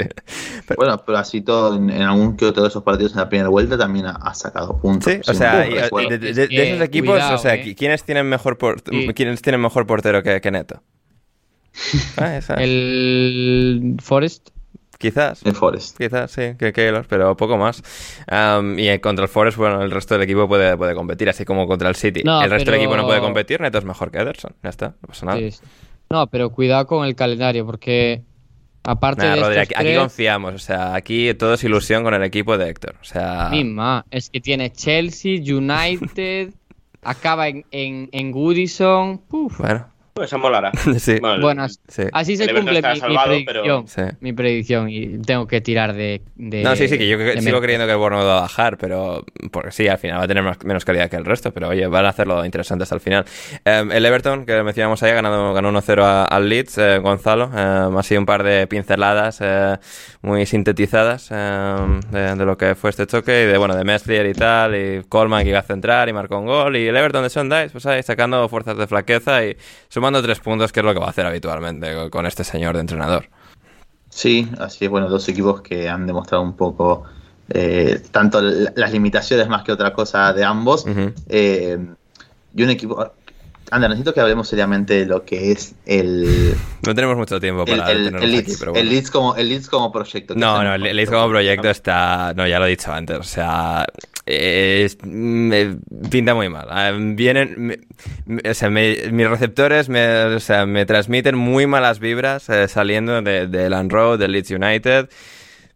Bueno, 0.75 1.01
pero 1.05 1.17
así 1.17 1.41
todo, 1.41 1.75
en, 1.75 1.91
algún 1.91 2.37
que 2.37 2.45
otro 2.45 2.63
de 2.63 2.69
esos 2.69 2.83
partidos 2.83 3.11
en 3.11 3.19
la 3.19 3.29
primera 3.29 3.49
vuelta 3.49 3.77
también 3.77 4.05
ha, 4.07 4.33
sacado 4.33 4.79
puntos. 4.79 5.11
Sí, 5.11 5.19
o 5.27 5.33
sea, 5.33 5.59
de, 5.59 5.87
esos 6.49 6.81
equipos, 6.81 7.21
o 7.21 7.37
sea, 7.37 7.55
eh. 7.55 7.75
¿quiénes, 7.75 8.03
tienen 8.03 8.27
mejor 8.27 8.57
¿quiénes 9.13 9.41
tienen 9.41 9.61
mejor 9.61 9.85
portero 9.85 10.23
que, 10.23 10.51
Neto? 10.51 10.81
Ah, 12.17 12.39
el 12.57 13.97
Forest. 14.01 14.49
Quizás. 14.97 15.45
El 15.45 15.53
Forest. 15.53 15.97
Quizás, 15.97 16.29
sí, 16.29 16.55
que 16.59 16.73
Keylor, 16.73 17.05
pero 17.07 17.37
poco 17.37 17.57
más. 17.57 17.81
y 18.77 18.99
contra 18.99 19.23
el 19.23 19.29
Forest, 19.29 19.57
bueno, 19.57 19.81
el 19.81 19.91
resto 19.91 20.15
del 20.15 20.23
equipo 20.23 20.47
puede, 20.47 20.75
puede 20.75 20.93
competir, 20.93 21.29
así 21.29 21.45
como 21.45 21.67
contra 21.67 21.87
el 21.87 21.95
City. 21.95 22.21
el 22.25 22.49
resto 22.49 22.71
del 22.71 22.81
equipo 22.81 22.97
no 22.97 23.05
puede 23.05 23.21
competir, 23.21 23.61
Neto 23.61 23.77
es 23.77 23.85
mejor 23.85 24.11
que 24.11 24.19
Ederson. 24.19 24.55
Ya 24.63 24.69
está, 24.69 24.87
no 25.01 25.07
pasa 25.07 25.25
nada. 25.25 25.39
No, 26.09 26.27
pero 26.27 26.49
cuidado 26.49 26.87
con 26.87 27.05
el 27.05 27.15
calendario, 27.15 27.65
porque 27.65 28.23
Aparte 28.84 29.25
de 29.25 29.59
aquí, 29.59 29.95
confiamos, 29.95 30.53
o 30.53 30.59
sea, 30.59 30.95
aquí 30.95 31.34
todo 31.34 31.53
es 31.53 31.63
ilusión 31.63 32.03
con 32.03 32.13
el 32.13 32.23
equipo 32.23 32.57
de 32.57 32.69
Héctor. 32.69 32.95
O 33.01 33.03
sea. 33.03 33.49
Misma, 33.51 34.05
es 34.09 34.30
que 34.30 34.39
tiene 34.39 34.71
Chelsea, 34.71 35.39
United, 35.39 36.53
acaba 37.03 37.47
en, 37.47 37.65
en, 37.71 38.32
Goodison. 38.32 39.21
Bueno, 39.30 39.88
Esa 40.24 40.38
molará. 40.38 40.72
sí. 40.99 41.20
Bueno, 41.20 41.67
así 42.13 42.38
se 42.38 42.53
cumple 42.53 42.82
mi, 42.82 43.17
predicción, 43.17 43.86
mi, 44.20 44.34
predicción, 44.34 44.89
Y 44.89 45.20
tengo 45.20 45.47
que 45.47 45.61
tirar 45.61 45.93
de. 45.93 46.22
no, 46.36 46.76
sí, 46.76 46.88
sí, 46.88 46.97
que 46.97 47.07
yo 47.07 47.17
sigo 47.41 47.61
creyendo 47.61 47.86
que 47.86 47.93
el 47.93 47.97
Bournemouth 47.97 48.28
va 48.28 48.38
a 48.38 48.41
bajar, 48.41 48.78
pero. 48.78 49.24
Porque 49.51 49.72
sí, 49.72 49.88
al 49.88 49.97
final 49.97 50.20
va 50.20 50.24
a 50.24 50.28
tener 50.28 50.43
menos 50.63 50.86
calidad 50.86 51.09
que 51.09 51.15
el 51.15 51.26
resto, 51.26 51.51
pero 51.51 51.70
oye, 51.70 51.88
van 51.88 52.05
a 52.05 52.09
hacerlo 52.09 52.45
interesante 52.45 52.84
hasta 52.84 52.95
el 52.95 53.01
final. 53.01 53.26
Em, 53.65 53.91
el 53.91 54.05
Everton, 54.05 54.45
que 54.45 54.61
mencionamos 54.63 55.01
ahí, 55.03 55.13
ganado, 55.13 55.53
ganó 55.53 55.72
1-0 55.72 56.28
al 56.30 56.49
Leeds, 56.49 56.78
eh, 56.78 56.99
Gonzalo. 56.99 57.45
Em, 57.45 57.97
ha 57.97 58.03
sido 58.03 58.22
un 58.22 58.26
par 58.26 58.43
de 58.43 58.67
pinceladas 58.67 59.39
eh, 59.41 59.78
muy 60.22 60.45
sintetizadas 60.45 61.30
em, 61.32 62.01
de, 62.11 62.45
lo 62.45 62.57
que 62.57 62.76
fue 62.76 62.89
este 62.89 63.07
choque, 63.07 63.43
y 63.43 63.45
de, 63.45 63.57
bueno, 63.57 63.76
de 63.76 63.84
Meslier 63.84 64.26
y 64.26 64.34
tal, 64.34 64.76
y 64.76 65.03
Coleman 65.03 65.43
que 65.43 65.49
iba 65.49 65.59
a 65.59 65.63
centrar 65.63 66.09
y 66.09 66.13
marcó 66.13 66.39
un 66.39 66.45
gol, 66.45 66.76
y 66.76 66.88
el 66.88 66.95
Everton 66.95 67.24
de 67.24 67.30
Dice, 67.30 67.70
pues 67.72 67.86
ahí 67.86 68.03
sacando 68.03 68.47
fuerzas 68.49 68.78
de 68.78 68.88
flaqueza 68.88 69.45
y 69.45 69.55
sumando 69.88 70.22
tres 70.22 70.39
puntos, 70.39 70.72
que 70.72 70.82
es 70.82 70.86
lo 70.86 70.93
que 70.93 70.99
va 70.99 71.07
a 71.07 71.09
hacer 71.09 71.26
habitualmente 71.26 72.09
con 72.09 72.26
este 72.26 72.43
señor 72.43 72.76
de 72.76 72.82
entrenador. 72.82 73.30
Sí, 74.09 74.49
así 74.59 74.86
es, 74.86 74.91
bueno, 74.91 75.07
dos 75.07 75.30
equipos 75.30 75.61
que 75.61 75.88
han 75.88 76.05
demostrado 76.05 76.43
un 76.43 76.53
poco 76.53 77.05
eh, 77.51 78.01
tanto 78.11 78.41
las 78.41 78.91
limitaciones 78.91 79.47
más 79.47 79.63
que 79.63 79.72
otra 79.72 79.93
cosa 79.93 80.34
de 80.34 80.43
ambos. 80.43 80.86
Eh, 81.30 81.78
y 82.55 82.63
un 82.63 82.70
equipo, 82.70 83.11
Anda, 83.72 83.88
necesito 83.88 84.13
que 84.13 84.22
hablemos 84.22 84.47
seriamente 84.47 84.99
de 84.99 85.05
lo 85.05 85.24
que 85.24 85.51
es 85.51 85.76
el. 85.86 86.55
No 86.86 86.95
tenemos 86.95 87.17
mucho 87.17 87.39
tiempo 87.39 87.65
para 87.65 87.91
el, 87.91 88.15
el, 88.15 88.32
Leeds 88.32 89.11
como 89.11 89.36
el 89.36 89.49
Leeds 89.49 89.70
como 89.70 89.91
proyecto. 89.91 90.34
No, 90.36 90.63
no, 90.63 90.74
el 90.74 90.95
Leeds 90.95 91.11
como 91.11 91.30
proyecto 91.30 91.70
está. 91.70 92.34
No, 92.36 92.47
ya 92.47 92.57
lo 92.59 92.65
he 92.65 92.70
dicho 92.70 92.91
antes. 92.91 93.17
O 93.17 93.24
sea, 93.24 93.86
me 95.03 95.78
pinta 96.09 96.34
muy 96.34 96.49
mal. 96.49 96.67
Ah, 96.70 96.91
vienen. 96.97 97.86
o 98.43 98.53
sea, 98.53 98.70
mis 98.70 99.30
receptores 99.30 99.89
me, 99.89 100.24
o 100.24 100.39
sea, 100.39 100.65
me 100.65 100.86
transmiten 100.86 101.36
muy 101.36 101.67
malas 101.67 101.99
vibras 101.99 102.49
eh, 102.49 102.67
saliendo 102.67 103.22
de, 103.22 103.47
de 103.47 103.70
Land 103.70 103.91
Road, 103.91 104.20
de 104.20 104.28
Leeds 104.28 104.51
United 104.51 105.09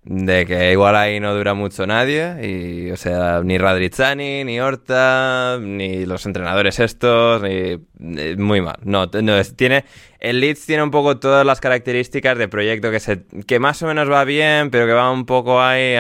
de 0.06 0.46
que 0.46 0.72
igual 0.72 0.96
ahí 0.96 1.20
no 1.20 1.34
dura 1.34 1.54
mucho 1.54 1.88
nadie 1.88 2.36
y 2.46 2.92
o 2.92 2.98
sea 2.98 3.42
ni 3.44 3.58
Radrizzani 3.58 4.44
ni 4.44 4.60
Horta 4.60 5.58
ni 5.62 6.06
los 6.06 6.26
entrenadores 6.26 6.80
estos 6.80 7.42
ni, 7.42 7.80
muy 8.36 8.62
mal. 8.62 8.76
No, 8.84 9.06
no 9.06 9.44
tiene 9.56 9.86
el 10.20 10.42
Leeds 10.42 10.66
tiene 10.66 10.84
un 10.84 10.92
poco 10.92 11.20
todas 11.20 11.46
las 11.46 11.62
características 11.62 12.38
de 12.38 12.50
proyecto 12.50 12.92
que 12.92 13.00
se 13.00 13.24
que 13.48 13.60
más 13.60 13.82
o 13.82 13.88
menos 13.88 14.12
va 14.12 14.26
bien 14.26 14.72
pero 14.72 14.86
que 14.86 14.94
va 14.94 15.10
un 15.10 15.26
poco 15.26 15.62
ahí 15.62 15.96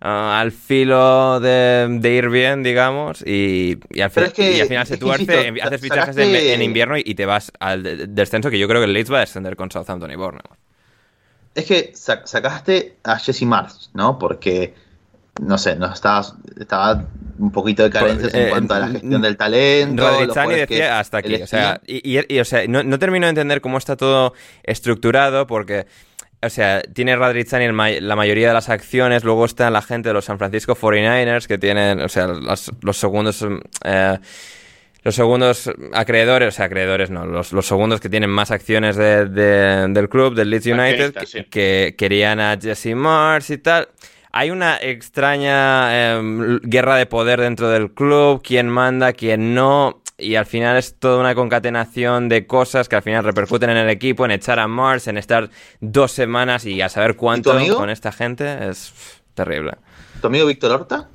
al 0.00 0.50
filo 0.50 1.38
de, 1.38 2.00
ir 2.04 2.30
bien 2.30 2.62
digamos 2.62 3.22
y, 3.26 3.78
al, 4.02 4.10
final 4.10 4.86
se 4.86 4.96
tuerce 4.96 5.52
haces 5.62 5.80
fichajes 5.80 6.16
en, 6.16 6.62
invierno 6.62 6.96
y, 6.96 7.14
te 7.14 7.26
vas 7.26 7.52
al 7.60 8.14
descenso 8.14 8.50
que 8.50 8.58
yo 8.58 8.66
creo 8.66 8.80
que 8.80 8.86
el 8.86 8.94
Leeds 8.94 9.12
va 9.12 9.18
a 9.18 9.20
descender 9.20 9.56
con 9.56 9.70
Southampton 9.70 10.10
y 10.10 10.16
Bournemouth 10.16 10.71
es 11.54 11.64
que 11.66 11.92
sacaste 11.94 12.96
a 13.02 13.18
Jesse 13.18 13.42
Mars, 13.42 13.90
¿no? 13.94 14.18
Porque, 14.18 14.74
no 15.40 15.58
sé, 15.58 15.76
no 15.76 15.92
estaba, 15.92 16.24
estaba 16.58 17.04
un 17.38 17.50
poquito 17.50 17.82
de 17.82 17.90
carencias 17.90 18.32
en 18.34 18.46
eh, 18.46 18.50
cuanto 18.50 18.74
a 18.74 18.78
la 18.80 18.88
gestión 18.88 19.20
del 19.20 19.36
talento. 19.36 20.08
Rodrizzani 20.08 20.54
decía 20.54 20.98
hasta 20.98 21.18
aquí, 21.18 21.42
o 21.42 21.46
sea, 21.46 21.80
y, 21.86 22.38
o 22.38 22.44
sea, 22.44 22.66
no, 22.66 22.98
termino 22.98 23.26
de 23.26 23.30
entender 23.30 23.60
cómo 23.60 23.78
está 23.78 23.96
todo 23.96 24.34
estructurado 24.62 25.46
porque... 25.46 25.86
O 26.44 26.50
sea, 26.50 26.82
tiene 26.82 27.14
Radrizzani 27.14 27.68
la 28.00 28.16
mayoría 28.16 28.48
de 28.48 28.54
las 28.54 28.68
acciones, 28.68 29.22
luego 29.22 29.44
está 29.44 29.70
la 29.70 29.80
gente 29.80 30.08
de 30.08 30.14
los 30.14 30.24
San 30.24 30.38
Francisco 30.38 30.74
49ers 30.74 31.46
que 31.46 31.56
tienen, 31.56 32.00
o 32.00 32.08
sea, 32.08 32.26
los, 32.26 32.96
segundos... 32.96 33.46
Eh, 33.84 34.18
los 35.04 35.14
segundos 35.14 35.70
acreedores, 35.92 36.48
o 36.48 36.50
sea, 36.52 36.66
acreedores 36.66 37.10
no, 37.10 37.26
los, 37.26 37.48
segundos 37.66 38.00
que 38.00 38.08
tienen 38.08 38.30
más 38.30 38.50
acciones 38.50 38.96
del 38.96 40.08
club, 40.08 40.34
del 40.34 40.50
Leeds 40.50 40.66
United, 40.66 41.46
que, 41.50 41.94
querían 41.98 42.40
a 42.40 42.58
Jesse 42.60 42.94
Mars 42.94 43.50
y 43.50 43.58
tal. 43.58 43.88
Hay 44.34 44.50
una 44.50 44.78
extraña 44.80 46.14
em, 46.16 46.58
guerra 46.60 46.96
de 46.96 47.04
poder 47.04 47.40
dentro 47.40 47.68
del 47.68 47.92
club, 47.92 48.40
quién 48.42 48.68
manda, 48.68 49.12
quién 49.12 49.54
no, 49.54 50.02
y 50.16 50.36
al 50.36 50.46
final 50.46 50.78
es 50.78 50.94
toda 50.98 51.18
una 51.18 51.34
concatenación 51.34 52.28
de 52.28 52.46
cosas 52.46 52.88
que 52.88 52.96
al 52.96 53.02
final 53.02 53.24
repercuten 53.24 53.70
en 53.70 53.76
el 53.76 53.90
equipo, 53.90 54.24
en 54.24 54.30
echar 54.30 54.58
a 54.58 54.68
Mars, 54.68 55.08
en 55.08 55.18
estar 55.18 55.50
dos 55.80 56.12
semanas 56.12 56.64
y 56.64 56.80
a 56.80 56.88
saber 56.88 57.16
cuánto 57.16 57.52
con 57.76 57.90
esta 57.90 58.12
gente, 58.12 58.68
es 58.68 58.94
terrible. 59.34 59.72
¿Tu 60.20 60.28
amigo 60.28 60.46
Víctor 60.46 60.70
Horta? 60.70 61.08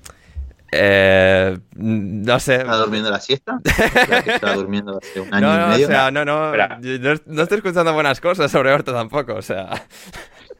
Eh, 0.72 1.57
no 1.76 2.39
sé. 2.39 2.55
¿Está 2.55 2.78
durmiendo 2.78 3.09
la 3.09 3.20
siesta? 3.20 3.59
está 4.26 4.53
durmiendo 4.53 4.99
hace 5.01 5.22
un 5.22 5.34
año 5.34 5.47
y 5.47 5.70
medio. 5.70 5.88
O 5.88 5.89
sea, 5.89 6.11
no, 6.11 6.26
no, 6.26 6.51
no, 6.51 7.41
estoy 7.43 7.57
escuchando 7.57 7.93
buenas 7.93 8.20
cosas 8.20 8.51
sobre 8.51 8.74
Horta 8.74 8.93
tampoco, 8.93 9.36
o 9.36 9.41
sea. 9.41 9.86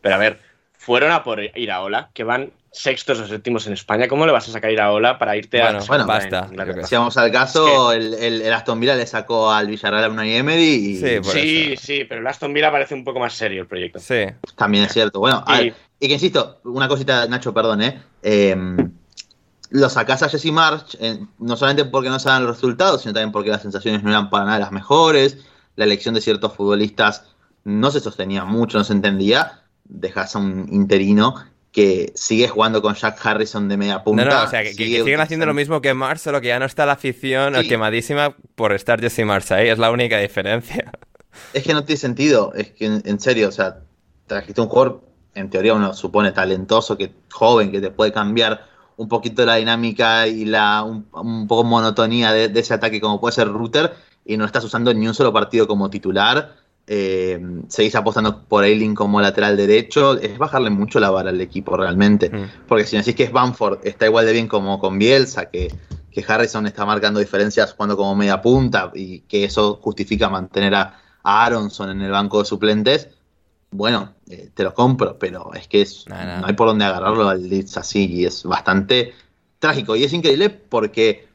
Pero 0.01 0.16
a 0.16 0.18
ver, 0.18 0.39
fueron 0.78 1.12
a 1.12 1.24
por 1.24 1.41
Iraola, 1.41 2.10
que 2.14 2.24
van 2.24 2.51
sextos 2.72 3.20
o 3.20 3.28
séptimos 3.28 3.68
en 3.68 3.74
España. 3.74 4.08
¿Cómo 4.08 4.26
le 4.26 4.32
vas 4.32 4.47
a 4.47 4.51
sacar 4.51 4.72
Iraola 4.72 5.20
para 5.20 5.36
irte 5.36 5.62
a. 5.62 5.80
Bueno, 5.80 6.05
basta. 6.05 6.49
si 6.86 6.95
vamos 6.95 7.18
al 7.18 7.32
caso, 7.32 7.91
el, 7.91 8.14
el, 8.14 8.53
Aston 8.53 8.80
Villa 8.80 8.95
le 8.95 9.08
sacó 9.08 9.51
al 9.51 9.68
Villarreal 9.68 10.05
a 10.05 10.10
Unai 10.10 10.36
Emery 10.36 10.64
y. 10.64 10.95
Sí, 10.95 11.20
sí, 11.24 11.76
sí, 11.78 12.05
pero 12.05 12.22
el 12.22 12.28
Aston 12.28 12.53
Villa 12.53 12.72
parece 12.72 12.93
un 12.93 13.03
poco 13.03 13.20
más 13.20 13.34
serio 13.34 13.64
el 13.64 13.68
proyecto. 13.68 13.99
Sí. 13.99 14.26
También 14.55 14.86
es 14.86 14.93
cierto. 14.93 15.20
Bueno, 15.20 15.43
y, 15.62 15.74
y 15.99 16.08
que 16.08 16.14
insisto, 16.14 16.62
una 16.64 16.88
cosita, 16.88 17.28
Nacho, 17.28 17.53
perdón, 17.53 17.82
¿eh? 17.82 17.99
eh 18.24 18.55
lo 19.70 19.89
sacás 19.89 20.24
a 20.24 20.30
Jesse 20.30 20.51
March, 20.51 20.97
no 21.39 21.57
solamente 21.57 21.86
porque 21.86 22.09
no 22.09 22.20
se 22.20 22.30
dan 22.30 22.43
los 22.43 22.55
resultados, 22.55 23.01
sino 23.01 23.13
también 23.13 23.32
porque 23.32 23.49
las 23.49 23.61
sensaciones 23.61 24.03
no 24.03 24.09
eran 24.09 24.30
para 24.30 24.45
nada 24.45 24.59
las 24.59 24.72
mejores, 24.72 25.38
la 25.76 25.86
elección 25.86 26.15
de 26.15 26.22
ciertos 26.22 26.53
futbolistas 26.53 27.24
no 27.63 27.91
se 27.91 27.99
sostenía 27.99 28.45
mucho, 28.45 28.78
no 28.78 28.84
se 28.84 28.93
entendía, 28.93 29.63
dejas 29.84 30.36
a 30.36 30.39
un 30.39 30.68
interino 30.72 31.36
que 31.72 32.11
sigue 32.15 32.47
jugando 32.47 32.82
con 32.82 32.95
Jack 32.95 33.24
Harrison 33.24 33.68
de 33.68 33.78
media 33.78 34.03
punta. 34.03 34.26
No, 34.26 34.34
no, 34.34 34.43
o 34.43 34.47
sea, 34.47 34.63
que, 34.63 34.74
siguen 34.74 35.20
haciendo 35.20 35.45
lo 35.45 35.53
mismo 35.53 35.82
que 35.82 35.93
March, 35.93 36.20
solo 36.20 36.41
que 36.41 36.47
ya 36.47 36.59
no 36.59 36.65
está 36.65 36.86
la 36.86 36.93
afición 36.93 37.53
quemadísima 37.68 38.36
por 38.55 38.74
estar 38.74 38.99
Jesse 38.99 39.26
March 39.26 39.51
ahí, 39.51 39.68
es 39.68 39.78
la 39.78 39.91
única 39.91 40.18
diferencia. 40.18 40.91
Es 41.53 41.63
que 41.63 41.76
no 41.76 41.84
tiene 41.84 41.99
sentido, 41.99 42.51
es 42.55 42.72
que 42.72 42.86
en, 42.86 43.20
serio, 43.20 43.49
o 43.49 43.51
sea, 43.51 43.82
trajiste 44.26 44.59
un 44.59 44.70
jugador, 44.70 45.03
en 45.36 45.51
teoría 45.51 45.76
uno 45.76 45.93
supone 45.93 46.32
talentoso, 46.32 46.97
que 46.97 47.11
joven, 47.32 47.72
que 47.72 47.80
te 47.80 47.91
puede 47.91 48.11
cambiar 48.11 48.65
un 48.97 49.07
poquito 49.07 49.45
la 49.45 49.55
dinámica 49.55 50.27
y 50.27 50.45
la 50.45 50.83
un, 50.83 51.47
poco 51.47 51.63
monotonía 51.63 52.33
de, 52.33 52.59
ese 52.59 52.73
ataque 52.73 52.99
como 52.99 53.21
puede 53.21 53.33
ser 53.33 53.47
Router 53.47 53.93
y 54.25 54.37
no 54.37 54.45
estás 54.45 54.63
usando 54.63 54.93
ni 54.93 55.07
un 55.07 55.13
solo 55.13 55.31
partido 55.31 55.67
como 55.67 55.89
titular. 55.89 56.55
Eh, 56.89 57.39
seguís 57.67 57.95
apostando 57.95 58.43
por 58.43 58.63
Ailing 58.63 58.95
como 58.95 59.19
lateral 59.19 59.57
derecho, 59.57 60.17
es 60.17 60.37
bajarle 60.37 60.69
mucho 60.69 60.99
la 60.99 61.09
vara 61.09 61.29
al 61.29 61.41
equipo 61.41 61.77
realmente. 61.77 62.29
Mm. 62.29 62.65
Porque 62.67 62.85
si 62.85 62.97
decís 62.97 63.15
que 63.15 63.23
es 63.23 63.31
Bamford, 63.31 63.79
está 63.83 64.05
igual 64.05 64.25
de 64.25 64.33
bien 64.33 64.47
como 64.47 64.79
con 64.79 64.97
Bielsa, 64.97 65.49
que, 65.49 65.73
que 66.11 66.25
Harrison 66.27 66.65
está 66.65 66.85
marcando 66.85 67.19
diferencias 67.19 67.73
jugando 67.73 67.97
como 67.97 68.15
media 68.15 68.41
punta 68.41 68.91
y 68.95 69.19
que 69.21 69.43
eso 69.43 69.79
justifica 69.81 70.29
mantener 70.29 70.75
a, 70.75 70.99
a 71.23 71.45
Aronson 71.45 71.91
en 71.91 72.01
el 72.01 72.11
banco 72.11 72.39
de 72.39 72.45
suplentes 72.45 73.09
bueno, 73.72 74.13
eh, 74.30 74.49
te 74.53 74.63
lo 74.63 74.74
compro, 74.74 75.18
pero 75.20 75.53
es 75.53 75.68
que 75.68 75.82
es, 75.82 76.05
no, 76.07 76.15
hay 76.45 76.53
por 76.53 76.68
dónde 76.68 76.86
agarrarlo 76.86 77.28
al 77.28 77.47
Leeds 77.49 77.78
así 77.78 78.07
y 78.07 78.26
es 78.26 78.43
bastante 78.43 79.13
trágico. 79.59 79.95
Y 79.95 80.03
es 80.03 80.13
increíble 80.13 80.49
porque 80.49 81.28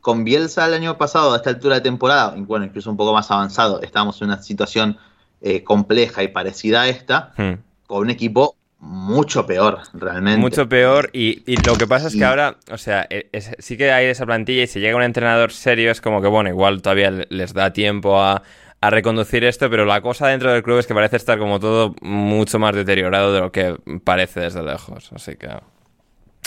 con 0.00 0.24
Bielsa 0.24 0.66
el 0.66 0.74
año 0.74 0.96
pasado, 0.96 1.32
a 1.32 1.36
esta 1.36 1.50
altura 1.50 1.76
de 1.76 1.80
temporada, 1.82 2.34
y 2.36 2.40
bueno, 2.42 2.64
incluso 2.64 2.90
un 2.90 2.96
poco 2.96 3.12
más 3.12 3.30
avanzado, 3.30 3.82
estábamos 3.82 4.20
en 4.22 4.28
una 4.28 4.42
situación 4.42 4.98
eh, 5.42 5.62
compleja 5.62 6.22
y 6.22 6.28
parecida 6.28 6.82
a 6.82 6.88
esta, 6.88 7.32
hmm. 7.36 7.52
con 7.86 8.00
un 8.02 8.10
equipo 8.10 8.56
mucho 8.78 9.44
peor, 9.46 9.80
realmente. 9.92 10.40
Mucho 10.40 10.66
peor, 10.68 11.10
y, 11.12 11.42
lo 11.66 11.76
que 11.76 11.86
pasa 11.86 12.08
es 12.08 12.16
que 12.16 12.24
ahora, 12.24 12.56
o 12.70 12.78
sea, 12.78 13.06
e, 13.10 13.28
sí 13.58 13.76
que 13.76 13.92
hay 13.92 14.06
esa 14.06 14.24
plantilla 14.24 14.62
y 14.62 14.66
si 14.66 14.80
llega 14.80 14.96
un 14.96 15.02
entrenador 15.02 15.52
serio 15.52 15.90
es 15.90 16.00
como 16.00 16.22
que, 16.22 16.28
bueno, 16.28 16.48
igual 16.48 16.80
todavía 16.80 17.10
les 17.10 17.52
da 17.52 17.74
tiempo 17.74 18.18
a, 18.18 18.42
a 18.80 18.90
reconducir 18.90 19.44
esto, 19.44 19.68
pero 19.68 19.84
la 19.84 20.00
cosa 20.00 20.28
dentro 20.28 20.52
del 20.52 20.62
club 20.62 20.78
es 20.78 20.86
que 20.86 20.94
parece 20.94 21.16
estar 21.16 21.38
como 21.38 21.60
todo 21.60 21.94
mucho 22.00 22.58
más 22.58 22.74
deteriorado 22.74 23.32
de 23.32 23.40
lo 23.40 23.52
que 23.52 23.76
parece 24.04 24.40
desde 24.40 24.62
lejos. 24.62 25.10
Así 25.14 25.36
que. 25.36 25.48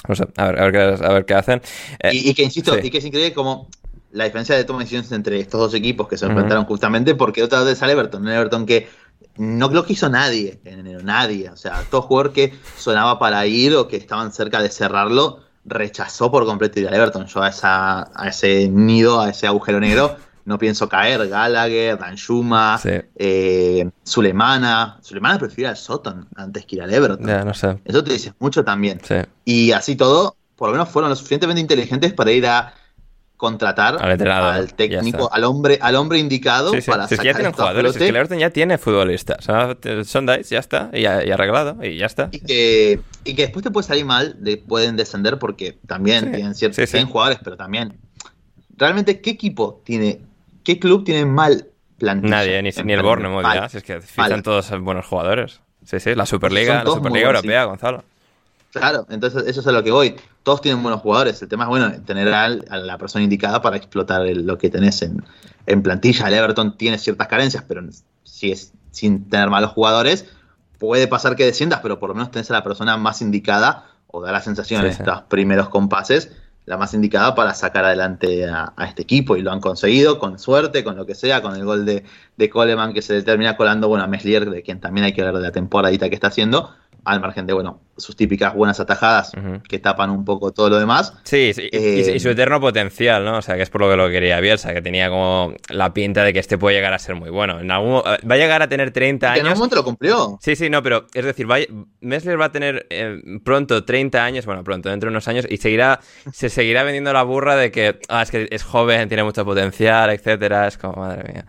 No 0.07 0.15
sé, 0.15 0.27
a 0.35 0.47
ver, 0.47 0.59
a 0.59 0.63
ver, 0.65 0.71
qué, 0.71 1.05
a 1.05 1.13
ver 1.13 1.25
qué 1.25 1.33
hacen. 1.35 1.61
Eh, 1.99 2.11
y, 2.13 2.33
que 2.33 2.43
insisto, 2.43 2.77
y 2.77 2.89
que 2.89 2.97
es 2.97 3.05
increíble 3.05 3.33
como 3.33 3.69
la 4.11 4.25
diferencia 4.25 4.55
de 4.55 4.63
toma 4.63 4.79
de 4.79 4.85
decisiones 4.85 5.11
entre 5.11 5.39
estos 5.39 5.59
dos 5.59 5.73
equipos 5.73 6.07
que 6.07 6.17
se 6.17 6.25
enfrentaron 6.25 6.65
justamente 6.65 7.15
porque 7.15 7.41
otra 7.41 7.63
vez 7.63 7.77
sale 7.77 7.93
Everton, 7.93 8.21
un 8.21 8.29
Everton 8.29 8.65
que 8.65 8.87
no 9.37 9.69
lo 9.69 9.85
quiso 9.85 10.09
nadie 10.09 10.59
en 10.65 10.79
enero, 10.79 11.01
nadie. 11.03 11.49
O 11.49 11.55
sea, 11.55 11.83
todo 11.89 12.01
jugador 12.01 12.33
que 12.33 12.53
sonaba 12.77 13.17
para 13.17 13.45
ir 13.45 13.75
o 13.75 13.87
que 13.87 13.97
estaban 13.97 14.31
cerca 14.31 14.61
de 14.61 14.69
cerrarlo, 14.69 15.39
rechazó 15.65 16.31
por 16.31 16.45
completo 16.45 16.79
ir 16.79 16.87
a 16.89 16.95
Everton. 16.95 17.25
Yo 17.27 17.41
a, 17.41 17.49
esa, 17.49 18.09
a 18.13 18.27
ese 18.27 18.67
nido, 18.67 19.21
a 19.21 19.29
ese 19.29 19.47
agujero 19.47 19.79
negro, 19.79 20.17
no 20.45 20.57
pienso 20.57 20.89
caer, 20.89 21.27
Gallagher, 21.27 21.97
Danjuma, 21.97 22.79
eh, 23.15 23.89
Sulemana. 24.03 24.99
Sulemana 25.01 25.39
prefiere 25.39 25.69
al 25.69 25.77
Soton 25.77 26.27
antes 26.35 26.65
que 26.65 26.77
ir 26.77 26.81
al 26.81 26.93
Everton. 26.93 27.25
no 27.45 27.53
sé. 27.53 27.79
Eso 27.85 28.03
te 28.03 28.13
dice 28.13 28.33
mucho 28.39 28.63
también. 28.63 28.99
Y 29.45 29.71
así 29.71 29.95
todo, 29.95 30.35
por 30.55 30.69
lo 30.69 30.73
menos 30.73 30.89
fueron 30.89 31.09
lo 31.09 31.15
suficientemente 31.15 31.61
inteligentes 31.61 32.13
para 32.13 32.31
ir 32.31 32.45
a 32.47 32.73
contratar 33.43 34.01
al, 34.01 34.73
técnico, 34.73 35.29
al 35.33 35.43
hombre, 35.43 35.77
al 35.81 35.95
hombre 35.95 36.17
indicado 36.17 36.71
para 36.85 37.09
si 37.09 37.15
es 37.15 37.19
que 37.19 37.25
ya 37.27 37.33
tienen 37.33 37.51
jugadores, 37.51 37.91
es 37.91 37.97
que 37.97 38.07
el 38.07 38.15
Everton 38.15 38.39
ya 38.39 38.51
tiene 38.51 38.77
futbolistas. 38.77 39.43
Son 39.43 40.25
Dice, 40.25 40.55
ya 40.55 40.59
está, 40.59 40.89
y, 40.93 41.05
arreglado, 41.05 41.83
y 41.83 41.97
ya 41.97 42.05
está. 42.05 42.29
Y 42.31 42.39
que, 42.39 43.01
y 43.25 43.35
que 43.35 43.41
después 43.41 43.61
te 43.63 43.69
puede 43.69 43.85
salir 43.85 44.05
mal, 44.05 44.37
pueden 44.65 44.95
descender 44.95 45.39
porque 45.39 45.77
también 45.87 46.31
tienen 46.31 46.55
ciertos 46.55 46.89
jugadores, 47.05 47.39
pero 47.43 47.57
también. 47.57 47.99
Realmente, 48.77 49.19
¿qué 49.19 49.31
equipo 49.31 49.81
tiene, 49.83 50.21
qué 50.63 50.79
club 50.79 51.03
tiene 51.03 51.25
mal 51.25 51.67
plantilla? 51.97 52.37
Nadie, 52.37 52.61
ni, 52.61 52.69
ni 52.83 52.93
el 52.93 53.01
Bournemouth 53.01 53.43
ya, 53.43 53.69
si 53.69 53.77
es 53.77 53.83
que 53.83 54.01
fichan 54.01 54.43
todos 54.43 54.69
buenos 54.81 55.05
jugadores. 55.05 55.61
Sí, 55.85 55.99
sí, 55.99 56.15
la 56.15 56.25
Superliga, 56.25 56.83
la 56.83 56.91
Superliga 56.91 57.27
Europea, 57.27 57.65
Gonzalo. 57.65 58.03
Claro, 58.71 59.05
entonces 59.09 59.43
eso 59.45 59.59
es 59.59 59.67
a 59.67 59.71
lo 59.71 59.83
que 59.83 59.91
voy. 59.91 60.15
Todos 60.41 60.61
tienen 60.61 60.81
buenos 60.81 61.01
jugadores. 61.01 61.41
El 61.41 61.47
tema 61.47 61.63
es, 61.65 61.69
bueno, 61.69 61.91
tener 62.05 62.33
a, 62.33 62.49
la 62.49 62.97
persona 62.97 63.23
indicada 63.23 63.61
para 63.61 63.77
explotar 63.77 64.23
lo 64.23 64.57
que 64.57 64.69
tenés 64.69 65.03
en, 65.03 65.83
plantilla. 65.83 66.27
El 66.27 66.33
Everton 66.33 66.75
tiene 66.75 66.97
ciertas 66.97 67.27
carencias, 67.27 67.63
pero 67.67 67.83
si 68.23 68.51
es 68.51 68.73
sin 68.91 69.29
tener 69.29 69.49
malos 69.49 69.71
jugadores, 69.71 70.25
puede 70.79 71.07
pasar 71.07 71.35
que 71.35 71.45
desciendas, 71.45 71.81
pero 71.81 71.99
por 71.99 72.09
lo 72.09 72.15
menos 72.15 72.31
tenés 72.31 72.49
a 72.49 72.53
la 72.53 72.63
persona 72.63 72.97
más 72.97 73.21
indicada, 73.21 73.85
o 74.07 74.21
da 74.21 74.31
la 74.31 74.41
sensación 74.41 74.81
en 74.83 74.91
estos 74.91 75.21
primeros 75.23 75.69
compases, 75.69 76.31
la 76.65 76.77
más 76.77 76.93
indicada 76.93 77.35
para 77.35 77.53
sacar 77.53 77.85
adelante 77.85 78.47
a, 78.47 78.73
este 78.87 79.03
equipo. 79.03 79.35
Y 79.35 79.41
lo 79.41 79.51
han 79.51 79.59
conseguido 79.59 80.19
con 80.19 80.39
suerte, 80.39 80.83
con 80.83 80.95
lo 80.95 81.05
que 81.05 81.15
sea, 81.15 81.41
con 81.41 81.55
el 81.55 81.65
gol 81.65 81.85
de, 81.85 82.03
de 82.37 82.49
Coleman 82.49 82.93
que 82.93 83.01
se 83.01 83.21
termina 83.23 83.57
colando, 83.57 83.87
bueno, 83.87 84.03
a 84.03 84.07
Meslier, 84.07 84.49
de 84.49 84.61
quien 84.63 84.79
también 84.79 85.05
hay 85.05 85.13
que 85.13 85.23
ver 85.23 85.33
de 85.33 85.41
la 85.41 85.51
temporadita 85.51 86.09
que 86.09 86.15
está 86.15 86.27
haciendo 86.27 86.71
al 87.05 87.19
margen 87.19 87.45
de, 87.45 87.53
bueno, 87.53 87.81
sus 87.97 88.15
típicas 88.15 88.53
buenas 88.55 88.79
atajadas 88.79 89.31
que 89.67 89.79
tapan 89.79 90.09
un 90.09 90.25
poco 90.25 90.51
todo 90.51 90.69
lo 90.69 90.79
demás. 90.79 91.13
Sí, 91.23 91.51
y, 91.55 92.19
su 92.19 92.29
eh, 92.29 92.31
eterno 92.31 92.59
potencial, 92.59 93.23
¿no? 93.23 93.37
O 93.37 93.41
sea, 93.41 93.55
que 93.55 93.61
es 93.61 93.69
por 93.69 93.81
lo 93.81 93.89
que 93.89 93.97
lo 93.97 94.09
quería 94.09 94.39
Bielsa, 94.39 94.73
que 94.73 94.81
tenía 94.81 95.09
como 95.09 95.53
la 95.69 95.93
pinta 95.93 96.23
de 96.23 96.33
que 96.33 96.39
este 96.39 96.57
puede 96.57 96.75
llegar 96.75 96.93
a 96.93 96.99
ser 96.99 97.15
muy 97.15 97.29
bueno. 97.29 97.59
En 97.59 97.69
algún, 97.71 98.01
va 98.01 98.35
a 98.35 98.37
llegar 98.37 98.61
a 98.61 98.67
tener 98.67 98.91
30 98.91 99.31
años. 99.31 99.39
en 99.39 99.45
algún 99.47 99.59
momento 99.59 99.75
lo 99.75 99.83
cumplió. 99.83 100.39
Sí, 100.41 100.55
sí, 100.55 100.69
no, 100.69 100.81
pero 100.81 101.07
es 101.13 101.25
decir, 101.25 101.49
va, 101.49 101.57
Messler 102.01 102.39
va 102.39 102.45
a 102.45 102.51
tener 102.51 102.87
eh, 102.89 103.21
pronto 103.43 103.83
30 103.83 104.23
años, 104.23 104.45
bueno, 104.45 104.63
pronto, 104.63 104.89
dentro 104.89 105.09
de 105.09 105.11
unos 105.11 105.27
años, 105.27 105.45
y 105.49 105.57
seguirá, 105.57 105.99
se 106.31 106.49
seguirá 106.49 106.83
vendiendo 106.83 107.13
la 107.13 107.23
burra 107.23 107.55
de 107.55 107.71
que, 107.71 107.99
ah, 108.09 108.23
es 108.23 108.31
que 108.31 108.47
es 108.49 108.63
joven, 108.63 109.07
tiene 109.07 109.23
mucho 109.23 109.45
potencial, 109.45 110.09
etcétera. 110.09 110.67
Es 110.67 110.77
como, 110.77 110.95
madre 110.95 111.31
mía. 111.31 111.45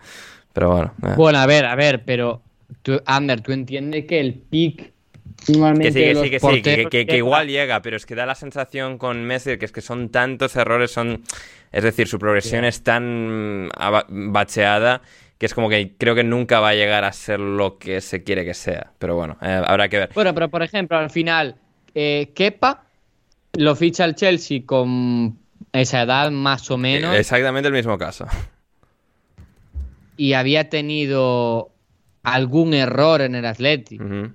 Pero 0.53 0.71
bueno. 0.71 0.93
Eh. 1.03 1.13
Bueno, 1.17 1.39
a 1.39 1.45
ver, 1.45 1.65
a 1.65 1.75
ver, 1.75 2.03
pero, 2.05 2.41
tú, 2.81 3.01
Ander, 3.05 3.41
tú 3.41 3.51
entiendes 3.51 4.05
que 4.05 4.19
el 4.19 4.33
pick 4.33 4.94
que 5.45 5.91
sí, 5.91 6.29
que 6.29 6.39
sí, 6.39 6.61
que 6.89 7.05
que, 7.05 7.17
igual 7.17 7.47
llega, 7.47 7.81
pero 7.81 7.97
es 7.97 8.05
que 8.05 8.15
da 8.15 8.25
la 8.25 8.35
sensación 8.35 8.97
con 8.97 9.23
Messi 9.25 9.57
que 9.57 9.65
es 9.65 9.71
que 9.71 9.81
son 9.81 10.09
tantos 10.09 10.55
errores, 10.55 10.91
son. 10.91 11.23
Es 11.71 11.83
decir, 11.83 12.07
su 12.07 12.19
progresión 12.19 12.63
es 12.63 12.83
tan 12.83 13.69
bacheada 14.09 15.01
que 15.37 15.45
es 15.45 15.53
como 15.53 15.69
que 15.69 15.93
creo 15.97 16.15
que 16.15 16.23
nunca 16.23 16.59
va 16.59 16.69
a 16.69 16.73
llegar 16.73 17.03
a 17.03 17.11
ser 17.11 17.39
lo 17.39 17.77
que 17.77 18.01
se 18.01 18.23
quiere 18.23 18.45
que 18.45 18.53
sea. 18.53 18.91
Pero 18.99 19.15
bueno, 19.15 19.37
eh, 19.41 19.61
habrá 19.65 19.89
que 19.89 19.99
ver. 19.99 20.09
Bueno, 20.13 20.33
pero 20.33 20.49
por 20.49 20.63
ejemplo, 20.63 20.97
al 20.97 21.09
final, 21.09 21.55
eh, 21.93 22.31
Kepa 22.33 22.85
lo 23.53 23.75
ficha 23.75 24.05
el 24.05 24.15
Chelsea 24.15 24.61
con 24.65 25.37
esa 25.73 26.03
edad 26.03 26.31
más 26.31 26.71
o 26.71 26.77
menos. 26.77 27.15
Exactamente 27.15 27.67
el 27.67 27.73
mismo 27.73 27.97
caso. 27.97 28.25
Y 30.17 30.33
había 30.33 30.69
tenido 30.69 31.71
algún 32.23 32.73
error 32.73 33.21
en 33.21 33.35
el 33.35 33.45
Atlético. 33.45 34.05
Eh, 34.05 34.29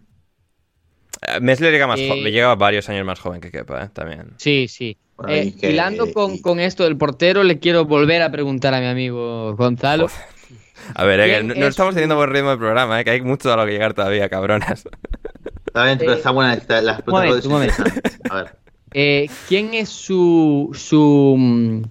Mesler 1.40 1.72
llega, 1.72 1.86
más 1.86 2.00
eh, 2.00 2.30
llega 2.30 2.54
varios 2.54 2.88
años 2.88 3.04
más 3.04 3.20
joven 3.20 3.40
que 3.40 3.50
Kepa, 3.50 3.84
¿eh? 3.84 3.88
También. 3.92 4.32
Sí, 4.38 4.68
sí. 4.68 4.96
Eh, 5.28 5.52
hilando 5.62 6.10
con, 6.12 6.60
esto 6.60 6.84
del 6.84 6.96
portero, 6.96 7.44
le 7.44 7.58
quiero 7.58 7.84
volver 7.84 8.22
a 8.22 8.30
preguntar 8.30 8.72
a 8.72 8.80
mi 8.80 8.86
amigo 8.86 9.54
Gonzalo. 9.54 10.08
A 10.94 11.04
ver, 11.04 11.44
no, 11.44 11.66
estamos 11.66 11.94
teniendo 11.94 12.16
buen 12.16 12.30
ritmo 12.30 12.50
de 12.50 12.56
programa, 12.56 13.04
que 13.04 13.10
hay 13.10 13.20
mucho 13.20 13.52
a 13.52 13.56
lo 13.56 13.66
que 13.66 13.72
llegar 13.72 13.92
todavía, 13.92 14.30
cabronas. 14.30 14.84
Está 15.66 15.84
bien, 15.84 15.98
pero 15.98 16.14
está 16.14 16.30
buena 16.30 16.58
las 16.82 17.02
preguntas. 17.02 17.76
A 18.30 18.34
ver. 18.92 19.30
¿Quién 19.46 19.74
es 19.74 19.90
su, 19.90 20.70
su... 20.72 21.36
Mm, 21.38 21.82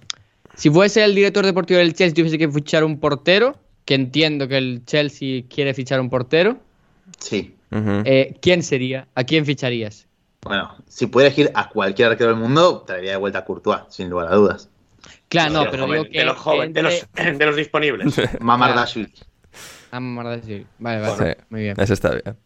si 0.56 0.70
fuese 0.70 1.04
el 1.06 1.16
director 1.16 1.46
deportivo 1.46 1.80
del 1.80 1.94
Chelsea, 1.94 2.16
tuviese 2.16 2.38
que 2.38 2.50
fichar 2.50 2.84
un 2.84 3.00
portero, 3.00 3.56
que 3.86 3.94
entiendo 3.94 4.48
que 4.48 4.58
el 4.58 4.84
Chelsea 4.86 5.44
quiere 5.48 5.74
fichar 5.74 6.02
un 6.02 6.10
portero. 6.10 6.58
Sí. 7.20 7.56
Eh, 7.72 8.36
¿Quién 8.42 8.64
sería? 8.64 9.08
¿A 9.16 9.24
quién 9.24 9.46
ficharías? 9.46 10.08
Bueno, 10.42 10.76
si 10.88 11.08
pudiera 11.08 11.28
elegir 11.28 11.52
a 11.54 11.70
cualquier 11.70 12.12
arquero 12.12 12.32
del 12.32 12.40
mundo, 12.40 12.84
traería 12.86 13.12
de 13.12 13.18
vuelta 13.18 13.40
a 13.40 13.46
Courtois, 13.46 13.82
sin 13.90 14.10
lugar 14.10 14.32
a 14.32 14.36
dudas. 14.36 14.70
Claro, 15.28 15.54
no, 15.54 15.72
pero 15.72 15.86
digo 15.86 16.06
que 16.06 16.20
de 16.20 16.26
los 16.26 16.38
jóvenes, 16.38 16.74
de, 16.74 16.82
los, 16.82 17.08
de 17.38 17.46
los 17.46 17.56
disponibles. 17.56 18.16
Mamardashvili. 18.40 19.14
Ah, 19.92 20.00
Mamardashvili. 20.00 20.66
Vale, 20.80 21.02
vale. 21.02 21.38
muy 21.50 21.62
bien. 21.62 21.76
Eso 21.80 21.94
está 21.94 22.12
bien. 22.12 22.38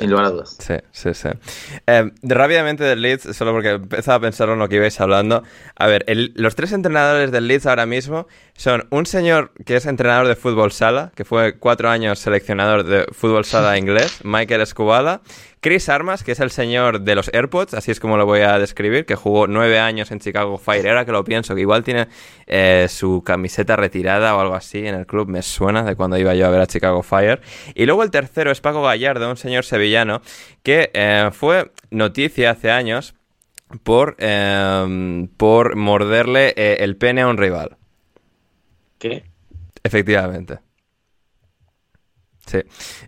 Sin 0.00 0.10
lugar 0.10 0.26
a 0.26 0.30
dudas. 0.30 0.56
Sí, 0.58 0.74
sí, 0.92 1.14
sí. 1.14 1.28
Eh, 1.86 2.10
rápidamente 2.22 2.84
del 2.84 3.02
Leeds, 3.02 3.36
solo 3.36 3.52
porque 3.52 3.70
empezaba 3.70 4.16
a 4.16 4.20
pensar 4.20 4.48
en 4.48 4.58
lo 4.58 4.68
que 4.68 4.76
ibais 4.76 5.00
hablando. 5.00 5.42
A 5.76 5.86
ver, 5.86 6.04
los 6.34 6.54
tres 6.54 6.72
entrenadores 6.72 7.32
del 7.32 7.48
Leeds 7.48 7.66
ahora 7.66 7.86
mismo 7.86 8.26
son 8.56 8.86
un 8.90 9.06
señor 9.06 9.52
que 9.64 9.76
es 9.76 9.86
entrenador 9.86 10.28
de 10.28 10.36
fútbol 10.36 10.72
sala, 10.72 11.12
que 11.14 11.24
fue 11.24 11.58
cuatro 11.58 11.90
años 11.90 12.18
seleccionador 12.18 12.84
de 12.84 13.06
fútbol 13.12 13.44
sala 13.44 13.76
inglés, 13.78 14.20
Michael 14.24 14.62
Escubala, 14.62 15.20
Chris 15.66 15.88
Armas, 15.88 16.22
que 16.22 16.30
es 16.30 16.38
el 16.38 16.52
señor 16.52 17.00
de 17.00 17.16
los 17.16 17.28
AirPods, 17.34 17.74
así 17.74 17.90
es 17.90 17.98
como 17.98 18.16
lo 18.16 18.24
voy 18.24 18.42
a 18.42 18.56
describir, 18.60 19.04
que 19.04 19.16
jugó 19.16 19.48
nueve 19.48 19.80
años 19.80 20.12
en 20.12 20.20
Chicago 20.20 20.58
Fire. 20.58 20.86
Ahora 20.90 21.04
que 21.04 21.10
lo 21.10 21.24
pienso, 21.24 21.56
que 21.56 21.62
igual 21.62 21.82
tiene 21.82 22.06
eh, 22.46 22.86
su 22.88 23.24
camiseta 23.26 23.74
retirada 23.74 24.36
o 24.36 24.40
algo 24.40 24.54
así 24.54 24.86
en 24.86 24.94
el 24.94 25.06
club, 25.06 25.26
me 25.26 25.42
suena 25.42 25.82
de 25.82 25.96
cuando 25.96 26.16
iba 26.18 26.36
yo 26.36 26.46
a 26.46 26.50
ver 26.50 26.60
a 26.60 26.68
Chicago 26.68 27.02
Fire. 27.02 27.40
Y 27.74 27.84
luego 27.84 28.04
el 28.04 28.12
tercero 28.12 28.52
es 28.52 28.60
Paco 28.60 28.80
Gallardo, 28.80 29.28
un 29.28 29.36
señor 29.36 29.64
sevillano 29.64 30.22
que 30.62 30.92
eh, 30.94 31.30
fue 31.32 31.72
noticia 31.90 32.52
hace 32.52 32.70
años 32.70 33.16
por, 33.82 34.14
eh, 34.20 35.26
por 35.36 35.74
morderle 35.74 36.54
el 36.56 36.96
pene 36.96 37.22
a 37.22 37.26
un 37.26 37.38
rival. 37.38 37.76
¿Qué? 39.00 39.24
Efectivamente. 39.82 40.60
Sí. 42.46 42.62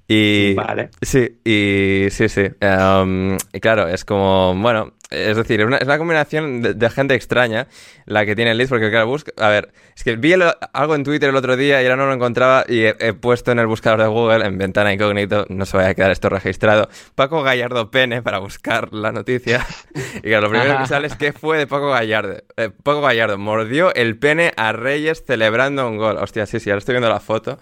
Y. 0.08 0.54
Vale. 0.54 0.90
Sí, 1.00 1.38
y 1.44 2.08
sí, 2.10 2.28
sí. 2.28 2.48
Em, 2.60 3.36
y 3.52 3.60
claro, 3.60 3.88
es 3.88 4.04
como. 4.04 4.54
Bueno, 4.54 4.94
es 5.10 5.36
decir, 5.36 5.60
es 5.60 5.66
una, 5.66 5.98
combinación 5.98 6.60
de, 6.60 6.90
gente 6.90 7.14
extraña 7.14 7.66
la 8.04 8.26
que 8.26 8.36
tiene 8.36 8.50
el 8.50 8.58
Leeds, 8.58 8.68
porque 8.68 8.90
claro, 8.90 9.06
busca. 9.06 9.32
A 9.38 9.48
ver, 9.48 9.72
es 9.96 10.04
que 10.04 10.16
vi 10.16 10.34
algo 10.34 10.94
en 10.94 11.04
Twitter 11.04 11.30
el 11.30 11.36
otro 11.36 11.56
día 11.56 11.80
y 11.80 11.84
ahora 11.84 11.96
no 11.96 12.06
lo 12.06 12.12
encontraba 12.12 12.64
y 12.68 12.84
he, 12.84 13.14
puesto 13.14 13.52
en 13.52 13.58
el 13.58 13.66
buscador 13.66 14.02
de 14.02 14.06
Google, 14.08 14.44
en 14.44 14.58
ventana 14.58 14.92
incógnito, 14.92 15.46
no 15.48 15.64
se 15.64 15.76
vaya 15.76 15.90
a 15.90 15.94
quedar 15.94 16.10
esto 16.10 16.28
registrado, 16.28 16.88
Paco 17.14 17.42
Gallardo 17.42 17.90
Pene 17.90 18.22
para 18.22 18.38
buscar 18.38 18.92
la 18.92 19.12
noticia. 19.12 19.66
Y 20.18 20.22
claro, 20.22 20.42
lo 20.42 20.50
primero 20.50 20.78
que 20.78 20.86
sale 20.86 21.06
es 21.06 21.16
que 21.16 21.32
fue 21.32 21.58
de 21.58 21.66
Paco 21.66 21.90
Gallardo. 21.90 22.42
Eh, 22.56 22.70
Paco 22.82 23.00
Gallardo 23.00 23.38
mordió 23.38 23.94
el 23.94 24.18
pene 24.18 24.52
a 24.56 24.72
Reyes 24.72 25.24
celebrando 25.26 25.88
un 25.88 25.96
gol. 25.96 26.16
Hostia, 26.18 26.46
sí, 26.46 26.60
sí, 26.60 26.70
ahora 26.70 26.78
estoy 26.78 26.94
viendo 26.94 27.08
la 27.08 27.20
foto. 27.20 27.58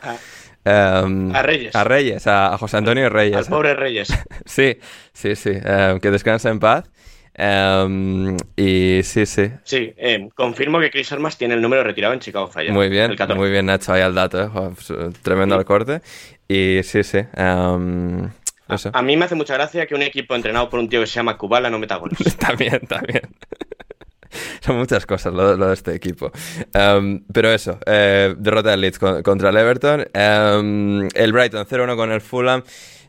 Em, 0.67 1.35
a 1.35 1.43
Reyes. 1.43 1.77
A 1.77 1.85
Reyes, 1.85 2.27
a, 2.27 2.59
José 2.59 2.79
Antonio 2.79 3.09
Reyes. 3.09 3.37
Al 3.37 3.47
pobre 3.47 3.75
Reyes. 3.75 4.09
sí, 4.45 4.79
sí, 5.13 5.37
sí. 5.37 5.53
Em, 5.55 6.01
que 6.01 6.11
descanse 6.11 6.49
en 6.49 6.59
paz. 6.59 6.91
Em, 7.35 8.37
y 8.57 9.01
sí, 9.05 9.27
sí. 9.27 9.53
Sí, 9.63 9.95
confirmo 10.35 10.81
que 10.81 10.91
Chris 10.91 11.13
Armas 11.13 11.39
tiene 11.39 11.55
el 11.55 11.63
número 11.63 11.85
retirado 11.85 12.15
en 12.15 12.21
Chicago 12.21 12.49
Fire. 12.49 12.73
Muy 12.73 12.89
bien, 12.89 13.15
muy 13.37 13.51
bien 13.51 13.67
Nacho, 13.67 13.93
ahí 13.93 14.03
al 14.03 14.15
dato, 14.15 14.43
¿eh? 14.43 14.49
Pues, 14.51 14.93
tremendo 15.23 15.57
el 15.57 15.65
corte. 15.65 16.01
Y 16.49 16.81
sí, 16.83 17.05
sí. 17.05 17.19
Eso. 18.69 18.91
A, 18.93 19.03
mí 19.03 19.17
me 19.17 19.27
hace 19.27 19.37
mucha 19.37 19.55
gracia 19.55 19.87
que 19.87 19.95
un 19.95 20.03
equipo 20.03 20.35
entrenado 20.35 20.69
por 20.69 20.81
un 20.81 20.89
tío 20.89 21.01
que 21.01 21.07
se 21.07 21.15
llama 21.15 21.39
Kubala 21.39 21.71
no 21.71 21.79
meta 21.79 21.97
goles. 21.97 22.19
también, 22.39 22.81
también. 22.89 23.23
Son 24.61 24.77
muchas 24.77 25.07
cosas 25.07 25.33
lo, 25.33 25.57
de 25.57 25.73
este 25.73 25.95
equipo. 25.95 26.31
Em, 26.73 27.23
pero 27.33 27.51
eso, 27.51 27.79
eh, 27.87 28.35
derrota 28.39 28.71
del 28.71 28.81
Leeds 28.81 28.99
contra 29.23 29.51
el 29.51 29.57
Everton. 29.57 30.07
Em, 30.13 31.09
el 31.15 31.33
Brighton 31.33 31.67
0-1 31.67 31.97
con 31.97 32.13
el 32.13 32.21
Fulham. 32.21 32.63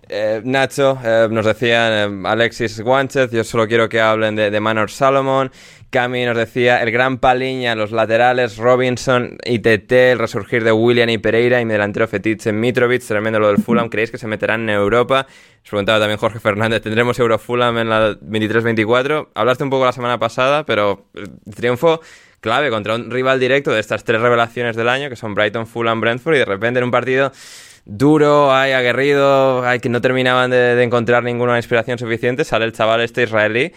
Eh, 0.10 0.42
Nacho, 0.44 0.98
eh, 1.04 1.28
nos 1.30 1.46
decían 1.46 2.26
Alexis 2.26 2.80
Guanchez, 2.80 3.30
yo 3.32 3.44
solo 3.44 3.68
quiero 3.68 3.90
que 3.90 4.00
hablen 4.00 4.36
de, 4.36 4.50
de 4.50 4.60
Manor 4.60 4.90
Salomon. 4.90 5.52
Cami 5.90 6.26
nos 6.26 6.36
decía 6.36 6.84
el 6.84 6.92
gran 6.92 7.18
Paliña, 7.18 7.74
los 7.74 7.92
laterales, 7.92 8.58
Robinson, 8.58 9.38
y 9.46 9.56
ITT, 9.56 9.92
el 9.92 10.20
resurgir 10.20 10.66
de 10.66 10.74
William 10.74 11.08
y 11.08 11.18
Pereira 11.18 11.62
y 11.62 11.66
mi 11.66 11.72
delantero 11.72 12.08
Fetiche 12.10 12.52
Mitrovic, 12.52 13.02
tremendo 13.04 13.40
lo 13.40 13.48
del 13.48 13.60
Fulham. 13.60 13.88
¿Creéis 13.88 14.12
que 14.12 14.18
se 14.18 14.28
meterán 14.28 14.64
en 14.64 14.72
Europa? 14.72 15.28
Nos 15.62 15.70
preguntaba 15.70 16.00
también 16.00 16.20
Jorge 16.20 16.42
Fernández, 16.42 16.82
¿tendremos 16.82 17.18
Euro 17.20 17.40
Fulham 17.40 17.78
en 17.78 17.90
la 17.90 18.20
23-24? 18.20 19.30
Hablaste 19.34 19.64
un 19.64 19.70
poco 19.70 19.86
la 19.86 19.94
semana 19.94 20.20
pasada, 20.20 20.66
pero 20.66 21.06
triunfo 21.56 22.02
clave 22.42 22.70
contra 22.70 22.96
un 22.96 23.10
rival 23.10 23.40
directo 23.40 23.72
de 23.72 23.80
estas 23.80 24.04
tres 24.04 24.20
revelaciones 24.20 24.76
del 24.76 24.90
año, 24.90 25.10
que 25.10 25.16
son 25.16 25.36
Brighton, 25.36 25.68
Fulham, 25.68 26.02
Brentford, 26.02 26.36
y 26.36 26.40
de 26.40 26.46
repente 26.46 26.80
en 26.80 26.84
un 26.84 26.92
partido 26.92 27.32
duro, 27.86 28.54
hay 28.54 28.74
aguerrido, 28.74 29.66
hay 29.66 29.80
que 29.80 29.88
no 29.88 30.02
terminaban 30.02 30.52
de, 30.52 30.76
de 30.76 30.84
encontrar 30.84 31.24
ninguna 31.24 31.56
inspiración 31.56 31.98
suficiente, 31.98 32.44
sale 32.44 32.66
el 32.66 32.74
chaval 32.74 33.00
este 33.00 33.24
israelí 33.24 33.72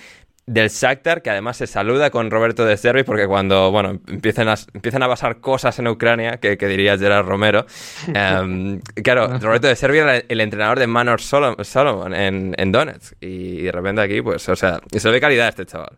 del 0.51 0.69
Shakhtar, 0.69 1.23
que 1.23 1.31
además 1.31 1.57
se 1.57 1.69
saluda 1.69 2.11
con 2.11 2.29
Roberto 2.29 2.65
de 2.65 2.77
Servi, 2.77 3.05
porque 3.05 3.29
cuando, 3.29 3.71
bueno, 3.71 4.01
empiezan 4.09 4.49
a, 4.49 4.57
empiezan 4.75 5.03
a 5.05 5.09
pasar 5.09 5.39
cosas 5.41 5.79
en 5.79 5.87
Ucrania, 5.87 6.39
que, 6.39 6.59
que 6.59 6.67
diría 6.67 6.99
Gerard 6.99 7.25
Romero, 7.25 7.67
em, 8.15 8.81
claro, 9.03 9.39
Roberto 9.39 9.69
de 9.69 9.77
Servi 9.77 9.99
era 9.99 10.17
el 10.17 10.41
entrenador 10.41 10.81
de 10.81 10.89
Manor 10.89 11.21
Solomon 11.21 12.15
en, 12.15 12.55
en 12.59 12.73
Donetsk, 12.73 13.15
y 13.21 13.63
de 13.63 13.73
repente 13.73 14.01
aquí, 14.01 14.23
pues, 14.23 14.49
o 14.49 14.57
sea, 14.57 14.81
se 14.91 15.11
ve 15.11 15.21
calidad 15.21 15.49
este 15.49 15.67
chaval. 15.67 15.97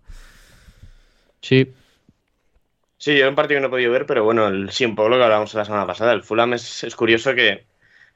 Sí. 1.41 1.73
Sí, 2.99 3.19
yo 3.19 3.29
un 3.29 3.35
partido 3.35 3.57
que 3.57 3.63
no 3.63 3.67
he 3.69 3.71
podido 3.71 3.91
ver, 3.91 4.05
pero 4.05 4.23
bueno, 4.23 4.49
el, 4.49 4.71
sí, 4.71 4.85
un 4.85 4.95
poco 4.95 5.09
lo 5.09 5.17
que 5.17 5.25
hablábamos 5.25 5.55
la 5.55 5.65
semana 5.65 5.87
pasada. 5.87 6.13
El 6.13 6.23
Fulham 6.23 6.53
es, 6.53 6.85
es 6.85 6.95
curioso 6.95 7.35
que 7.35 7.65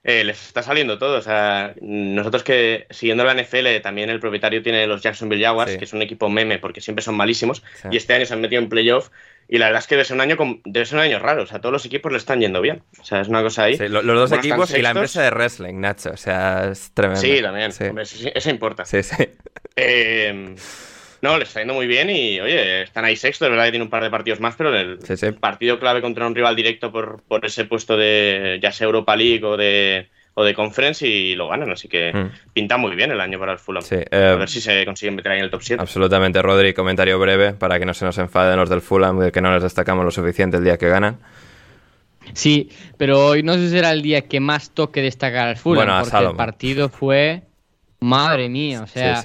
eh, 0.08 0.22
les 0.22 0.40
está 0.40 0.62
saliendo 0.62 0.98
todo. 0.98 1.18
O 1.18 1.20
sea, 1.20 1.74
nosotros 1.80 2.44
que 2.44 2.86
siguiendo 2.90 3.24
la 3.24 3.34
NFL, 3.34 3.80
también 3.82 4.08
el 4.08 4.20
propietario 4.20 4.62
tiene 4.62 4.86
los 4.86 5.02
Jacksonville 5.02 5.42
Jaguars, 5.42 5.76
que 5.76 5.84
es 5.84 5.92
un 5.92 6.00
equipo 6.00 6.28
meme 6.28 6.60
porque 6.60 6.80
siempre 6.80 7.02
son 7.02 7.16
malísimos, 7.16 7.64
y 7.90 7.96
este 7.96 8.14
año 8.14 8.24
se 8.24 8.32
han 8.32 8.40
metido 8.40 8.62
en 8.62 8.68
playoff. 8.68 9.10
Y 9.48 9.58
la 9.58 9.66
verdad 9.66 9.80
es 9.80 9.88
que 9.88 9.96
debe 9.96 10.04
ser 10.04 10.14
un 10.14 10.20
año, 10.20 10.36
debe 10.64 10.86
ser 10.86 10.98
un 10.98 11.04
año 11.04 11.18
raro. 11.18 11.42
O 11.42 11.46
sea, 11.46 11.60
todos 11.60 11.72
los 11.72 11.84
equipos 11.86 12.12
le 12.12 12.18
están 12.18 12.40
yendo 12.40 12.60
bien. 12.60 12.82
O 13.00 13.04
sea, 13.04 13.20
es 13.20 13.28
una 13.28 13.42
cosa 13.42 13.64
ahí. 13.64 13.76
los, 13.76 14.04
dos 14.04 14.32
equipos 14.32 14.72
y 14.76 14.82
la 14.82 14.90
empresa 14.90 15.22
de 15.22 15.30
wrestling, 15.30 15.74
Nacho. 15.74 16.10
O 16.10 16.16
sea, 16.16 16.68
es 16.70 16.92
tremendo. 16.94 17.20
Sí, 17.20 17.42
también. 17.42 17.72
eso, 18.34 18.50
importa. 18.50 18.84
Sí, 18.84 19.02
sí. 19.02 19.28
Eh, 19.74 20.54
no, 21.22 21.38
les 21.38 21.48
está 21.48 21.60
yendo 21.60 21.74
muy 21.74 21.86
bien 21.86 22.10
y, 22.10 22.40
oye, 22.40 22.82
están 22.82 23.04
ahí 23.04 23.16
sexto, 23.16 23.44
es 23.44 23.50
verdad 23.50 23.64
que 23.64 23.72
tiene 23.72 23.84
un 23.84 23.90
par 23.90 24.02
de 24.02 24.10
partidos 24.10 24.40
más, 24.40 24.54
pero 24.56 24.74
el 24.74 24.98
partido 25.40 25.78
clave 25.78 26.00
contra 26.00 26.26
un 26.26 26.34
rival 26.34 26.56
directo 26.56 26.92
por, 26.92 27.22
por 27.22 27.44
ese 27.44 27.64
puesto 27.64 27.96
de 27.96 28.58
ya 28.62 28.72
sea 28.72 28.86
Europa 28.86 29.16
League 29.16 29.44
o 29.44 29.56
de, 29.56 30.08
o 30.34 30.44
de 30.44 30.54
Conference 30.54 31.06
y 31.06 31.34
lo 31.34 31.48
ganan, 31.48 31.70
así 31.70 31.88
que 31.88 32.12
mm. 32.12 32.52
pinta 32.52 32.76
muy 32.76 32.94
bien 32.94 33.10
el 33.10 33.20
año 33.20 33.38
para 33.38 33.52
el 33.52 33.58
Fulham. 33.58 33.82
a 33.82 33.94
eh, 33.94 34.36
ver 34.36 34.48
si 34.48 34.60
se 34.60 34.84
consiguen 34.84 35.14
meter 35.16 35.32
ahí 35.32 35.38
en 35.38 35.44
el 35.44 35.50
top 35.50 35.62
7. 35.62 35.80
Absolutamente, 35.80 36.42
Rodri, 36.42 36.74
comentario 36.74 37.18
breve 37.18 37.54
para 37.54 37.78
que 37.78 37.86
no 37.86 37.94
se 37.94 38.04
nos 38.04 38.18
enfaden 38.18 38.58
los 38.58 38.68
del 38.68 38.82
Fulham, 38.82 39.18
de 39.18 39.32
que 39.32 39.40
no 39.40 39.52
les 39.52 39.62
destacamos 39.62 40.04
lo 40.04 40.10
suficiente 40.10 40.58
el 40.58 40.64
día 40.64 40.76
que 40.76 40.88
ganan. 40.88 41.18
Sí, 42.34 42.70
pero 42.98 43.24
hoy 43.26 43.42
no 43.42 43.54
sé 43.54 43.60
si 43.60 43.70
será 43.70 43.92
el 43.92 44.02
día 44.02 44.22
que 44.22 44.40
más 44.40 44.70
toque 44.70 45.00
destacar 45.00 45.48
al 45.48 45.56
Fulham, 45.56 45.86
bueno, 45.86 46.02
porque 46.02 46.26
el 46.26 46.36
partido 46.36 46.88
fue... 46.88 47.42
Madre 47.98 48.50
mía, 48.50 48.82
o 48.82 48.86
sea, 48.86 49.24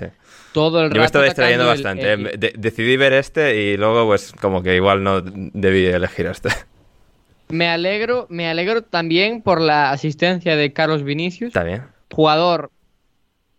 todo 0.54 0.82
el 0.82 0.86
rato. 0.90 0.96
Yo 0.96 1.02
me 1.02 1.06
estoy 1.06 1.26
distrayendo 1.26 1.66
bastante. 1.66 2.14
¿eh? 2.14 2.54
decidí 2.58 2.98
ver 2.98 3.14
este 3.14 3.56
y 3.62 3.78
luego, 3.78 4.06
pues, 4.06 4.34
como 4.40 4.64
que 4.64 4.76
igual 4.76 5.04
no 5.04 5.22
debí 5.22 5.86
elegir 5.86 6.28
este. 6.28 6.50
Me 7.50 7.68
alegro, 7.68 8.28
me 8.30 8.48
alegro 8.48 8.82
también 8.82 9.42
por 9.42 9.60
la 9.60 9.92
asistencia 9.92 10.56
de 10.56 10.72
Carlos 10.72 11.04
Vinicius. 11.04 11.50
Está 11.50 11.64
bien. 11.64 11.84
Jugador 12.10 12.72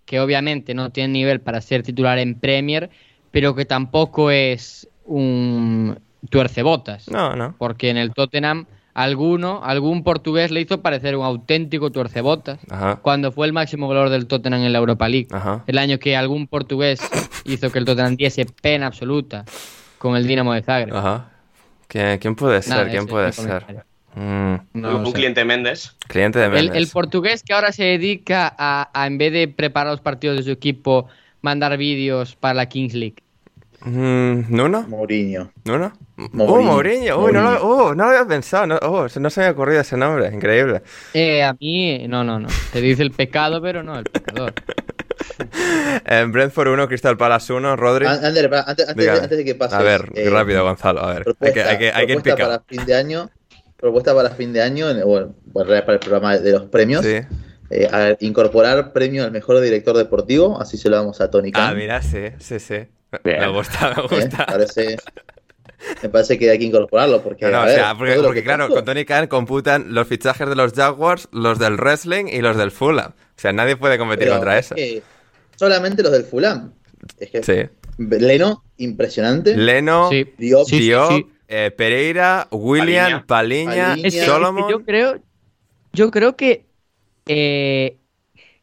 que 0.06 0.18
obviamente 0.18 0.72
no 0.72 0.90
tiene 0.90 1.12
nivel 1.12 1.40
para 1.40 1.60
ser 1.60 1.82
titular 1.82 2.18
en 2.18 2.34
Premier, 2.38 2.88
pero 3.30 3.54
que 3.54 3.66
tampoco 3.66 4.30
es 4.30 4.88
un 5.04 5.98
tuercebotas. 6.30 7.08
No, 7.10 7.36
no. 7.36 7.54
Porque 7.58 7.90
en 7.90 7.98
el 7.98 8.14
Tottenham 8.14 8.66
alguno, 8.94 9.62
algún 9.64 10.04
portugués 10.04 10.50
le 10.50 10.60
hizo 10.60 10.82
parecer 10.82 11.16
un 11.16 11.24
auténtico 11.24 11.90
tuercebotas 11.90 12.58
cuando 13.02 13.32
fue 13.32 13.46
el 13.46 13.52
máximo 13.52 13.88
valor 13.88 14.10
del 14.10 14.26
Tottenham 14.26 14.62
en 14.62 14.72
la 14.72 14.78
Europa 14.78 15.08
League. 15.08 15.28
El 15.66 15.78
año 15.78 15.98
que 15.98 16.16
algún 16.16 16.46
portugués 16.46 17.00
hizo 17.44 17.70
que 17.70 17.78
el 17.78 17.84
Tottenham 17.84 18.16
diese 18.16 18.44
pena 18.44 18.86
absoluta 18.86 19.44
con 19.98 20.16
el 20.16 20.26
Dinamo 20.26 20.52
de 20.52 20.62
Zagreb. 20.62 20.96
Ajá. 20.96 21.28
¿Quién, 21.88 22.34
puede 22.34 22.62
ser? 22.62 22.88
¿Quién 22.88 23.06
puede 23.06 23.32
ser? 23.32 23.84
Mm. 24.14 24.56
un 24.74 25.12
cliente 25.12 25.44
Méndez. 25.44 25.94
Cliente 26.08 26.38
de 26.38 26.48
Méndez. 26.48 26.76
El, 26.76 26.88
portugués 26.88 27.42
que 27.42 27.52
ahora 27.52 27.72
se 27.72 27.84
dedica 27.84 28.54
a, 28.58 29.06
en 29.06 29.18
vez 29.18 29.32
de 29.32 29.48
preparar 29.48 29.92
los 29.92 30.00
partidos 30.00 30.36
de 30.36 30.42
su 30.42 30.50
equipo, 30.50 31.08
mandar 31.40 31.76
vídeos 31.76 32.36
para 32.36 32.54
la 32.54 32.66
Kings 32.66 32.94
League. 32.94 33.16
Mm, 33.84 34.54
¿Nuno? 34.54 34.82
Mourinho. 34.88 35.52
¿Nuno? 35.64 35.92
Mourinho. 36.16 36.54
Oh, 36.54 36.62
Mourinho. 36.62 37.32
no, 37.32 37.42
lo, 37.42 37.62
oh, 37.62 37.94
no, 37.94 38.04
lo, 38.04 38.10
había 38.10 38.26
pensado. 38.26 38.66
No, 38.66 38.78
oh, 38.82 39.02
no 39.02 39.30
se 39.30 39.40
me 39.40 39.46
había 39.46 39.52
ocurrido 39.52 39.80
ese 39.80 39.96
nombre. 39.96 40.28
Increíble. 40.32 40.82
Eh, 41.14 41.42
a 41.42 41.54
mí, 41.54 42.06
no, 42.08 42.22
no, 42.22 42.38
no. 42.38 42.48
Te 42.72 42.80
dice 42.80 43.02
el 43.02 43.10
pecado, 43.10 43.60
pero 43.60 43.82
no 43.82 43.98
el 43.98 44.04
pecador. 44.04 44.52
en 46.06 46.32
Brentford 46.32 46.68
1, 46.68 46.88
Crystal 46.88 47.16
Palace 47.16 47.52
1, 47.52 47.76
Rodri. 47.76 48.06
Antes, 48.06 48.52
antes, 48.66 49.30
de 49.30 49.44
que 49.44 49.54
pase. 49.54 49.74
A 49.74 49.82
ver, 49.82 50.10
eh, 50.14 50.30
rápido, 50.30 50.62
Gonzalo. 50.62 51.00
A 51.00 51.14
ver, 51.14 51.24
hay 51.40 51.52
que, 51.52 51.62
hay 51.62 51.78
que, 51.78 51.92
hay 51.92 52.06
que 52.06 52.12
ir 52.12 52.22
para 52.22 52.60
fin 52.60 52.84
de 52.86 52.94
año. 52.94 53.30
Propuesta 53.76 54.14
para 54.14 54.30
fin 54.30 54.52
de 54.52 54.62
año, 54.62 54.86
bueno, 55.04 55.34
para 55.52 55.78
el 55.78 55.98
programa 55.98 56.38
de 56.38 56.52
los 56.52 56.62
premios. 56.66 57.04
Sí. 57.04 57.18
Eh, 57.74 58.16
incorporar 58.20 58.92
premio 58.92 59.24
al 59.24 59.32
mejor 59.32 59.58
director 59.60 59.96
deportivo, 59.96 60.60
así 60.60 60.76
se 60.76 60.88
lo 60.88 60.96
damos 60.96 61.20
a 61.20 61.30
Tony 61.30 61.50
Khan. 61.50 61.70
Ah, 61.70 61.74
mira, 61.74 62.02
sí, 62.02 62.26
sí, 62.38 62.60
sí. 62.60 62.86
Me 63.24 63.48
gusta, 63.48 63.94
me 63.96 64.02
gusta. 64.02 64.46
me 66.02 66.08
parece 66.08 66.38
que 66.38 66.50
hay 66.50 66.58
que 66.58 66.64
incorporarlo 66.64 67.22
porque, 67.22 67.46
porque, 68.22 68.42
claro, 68.42 68.68
con 68.68 68.84
Tony 68.84 69.04
Khan 69.04 69.26
computan 69.26 69.94
los 69.94 70.06
fichajes 70.06 70.48
de 70.48 70.56
los 70.56 70.72
Jaguars, 70.72 71.28
los 71.32 71.58
del 71.58 71.76
wrestling 71.76 72.26
y 72.26 72.40
los 72.40 72.56
del 72.56 72.70
Fulham. 72.70 73.12
O 73.12 73.40
sea, 73.40 73.52
nadie 73.52 73.76
puede 73.76 73.98
competir 73.98 74.28
contra 74.28 74.58
eso. 74.58 74.74
solamente 75.56 76.02
los 76.02 76.12
del 76.12 76.24
Fulham. 76.24 76.72
Es 77.18 77.30
que 77.30 77.42
sí. 77.42 77.68
Leno, 77.98 78.64
impresionante. 78.78 79.56
Leno, 79.56 80.10
Diop, 80.38 80.68
eh, 81.48 81.70
Pereira, 81.70 82.48
William, 82.50 83.26
Paliña, 83.26 83.96
Solomon. 84.24 84.70
Yo 84.70 84.84
creo, 84.84 85.20
yo 85.92 86.10
creo 86.10 86.36
que 86.36 86.66
eh, 87.26 87.98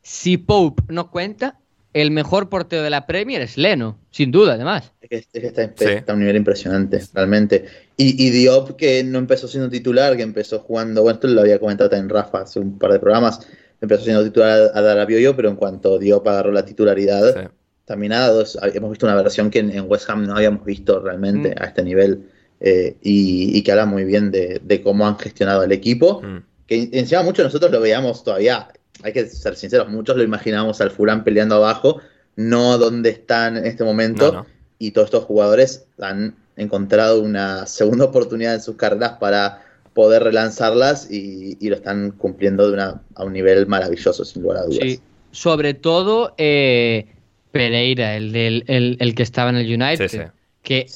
si 0.02 0.38
Pope 0.38 0.84
no 0.88 1.12
cuenta, 1.12 1.60
el 1.94 2.12
mejor 2.12 2.50
portero 2.50 2.84
de 2.84 2.90
la 2.90 3.08
Premier 3.08 3.42
es 3.42 3.58
Leno, 3.58 3.98
sin 4.12 4.32
duda, 4.32 4.54
además. 4.54 4.92
Es 5.02 5.28
que, 5.28 5.48
está, 5.48 6.12
a 6.12 6.14
un 6.14 6.20
nivel 6.20 6.36
impresionante, 6.36 7.02
realmente. 7.14 7.66
Y, 7.98 8.30
Diop, 8.30 8.78
que 8.78 9.04
no 9.04 9.18
empezó 9.18 9.48
siendo 9.48 9.70
titular, 9.70 10.16
que 10.16 10.24
empezó 10.24 10.60
jugando, 10.60 11.02
bueno, 11.02 11.16
esto 11.16 11.28
lo 11.28 11.42
había 11.42 11.60
comentado 11.60 11.90
también 11.90 12.10
Rafa 12.10 12.42
hace 12.42 12.60
un 12.60 12.78
par 12.78 12.94
de 12.94 13.00
programas, 13.00 13.46
empezó 13.82 14.04
siendo 14.04 14.24
titular 14.24 14.72
a, 14.74 14.82
dar 14.82 15.00
a 15.00 15.06
Bioyo, 15.06 15.36
pero 15.36 15.50
en 15.50 15.56
cuanto 15.56 15.98
Diop 15.98 16.26
agarró 16.28 16.52
la 16.52 16.64
titularidad, 16.64 17.52
también 17.86 18.14
ha 18.14 18.20
dado, 18.20 18.46
hemos 18.74 18.92
visto 18.92 19.08
una 19.08 19.16
versión 19.16 19.50
que 19.50 19.60
en, 19.60 19.86
West 19.88 20.10
Ham 20.10 20.28
no 20.28 20.36
habíamos 20.36 20.64
visto 20.64 21.00
realmente 21.00 21.50
mm. 21.50 21.62
a 21.62 21.66
este 21.66 21.84
nivel, 21.84 22.30
eh, 22.62 22.96
y, 23.02 23.62
que 23.64 23.72
habla 23.72 23.86
muy 23.86 24.04
bien 24.04 24.32
de, 24.32 24.82
cómo 24.84 25.08
han 25.08 25.18
gestionado 25.18 25.64
el 25.64 25.72
equipo, 25.72 26.22
mm. 26.22 26.44
que 26.68 26.90
encima 26.94 27.24
muchos 27.24 27.44
nosotros 27.44 27.72
lo 27.72 27.82
veíamos 27.82 28.24
todavía 28.24 28.70
hay 29.04 29.14
que 29.14 29.26
ser 29.28 29.56
sinceros, 29.56 29.90
muchos 29.90 30.18
lo 30.18 30.24
imaginábamos 30.24 30.82
al 30.82 30.92
Fulham 30.92 31.24
peleando 31.24 31.56
abajo, 31.56 32.02
no 32.36 32.78
donde 32.78 33.10
están 33.10 33.58
en 33.58 33.66
este 33.66 33.84
momento. 33.84 34.46
Y 34.78 34.92
todos 34.92 35.08
estos 35.08 35.26
jugadores 35.26 35.86
han 36.00 36.36
encontrado 36.56 37.22
una 37.22 37.66
segunda 37.66 38.06
oportunidad 38.06 38.56
en 38.56 38.62
sus 38.62 38.76
carreras 38.76 39.18
para 39.20 39.64
poder 39.94 40.24
relanzarlas 40.24 41.12
y, 41.12 41.58
lo 41.68 41.76
están 41.76 42.12
cumpliendo 42.12 42.68
de 42.68 42.74
una, 42.74 43.02
a 43.16 43.26
un 43.26 43.34
nivel 43.34 43.68
maravilloso, 43.68 44.24
sin 44.24 44.44
lugar 44.44 44.60
a 44.60 44.64
dudas. 44.64 44.80
Sí, 44.82 45.02
sobre 45.32 45.74
todo 45.74 46.34
eh, 46.38 47.08
Pereira, 47.52 48.16
el, 48.16 48.32
del, 48.32 48.64
el, 48.68 49.16
que 49.16 49.24
estaba 49.24 49.50
en 49.50 49.58
el 49.58 49.82
United, 49.82 50.32
que 50.64 50.88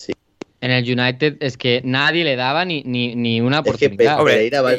en 0.63 0.71
el 0.71 0.83
United 0.85 1.35
es 1.41 1.57
que 1.57 1.81
nadie 1.83 2.23
le 2.23 2.37
daba 2.37 2.63
ni, 2.63 2.83
ni, 2.83 3.41
una 3.41 3.59
oportunidad. 3.59 4.17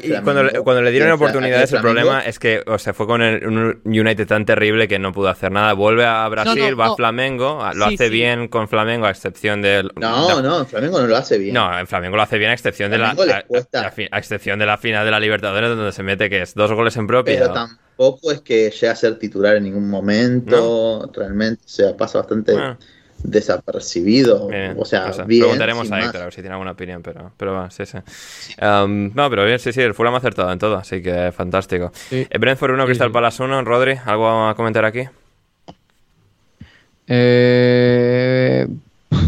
y, 0.03 0.11
cuando, 0.23 0.81
le 0.81 0.91
dieron 0.91 1.13
oportunidades, 1.13 1.75
el 1.75 1.83
problema 1.83 2.21
es 2.21 2.39
que 2.39 2.63
o 2.67 2.79
sea, 2.79 2.95
fue 2.95 3.07
con 3.07 3.21
un 3.21 3.83
United 3.85 4.27
tan 4.27 4.47
terrible 4.47 4.89
que 4.89 4.99
no 4.99 5.13
pudo 5.13 5.29
hacer 5.29 5.53
nada. 5.53 5.75
Vuelve 5.75 6.07
a 6.07 6.27
Brasil, 6.29 6.81
va 6.81 6.87
a 6.87 6.97
Flamengo, 6.97 7.63
lo 7.75 7.85
hace 7.85 8.09
bien 8.09 8.49
con 8.49 8.67
Flamengo, 8.67 9.05
a 9.05 9.11
excepción 9.11 9.61
del. 9.61 9.91
No, 9.97 10.41
no, 10.41 10.61
en 10.61 10.67
Flamengo 10.67 11.03
no 11.03 11.07
lo 11.07 11.17
hace 11.19 11.37
bien. 11.37 11.53
No, 11.53 11.79
en 11.79 11.87
Flamengo 11.87 12.17
lo 12.17 12.23
hace 12.23 12.39
bien, 12.39 12.51
a 12.51 12.55
excepción, 12.55 12.91
de 12.91 12.97
la, 12.97 13.11
a, 13.11 14.19
excepción 14.19 14.59
de 14.59 14.65
la 14.65 14.79
final 14.79 15.05
de 15.05 15.11
la 15.11 15.21
Libertadores, 15.21 15.69
donde 15.69 15.93
se 15.93 16.03
mete 16.03 16.31
que 16.31 16.41
es 16.41 16.55
dos 16.55 16.73
goles 16.73 16.97
en 16.97 17.07
propio. 17.07 17.35
Pero 17.35 17.53
tampoco 17.53 18.33
es 18.33 18.41
que 18.41 18.71
llegue 18.71 18.89
a 18.89 18.97
ser 18.97 19.19
titular 19.19 19.57
en 19.57 19.65
ningún 19.65 19.91
momento. 19.91 21.11
Realmente, 21.15 21.63
o 21.63 21.69
sea, 21.69 21.95
pasa 21.95 22.21
bastante. 22.21 22.55
Ah 22.57 22.79
desapercibido. 23.25 24.49
o 24.77 24.85
sea, 24.85 25.11
bien, 25.27 25.41
Preguntaremos 25.41 25.91
a 25.91 26.01
Héctor 26.01 26.21
a 26.21 26.25
ver 26.25 26.35
si 26.35 26.41
tiene 26.41 26.53
alguna 26.53 26.73
opinión, 26.73 27.03
pero, 27.03 27.33
pero 27.37 27.55
va, 27.55 27.71
sí, 27.71 27.85
sí. 27.87 27.99
Um, 28.63 29.11
no, 29.15 29.29
pero 29.31 29.45
bien, 29.45 29.59
sí, 29.59 29.73
sí, 29.73 29.81
el 29.81 29.95
Fulham 29.95 30.15
ha 30.15 30.19
acertado 30.19 30.53
en 30.53 30.59
todo, 30.59 30.77
así 30.77 31.03
que 31.03 31.33
fantástico. 31.33 31.91
Sí. 31.95 32.27
Eh, 32.29 32.39
Brentford 32.39 32.73
1, 32.73 32.87
Crystal 32.87 33.11
Palace 33.11 33.43
1, 33.43 33.65
Rodri, 33.65 33.97
¿algo 34.05 34.47
a 34.47 34.55
comentar 34.55 34.85
aquí? 34.85 35.09
Eh... 37.09 38.67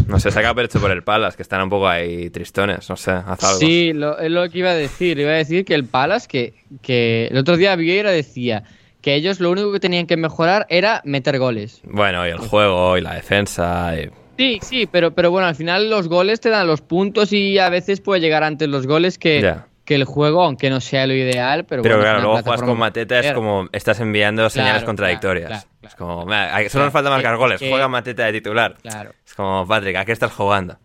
No 0.07 0.19
sé, 0.19 0.31
saca 0.31 0.53
pecho 0.53 0.79
por 0.79 0.91
el 0.91 1.03
Palace, 1.03 1.35
que 1.35 1.43
están 1.43 1.61
un 1.61 1.69
poco 1.69 1.87
ahí 1.87 2.29
tristones, 2.29 2.89
no 2.89 2.95
sé, 2.95 3.11
haz 3.11 3.43
algo. 3.43 3.59
Sí, 3.59 3.93
lo, 3.93 4.19
es 4.19 4.31
lo 4.31 4.49
que 4.49 4.59
iba 4.59 4.69
a 4.71 4.75
decir. 4.75 5.19
Iba 5.19 5.31
a 5.31 5.35
decir 5.35 5.65
que 5.65 5.75
el 5.75 5.85
Palace, 5.85 6.27
que, 6.27 6.53
que 6.81 7.27
el 7.27 7.37
otro 7.37 7.57
día 7.57 7.75
Vieira 7.75 8.11
decía 8.11 8.63
que 9.07 9.15
ellos 9.15 9.39
lo 9.39 9.51
único 9.51 9.71
que 9.71 9.79
tenían 9.79 10.05
que 10.05 10.17
mejorar 10.17 10.65
era 10.67 11.01
meter 11.05 11.39
goles. 11.39 11.79
Bueno, 11.85 12.27
y 12.27 12.29
el 12.29 12.39
juego 12.39 12.97
y 12.97 13.01
la 13.01 13.13
defensa. 13.13 13.93
Sí, 14.37 14.59
sí, 14.61 14.85
pero, 14.85 15.11
pero 15.11 15.31
bueno, 15.31 15.47
al 15.47 15.55
final 15.55 15.89
los 15.89 16.09
goles 16.09 16.41
te 16.41 16.49
dan 16.49 16.67
los 16.67 16.81
puntos 16.81 17.31
y 17.31 17.57
a 17.57 17.69
veces 17.69 18.01
puede 18.01 18.19
llegar 18.19 18.43
antes 18.43 18.67
los 18.67 18.85
goles 18.85 19.17
que, 19.17 19.55
que 19.85 19.95
el 19.95 20.03
juego, 20.03 20.43
aunque 20.43 20.69
no 20.69 20.81
sea 20.81 21.07
lo 21.07 21.13
ideal. 21.13 21.63
Pero, 21.63 21.83
pero 21.83 22.01
claro, 22.01 22.19
luego 22.19 22.41
juegas 22.41 22.61
con 22.63 22.77
Mateta, 22.77 23.21
es 23.21 23.31
como 23.31 23.69
estás 23.71 24.01
enviando 24.01 24.49
señales 24.49 24.83
contradictorias. 24.83 25.69
Es 25.81 25.95
como, 25.95 26.23
solo 26.67 26.83
nos 26.83 26.91
falta 26.91 27.09
marcar 27.09 27.37
goles, 27.37 27.61
juega 27.61 27.87
Mateta 27.87 28.25
de 28.25 28.33
titular. 28.33 28.75
Claro. 28.81 29.13
Es 29.25 29.33
como, 29.35 29.65
Patrick, 29.65 29.95
¿a 29.95 30.03
qué 30.03 30.11
estás 30.11 30.33
jugando? 30.33 30.79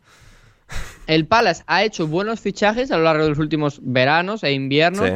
El 1.09 1.27
Palace 1.27 1.65
ha 1.67 1.83
hecho 1.83 2.07
buenos 2.07 2.39
fichajes 2.39 2.93
a 2.93 2.99
lo 2.99 3.03
largo 3.03 3.25
de 3.25 3.31
los 3.31 3.41
últimos 3.41 3.81
veranos 3.83 4.45
e 4.45 4.53
inviernos, 4.53 5.11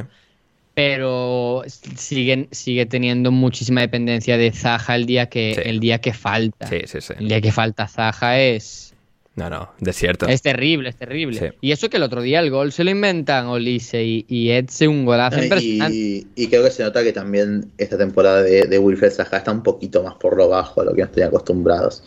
pero 0.76 1.62
siguen, 1.96 2.48
sigue 2.50 2.84
teniendo 2.84 3.30
muchísima 3.30 3.80
dependencia 3.80 4.36
de 4.36 4.52
Zaha 4.52 4.96
el 4.96 5.06
día 5.06 5.30
que, 5.30 5.52
el 5.52 5.80
día 5.80 6.02
que 6.02 6.12
falta. 6.12 6.66
Sí, 6.66 6.82
sí, 6.84 7.00
sí. 7.00 7.14
El 7.18 7.28
día 7.28 7.40
que 7.40 7.50
falta 7.50 7.88
Zaha 7.88 8.38
es... 8.38 8.92
No, 9.36 9.48
no, 9.48 9.70
desierto. 9.80 10.26
Es 10.26 10.42
terrible, 10.42 10.90
es 10.90 10.96
terrible. 10.96 11.54
Y 11.62 11.72
eso 11.72 11.88
que 11.88 11.96
el 11.96 12.02
otro 12.02 12.20
día 12.20 12.40
el 12.40 12.50
gol 12.50 12.72
se 12.72 12.84
lo 12.84 12.90
inventan 12.90 13.46
Olise 13.46 14.04
y, 14.04 14.26
y 14.28 14.50
Edse 14.50 14.86
un 14.86 15.06
golazo 15.06 15.40
y, 15.58 16.26
y, 16.34 16.46
creo 16.48 16.62
que 16.62 16.70
se 16.70 16.82
nota 16.82 17.02
que 17.02 17.14
también 17.14 17.72
esta 17.78 17.96
temporada 17.96 18.42
de, 18.42 18.66
de 18.66 18.78
Wilfred 18.78 19.12
Zaha 19.12 19.38
está 19.38 19.52
un 19.52 19.62
poquito 19.62 20.02
más 20.02 20.16
por 20.16 20.36
lo 20.36 20.50
bajo 20.50 20.82
a 20.82 20.84
lo 20.84 20.94
que 20.94 21.00
nos 21.02 21.12
tenían 21.12 21.28
acostumbrados 21.28 22.02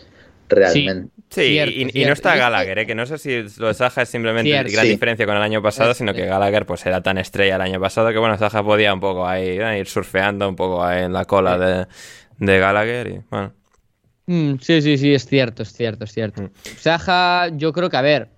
realmente. 0.50 1.14
Sí, 1.30 1.60
y, 1.94 2.06
no 2.06 2.14
está 2.14 2.36
Gallagher, 2.36 2.80
¿eh? 2.80 2.86
que 2.88 2.96
no 2.96 3.06
sé 3.06 3.20
si 3.20 3.44
lo 3.60 3.68
de 3.68 3.74
Saja 3.76 4.02
es 4.02 4.10
simplemente 4.10 4.50
gran 4.50 4.88
diferencia 4.88 5.26
con 5.26 5.36
el 5.36 5.44
año 5.44 5.62
pasado, 5.62 5.94
sino 5.94 6.14
que 6.14 6.26
Gallagher 6.26 6.66
pues 6.66 6.86
era 6.86 7.02
tan 7.02 7.18
estrella 7.20 7.56
el 7.56 7.62
año 7.62 7.80
pasado 7.80 8.10
que 8.12 8.18
bueno, 8.18 8.38
Saja 8.38 8.64
podía 8.64 8.94
un 8.94 9.00
poco 9.00 9.28
ahí 9.28 9.60
ir 9.80 9.88
surfeando 9.88 10.50
un 10.50 10.56
poco 10.56 10.84
ahí 10.84 11.04
en 11.04 11.14
la 11.14 11.26
cola 11.26 11.58
de, 11.58 11.86
de 12.40 12.60
Gallagher 12.60 13.08
y 13.08 13.22
bueno. 13.30 13.54
Mm, 14.26 14.56
sí, 14.62 14.82
sí, 14.82 14.98
sí, 14.98 15.14
es 15.14 15.26
cierto, 15.26 15.64
es 15.64 15.74
cierto, 15.74 16.04
es 16.04 16.12
cierto. 16.12 16.44
Mm. 16.44 16.52
Saja, 16.78 17.50
yo 17.56 17.74
creo 17.74 17.90
que, 17.90 17.98
a 17.98 18.02
ver, 18.02 18.30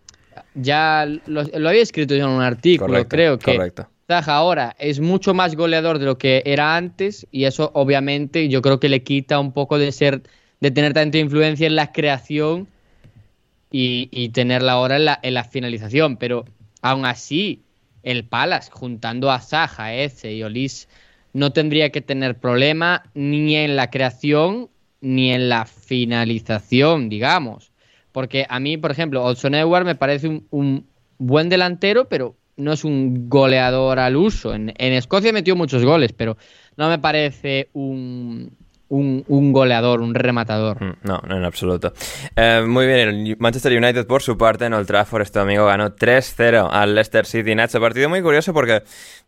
ya 0.54 1.06
lo, 1.26 1.42
había 1.42 1.82
escrito 1.82 2.16
yo 2.16 2.26
en 2.26 2.32
un 2.32 2.42
artículo, 2.42 3.08
creo 3.08 3.38
que 3.38 3.56
correcto. 3.56 3.88
Saja 4.08 4.36
ahora 4.36 4.76
es 4.80 5.00
mucho 5.00 5.34
más 5.34 5.56
goleador 5.56 6.00
de 6.00 6.06
lo 6.06 6.18
que 6.18 6.44
era 6.46 6.76
antes 6.76 7.28
y 7.32 7.46
eso 7.46 7.72
obviamente 7.74 8.50
yo 8.50 8.62
creo 8.62 8.80
que 8.80 8.90
le 8.90 9.04
quita 9.04 9.40
un 9.40 9.54
poco 9.54 9.78
de 9.78 9.92
ser 9.92 10.24
de 10.62 10.72
tener 10.72 10.94
tanta 10.94 11.18
influencia 11.18 11.68
en 11.68 11.76
la 11.76 11.92
creación 11.92 12.68
y, 13.72 14.30
tenerla 14.30 14.74
ahora 14.74 14.98
en 14.98 15.06
la, 15.06 15.20
en 15.22 15.34
la, 15.34 15.44
finalización. 15.44 16.18
Pero 16.18 16.46
aún 16.82 17.06
así, 17.06 17.62
el 18.04 18.26
Palace, 18.26 18.70
juntando 18.72 19.32
a 19.32 19.42
Saja, 19.42 19.94
Eze 19.94 20.34
y 20.34 20.44
Olis, 20.44 20.88
no 21.34 21.52
tendría 21.52 21.90
que 21.90 22.02
tener 22.02 22.38
problema 22.38 23.04
ni 23.14 23.56
en 23.56 23.76
la 23.76 23.90
creación 23.90 24.70
ni 25.00 25.32
en 25.32 25.50
la 25.50 25.66
finalización, 25.66 27.10
digamos. 27.10 27.72
Porque 28.12 28.46
a 28.48 28.60
mí, 28.60 28.78
por 28.78 28.92
ejemplo, 28.92 29.24
Olson 29.24 29.56
Edward 29.56 29.86
me 29.86 29.96
parece 29.96 30.44
un, 30.50 30.86
buen 31.18 31.50
delantero, 31.50 32.08
pero 32.08 32.36
no 32.58 32.74
es 32.74 32.84
un 32.84 33.30
goleador 33.30 34.00
al 34.00 34.18
uso. 34.18 34.54
En 34.54 34.74
Escocia 34.78 35.34
metió 35.34 35.56
muchos 35.56 35.84
goles, 35.84 36.14
pero 36.14 36.38
no 36.76 36.90
me 36.90 37.00
parece 37.00 37.70
un, 37.74 38.52
un, 38.92 39.54
goleador, 39.54 40.02
un 40.02 40.14
rematador. 40.14 40.82
Mm, 40.84 40.94
no, 41.04 41.22
no 41.28 41.38
en 41.38 41.44
absoluto. 41.46 41.94
Eh, 42.36 42.64
muy 42.68 42.86
bien, 42.86 43.10
el 43.10 43.38
Manchester 43.40 43.72
United 43.72 44.06
por 44.06 44.22
su 44.22 44.38
parte 44.38 44.66
en 44.66 44.74
Old 44.74 44.88
Trafford 44.88 45.22
este 45.22 45.40
domingo 45.40 45.66
ganó 45.66 45.96
3-0 45.96 46.68
al 46.72 46.94
Leicester 46.94 47.26
City 47.26 47.56
Nacho. 47.56 47.80
Partido 47.80 48.10
muy 48.10 48.22
curioso 48.22 48.54
porque 48.54 48.84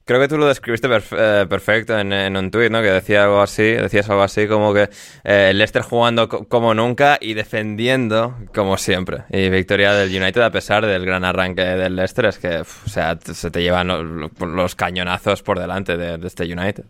creo 0.05 0.19
que 0.19 0.27
tú 0.27 0.37
lo 0.37 0.47
describiste 0.47 0.89
eh, 1.11 1.45
perfecto 1.47 1.97
en, 1.97 2.35
un 2.35 2.51
tuit, 2.51 2.69
¿no? 2.69 2.81
Que 2.81 2.91
decía 2.91 3.23
algo 3.23 3.41
así, 3.41 3.63
decías 3.63 4.09
algo 4.09 4.23
así 4.23 4.47
como 4.47 4.73
que 4.73 4.89
eh, 5.23 5.53
Leicester 5.53 5.81
jugando 5.81 6.27
como 6.27 6.73
nunca 6.73 7.17
y 7.21 7.33
defendiendo 7.33 8.35
como 8.53 8.77
siempre. 8.77 9.23
Y 9.29 9.49
victoria 9.49 9.93
del 9.93 10.09
United 10.09 10.41
a 10.41 10.51
pesar 10.51 10.85
del 10.85 11.05
gran 11.05 11.23
arranque 11.23 11.61
del 11.61 11.95
Leicester 11.95 12.25
es 12.25 12.37
que, 12.37 12.59
o 12.59 12.89
sea, 12.89 13.17
se 13.21 13.49
te 13.49 13.61
llevan 13.61 13.87
los, 13.87 14.75
cañonazos 14.75 15.41
por 15.41 15.59
delante 15.59 15.95
de 15.95 16.27
este 16.27 16.43
United. 16.43 16.83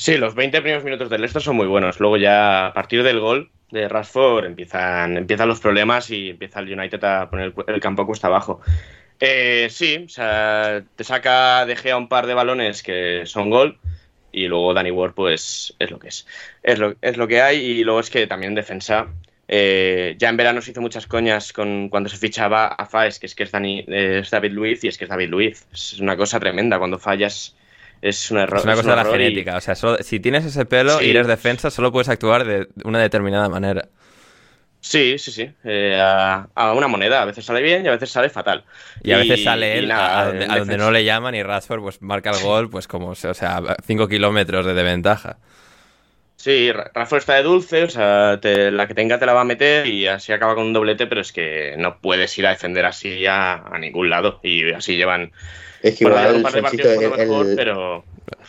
Sí, 0.00 0.16
los 0.16 0.34
20 0.34 0.62
primeros 0.62 0.82
minutos 0.82 1.10
del 1.10 1.20
Leicester 1.20 1.42
son 1.42 1.56
muy 1.56 1.66
buenos. 1.66 2.00
Luego 2.00 2.16
ya 2.16 2.68
a 2.68 2.72
partir 2.72 3.02
del 3.02 3.20
gol 3.20 3.50
de 3.70 3.86
Rashford 3.86 4.46
empiezan, 4.46 5.18
empiezan 5.18 5.46
los 5.46 5.60
problemas 5.60 6.08
y 6.08 6.30
empieza 6.30 6.60
el 6.60 6.72
United 6.72 7.04
a 7.04 7.28
poner 7.28 7.52
el 7.66 7.80
campo 7.80 8.06
cuesta 8.06 8.28
abajo. 8.28 8.62
Eh, 9.20 9.68
sí, 9.68 10.02
o 10.06 10.08
sea, 10.08 10.82
te 10.96 11.04
saca 11.04 11.66
de 11.66 11.76
Gea 11.76 11.98
un 11.98 12.08
par 12.08 12.26
de 12.26 12.32
balones 12.32 12.82
que 12.82 13.26
son 13.26 13.50
gol 13.50 13.78
y 14.32 14.46
luego 14.46 14.72
Danny 14.72 14.90
Ward 14.90 15.12
pues 15.12 15.76
es 15.78 15.90
lo 15.90 15.98
que 15.98 16.08
es. 16.08 16.26
Es 16.62 16.78
lo, 16.78 16.94
es 17.02 17.18
lo 17.18 17.28
que 17.28 17.42
hay 17.42 17.58
y 17.58 17.84
luego 17.84 18.00
es 18.00 18.08
que 18.08 18.26
también 18.26 18.54
defensa. 18.54 19.08
Eh, 19.48 20.14
ya 20.16 20.30
en 20.30 20.38
verano 20.38 20.62
se 20.62 20.70
hizo 20.70 20.80
muchas 20.80 21.06
coñas 21.06 21.52
con 21.52 21.90
cuando 21.90 22.08
se 22.08 22.16
fichaba 22.16 22.68
a 22.68 22.86
Faes, 22.86 23.18
que 23.18 23.26
es 23.26 23.34
que 23.34 23.42
es, 23.42 23.52
es 23.52 24.30
David 24.30 24.52
Luiz 24.52 24.82
y 24.82 24.88
es 24.88 24.96
que 24.96 25.04
es 25.04 25.10
David 25.10 25.28
Luiz. 25.28 25.66
Es 25.70 26.00
una 26.00 26.16
cosa 26.16 26.40
tremenda 26.40 26.78
cuando 26.78 26.98
fallas 26.98 27.54
es 28.02 28.30
un 28.30 28.38
error. 28.38 28.58
Es 28.58 28.64
una 28.64 28.76
cosa 28.76 28.90
de 28.90 28.96
la 28.96 29.04
genética. 29.04 29.56
O 29.56 29.60
sea, 29.60 29.74
si 29.74 30.20
tienes 30.20 30.44
ese 30.44 30.64
pelo 30.64 31.02
y 31.02 31.10
eres 31.10 31.26
defensa, 31.26 31.70
solo 31.70 31.92
puedes 31.92 32.08
actuar 32.08 32.44
de 32.44 32.68
una 32.84 32.98
determinada 32.98 33.48
manera. 33.48 33.88
Sí, 34.80 35.18
sí, 35.18 35.30
sí. 35.30 35.50
Eh, 35.64 35.98
a, 36.00 36.48
una 36.74 36.88
moneda. 36.88 37.22
A 37.22 37.24
veces 37.26 37.44
sale 37.44 37.60
bien 37.60 37.84
y 37.84 37.88
a 37.88 37.92
veces 37.92 38.10
sale 38.10 38.30
fatal. 38.30 38.64
Y 39.02 39.12
a 39.12 39.18
veces 39.18 39.44
sale 39.44 39.78
él 39.78 39.90
a, 39.90 40.32
donde, 40.56 40.78
no 40.78 40.90
le 40.90 41.04
llaman 41.04 41.34
y 41.34 41.42
Rashford 41.42 41.82
pues 41.82 42.02
marca 42.02 42.30
el 42.30 42.42
gol, 42.42 42.70
pues 42.70 42.88
como, 42.88 43.08
o 43.08 43.14
sea, 43.14 43.60
5 43.86 44.08
kilómetros 44.08 44.64
de, 44.64 44.82
ventaja. 44.82 45.36
Sí, 46.36 46.72
Rashford 46.72 47.18
está 47.18 47.34
de 47.34 47.42
dulce, 47.42 47.82
o 47.82 47.90
sea, 47.90 48.40
la 48.42 48.86
que 48.86 48.94
tenga 48.94 49.18
te 49.18 49.26
la 49.26 49.34
va 49.34 49.42
a 49.42 49.44
meter 49.44 49.86
y 49.86 50.06
así 50.06 50.32
acaba 50.32 50.54
con 50.54 50.64
un 50.64 50.72
doblete, 50.72 51.06
pero 51.06 51.20
es 51.20 51.32
que 51.32 51.74
no 51.76 51.98
puedes 52.00 52.36
ir 52.38 52.46
a 52.46 52.50
defender 52.50 52.86
así 52.86 53.26
a 53.26 53.62
ningún 53.78 54.08
lado. 54.08 54.40
Y 54.42 54.72
así 54.72 54.96
llevan 54.96 55.32
es 55.82 55.96
que 55.96 56.04
igual, 56.04 56.36
el, 56.36 57.56
pero... 57.56 58.04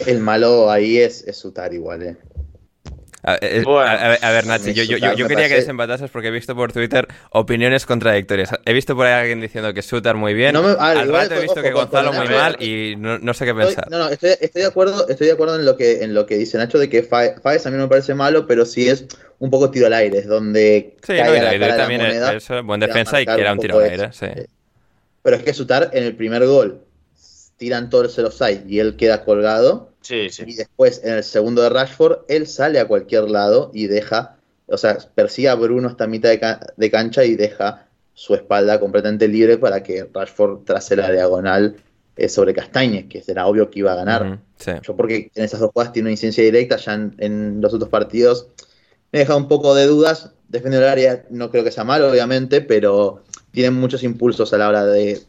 el, 0.06 0.20
malo 0.20 0.70
ahí 0.70 0.98
es, 0.98 1.24
es 1.28 1.38
Sutar 1.38 1.74
igual, 1.74 2.04
eh. 2.04 2.18
A, 3.24 3.38
ver, 3.40 4.48
Nachi, 4.48 4.74
yo, 4.74 4.84
yo, 4.84 4.98
yo, 4.98 5.28
quería 5.28 5.48
que 5.48 5.56
desempatases 5.56 6.10
porque 6.10 6.30
he 6.30 6.32
visto 6.32 6.56
por 6.56 6.74
Twitter 6.74 7.08
opiniones 7.30 7.86
contradictorias. 7.86 8.50
He 8.66 8.74
visto 8.74 8.96
por 8.96 9.06
ahí 9.06 9.14
a 9.14 9.20
alguien 9.20 9.40
diciendo 9.42 9.74
que 9.74 9.84
Sutar 9.84 10.16
muy 10.16 10.34
bien, 10.34 10.54
no 10.54 10.66
al 10.80 11.08
rato 11.08 11.36
he 11.36 11.42
visto 11.42 11.62
que 11.62 11.72
Gonzalo 11.72 12.14
muy 12.14 12.28
mal 12.28 12.58
y 12.60 12.96
no, 12.98 13.20
no, 13.20 13.34
sé 13.36 13.46
qué 13.46 13.54
pensar. 13.54 13.90
no, 13.92 14.00
no, 14.00 14.10
estoy, 14.10 14.32
estoy, 14.40 14.64
de 14.64 14.68
acuerdo, 14.68 15.08
estoy 15.08 15.28
de 15.28 15.34
acuerdo 15.34 15.56
en 15.56 15.66
lo 15.66 15.78
que, 15.78 16.04
en 16.04 16.16
lo 16.16 16.26
que 16.26 16.38
dice 16.38 16.58
Nacho 16.58 16.80
de 16.80 16.90
que 16.90 17.04
Faes 17.04 17.66
a 17.66 17.70
mí 17.70 17.78
no 17.78 17.84
me 17.84 17.90
parece 17.90 18.16
malo, 18.16 18.48
pero 18.48 18.66
sí 18.66 18.90
es 18.90 19.06
un 19.38 19.52
poco 19.52 19.70
tiro 19.70 19.86
al 19.86 19.94
aire, 19.94 20.18
es 20.18 20.28
donde 20.28 20.96
sí, 21.04 21.14
cae 21.16 21.60
no, 21.60 21.68
también 21.76 22.02
es, 22.02 22.48
buen 22.64 22.80
defensa 22.80 23.22
y 23.22 23.26
que 23.26 23.40
era 23.40 23.54
un 23.54 23.60
tiro 23.60 23.78
al 23.78 23.90
aire, 23.90 24.10
sí. 24.14 24.28
Pero 25.22 25.38
es 25.38 25.44
que 25.44 25.54
Sutar 25.54 25.92
en 25.94 26.04
el 26.06 26.16
primer 26.16 26.44
gol 26.48 26.82
tiran 27.62 27.92
todos 27.92 28.18
el 28.18 28.26
offside 28.26 28.64
y 28.68 28.80
él 28.80 28.96
queda 28.96 29.24
colgado. 29.24 29.92
Sí, 30.02 30.32
sí. 30.32 30.46
Y 30.48 30.56
después 30.56 31.00
en 31.04 31.14
el 31.14 31.24
segundo 31.24 31.62
de 31.62 31.70
Rashford, 31.70 32.22
él 32.28 32.48
sale 32.48 32.80
a 32.80 32.88
cualquier 32.88 33.30
lado 33.30 33.70
y 33.72 33.86
deja, 33.86 34.38
o 34.66 34.78
sea, 34.78 34.98
persigue 35.14 35.48
a 35.48 35.54
Bruno 35.54 35.88
hasta 35.88 36.08
mitad 36.08 36.32
de, 36.76 36.90
cancha 36.90 37.24
y 37.24 37.36
deja 37.36 37.86
su 38.16 38.34
espalda 38.34 38.80
completamente 38.80 39.28
libre 39.28 39.60
para 39.60 39.84
que 39.84 40.10
Rashford 40.12 40.64
trace 40.64 40.96
la 40.96 41.12
diagonal 41.12 41.76
eh, 42.16 42.30
sobre 42.30 42.56
Castañez, 42.56 43.06
que 43.08 43.22
será 43.22 43.46
obvio 43.46 43.70
que 43.70 43.78
iba 43.78 43.94
a 43.94 43.96
ganar. 43.96 44.40
Yo 44.82 44.96
porque 44.96 45.30
en 45.36 45.44
esas 45.44 45.60
dos 45.60 45.70
jugadas 45.72 45.94
tiene 45.94 46.08
una 46.08 46.14
incidencia 46.14 46.44
directa, 46.44 46.78
ya 46.78 46.96
en, 46.96 47.62
los 47.62 47.76
otros 47.76 47.92
partidos 47.92 48.48
me 49.12 49.20
deja 49.20 49.36
un 49.36 49.48
poco 49.48 49.76
de 49.76 49.86
dudas. 49.86 50.32
Defender 50.48 50.82
el 50.82 50.90
área 50.90 51.26
no 51.30 51.52
creo 51.52 51.64
que 51.64 51.72
sea 51.72 51.84
malo, 51.84 52.10
obviamente, 52.10 52.62
pero 52.62 53.22
tiene 53.52 53.70
muchos 53.70 54.02
impulsos 54.02 54.52
a 54.52 54.58
la 54.58 54.68
hora 54.68 54.84
de 54.84 55.22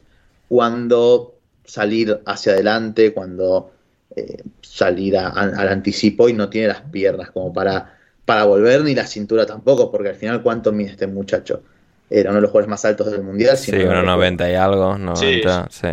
cuando 0.49 1.35
salir 1.65 2.21
hacia 2.27 2.53
adelante, 2.53 3.13
cuando 3.13 3.73
eh, 4.17 4.43
salir 4.61 5.17
al 5.17 5.69
anticipo 5.69 6.29
y 6.29 6.33
no 6.33 6.49
tiene 6.49 6.69
las 6.69 6.83
piernas 6.83 7.31
como 7.31 7.53
para, 7.53 7.99
para 8.25 8.45
volver, 8.45 8.83
ni 8.83 8.95
la 8.95 9.07
cintura 9.07 9.47
tampoco, 9.47 9.91
porque 9.91 10.11
al 10.11 10.17
final, 10.17 10.43
¿cuánto 10.43 10.73
mide 10.73 10.91
este 10.91 11.07
muchacho? 11.07 11.63
Era 12.11 12.31
uno 12.31 12.37
de 12.37 12.43
los 12.43 12.51
jugadores 12.51 12.69
más 12.69 12.85
altos 12.85 13.11
del 13.11 13.23
mundial. 13.23 13.57
Sí, 13.57 13.73
unos 13.73 14.05
90 14.05 14.51
y 14.51 14.55
algo, 14.55 14.99
90, 14.99 15.69
sí. 15.71 15.89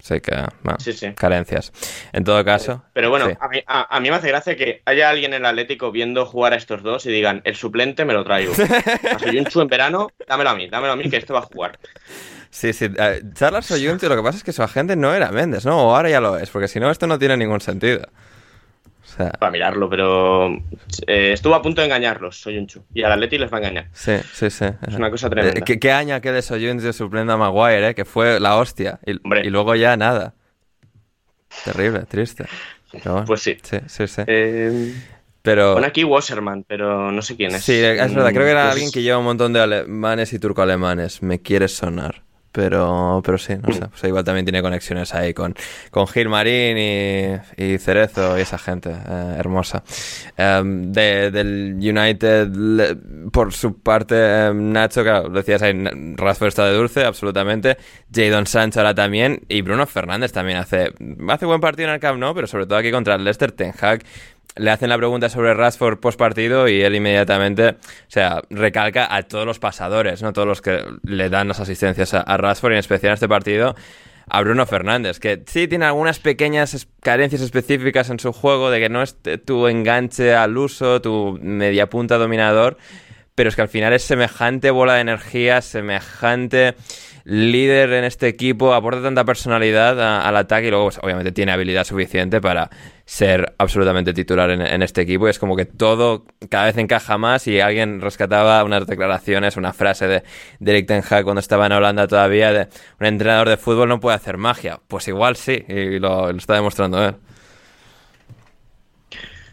sí. 0.00 0.20
que, 0.20 1.14
carencias. 1.14 1.72
En 2.12 2.24
todo 2.24 2.44
caso. 2.44 2.82
Pero 2.92 3.10
bueno, 3.10 3.26
a, 3.38 4.00
mí, 4.00 4.10
me 4.10 4.16
hace 4.16 4.28
gracia 4.28 4.56
que 4.56 4.82
haya 4.84 5.08
alguien 5.08 5.34
en 5.34 5.42
el 5.42 5.46
Atlético 5.46 5.92
viendo 5.92 6.26
jugar 6.26 6.54
a 6.54 6.56
estos 6.56 6.82
dos 6.82 7.06
y 7.06 7.12
digan, 7.12 7.42
el 7.44 7.54
suplente 7.54 8.04
me 8.04 8.12
lo 8.12 8.24
traigo. 8.24 8.54
Soy 9.20 9.38
un 9.38 9.44
chu 9.44 9.60
en 9.60 9.68
verano, 9.68 10.08
dámelo 10.26 10.50
a 10.50 10.56
mí, 10.56 10.68
dámelo 10.68 10.94
a 10.94 10.96
mí 10.96 11.08
que 11.08 11.18
esto 11.18 11.34
va 11.34 11.40
a 11.40 11.42
jugar. 11.42 11.78
Sí, 12.52 12.74
sí. 12.74 12.84
Uh, 12.84 13.32
Charles 13.32 13.64
Soyuncu, 13.64 14.06
lo 14.08 14.16
que 14.16 14.22
pasa 14.22 14.36
es 14.36 14.44
que 14.44 14.52
su 14.52 14.62
agente 14.62 14.94
no 14.94 15.14
era 15.14 15.32
Méndez, 15.32 15.64
¿no? 15.64 15.88
O 15.88 15.96
ahora 15.96 16.10
ya 16.10 16.20
lo 16.20 16.36
es, 16.36 16.50
porque 16.50 16.68
si 16.68 16.78
no, 16.78 16.90
esto 16.90 17.06
no 17.06 17.18
tiene 17.18 17.34
ningún 17.38 17.62
sentido. 17.62 18.06
O 19.02 19.16
sea... 19.16 19.30
Para 19.30 19.50
mirarlo, 19.50 19.88
pero 19.88 20.48
eh, 21.06 21.32
estuvo 21.32 21.54
a 21.54 21.62
punto 21.62 21.80
de 21.80 21.86
engañarlos, 21.86 22.38
Soyuncu. 22.38 22.84
Y 22.92 23.02
al 23.04 23.12
Atleti 23.12 23.38
les 23.38 23.50
va 23.50 23.56
a 23.56 23.60
engañar. 23.60 23.88
Sí, 23.94 24.16
sí, 24.34 24.50
sí. 24.50 24.66
Es 24.86 24.94
una 24.94 25.10
cosa 25.10 25.30
tremenda. 25.30 25.58
Eh, 25.66 25.78
¿Qué, 25.78 25.92
año 25.92 26.14
aquel 26.14 26.34
de 26.34 26.42
Soyuncu 26.42 26.92
supliendo 26.92 27.32
a 27.32 27.38
Maguire, 27.38 27.88
eh? 27.88 27.94
Que 27.94 28.04
fue 28.04 28.38
la 28.38 28.56
hostia. 28.56 29.00
Y, 29.06 29.12
y 29.12 29.50
luego 29.50 29.74
ya 29.74 29.96
nada. 29.96 30.34
Terrible, 31.64 32.00
triste. 32.00 32.44
pues 33.26 33.40
sí. 33.40 33.56
Sí, 33.62 33.78
sí, 33.86 34.06
sí. 34.06 34.22
Eh... 34.26 34.94
Pero... 35.40 35.74
Pone 35.74 35.86
aquí 35.86 36.04
Wasserman, 36.04 36.64
pero 36.64 37.10
no 37.10 37.22
sé 37.22 37.34
quién 37.34 37.54
es. 37.54 37.64
Sí, 37.64 37.72
es 37.72 38.14
verdad. 38.14 38.30
Creo 38.30 38.44
que 38.44 38.50
era 38.50 38.64
mm, 38.64 38.66
pues 38.66 38.72
alguien 38.74 38.92
que 38.92 39.02
lleva 39.02 39.18
un 39.18 39.24
montón 39.24 39.52
de 39.52 39.60
alemanes 39.60 40.32
y 40.34 40.38
turco-alemanes. 40.38 41.22
Me 41.22 41.40
quiere 41.40 41.66
sonar. 41.66 42.22
Pero, 42.52 43.22
pero 43.24 43.38
sí, 43.38 43.54
no 43.56 43.72
sé. 43.72 43.88
Pues 43.88 44.04
igual 44.04 44.24
también 44.24 44.44
tiene 44.44 44.60
conexiones 44.60 45.14
ahí 45.14 45.32
con, 45.32 45.54
con 45.90 46.06
Gilmarín 46.06 46.76
y, 47.56 47.78
Cerezo 47.78 48.38
y 48.38 48.42
esa 48.42 48.58
gente 48.58 48.90
eh, 48.90 49.34
hermosa. 49.38 49.82
Em, 50.36 50.92
del 50.92 51.76
United, 51.78 52.48
por 53.32 53.52
su 53.54 53.80
parte, 53.80 54.46
em, 54.46 54.72
Nacho, 54.72 55.02
claro, 55.02 55.30
decías 55.30 55.62
ahí, 55.62 55.72
Rashford 56.16 56.48
está 56.48 56.66
de 56.66 56.74
dulce, 56.74 57.04
absolutamente. 57.04 57.78
Jadon 58.14 58.46
Sancho 58.46 58.80
ahora 58.80 58.94
también. 58.94 59.40
Y 59.48 59.62
Bruno 59.62 59.86
Fernández 59.86 60.32
también 60.32 60.58
hace, 60.58 60.92
hace 61.28 61.46
buen 61.46 61.60
partido 61.60 61.88
en 61.88 61.94
el 61.94 62.00
Camp 62.00 62.18
Nou, 62.18 62.34
pero 62.34 62.46
sobre 62.46 62.66
todo 62.66 62.78
aquí 62.78 62.90
contra 62.90 63.14
el 63.14 63.24
Leicester, 63.24 63.52
Ten 63.52 63.72
Hag 63.80 64.02
le 64.56 64.70
hacen 64.70 64.88
la 64.88 64.98
pregunta 64.98 65.28
sobre 65.28 65.54
Rashford 65.54 65.98
post 65.98 66.18
partido 66.18 66.68
y 66.68 66.82
él 66.82 66.94
inmediatamente, 66.94 67.70
o 67.70 67.76
sea, 68.08 68.42
recalca 68.50 69.14
a 69.14 69.22
todos 69.22 69.46
los 69.46 69.58
pasadores, 69.58 70.22
¿no? 70.22 70.32
Todos 70.32 70.48
los 70.48 70.60
que 70.60 70.84
le 71.04 71.30
dan 71.30 71.48
las 71.48 71.60
asistencias 71.60 72.14
a, 72.14 72.36
Rashford 72.36 72.72
y 72.72 72.74
en 72.74 72.78
especial 72.80 73.10
en 73.10 73.14
este 73.14 73.28
partido 73.28 73.74
a 74.28 74.40
Bruno 74.40 74.64
Fernández, 74.66 75.18
que 75.18 75.42
sí 75.46 75.68
tiene 75.68 75.84
algunas 75.84 76.20
pequeñas 76.20 76.86
carencias 77.00 77.42
específicas 77.42 78.08
en 78.08 78.20
su 78.20 78.32
juego, 78.32 78.70
de 78.70 78.80
que 78.80 78.88
no 78.88 79.02
es 79.02 79.16
tu 79.44 79.66
enganche 79.66 80.34
al 80.34 80.56
uso, 80.56 81.02
tu 81.02 81.38
media 81.42 81.90
punta 81.90 82.18
dominador, 82.18 82.78
pero 83.34 83.48
es 83.48 83.56
que 83.56 83.62
al 83.62 83.68
final 83.68 83.92
es 83.92 84.02
semejante 84.02 84.70
bola 84.70 84.94
de 84.94 85.00
energía, 85.00 85.60
semejante 85.60 86.76
líder 87.24 87.92
en 87.92 88.04
este 88.04 88.28
equipo, 88.28 88.74
aporta 88.74 89.02
tanta 89.02 89.24
personalidad 89.24 90.24
al 90.24 90.36
ataque 90.36 90.68
y 90.68 90.70
luego 90.70 90.86
pues, 90.86 90.98
obviamente 91.02 91.32
tiene 91.32 91.52
habilidad 91.52 91.84
suficiente 91.84 92.40
para 92.40 92.70
ser 93.04 93.54
absolutamente 93.58 94.12
titular 94.12 94.50
en, 94.50 94.82
este 94.82 95.02
equipo. 95.02 95.26
Y 95.26 95.30
es 95.30 95.38
como 95.38 95.56
que 95.56 95.64
todo 95.64 96.24
cada 96.48 96.66
vez 96.66 96.76
encaja 96.78 97.18
más 97.18 97.46
y 97.46 97.60
alguien 97.60 98.00
rescataba 98.00 98.62
unas 98.64 98.86
declaraciones, 98.86 99.56
una 99.56 99.72
frase 99.72 100.06
de, 100.06 100.22
Eric 100.64 100.86
Ten 100.86 101.02
cuando 101.24 101.40
estaba 101.40 101.66
en 101.66 101.72
Holanda 101.72 102.06
todavía 102.06 102.52
de 102.52 102.68
un 103.00 103.06
entrenador 103.06 103.48
de 103.48 103.56
fútbol 103.56 103.88
no 103.88 104.00
puede 104.00 104.16
hacer 104.16 104.36
magia. 104.36 104.80
Pues 104.88 105.08
igual 105.08 105.36
sí, 105.36 105.64
y 105.68 105.98
lo, 105.98 106.30
está 106.30 106.54
demostrando 106.54 107.04
él. 107.04 107.14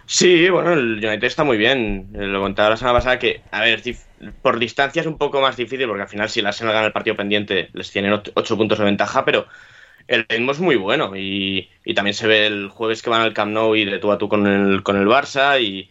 Sí, 0.06 0.50
bueno, 0.50 0.74
el 0.74 0.94
United 0.96 1.26
está 1.26 1.44
muy 1.44 1.58
bien. 1.58 2.10
Lo 2.14 2.42
contaba 2.42 2.72
la 2.72 2.78
semana 2.78 2.98
pasada 2.98 3.20
que, 3.20 3.42
a 3.52 3.62
ver, 3.62 3.82
por 4.42 4.58
distancia 4.58 5.02
es 5.02 5.08
un 5.08 5.20
poco 5.20 5.40
más 5.40 5.56
difícil 5.56 5.88
porque 5.88 6.02
al 6.02 6.10
final 6.10 6.30
si 6.30 6.42
la 6.42 6.50
Arsenal 6.50 6.74
gana 6.74 6.88
el 6.88 6.94
partido 6.94 7.16
pendiente 7.16 7.70
les 7.74 7.92
tienen 7.92 8.14
8 8.14 8.58
puntos 8.58 8.80
de 8.80 8.86
ventaja, 8.86 9.24
pero 9.24 9.48
el 10.10 10.26
ritmo 10.28 10.52
es 10.52 10.60
muy 10.60 10.76
bueno 10.76 11.16
y, 11.16 11.70
también 11.96 12.16
se 12.16 12.28
ve 12.28 12.48
el 12.48 12.70
jueves 12.70 13.02
que 13.02 13.10
van 13.10 13.22
al 13.22 13.34
Camp 13.34 13.54
Nou 13.54 13.76
y 13.76 13.86
de 13.86 14.00
tú 14.00 14.12
a 14.12 14.18
tú 14.18 14.28
con 14.28 14.48
el, 14.48 14.84
con 14.84 14.98
el 14.98 15.08
Barça 15.08 15.62
y, 15.62 15.90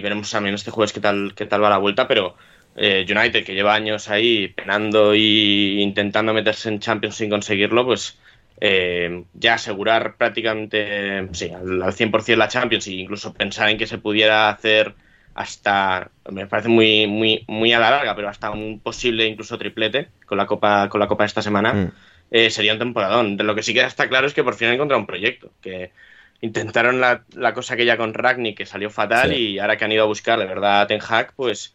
veremos 0.00 0.30
también 0.30 0.54
este 0.54 0.70
jueves 0.70 0.92
qué 0.92 1.00
tal, 1.00 1.34
qué 1.36 1.46
tal 1.46 1.62
va 1.62 1.70
la 1.70 1.78
vuelta, 1.78 2.08
pero 2.08 2.34
eh, 2.76 3.06
United 3.08 3.44
que 3.44 3.54
lleva 3.54 3.74
años 3.74 4.08
ahí 4.08 4.48
penando 4.48 5.14
y 5.14 5.80
intentando 5.80 6.34
meterse 6.34 6.68
en 6.70 6.80
Champions 6.80 7.16
sin 7.16 7.30
conseguirlo, 7.30 7.84
pues 7.84 8.18
eh, 8.60 9.24
ya 9.34 9.54
asegurar 9.54 10.16
prácticamente 10.16 11.28
sí, 11.32 11.50
al, 11.50 11.82
al 11.82 11.92
100% 11.92 12.36
la 12.36 12.48
Champions 12.48 12.88
e 12.88 12.92
incluso 12.94 13.32
pensar 13.32 13.68
en 13.68 13.78
que 13.78 13.86
se 13.86 13.98
pudiera 13.98 14.48
hacer 14.48 14.94
hasta 15.34 16.10
me 16.30 16.46
parece 16.46 16.68
muy 16.68 17.06
muy 17.06 17.44
muy 17.48 17.72
a 17.72 17.78
la 17.78 17.90
larga 17.90 18.14
pero 18.14 18.28
hasta 18.28 18.50
un 18.50 18.80
posible 18.80 19.26
incluso 19.26 19.56
triplete 19.56 20.08
con 20.26 20.36
la 20.36 20.46
copa 20.46 20.90
con 20.90 21.00
la 21.00 21.08
copa 21.08 21.24
esta 21.24 21.40
semana 21.40 21.72
mm. 21.72 21.92
Eh, 22.34 22.50
sería 22.50 22.72
un 22.72 22.78
temporadón. 22.78 23.36
De 23.36 23.44
lo 23.44 23.54
que 23.54 23.62
sí 23.62 23.74
que 23.74 23.82
está 23.82 24.08
claro 24.08 24.26
es 24.26 24.32
que 24.32 24.42
por 24.42 24.54
fin 24.54 24.68
han 24.68 24.74
encontrado 24.74 24.98
un 24.98 25.06
proyecto. 25.06 25.52
Que 25.60 25.92
intentaron 26.40 27.00
la, 27.00 27.22
cosa 27.54 27.74
aquella 27.74 27.96
con 27.98 28.14
Ragni 28.14 28.54
que 28.54 28.66
salió 28.66 28.90
fatal 28.90 29.32
y 29.32 29.58
ahora 29.58 29.76
que 29.76 29.84
han 29.84 29.92
ido 29.92 30.02
a 30.02 30.06
buscar, 30.06 30.38
la 30.38 30.46
verdad, 30.46 30.86
Ten 30.88 31.00
Hag, 31.06 31.34
pues 31.36 31.74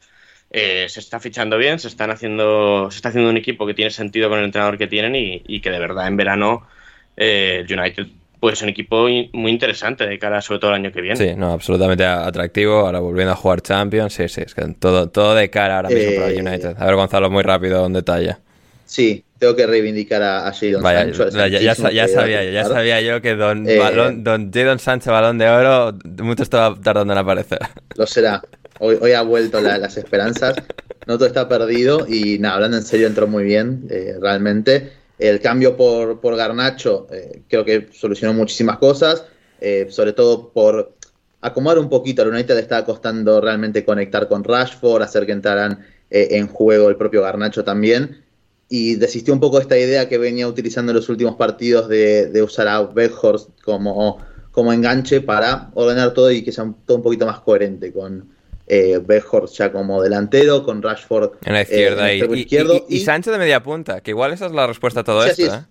eh, 0.49 0.87
se 0.89 0.99
está 0.99 1.19
fichando 1.19 1.57
bien, 1.57 1.77
se 1.77 1.87
están 1.87 2.09
haciendo, 2.09 2.89
se 2.89 2.97
está 2.97 3.09
haciendo 3.09 3.29
un 3.29 3.37
equipo 3.37 3.67
que 3.67 3.75
tiene 3.75 3.91
sentido 3.91 4.29
con 4.29 4.39
el 4.39 4.45
entrenador 4.45 4.77
que 4.77 4.87
tienen 4.87 5.13
y, 5.15 5.61
que 5.61 5.69
de 5.69 5.79
verdad 5.79 6.07
en 6.07 6.17
verano 6.17 6.67
eh, 7.15 7.63
United 7.69 8.07
puede 8.39 8.55
ser 8.55 8.65
un 8.65 8.71
equipo 8.71 9.07
muy 9.33 9.51
interesante 9.51 10.05
de 10.05 10.19
cara 10.19 10.41
sobre 10.41 10.59
todo 10.59 10.71
el 10.71 10.77
año 10.77 10.91
que 10.91 11.01
viene. 11.01 11.17
Sí, 11.17 11.35
no, 11.35 11.53
absolutamente 11.53 12.03
atractivo. 12.03 12.79
Ahora 12.79 12.99
volviendo 12.99 13.33
a 13.33 13.35
jugar 13.35 13.61
Champions, 13.61 14.13
sí, 14.13 14.27
sí, 14.27 14.41
es 14.41 14.55
que 14.55 14.63
todo, 14.79 15.09
todo 15.09 15.35
de 15.35 15.49
cara 15.49 15.77
ahora 15.77 15.89
mismo 15.89 16.21
para 16.21 16.33
United. 16.33 16.75
A 16.77 16.85
ver, 16.85 16.95
Gonzalo, 16.95 17.29
muy 17.29 17.43
rápido 17.43 17.85
en 17.85 17.93
detalle. 17.93 18.37
Sí, 18.87 19.25
tengo 19.37 19.53
que 19.55 19.67
reivindicar 19.67 20.23
a, 20.23 20.47
a 20.47 20.53
Jadon 20.53 20.81
Sancho. 20.81 21.29
Ya, 21.29 21.75
sabía 21.75 22.43
yo, 22.43 22.51
ya 22.51 22.65
sabía 22.65 23.01
yo 23.01 23.21
que 23.21 23.35
don, 23.35 23.67
eh, 23.67 23.77
don 24.15 24.51
Jadon 24.51 24.79
Sancho, 24.79 25.11
balón 25.11 25.37
de 25.37 25.49
oro, 25.49 25.93
mucho 26.19 26.43
estaba 26.43 26.73
tardando 26.81 27.13
en 27.13 27.19
aparecer. 27.19 27.59
Lo 27.95 28.07
será. 28.07 28.41
Hoy, 28.79 28.97
hoy 29.01 29.11
ha 29.11 29.21
vuelto 29.23 29.59
las 29.59 29.97
esperanzas. 29.97 30.55
No 31.05 31.17
todo 31.17 31.27
está 31.27 31.49
perdido 31.49 32.05
y 32.07 32.39
nada, 32.39 32.55
hablando 32.55 32.77
en 32.77 32.83
serio, 32.83 33.07
entró 33.07 33.27
muy 33.27 33.43
bien, 33.43 33.87
eh, 33.89 34.15
realmente. 34.21 34.93
El 35.19 35.41
cambio 35.41 35.75
por, 35.75 36.21
por 36.21 36.35
Garnacho 36.37 37.07
eh, 37.11 37.41
creo 37.49 37.65
que 37.65 37.89
solucionó 37.91 38.33
muchísimas 38.33 38.77
cosas, 38.77 39.25
sobre 39.89 40.13
todo 40.13 40.49
por 40.49 40.93
acomodar 41.41 41.79
un 41.79 41.89
poquito. 41.89 42.21
A 42.21 42.27
United 42.27 42.55
le 42.55 42.61
estaba 42.61 42.85
costando 42.85 43.41
realmente 43.41 43.83
conectar 43.83 44.29
con 44.29 44.43
Rashford, 44.43 45.01
hacer 45.01 45.25
que 45.25 45.33
entraran 45.33 45.85
en 46.09 46.47
juego 46.47 46.87
el 46.87 46.95
propio 46.95 47.23
Garnacho 47.23 47.65
también 47.65 48.26
y 48.69 48.95
desistió 48.95 49.33
un 49.33 49.39
poco 49.39 49.59
esta 49.59 49.77
idea 49.77 50.09
que 50.09 50.17
venía 50.17 50.47
utilizando 50.47 50.91
en 50.91 50.97
los 50.97 51.09
últimos 51.09 51.35
partidos 51.35 51.87
de, 51.87 52.41
usar 52.41 52.67
a 52.67 52.81
Beckhorst 52.81 53.49
como, 53.63 54.19
como 54.51 54.73
enganche 54.73 55.21
para 55.21 55.71
ordenar 55.73 56.13
todo 56.13 56.31
y 56.31 56.43
que 56.43 56.51
sea 56.51 56.71
todo 56.85 56.97
un 56.97 57.03
poquito 57.03 57.25
más 57.25 57.39
coherente 57.39 57.93
con 57.93 58.29
eh, 58.67 58.99
ya 59.53 59.71
como 59.71 60.03
delantero, 60.03 60.63
con 60.63 60.81
Rashford 60.81 61.31
en 61.45 61.53
la 61.53 61.61
izquierda 61.61 62.11
eh, 62.11 62.17
y, 62.17 62.39
izquierdo, 62.39 62.85
y, 62.89 62.99
Sancho 62.99 63.31
de 63.31 63.37
media 63.37 63.63
punta, 63.63 64.01
que 64.01 64.11
igual 64.11 64.33
esa 64.33 64.47
es 64.47 64.51
la 64.51 64.67
respuesta 64.67 65.01
a 65.01 65.03
todo 65.05 65.25
esto. 65.25 65.45
¿eh? 65.45 65.65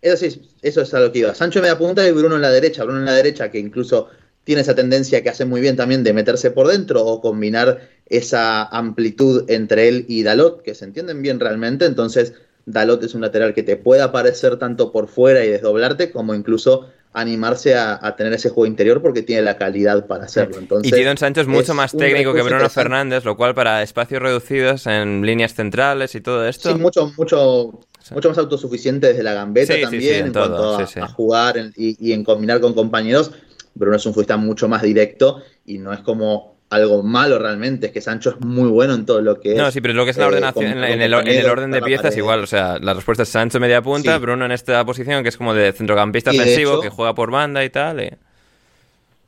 Eso, 0.00 0.16
sí, 0.16 0.50
eso 0.62 0.80
es 0.80 0.94
a 0.94 1.00
lo 1.00 1.12
que 1.12 1.20
iba. 1.20 1.34
Sancho 1.34 1.58
de 1.58 1.64
media 1.64 1.78
punta 1.78 2.06
y 2.06 2.12
Bruno 2.12 2.36
en 2.36 2.42
la 2.42 2.50
derecha. 2.50 2.84
Bruno 2.84 3.00
en 3.00 3.04
la 3.04 3.14
derecha 3.14 3.50
que 3.50 3.58
incluso 3.58 4.08
tiene 4.44 4.62
esa 4.62 4.74
tendencia 4.74 5.22
que 5.22 5.28
hace 5.28 5.44
muy 5.44 5.60
bien 5.60 5.76
también 5.76 6.04
de 6.04 6.12
meterse 6.12 6.50
por 6.50 6.68
dentro 6.68 7.04
o 7.04 7.20
combinar 7.20 7.80
esa 8.08 8.64
amplitud 8.64 9.44
entre 9.48 9.88
él 9.88 10.04
y 10.08 10.22
Dalot, 10.22 10.62
que 10.62 10.74
se 10.74 10.84
entienden 10.84 11.22
bien 11.22 11.40
realmente. 11.40 11.84
Entonces, 11.86 12.34
Dalot 12.64 13.02
es 13.02 13.14
un 13.14 13.20
lateral 13.20 13.54
que 13.54 13.62
te 13.62 13.76
puede 13.76 14.02
aparecer 14.02 14.58
tanto 14.58 14.92
por 14.92 15.08
fuera 15.08 15.44
y 15.44 15.48
desdoblarte, 15.48 16.10
como 16.10 16.34
incluso 16.34 16.88
animarse 17.12 17.74
a, 17.74 18.14
tener 18.14 18.34
ese 18.34 18.50
juego 18.50 18.66
interior 18.66 19.00
porque 19.00 19.22
tiene 19.22 19.40
la 19.40 19.56
calidad 19.56 20.06
para 20.06 20.24
hacerlo. 20.24 20.58
Entonces, 20.58 20.92
y 20.92 20.94
Tidon 20.94 21.16
Sancho 21.16 21.40
es 21.40 21.46
mucho 21.46 21.72
más 21.72 21.92
técnico 21.96 22.34
que 22.34 22.42
Bruno 22.42 22.68
Fernández, 22.68 23.24
lo 23.24 23.38
cual 23.38 23.54
para 23.54 23.82
espacios 23.82 24.20
reducidos 24.20 24.86
en 24.86 25.24
líneas 25.24 25.54
centrales 25.54 26.14
y 26.14 26.20
todo 26.20 26.46
esto. 26.46 26.70
Sí, 26.70 26.78
mucho, 26.78 27.10
mucho, 27.16 27.80
mucho 28.10 28.28
más 28.28 28.36
autosuficiente 28.36 29.08
desde 29.08 29.22
la 29.22 29.32
gambeta 29.32 29.80
también, 29.80 30.26
en, 30.26 30.32
cuanto 30.34 30.78
a, 30.78 31.08
jugar 31.08 31.56
y, 31.74 31.96
y, 31.98 32.12
en 32.12 32.22
combinar 32.22 32.60
con 32.60 32.74
compañeros. 32.74 33.30
Bruno 33.74 33.96
es 33.96 34.04
un 34.04 34.12
futbolista 34.12 34.36
mucho 34.36 34.68
más 34.68 34.82
directo 34.82 35.42
y 35.64 35.78
no 35.78 35.94
es 35.94 36.00
como 36.00 36.55
algo 36.68 37.02
malo 37.02 37.38
realmente, 37.38 37.86
es 37.86 37.92
que 37.92 38.00
Sancho 38.00 38.30
es 38.30 38.40
muy 38.40 38.68
bueno 38.68 38.94
en 38.94 39.06
todo 39.06 39.20
lo 39.20 39.38
que 39.40 39.52
es. 39.52 39.58
No, 39.58 39.70
sí, 39.70 39.80
pero 39.80 39.94
lo 39.94 40.04
que 40.04 40.10
es 40.10 40.16
la 40.16 40.24
eh, 40.24 40.28
ordenación, 40.28 40.84
en, 40.84 41.00
el, 41.00 41.14
orden 41.14 41.70
de 41.70 41.80
piezas 41.80 42.16
igual, 42.16 42.42
o 42.42 42.46
sea, 42.46 42.78
la 42.80 42.94
respuesta 42.94 43.22
es 43.22 43.28
Sancho 43.28 43.60
media 43.60 43.82
punta, 43.82 44.18
Bruno 44.18 44.44
en 44.44 44.52
esta 44.52 44.84
posición 44.84 45.22
que 45.22 45.28
es 45.28 45.36
como 45.36 45.54
de 45.54 45.72
centrocampista 45.72 46.30
ofensivo, 46.30 46.80
que 46.80 46.90
juega 46.90 47.14
por 47.14 47.30
banda 47.30 47.64
y 47.64 47.70
tal. 47.70 48.18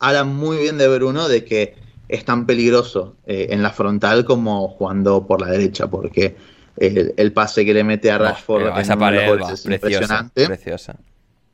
Habla 0.01 0.25
muy 0.25 0.59
bien 0.59 0.79
de 0.79 0.89
Bruno 0.89 1.29
de 1.29 1.45
que 1.45 1.77
es 2.09 2.25
tan 2.25 2.47
peligroso 2.47 3.17
eh, 3.27 3.49
en 3.51 3.63
la 3.63 3.71
frontal 3.71 4.25
como 4.25 4.69
jugando 4.69 5.27
por 5.27 5.41
la 5.41 5.49
derecha, 5.49 5.89
porque 5.89 6.37
el, 6.77 7.33
pase 7.33 7.65
que 7.65 7.75
le 7.75 7.85
mete 7.85 8.11
a 8.11 8.19
Rashford 8.19 8.69
en 8.69 8.77
esa 8.79 8.97
pared, 8.97 9.41
es 9.53 9.65
impresionante. 9.65 10.47
Preciosa. 10.47 10.97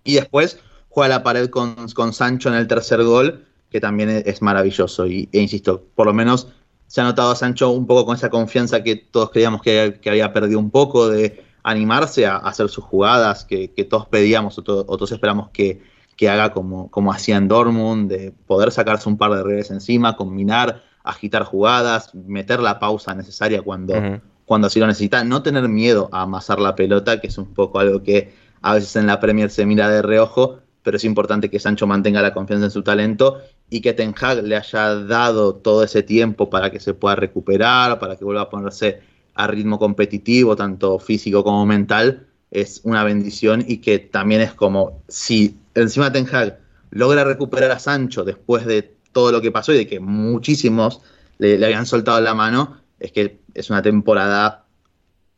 Y 0.04 0.14
después 0.14 0.58
juega 0.88 1.08
la 1.08 1.22
pared 1.22 1.48
con, 1.48 1.88
con 1.88 2.12
Sancho 2.12 2.48
en 2.50 2.54
el 2.54 2.66
tercer 2.66 3.02
gol, 3.02 3.46
que 3.74 3.80
también 3.80 4.22
es, 4.24 4.40
maravilloso. 4.40 5.04
Y, 5.04 5.28
e 5.32 5.40
insisto, 5.40 5.82
por 5.96 6.06
lo 6.06 6.14
menos 6.14 6.46
se 6.86 7.00
ha 7.00 7.04
notado 7.04 7.32
a 7.32 7.34
Sancho 7.34 7.70
un 7.70 7.88
poco 7.88 8.06
con 8.06 8.14
esa 8.14 8.30
confianza 8.30 8.84
que 8.84 8.94
todos 8.94 9.30
creíamos 9.30 9.62
que, 9.62 9.98
había 10.06 10.32
perdido 10.32 10.60
un 10.60 10.70
poco, 10.70 11.08
de 11.08 11.42
animarse 11.64 12.24
a, 12.24 12.36
hacer 12.36 12.68
sus 12.68 12.84
jugadas 12.84 13.44
que, 13.44 13.66
todos 13.90 14.06
pedíamos 14.06 14.56
o, 14.60 14.62
todos 14.62 15.10
esperamos 15.10 15.50
que, 15.50 15.82
haga 16.20 16.52
como, 16.52 16.88
como 16.88 17.12
hacía 17.12 17.36
en 17.36 17.48
Dortmund, 17.48 18.08
de 18.08 18.30
poder 18.46 18.70
sacarse 18.70 19.08
un 19.08 19.18
par 19.18 19.32
de 19.32 19.42
redes 19.42 19.72
encima, 19.72 20.14
combinar, 20.14 20.84
agitar 21.02 21.42
jugadas, 21.42 22.14
meter 22.14 22.60
la 22.60 22.78
pausa 22.78 23.12
necesaria 23.16 23.60
cuando, 23.60 24.20
cuando 24.44 24.68
así 24.68 24.78
lo 24.78 24.86
necesita, 24.86 25.24
no 25.24 25.42
tener 25.42 25.68
miedo 25.68 26.08
a 26.12 26.22
amasar 26.22 26.60
la 26.60 26.76
pelota, 26.76 27.20
que 27.20 27.26
es 27.26 27.38
un 27.38 27.52
poco 27.52 27.80
algo 27.80 28.04
que 28.04 28.32
a 28.62 28.74
veces 28.74 28.94
en 28.94 29.08
la 29.08 29.18
Premier 29.18 29.50
se 29.50 29.66
mira 29.66 29.88
de 29.88 30.00
reojo, 30.00 30.60
pero 30.84 30.98
es 30.98 31.04
importante 31.04 31.50
que 31.50 31.58
Sancho 31.58 31.86
mantenga 31.86 32.22
la 32.22 32.32
confianza 32.32 32.66
en 32.66 32.70
su 32.70 32.82
talento 32.82 33.40
y 33.70 33.80
que 33.80 33.94
Ten 33.94 34.14
Hag 34.20 34.44
le 34.44 34.54
haya 34.54 34.94
dado 34.94 35.56
todo 35.56 35.82
ese 35.82 36.02
tiempo 36.02 36.50
para 36.50 36.70
que 36.70 36.78
se 36.78 36.94
pueda 36.94 37.16
recuperar, 37.16 37.98
para 37.98 38.16
que 38.16 38.24
vuelva 38.24 38.42
a 38.42 38.50
ponerse 38.50 39.00
a 39.34 39.46
ritmo 39.48 39.78
competitivo, 39.78 40.54
tanto 40.54 40.98
físico 40.98 41.42
como 41.42 41.66
mental, 41.66 42.26
es 42.50 42.82
una 42.84 43.02
bendición 43.02 43.64
y 43.66 43.78
que 43.78 43.98
también 43.98 44.42
es 44.42 44.52
como 44.52 45.02
si 45.08 45.56
encima 45.74 46.12
Ten 46.12 46.28
Hag 46.30 46.60
logra 46.90 47.24
recuperar 47.24 47.72
a 47.72 47.78
Sancho 47.78 48.22
después 48.22 48.66
de 48.66 48.94
todo 49.12 49.32
lo 49.32 49.40
que 49.40 49.50
pasó 49.50 49.72
y 49.72 49.78
de 49.78 49.86
que 49.86 50.00
muchísimos 50.00 51.00
le, 51.38 51.64
habían 51.64 51.86
soltado 51.86 52.20
la 52.20 52.34
mano, 52.34 52.76
es 53.00 53.10
que 53.10 53.40
es 53.54 53.70
una 53.70 53.80
temporada 53.80 54.66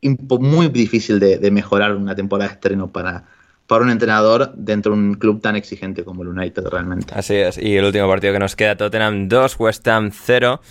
muy 0.01 0.67
difícil 0.67 1.19
de, 1.19 1.51
mejorar 1.51 1.95
una 1.95 2.15
temporada 2.15 2.49
de 2.49 2.55
estreno 2.55 2.91
para, 2.91 3.25
para 3.67 3.83
un 3.83 3.89
entrenador 3.89 4.53
dentro 4.55 4.93
de 4.93 4.99
un 4.99 5.13
club 5.15 5.41
tan 5.41 5.55
exigente 5.55 6.03
como 6.03 6.23
el 6.23 6.29
United 6.29 6.65
realmente. 6.71 7.13
Así 7.13 7.35
es, 7.35 7.57
y 7.57 7.75
el 7.75 7.85
último 7.85 8.07
partido 8.07 8.33
que 8.33 8.39
nos 8.39 8.55
queda, 8.55 8.75
Tottenham 8.75 9.27
2, 9.27 9.59
West 9.59 9.87
Ham 9.87 10.11
0. 10.11 10.61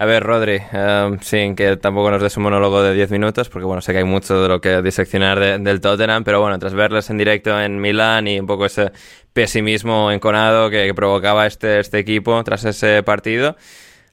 A 0.00 0.04
ver, 0.06 0.22
Rodri, 0.22 0.60
em, 0.72 1.18
sin 1.20 1.56
que 1.56 1.76
tampoco 1.76 2.10
nos 2.10 2.22
des 2.22 2.36
un 2.36 2.44
monólogo 2.44 2.82
de 2.82 2.94
10 2.94 3.10
minutos, 3.10 3.48
porque 3.48 3.66
bueno, 3.66 3.82
sé 3.82 3.92
que 3.92 3.98
hay 3.98 4.04
mucho 4.04 4.40
de 4.40 4.48
lo 4.48 4.60
que 4.60 4.80
diseccionar 4.80 5.60
del 5.60 5.80
Tottenham, 5.80 6.22
pero 6.22 6.40
bueno, 6.40 6.56
tras 6.58 6.72
verles 6.72 7.10
en 7.10 7.18
directo 7.18 7.60
en 7.60 7.80
Milán 7.80 8.28
y 8.28 8.38
un 8.38 8.46
poco 8.46 8.66
ese 8.66 8.92
pesimismo 9.32 10.12
enconado 10.12 10.70
que, 10.70 10.86
que 10.86 10.94
provocaba 10.94 11.46
este, 11.46 11.80
este 11.80 11.98
equipo 11.98 12.42
tras 12.44 12.64
ese 12.64 13.02
partido, 13.02 13.56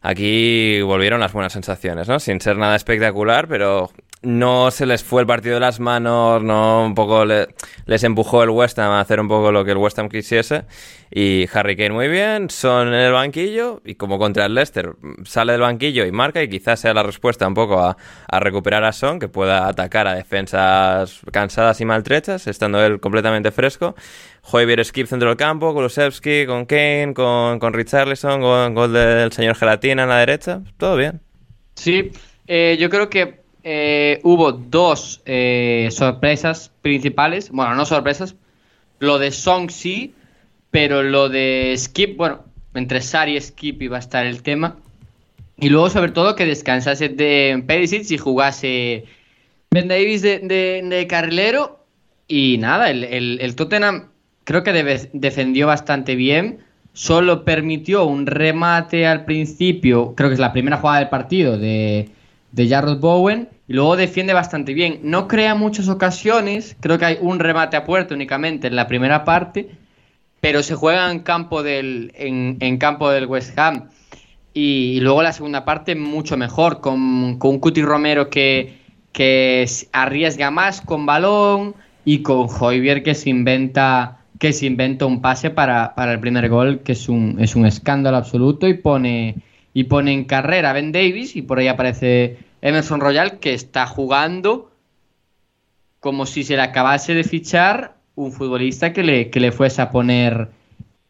aquí 0.02 0.82
volvieron 0.82 1.20
las 1.20 1.34
buenas 1.34 1.54
sensaciones, 1.54 2.08
¿no? 2.08 2.20
Sin 2.20 2.42
ser 2.42 2.58
nada 2.58 2.76
espectacular, 2.76 3.48
pero 3.48 3.92
no 4.26 4.72
se 4.72 4.86
les 4.86 5.04
fue 5.04 5.22
el 5.22 5.28
partido 5.28 5.56
de 5.56 5.60
las 5.62 5.80
manos, 5.80 6.44
no 6.44 6.86
un 6.86 6.96
poco 6.96 7.26
les 7.26 8.04
empujó 8.04 8.44
el 8.44 8.50
West 8.50 8.80
Ham 8.80 8.92
a 8.92 9.00
hacer 9.00 9.20
un 9.20 9.28
poco 9.28 9.52
lo 9.52 9.64
que 9.64 9.72
el 9.72 9.78
West 9.78 10.00
Ham 10.00 10.10
quisiese. 10.10 10.66
Y 11.12 11.48
Harry 11.54 11.78
Kane 11.78 11.92
muy 11.92 12.08
bien, 12.08 12.50
son 12.50 12.90
en 12.90 12.96
el 12.96 13.14
banquillo 13.14 13.82
y 13.86 13.96
como 13.96 14.18
contra 14.18 14.48
el 14.48 14.56
Leicester 14.56 14.96
sale 15.24 15.54
del 15.54 15.62
banquillo 15.62 16.06
y 16.06 16.12
marca 16.12 16.42
y 16.42 16.50
quizás 16.50 16.80
sea 16.80 16.94
la 16.94 17.04
respuesta 17.04 17.48
un 17.48 17.54
poco 17.54 17.80
a, 17.80 17.96
recuperar 18.40 18.84
a 18.84 18.92
Son, 18.92 19.20
que 19.20 19.28
pueda 19.28 19.68
atacar 19.68 20.08
a 20.08 20.16
defensas 20.16 21.22
cansadas 21.32 21.80
y 21.80 21.86
maltrechas, 21.86 22.48
estando 22.48 22.84
él 22.84 23.00
completamente 23.00 23.52
fresco. 23.52 23.96
Javier 24.44 24.84
Skip 24.84 25.08
centro 25.08 25.30
del 25.30 25.38
campo, 25.38 25.74
Kulusevski 25.74 26.46
con 26.46 26.66
Kane, 26.66 27.14
con, 27.14 27.60
con 27.60 27.74
Richarlison, 27.74 28.42
con 28.42 28.74
gol 28.74 28.92
del 28.92 29.32
señor 29.32 29.56
Gelatina 29.56 30.04
en 30.04 30.10
la 30.10 30.18
derecha, 30.18 30.62
todo 30.78 30.98
bien. 30.98 31.22
Sí, 31.76 32.12
eh, 32.48 32.78
yo 32.80 32.90
creo 32.90 33.10
que 33.10 33.45
eh, 33.68 34.20
hubo 34.22 34.52
dos 34.52 35.24
eh, 35.26 35.90
sorpresas 35.92 36.72
principales. 36.84 37.50
Bueno, 37.50 37.74
no 37.74 37.84
sorpresas. 37.86 38.36
Lo 39.00 39.18
de 39.18 39.32
Song 39.32 39.72
sí, 39.72 40.14
pero 40.70 41.02
lo 41.02 41.30
de 41.30 41.74
Skip, 41.76 42.16
bueno, 42.16 42.46
entre 42.76 43.02
Sari 43.02 43.36
y 43.36 43.42
Skip 43.42 43.82
iba 43.82 43.98
a 43.98 44.00
estar 44.00 44.28
el 44.28 44.44
tema. 44.44 44.78
Y 45.58 45.70
luego, 45.70 45.90
sobre 45.90 46.12
todo, 46.12 46.36
que 46.36 46.46
descansase 46.46 47.10
de 47.10 47.64
Perisic 47.66 48.12
y 48.12 48.20
jugase 48.20 49.06
Ben 49.72 49.88
Davis 49.88 50.22
de, 50.22 51.08
carrilero. 51.10 51.80
Y 52.28 52.60
nada, 52.60 52.92
el, 52.92 53.56
Tottenham 53.56 54.10
creo 54.44 54.62
que 54.62 55.10
defendió 55.12 55.66
bastante 55.66 56.16
bien. 56.16 56.60
Solo 56.94 57.44
permitió 57.44 58.06
un 58.06 58.28
remate 58.28 59.08
al 59.08 59.26
principio, 59.26 60.14
creo 60.16 60.30
que 60.30 60.36
es 60.36 60.40
la 60.40 60.54
primera 60.54 60.78
jugada 60.78 61.00
del 61.00 61.10
partido 61.10 61.58
de, 61.58 62.10
de 62.52 62.70
Jarrod 62.70 63.00
Bowen 63.00 63.50
y 63.68 63.74
luego 63.74 63.96
defiende 63.96 64.34
bastante 64.34 64.74
bien. 64.74 65.00
No 65.04 65.28
crea 65.28 65.56
muchas 65.56 65.90
ocasiones, 65.90 66.76
creo 66.80 66.98
que 67.00 67.06
hay 67.06 67.18
un 67.22 67.40
remate 67.40 67.78
a 67.78 67.84
puerta 67.84 68.14
únicamente 68.14 68.68
en 68.68 68.76
la 68.76 68.88
primera 68.88 69.26
parte, 69.26 69.70
pero 70.42 70.62
se 70.62 70.76
juega 70.76 71.12
en 71.12 71.20
campo 71.20 71.64
del, 71.64 72.12
en, 72.16 72.78
campo 72.78 73.10
del 73.10 73.26
West 73.26 73.58
Ham. 73.58 73.90
Y, 74.54 75.00
luego 75.02 75.22
la 75.22 75.34
segunda 75.34 75.66
parte 75.66 75.96
mucho 75.96 76.38
mejor, 76.38 76.80
con, 76.80 77.38
con 77.40 77.52
un 77.52 77.60
Cuti 77.60 77.82
Romero 77.82 78.30
que, 78.30 78.78
que 79.12 79.68
arriesga 79.92 80.52
más 80.52 80.82
con 80.82 81.06
balón 81.06 81.76
y 82.06 82.20
con 82.20 82.48
Joyvier 82.48 83.04
que 83.04 83.16
se 83.16 83.30
inventa 83.30 84.20
que 84.40 84.54
se 84.54 84.66
inventa 84.66 85.06
un 85.06 85.22
pase 85.22 85.50
para, 85.50 85.96
para, 85.96 86.12
el 86.12 86.20
primer 86.20 86.50
gol, 86.50 86.80
que 86.80 86.92
es 86.92 87.08
un, 87.08 87.38
es 87.40 87.56
un 87.56 87.66
escándalo 87.66 88.18
absoluto, 88.18 88.68
y 88.68 88.74
pone, 88.74 89.36
y 89.74 89.86
pone 89.86 90.12
en 90.12 90.26
carrera 90.26 90.72
a 90.72 90.74
Ben 90.74 90.92
Davis, 90.92 91.36
y 91.36 91.42
por 91.42 91.60
ahí 91.60 91.70
aparece 91.70 92.38
Emerson 92.66 93.00
Royal 93.00 93.38
que 93.38 93.54
está 93.54 93.86
jugando 93.86 94.72
como 96.00 96.26
si 96.26 96.44
se 96.44 96.56
le 96.56 96.64
acabase 96.64 97.14
de 97.14 97.24
fichar 97.24 97.94
un 98.16 98.32
futbolista 98.32 98.92
que 98.92 99.04
le, 99.04 99.30
le 99.32 99.52
fuese 99.52 99.84
a 99.84 99.92
poner 99.92 100.50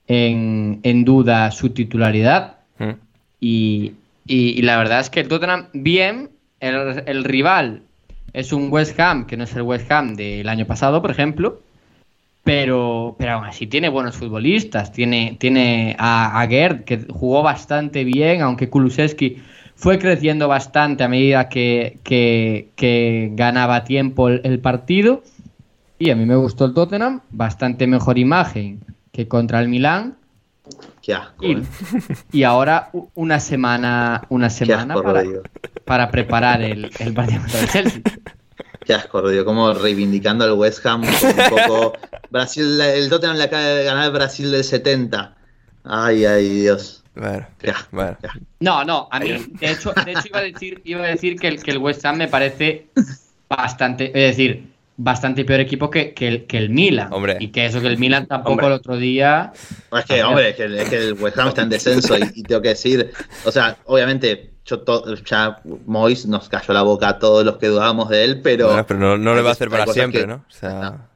en, 0.05 1.05
duda 1.05 1.49
su 1.51 1.69
titularidad. 1.69 2.57
Mm. 2.77 2.91
Y, 3.39 4.61
la 4.63 4.77
verdad 4.77 4.99
es 4.99 5.09
que 5.09 5.21
el 5.21 5.29
Tottenham, 5.29 5.67
bien, 5.71 6.29
el, 6.59 7.23
rival 7.23 7.83
es 8.33 8.51
un 8.51 8.69
West 8.69 8.99
Ham, 8.99 9.25
que 9.25 9.37
no 9.37 9.45
es 9.45 9.55
el 9.55 9.61
West 9.61 9.89
Ham 9.89 10.15
del 10.15 10.49
año 10.49 10.65
pasado, 10.65 11.01
por 11.01 11.11
ejemplo, 11.11 11.61
pero, 12.43 13.15
pero 13.17 13.31
aún 13.31 13.45
así 13.45 13.65
tiene 13.65 13.87
buenos 13.87 14.17
futbolistas. 14.17 14.91
Tiene, 14.91 15.37
tiene 15.39 15.95
a, 15.99 16.41
a 16.41 16.47
Gerd, 16.47 16.83
que 16.83 17.05
jugó 17.09 17.43
bastante 17.43 18.03
bien, 18.03 18.41
aunque 18.41 18.69
Kulusevski 18.69 19.37
fue 19.75 19.99
creciendo 19.99 20.47
bastante 20.47 21.03
a 21.03 21.07
medida 21.07 21.49
que, 21.49 22.71
ganaba 23.35 23.83
tiempo 23.83 24.29
el, 24.29 24.59
partido. 24.59 25.23
Y 25.99 26.09
a 26.09 26.15
mí 26.15 26.25
me 26.25 26.35
gustó 26.35 26.65
el 26.65 26.73
Tottenham, 26.73 27.21
bastante 27.29 27.87
mejor 27.87 28.17
imagen 28.17 28.79
que 29.11 29.27
contra 29.27 29.61
el 29.61 29.69
Milán. 29.69 30.17
Qué 31.01 31.13
asco, 31.13 31.45
y, 31.45 31.51
¿eh? 31.51 31.63
y, 32.31 32.43
ahora 32.43 32.89
una 33.13 33.39
semana, 33.39 34.23
una 34.29 34.49
semana 34.49 34.95
para, 35.85 36.09
preparar 36.09 36.63
el, 36.63 36.89
partido 37.13 37.41
contra 37.41 37.59
el 37.59 37.69
Chelsea. 37.69 38.01
Qué 38.83 38.93
asco, 38.93 39.21
Rodrigo, 39.21 39.45
como 39.45 39.73
reivindicando 39.73 40.45
al 40.45 40.53
West 40.53 40.85
Ham 40.85 41.03
un 41.03 41.49
poco. 41.49 41.93
Brasil, 42.29 42.81
el 42.81 43.09
Tottenham 43.09 43.37
le 43.37 43.43
acaba 43.43 43.63
de 43.63 43.83
ganar 43.83 44.05
el 44.05 44.11
Brasil 44.11 44.51
del 44.51 44.63
70. 44.63 45.35
Ay, 45.83 46.25
ay, 46.25 46.49
Dios. 46.49 47.04
No, 48.59 48.83
no, 48.83 49.07
a 49.11 49.19
mí, 49.19 49.29
de 49.59 49.71
hecho, 49.71 49.93
de 50.05 50.11
hecho 50.11 50.27
iba 50.27 50.39
a 50.39 50.43
decir, 50.43 50.81
iba 50.83 51.03
a 51.03 51.07
decir 51.07 51.39
que 51.39 51.47
el, 51.47 51.63
que 51.63 51.71
el 51.71 51.77
West 51.77 52.05
Ham 52.05 52.17
me 52.17 52.27
parece 52.27 52.87
bastante, 53.49 54.07
es 54.07 54.35
decir, 54.35 54.67
bastante 54.97 55.45
peor 55.45 55.59
equipo 55.59 55.89
que, 55.89 56.13
que, 56.13 56.27
el, 56.27 56.45
que 56.45 56.57
el 56.57 56.69
Milan. 56.69 57.11
Hombre. 57.11 57.37
Y 57.39 57.49
que 57.49 57.65
eso, 57.65 57.81
que 57.81 57.87
el 57.87 57.97
Milan 57.97 58.27
tampoco 58.27 58.67
el 58.67 58.73
otro 58.73 58.97
día. 58.97 59.53
Es 59.91 60.05
que, 60.05 60.23
hombre, 60.23 60.49
es 60.49 60.55
que, 60.89 60.97
el 60.97 61.13
West 61.13 61.37
Ham 61.37 61.49
está 61.49 61.61
en 61.61 61.69
descenso 61.69 62.17
y, 62.17 62.43
tengo 62.43 62.61
que 62.61 62.69
decir, 62.69 63.11
o 63.45 63.51
sea, 63.51 63.77
obviamente, 63.85 64.51
yo 64.65 64.83
ya 65.23 65.61
Mois 65.85 66.25
nos 66.25 66.49
cayó 66.49 66.73
la 66.73 66.81
boca 66.81 67.09
a 67.09 67.19
todos 67.19 67.45
los 67.45 67.57
que 67.57 67.67
dudábamos 67.67 68.09
de 68.09 68.23
él, 68.23 68.41
pero. 68.41 68.85
pero 68.87 69.17
no, 69.17 69.35
le 69.35 69.41
va 69.41 69.49
a 69.49 69.53
hacer 69.53 69.69
para 69.69 69.85
siempre, 69.87 70.25
¿no? 70.27 70.43
O 70.47 70.51
sea 70.51 70.81
no 70.81 71.14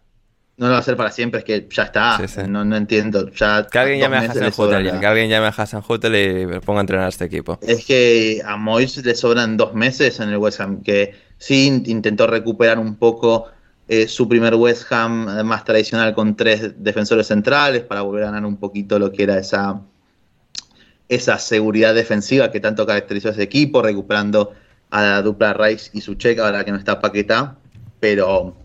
lo 0.67 0.71
va 0.71 0.77
a 0.77 0.79
hacer 0.81 0.97
para 0.97 1.11
siempre, 1.11 1.39
es 1.39 1.45
que 1.45 1.67
ya 1.71 1.83
está. 1.83 2.19
No, 2.47 2.65
no, 2.65 2.75
entiendo. 2.75 3.29
Ya 3.31 3.65
que 3.65 3.79
alguien 3.79 3.99
llame 3.99 4.17
a 4.17 4.19
Hassan 4.21 4.51
Hutel, 4.55 4.99
que 4.99 5.05
alguien 5.05 5.29
llame 5.29 5.47
a 5.47 5.49
Hassan 5.49 5.83
Hutel 5.87 6.15
y 6.15 6.59
ponga 6.59 6.79
a 6.79 6.81
entrenar 6.81 7.05
a 7.05 7.09
este 7.09 7.25
equipo. 7.25 7.57
Es 7.61 7.85
que 7.85 8.41
a 8.45 8.57
Mois 8.57 8.97
le 8.97 9.15
sobran 9.15 9.55
dos 9.55 9.73
meses 9.73 10.19
en 10.19 10.29
el 10.29 10.37
West 10.37 10.59
Ham, 10.59 10.83
que 10.83 11.15
sí 11.37 11.67
intentó 11.85 12.27
recuperar 12.27 12.77
un 12.77 12.95
poco 12.95 13.47
eh, 13.87 14.07
su 14.07 14.27
primer 14.27 14.53
West 14.55 14.91
Ham 14.91 15.39
eh, 15.39 15.43
más 15.43 15.63
tradicional 15.63 16.13
con 16.13 16.35
tres 16.35 16.73
defensores 16.83 17.25
centrales 17.25 17.83
para 17.83 18.01
volver 18.01 18.23
a 18.23 18.25
ganar 18.27 18.45
un 18.45 18.57
poquito 18.57 18.99
lo 18.99 19.11
que 19.11 19.23
era 19.23 19.39
esa, 19.39 19.81
esa 21.07 21.39
seguridad 21.39 21.95
defensiva 21.95 22.51
que 22.51 22.59
tanto 22.59 22.85
caracterizó 22.85 23.29
a 23.29 23.31
ese 23.31 23.43
equipo, 23.43 23.81
recuperando 23.81 24.51
a 24.91 25.01
la 25.01 25.21
dupla 25.21 25.53
Rice 25.53 25.89
y 25.93 26.01
su 26.01 26.15
checa, 26.15 26.45
ahora 26.45 26.65
que 26.65 26.71
no 26.71 26.77
está 26.77 26.99
Paquetá, 26.99 27.55
pero 27.99 28.55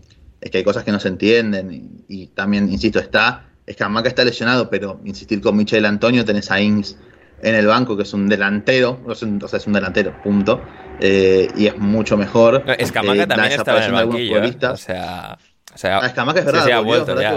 es 0.45 0.51
que 0.51 0.59
hay 0.59 0.63
cosas 0.63 0.83
que 0.83 0.91
no 0.91 0.99
se 0.99 1.07
entienden 1.07 2.03
y, 2.07 2.27
también, 2.27 2.71
insisto, 2.71 2.99
está, 2.99 3.47
es 3.65 3.75
que 3.75 3.83
Amaca 3.83 4.07
está 4.07 4.23
lesionado, 4.23 4.69
pero 4.69 5.01
insistir 5.03 5.41
con 5.41 5.57
Michel 5.57 5.83
Antonio, 5.85 6.23
tenés 6.23 6.51
a 6.51 6.61
Ings 6.61 6.99
en 7.41 7.55
el 7.55 7.65
banco, 7.65 7.97
que 7.97 8.03
es 8.03 8.13
un 8.13 8.27
delantero, 8.27 9.01
o 9.07 9.15
sea, 9.15 9.57
es 9.57 9.65
un 9.65 9.73
delantero, 9.73 10.21
punto, 10.21 10.61
eh, 10.99 11.47
y 11.57 11.65
es 11.65 11.75
mucho 11.79 12.15
mejor. 12.15 12.63
es 12.77 12.91
que 12.91 12.99
Amaca 12.99 13.23
eh, 13.23 13.27
también 13.27 13.53
está 13.53 13.77
en 13.77 13.83
el 13.85 13.91
banquillo, 13.91 14.43
¿eh? 14.43 14.57
o 14.71 14.77
sea... 14.77 15.37
O 15.73 15.77
sea, 15.77 15.97
ah, 15.97 16.07
es 16.07 16.45
verdad, 16.45 16.63
sí, 16.63 16.71
ha 16.71 16.79
vuelto 16.79 17.19
ya, 17.19 17.31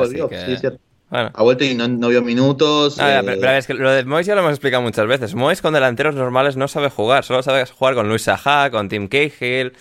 Ha 1.10 1.42
vuelto 1.42 1.64
y 1.64 1.74
no, 1.74 2.08
vio 2.08 2.22
minutos. 2.22 3.00
Ah, 3.00 3.20
pero, 3.24 3.50
es 3.50 3.66
que 3.66 3.74
lo 3.74 3.90
de 3.90 4.04
Mois 4.04 4.24
ya 4.26 4.36
lo 4.36 4.42
hemos 4.42 4.52
explicado 4.52 4.80
muchas 4.80 5.08
veces. 5.08 5.34
Mois 5.34 5.60
con 5.60 5.74
delanteros 5.74 6.14
normales 6.14 6.56
no 6.56 6.68
sabe 6.68 6.88
jugar, 6.88 7.24
solo 7.24 7.42
sabe 7.42 7.66
jugar 7.66 7.94
con 7.96 8.08
Luis 8.08 8.22
Sajá, 8.22 8.70
con 8.70 8.88
Tim 8.88 9.08
Cahill 9.08 9.72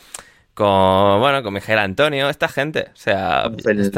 con 0.58 1.20
bueno 1.20 1.44
con 1.44 1.54
Miguel 1.54 1.78
Antonio, 1.78 2.30
esta 2.30 2.48
gente, 2.48 2.88
o 2.92 2.96
sea, 2.96 3.44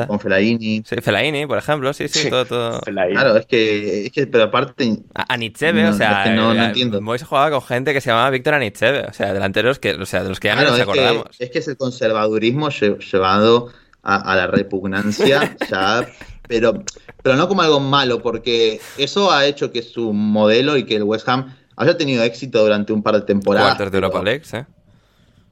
con, 0.08 0.20
Felaini. 0.20 0.84
Sí, 0.86 0.98
Felaini, 1.02 1.46
por 1.46 1.58
ejemplo, 1.58 1.94
sí, 1.94 2.10
sí, 2.10 2.30
todo, 2.30 2.44
todo. 2.44 2.82
Claro, 2.82 3.38
es 3.38 3.46
que, 3.46 4.08
es 4.08 4.12
que, 4.12 4.28
pero 4.28 4.44
aparte 4.46 4.98
a, 5.16 5.34
Anicheve, 5.34 5.88
o 5.88 5.94
sea, 5.94 6.26
no, 6.36 6.54
no 6.54 6.66
entiendo. 6.66 7.00
Mois 7.00 7.24
jugaba 7.24 7.50
con 7.50 7.62
gente 7.62 7.94
que 7.94 8.02
se 8.02 8.10
llamaba 8.10 8.30
Víctor 8.30 8.56
Anicheve, 8.56 9.06
o 9.06 9.14
sea, 9.14 9.34
delanteros 9.34 9.80
que, 9.80 9.94
o 9.94 10.06
sea, 10.06 10.24
de 10.24 10.28
los 10.28 10.42
que 10.42 10.50
ya 10.50 10.56
no 10.56 10.64
nos 10.64 10.78
acordamos. 10.82 11.28
es 11.40 11.50
que 11.50 11.60
es 11.60 11.68
el 11.70 11.78
conservadurismo 11.78 12.68
llevado 12.70 13.72
a, 14.04 14.36
la 14.36 14.48
repugnancia, 14.48 15.56
ya, 15.70 16.06
pero, 16.50 16.84
pero 17.24 17.38
no 17.38 17.48
como 17.48 17.62
algo 17.62 17.80
malo, 17.80 18.22
porque 18.22 18.82
eso 18.98 19.32
ha 19.32 19.46
hecho 19.46 19.72
que 19.72 19.82
su 19.82 20.12
modelo 20.12 20.76
y 20.76 20.84
que 20.84 20.98
el 20.98 21.04
West 21.04 21.30
Ham 21.30 21.56
haya 21.78 21.96
tenido 21.96 22.22
éxito 22.22 22.62
durante 22.62 22.92
un 22.92 23.02
par 23.02 23.16
de 23.16 23.22
temporadas. 23.22 23.78
Cuartos 23.78 23.92
de 23.94 23.98
Europa 23.98 24.22
League, 24.22 24.44
¿eh? 24.52 24.66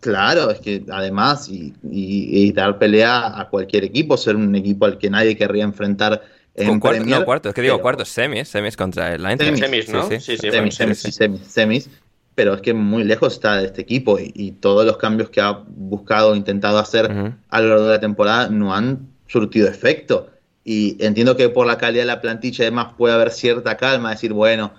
Claro, 0.07 0.49
es 0.51 0.59
que 0.61 0.83
además 0.89 1.49
y, 1.49 2.51
dar 2.53 2.79
pelea 2.79 3.37
a 3.37 3.49
cualquier 3.49 3.83
equipo, 3.83 4.15
ser 4.15 4.37
un 4.37 4.55
equipo 4.55 4.85
al 4.85 4.97
que 4.97 5.09
nadie 5.09 5.35
querría 5.35 5.65
enfrentar 5.65 6.23
en 6.55 6.79
cuarto, 6.79 7.03
No, 7.03 7.25
cuarto, 7.25 7.49
es 7.49 7.55
que 7.55 7.61
digo 7.61 7.81
cuartos, 7.81 8.07
semis, 8.07 8.47
semis 8.47 8.77
contra 8.77 9.13
el 9.13 9.21
Semis, 9.37 9.59
semis, 9.59 9.89
¿no? 9.89 10.07
Sí, 10.07 10.21
sí, 10.21 10.37
semis, 10.37 10.75
semis, 10.75 11.01
semis, 11.45 11.89
pero 12.35 12.53
es 12.53 12.61
que 12.61 12.73
muy 12.73 13.03
lejos 13.03 13.33
está 13.33 13.57
de 13.57 13.65
este 13.65 13.81
equipo 13.81 14.17
y, 14.17 14.53
todos 14.53 14.85
los 14.85 14.95
cambios 14.95 15.29
que 15.29 15.41
ha 15.41 15.63
buscado, 15.67 16.37
intentado 16.37 16.79
hacer 16.79 17.11
a 17.49 17.61
lo 17.61 17.67
largo 17.67 17.83
de 17.83 17.91
la 17.91 17.99
temporada 17.99 18.47
no 18.47 18.73
han 18.73 19.09
surtido 19.27 19.67
efecto. 19.67 20.29
Y 20.63 20.95
entiendo 21.03 21.35
que 21.35 21.49
por 21.49 21.67
la 21.67 21.77
calidad 21.77 22.03
de 22.03 22.07
la 22.07 22.21
plantilla 22.21 22.63
además 22.63 22.93
puede 22.97 23.13
haber 23.13 23.31
cierta 23.31 23.75
calma, 23.75 24.11
decir, 24.11 24.31
bueno, 24.31 24.71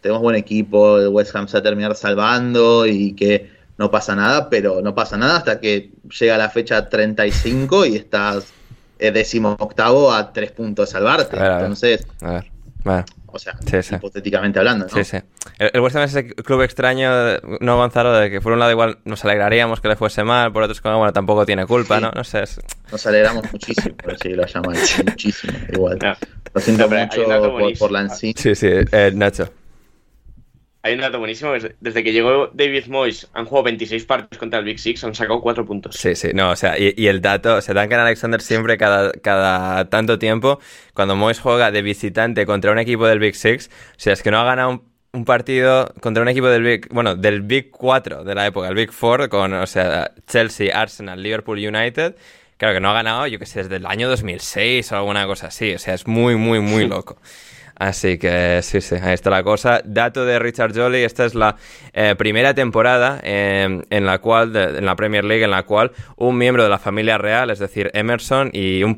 tenemos 0.00 0.22
buen 0.22 0.36
equipo, 0.36 1.00
el 1.00 1.08
West 1.08 1.34
Ham 1.34 1.48
se 1.48 1.54
va 1.54 1.58
a 1.58 1.62
terminar 1.64 1.96
salvando 1.96 2.86
y 2.86 3.14
que 3.14 3.57
no 3.78 3.90
pasa 3.90 4.14
nada, 4.14 4.50
pero 4.50 4.82
no 4.82 4.94
pasa 4.94 5.16
nada 5.16 5.38
hasta 5.38 5.60
que 5.60 5.92
llega 6.18 6.36
la 6.36 6.50
fecha 6.50 6.88
35 6.88 7.86
y 7.86 7.96
estás 7.96 8.52
eh, 8.98 9.12
décimo 9.12 9.56
octavo 9.58 10.12
a 10.12 10.32
tres 10.32 10.50
puntos 10.50 10.88
de 10.88 10.92
salvarte. 10.92 11.36
Entonces, 11.36 12.06
a 12.20 12.32
ver. 12.32 13.04
O 13.30 13.38
sea, 13.38 13.54
hipotéticamente 13.92 14.58
hablando, 14.58 14.86
¿no? 14.86 14.96
Sí, 14.96 15.04
sí. 15.04 15.18
El, 15.58 15.80
West 15.80 15.96
Ham 15.96 16.02
es 16.04 16.14
ese 16.14 16.34
club 16.34 16.62
extraño, 16.62 17.10
no 17.60 17.76
Gonzalo, 17.76 18.12
de 18.14 18.30
que 18.30 18.40
por 18.40 18.52
un 18.52 18.58
lado 18.58 18.70
igual 18.70 18.98
nos 19.04 19.22
alegraríamos 19.24 19.80
que 19.80 19.88
le 19.88 19.96
fuese 19.96 20.24
mal, 20.24 20.50
por 20.50 20.62
otro 20.62 20.72
es 20.72 20.80
como, 20.80 20.96
bueno, 20.96 21.12
tampoco 21.12 21.44
tiene 21.44 21.66
culpa, 21.66 22.00
¿no? 22.00 22.10
No 22.10 22.24
sé. 22.24 22.44
Nos 22.90 23.06
alegramos 23.06 23.44
muchísimo, 23.52 23.94
por 23.96 24.16
lo 24.24 24.46
llamáis, 24.46 25.04
muchísimo, 25.04 25.52
igual. 25.72 25.98
Lo 26.54 26.60
siento 26.60 26.88
mucho 26.88 27.24
por, 27.24 27.78
por 27.78 27.92
la 27.92 28.08
Sí, 28.08 28.32
sí, 28.34 28.54
eh, 28.66 29.12
Nacho. 29.14 29.50
Hay 30.82 30.94
un 30.94 31.00
dato 31.00 31.18
buenísimo, 31.18 31.52
desde 31.80 32.04
que 32.04 32.12
llegó 32.12 32.50
David 32.54 32.86
Moyes 32.86 33.28
han 33.34 33.46
jugado 33.46 33.64
26 33.64 34.04
partidos 34.04 34.38
contra 34.38 34.60
el 34.60 34.64
Big 34.64 34.78
Six, 34.78 35.02
han 35.02 35.14
sacado 35.14 35.40
4 35.40 35.66
puntos. 35.66 35.96
Sí, 35.96 36.14
sí, 36.14 36.28
no, 36.32 36.50
o 36.50 36.56
sea, 36.56 36.76
y, 36.78 37.08
el 37.08 37.20
dato, 37.20 37.56
o 37.56 37.60
sea, 37.60 37.74
Duncan 37.74 37.98
Alexander 37.98 38.40
siempre 38.40 38.78
cada, 38.78 39.10
cada 39.12 39.90
tanto 39.90 40.20
tiempo, 40.20 40.60
cuando 40.94 41.16
Moyes 41.16 41.40
juega 41.40 41.72
de 41.72 41.82
visitante 41.82 42.46
contra 42.46 42.70
un 42.70 42.78
equipo 42.78 43.08
del 43.08 43.18
Big 43.18 43.34
Six, 43.34 43.68
o 43.68 43.94
sea, 43.96 44.12
es 44.12 44.22
que 44.22 44.30
no 44.30 44.38
ha 44.38 44.44
ganado 44.44 44.84
un, 45.12 45.24
partido 45.24 45.92
contra 46.00 46.22
un 46.22 46.28
equipo 46.28 46.46
del 46.46 46.62
Big, 46.62 46.88
bueno, 46.90 47.16
del 47.16 47.42
Big 47.42 47.70
4 47.72 48.22
de 48.22 48.34
la 48.36 48.46
época, 48.46 48.68
el 48.68 48.76
Big 48.76 48.90
4, 48.96 49.28
con, 49.28 49.52
o 49.54 49.66
sea, 49.66 50.12
Chelsea, 50.28 50.80
Arsenal, 50.80 51.20
Liverpool 51.20 51.58
United, 51.58 52.14
claro 52.56 52.74
que 52.74 52.80
no 52.80 52.90
ha 52.90 52.94
ganado, 52.94 53.26
yo 53.26 53.40
que 53.40 53.46
sé, 53.46 53.64
desde 53.64 53.76
el 53.76 53.86
año 53.86 54.08
2006 54.08 54.92
o 54.92 54.96
alguna 54.96 55.26
cosa 55.26 55.48
así, 55.48 55.74
o 55.74 55.78
sea, 55.80 55.94
es 55.94 56.06
muy, 56.06 56.36
muy, 56.36 56.60
muy 56.60 56.86
loco. 56.88 57.18
Así 57.78 58.18
que 58.18 58.60
sí, 58.62 58.80
sí, 58.80 58.96
ahí 59.00 59.14
está 59.14 59.30
la 59.30 59.42
cosa. 59.42 59.80
Dato 59.84 60.24
de 60.24 60.38
Richard 60.38 60.74
Jolly, 60.74 61.02
esta 61.02 61.24
es 61.24 61.34
la 61.34 61.56
eh, 61.92 62.14
primera 62.18 62.54
temporada 62.54 63.20
en 63.22 64.06
la 64.06 64.18
cual, 64.18 64.54
en 64.56 64.84
la 64.84 64.96
Premier 64.96 65.24
League, 65.24 65.44
en 65.44 65.50
la 65.50 65.62
cual 65.62 65.92
un 66.16 66.36
miembro 66.36 66.62
de 66.62 66.68
la 66.68 66.78
familia 66.78 67.18
real, 67.18 67.50
es 67.50 67.58
decir, 67.58 67.90
Emerson 67.94 68.50
y 68.52 68.82
un, 68.82 68.96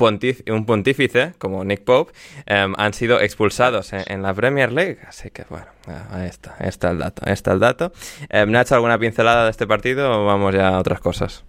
un 0.49 0.67
pontífice, 0.67 1.35
como 1.39 1.65
Nick 1.65 1.85
Pope, 1.85 2.13
em, 2.47 2.75
han 2.77 2.93
sido 2.95 3.21
expulsados 3.21 3.93
en, 3.93 4.23
la 4.23 4.35
Premier 4.35 4.73
League. 4.73 4.99
Así 5.07 5.31
que 5.31 5.45
bueno, 5.49 5.67
ahí 6.11 6.27
está, 6.27 6.57
está 6.61 6.91
el 6.91 6.99
dato, 6.99 7.23
ahí 7.25 7.33
está 7.33 7.53
el 7.53 7.61
dato. 7.61 7.93
Em, 8.29 8.51
Nacho, 8.51 8.75
¿alguna 8.75 8.99
pincelada 8.99 9.45
de 9.45 9.51
este 9.51 9.67
partido 9.67 10.23
o 10.23 10.27
vamos 10.27 10.55
ya 10.55 10.69
a 10.69 10.79
otras 10.79 11.01
cosas? 11.01 11.45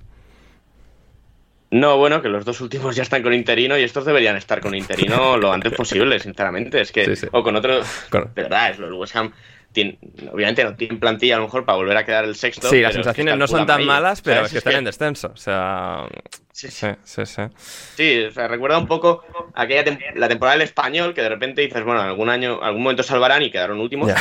No, 1.71 1.97
bueno, 1.97 2.21
que 2.21 2.29
los 2.29 2.45
dos 2.45 2.59
últimos 2.61 2.95
ya 2.95 3.03
están 3.03 3.23
con 3.23 3.33
interino 3.33 3.77
y 3.77 3.83
estos 3.83 4.05
deberían 4.05 4.35
estar 4.35 4.59
con 4.59 4.75
interino 4.75 5.37
lo 5.37 5.51
antes 5.53 5.73
posible, 5.73 6.19
sinceramente. 6.19 6.81
Es 6.81 6.91
que, 6.91 7.17
o 7.31 7.41
con 7.43 7.55
otro, 7.55 7.79
de 7.79 8.27
verdad, 8.35 8.71
es 8.71 8.79
lo 8.79 8.97
West 8.97 9.15
Ham 9.15 9.31
obviamente 10.31 10.65
no 10.65 10.75
tienen 10.75 10.99
plantilla 10.99 11.35
a 11.35 11.39
lo 11.39 11.45
mejor 11.45 11.63
para 11.63 11.77
volver 11.77 11.95
a 11.95 12.05
quedar 12.05 12.25
el 12.25 12.35
sexto. 12.35 12.69
Sí, 12.69 12.81
las 12.81 12.93
sensaciones 12.93 13.37
no 13.37 13.47
son 13.47 13.65
tan 13.65 13.85
malas, 13.85 14.21
pero 14.21 14.45
es 14.45 14.51
que 14.51 14.57
están 14.57 14.75
en 14.75 14.83
descenso. 14.83 15.31
O 15.33 15.37
sea, 15.37 16.07
sí, 16.51 16.67
sí, 16.69 16.87
sí. 17.05 17.41
Sí, 17.95 18.23
o 18.23 18.31
sea, 18.31 18.49
recuerda 18.49 18.77
un 18.77 18.87
poco 18.87 19.23
aquella 19.53 19.97
la 20.15 20.27
temporada 20.27 20.57
del 20.57 20.67
español 20.67 21.13
que 21.13 21.21
de 21.21 21.29
repente 21.29 21.61
dices, 21.61 21.83
bueno, 21.85 22.01
algún 22.01 22.29
año, 22.29 22.61
algún 22.61 22.83
momento 22.83 23.03
salvarán 23.03 23.43
y 23.43 23.51
quedaron 23.51 23.79
últimos. 23.79 24.11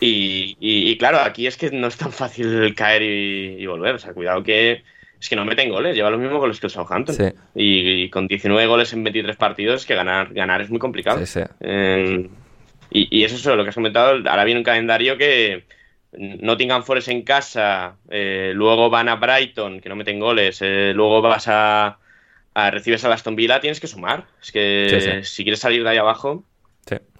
Y, 0.00 0.98
claro, 0.98 1.20
aquí 1.20 1.46
es 1.46 1.56
que 1.56 1.70
no 1.70 1.86
es 1.86 1.96
tan 1.96 2.10
fácil 2.10 2.74
caer 2.74 3.02
y 3.02 3.64
volver. 3.66 3.94
O 3.94 3.98
sea, 4.00 4.12
cuidado 4.12 4.42
que 4.42 4.82
es 5.20 5.28
que 5.28 5.36
no 5.36 5.44
meten 5.44 5.70
goles, 5.70 5.96
lleva 5.96 6.10
los 6.10 6.20
mismos 6.20 6.38
goles 6.38 6.60
que 6.60 6.66
el 6.66 6.70
Southampton. 6.70 7.34
Y, 7.54 8.08
con 8.10 8.26
19 8.26 8.66
goles 8.66 8.92
en 8.92 9.04
23 9.04 9.36
partidos, 9.36 9.86
que 9.86 9.94
ganar, 9.94 10.32
ganar 10.32 10.60
es 10.60 10.70
muy 10.70 10.78
complicado. 10.78 11.22
Eh, 11.60 12.28
y, 12.90 13.24
eso 13.24 13.36
es 13.36 13.44
lo 13.44 13.62
que 13.62 13.70
has 13.70 13.74
comentado. 13.74 14.10
Ahora 14.28 14.44
viene 14.44 14.60
un 14.60 14.64
calendario 14.64 15.16
que 15.16 15.64
Nottingham 16.12 16.82
Forest 16.82 17.08
en 17.08 17.22
casa, 17.22 17.96
eh, 18.10 18.52
luego 18.54 18.90
van 18.90 19.08
a 19.08 19.16
Brighton, 19.16 19.80
que 19.80 19.88
no 19.88 19.96
meten 19.96 20.20
goles, 20.20 20.60
eh, 20.62 20.92
luego 20.94 21.22
vas 21.22 21.48
a, 21.48 21.98
a, 22.54 22.70
recibes 22.70 23.04
a 23.04 23.12
Aston 23.12 23.36
Villa, 23.36 23.60
tienes 23.60 23.80
que 23.80 23.86
sumar. 23.86 24.26
Es 24.42 24.52
que 24.52 25.20
si 25.24 25.42
quieres 25.42 25.60
salir 25.60 25.82
de 25.82 25.90
ahí 25.90 25.98
abajo, 25.98 26.44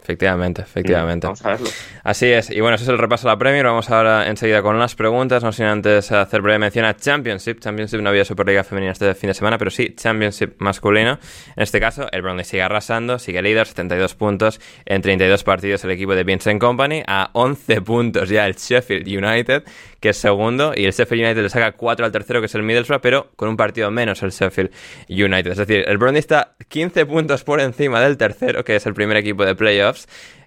Efectivamente, 0.02 0.62
efectivamente. 0.62 1.27
Vamos 1.27 1.44
a 1.44 1.51
verlo. 1.51 1.68
Así 2.05 2.27
es. 2.27 2.51
Y 2.51 2.60
bueno, 2.60 2.77
ese 2.77 2.85
es 2.85 2.90
el 2.90 2.98
repaso 2.98 3.27
de 3.27 3.35
la 3.35 3.39
Premier. 3.39 3.64
Vamos 3.64 3.90
ahora 3.90 4.28
enseguida 4.28 4.62
con 4.62 4.78
las 4.78 4.94
preguntas. 4.94 5.43
No 5.43 5.52
sin 5.52 5.66
antes 5.66 6.12
hacer 6.12 6.43
breve 6.43 6.59
mención 6.60 6.85
a 6.85 6.97
Championship. 6.97 7.59
Championship 7.59 8.01
no 8.01 8.10
había 8.10 8.24
Superliga 8.24 8.62
femenina 8.62 8.93
este 8.93 9.14
fin 9.14 9.28
de 9.28 9.35
semana, 9.35 9.59
pero 9.59 9.70
sí 9.70 9.94
Championship 9.97 10.55
masculino. 10.59 11.18
En 11.56 11.62
este 11.62 11.81
caso, 11.81 12.06
el 12.12 12.23
Burnley 12.23 12.44
sigue 12.44 12.62
arrasando, 12.62 13.18
sigue 13.18 13.43
líder, 13.43 13.66
72 13.66 14.14
puntos 14.14 14.60
en 14.85 15.02
32 15.02 15.43
partidos 15.43 15.82
el 15.85 15.90
equipo 15.90 16.14
de 16.14 16.23
Vincent 16.24 16.60
Company. 16.60 17.02
A 17.06 17.31
11 17.32 17.81
puntos 17.81 18.28
ya 18.28 18.47
el 18.47 18.55
Sheffield 18.55 19.09
United, 19.09 19.64
que 19.98 20.10
es 20.10 20.16
segundo. 20.16 20.73
Y 20.77 20.85
el 20.85 20.93
Sheffield 20.93 21.24
United 21.24 21.43
le 21.43 21.48
saca 21.48 21.73
4 21.73 22.06
al 22.06 22.12
tercero, 22.12 22.40
que 22.40 22.47
es 22.47 22.55
el 22.55 22.62
Middlesbrough, 22.62 23.01
pero 23.01 23.32
con 23.35 23.48
un 23.48 23.56
partido 23.56 23.90
menos 23.90 24.23
el 24.23 24.31
Sheffield 24.31 24.70
United. 25.09 25.51
Es 25.51 25.59
decir, 25.59 25.85
el 25.89 25.98
Burnley 25.98 26.20
está 26.20 26.55
15 26.68 27.06
puntos 27.06 27.43
por 27.43 27.60
encima 27.60 28.01
del 28.01 28.16
tercero, 28.16 28.64
que 28.64 28.77
es 28.77 28.86
el 28.86 28.94
primer 28.94 29.16
equipo 29.16 29.44
de 29.44 29.55
playoffs 29.97 30.06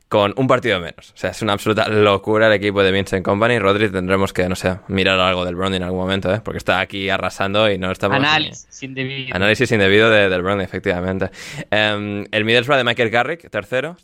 con 0.10 0.34
un 0.38 0.48
partido 0.48 0.80
menos. 0.80 1.12
O 1.12 1.18
sea, 1.18 1.30
es 1.30 1.42
una 1.44 1.54
absoluta 1.54 1.88
locura 1.88 2.48
el 2.48 2.54
equipo 2.54 2.82
de 2.82 2.92
Vincent 2.92 3.24
Company. 3.24 3.60
Rodri 3.60 3.92
tendremos 3.92 4.34
que, 4.34 4.50
no 4.50 4.56
sé, 4.56 4.80
mirar 4.88 5.20
algo 5.20 5.46
del 5.46 5.56
Brownie 5.56 5.78
en 5.78 5.84
algún 5.84 6.00
momento, 6.00 6.34
¿eh? 6.34 6.42
porque 6.44 6.58
está 6.58 6.80
aquí 6.80 7.10
arrasando 7.10 7.70
y 7.70 7.78
no 7.78 7.92
estamos... 7.92 8.18
Análisis 8.18 8.82
indebido. 8.82 9.36
Análisis 9.36 9.72
indebido 9.72 10.10
del 10.10 10.42
Brownie, 10.42 10.64
efectivamente. 10.64 11.30
Em, 11.70 12.26
el 12.32 12.44
Middlesbrough 12.44 12.80
de 12.80 12.86
Michael 12.86 13.12
Carrick, 13.12 13.52
tercero, 13.52 13.98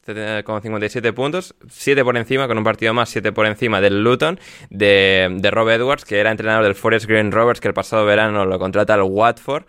con 0.44 0.62
57 0.62 1.12
puntos, 1.12 1.56
7 1.70 2.04
por 2.04 2.16
encima, 2.18 2.48
con 2.48 2.60
un 2.60 2.64
partido 2.64 2.94
más, 2.94 3.10
7 3.10 3.32
por 3.32 3.48
encima 3.48 3.82
del 3.82 4.04
Luton, 4.04 4.40
de, 4.70 5.28
de 5.40 5.50
Rob 5.50 5.70
Edwards, 5.70 6.06
que 6.06 6.20
era 6.20 6.30
entrenador 6.30 6.66
del 6.66 6.76
Forest 6.76 7.08
Green 7.08 7.32
Rovers, 7.32 7.60
que 7.60 7.68
el 7.68 7.74
pasado 7.74 8.06
verano 8.06 8.46
lo 8.46 8.60
contrata 8.60 8.94
al 8.94 9.02
Watford 9.02 9.66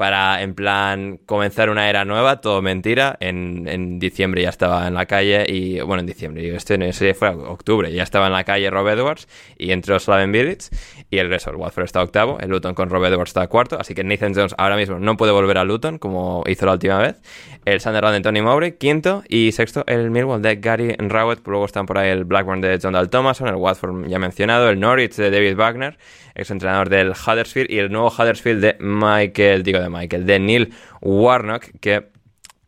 para, 0.00 0.40
en 0.40 0.54
plan, 0.54 1.18
comenzar 1.26 1.68
una 1.68 1.90
era 1.90 2.06
nueva, 2.06 2.40
todo 2.40 2.62
mentira. 2.62 3.18
En, 3.20 3.68
en 3.68 3.98
diciembre 3.98 4.40
ya 4.40 4.48
estaba 4.48 4.88
en 4.88 4.94
la 4.94 5.04
calle 5.04 5.44
y, 5.46 5.78
bueno, 5.82 6.00
en 6.00 6.06
diciembre, 6.06 6.56
este 6.56 6.82
ese 6.88 7.12
fue 7.12 7.28
octubre, 7.28 7.92
ya 7.92 8.02
estaba 8.02 8.28
en 8.28 8.32
la 8.32 8.44
calle 8.44 8.70
Rob 8.70 8.88
Edwards 8.88 9.28
y 9.58 9.72
entró 9.72 9.98
Slaven 9.98 10.32
Bilic 10.32 10.62
y 11.10 11.18
el 11.18 11.28
resto, 11.28 11.50
el 11.50 11.56
Watford 11.56 11.84
está 11.84 12.02
octavo, 12.02 12.38
el 12.40 12.50
Luton 12.50 12.74
con 12.74 12.88
Rob 12.88 13.04
Edwards 13.04 13.30
está 13.30 13.46
cuarto, 13.48 13.76
así 13.80 13.94
que 13.94 14.04
Nathan 14.04 14.32
Jones 14.32 14.54
ahora 14.56 14.76
mismo 14.76 15.00
no 15.00 15.16
puede 15.16 15.32
volver 15.32 15.58
a 15.58 15.64
Luton 15.64 15.98
como 15.98 16.44
hizo 16.46 16.66
la 16.66 16.72
última 16.72 16.98
vez. 16.98 17.20
El 17.64 17.80
Sunderland 17.80 18.14
de 18.14 18.20
Tony 18.20 18.42
Mowbray, 18.42 18.78
quinto 18.78 19.24
y 19.28 19.50
sexto 19.50 19.84
el 19.88 20.10
Millwall 20.10 20.40
de 20.40 20.56
Gary 20.56 20.94
Rowett, 20.98 21.44
luego 21.46 21.64
están 21.64 21.86
por 21.86 21.98
ahí 21.98 22.10
el 22.10 22.24
Blackburn 22.24 22.60
de 22.60 22.78
John 22.80 22.92
Dal 22.92 23.10
Thomason, 23.10 23.48
el 23.48 23.56
Watford 23.56 24.06
ya 24.06 24.20
mencionado, 24.20 24.70
el 24.70 24.78
Norwich 24.78 25.16
de 25.16 25.30
David 25.32 25.56
Wagner, 25.56 25.98
ex 26.36 26.50
entrenador 26.50 26.88
del 26.88 27.10
Huddersfield 27.10 27.70
y 27.70 27.78
el 27.78 27.90
nuevo 27.90 28.08
Huddersfield 28.08 28.60
de 28.60 28.76
Michael, 28.78 29.64
digo 29.64 29.80
de 29.80 29.90
Michael, 29.90 30.26
de 30.26 30.38
Neil 30.38 30.74
Warnock, 31.00 31.66
que 31.80 32.08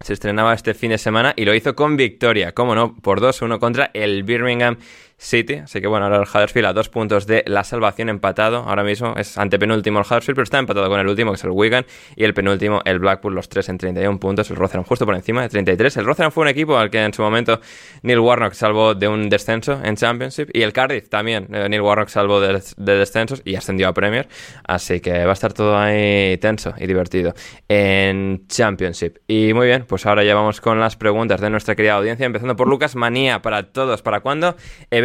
se 0.01 0.15
estrenaba 0.15 0.53
este 0.53 0.75
fin 0.75 0.91
de 0.91 0.99
semana 0.99 1.33
y 1.37 1.45
lo 1.45 1.55
hizo 1.55 1.77
con 1.77 1.97
victoria, 1.97 2.53
como 2.53 2.75
no, 2.75 2.97
por 2.97 3.21
2-1 3.21 3.61
contra 3.61 3.91
el 3.95 4.25
Birmingham 4.25 4.79
City. 5.23 5.55
Así 5.55 5.81
que 5.81 5.87
bueno, 5.87 6.07
ahora 6.07 6.17
el 6.19 6.23
Huddersfield 6.23 6.67
a 6.67 6.73
dos 6.73 6.89
puntos 6.89 7.27
de 7.27 7.45
la 7.47 7.63
salvación 7.63 8.09
empatado. 8.09 8.59
Ahora 8.59 8.83
mismo 8.83 9.15
es 9.17 9.39
antepenúltimo 9.39 10.01
el 10.01 10.05
Huddersfield, 10.05 10.35
pero 10.35 10.43
está 10.43 10.59
empatado 10.59 10.89
con 10.89 10.99
el 10.99 11.07
último, 11.07 11.31
que 11.31 11.37
es 11.37 11.45
el 11.45 11.51
Wigan, 11.51 11.87
y 12.17 12.25
el 12.25 12.35
penúltimo, 12.35 12.81
el 12.85 12.99
Blackpool, 12.99 13.35
los 13.35 13.49
tres 13.49 13.69
en 13.69 13.79
31 13.79 14.19
puntos. 14.19 14.51
El 14.51 14.57
Rotherham 14.57 14.85
justo 14.85 15.07
por 15.07 15.15
encima 15.15 15.43
de 15.43 15.49
33. 15.49 15.97
El 15.99 16.07
Rotherham 16.07 16.33
fue 16.33 16.43
un 16.43 16.49
equipo 16.49 16.77
al 16.77 16.91
que 16.91 17.03
en 17.03 17.15
su 17.15 17.23
momento 17.23 17.61
Neil 18.03 18.19
Warnock 18.19 18.55
salvó 18.55 18.95
de 18.95 19.07
un 19.07 19.29
descenso 19.29 19.81
en 19.83 19.95
Championship, 19.97 20.51
y 20.53 20.63
el 20.63 20.73
Cardiff 20.73 21.09
también. 21.09 21.47
Eh, 21.53 21.69
Neil 21.69 21.83
Warnock 21.83 22.09
salvó 22.09 22.41
de, 22.41 22.61
descensos 22.77 23.43
y 23.45 23.55
ascendió 23.55 23.89
a 23.89 23.95
Premier. 23.95 24.29
Así 24.65 25.01
que 25.01 25.25
va 25.25 25.31
a 25.31 25.35
estar 25.35 25.53
todo 25.53 25.79
ahí 25.79 26.37
tenso 26.39 26.75
y 26.77 26.87
divertido 26.87 27.33
en 27.69 28.47
Championship. 28.49 29.19
Y 29.29 29.55
muy 29.55 29.69
bien, 29.69 29.85
pues 29.87 30.05
ahora 30.05 30.25
ya 30.25 30.35
vamos 30.35 30.61
con 30.61 30.81
las 30.81 30.97
preguntas 30.97 31.41
de 31.41 31.49
nuestra 31.49 31.77
querida 31.77 31.95
audiencia, 31.95 32.27
empezando 32.27 32.57
por 32.57 32.67
Lucas 32.67 32.97
Manía 32.97 33.41
para 33.41 33.73
todos. 33.73 34.03
¿Para 34.03 34.21
cuándo? 34.21 34.57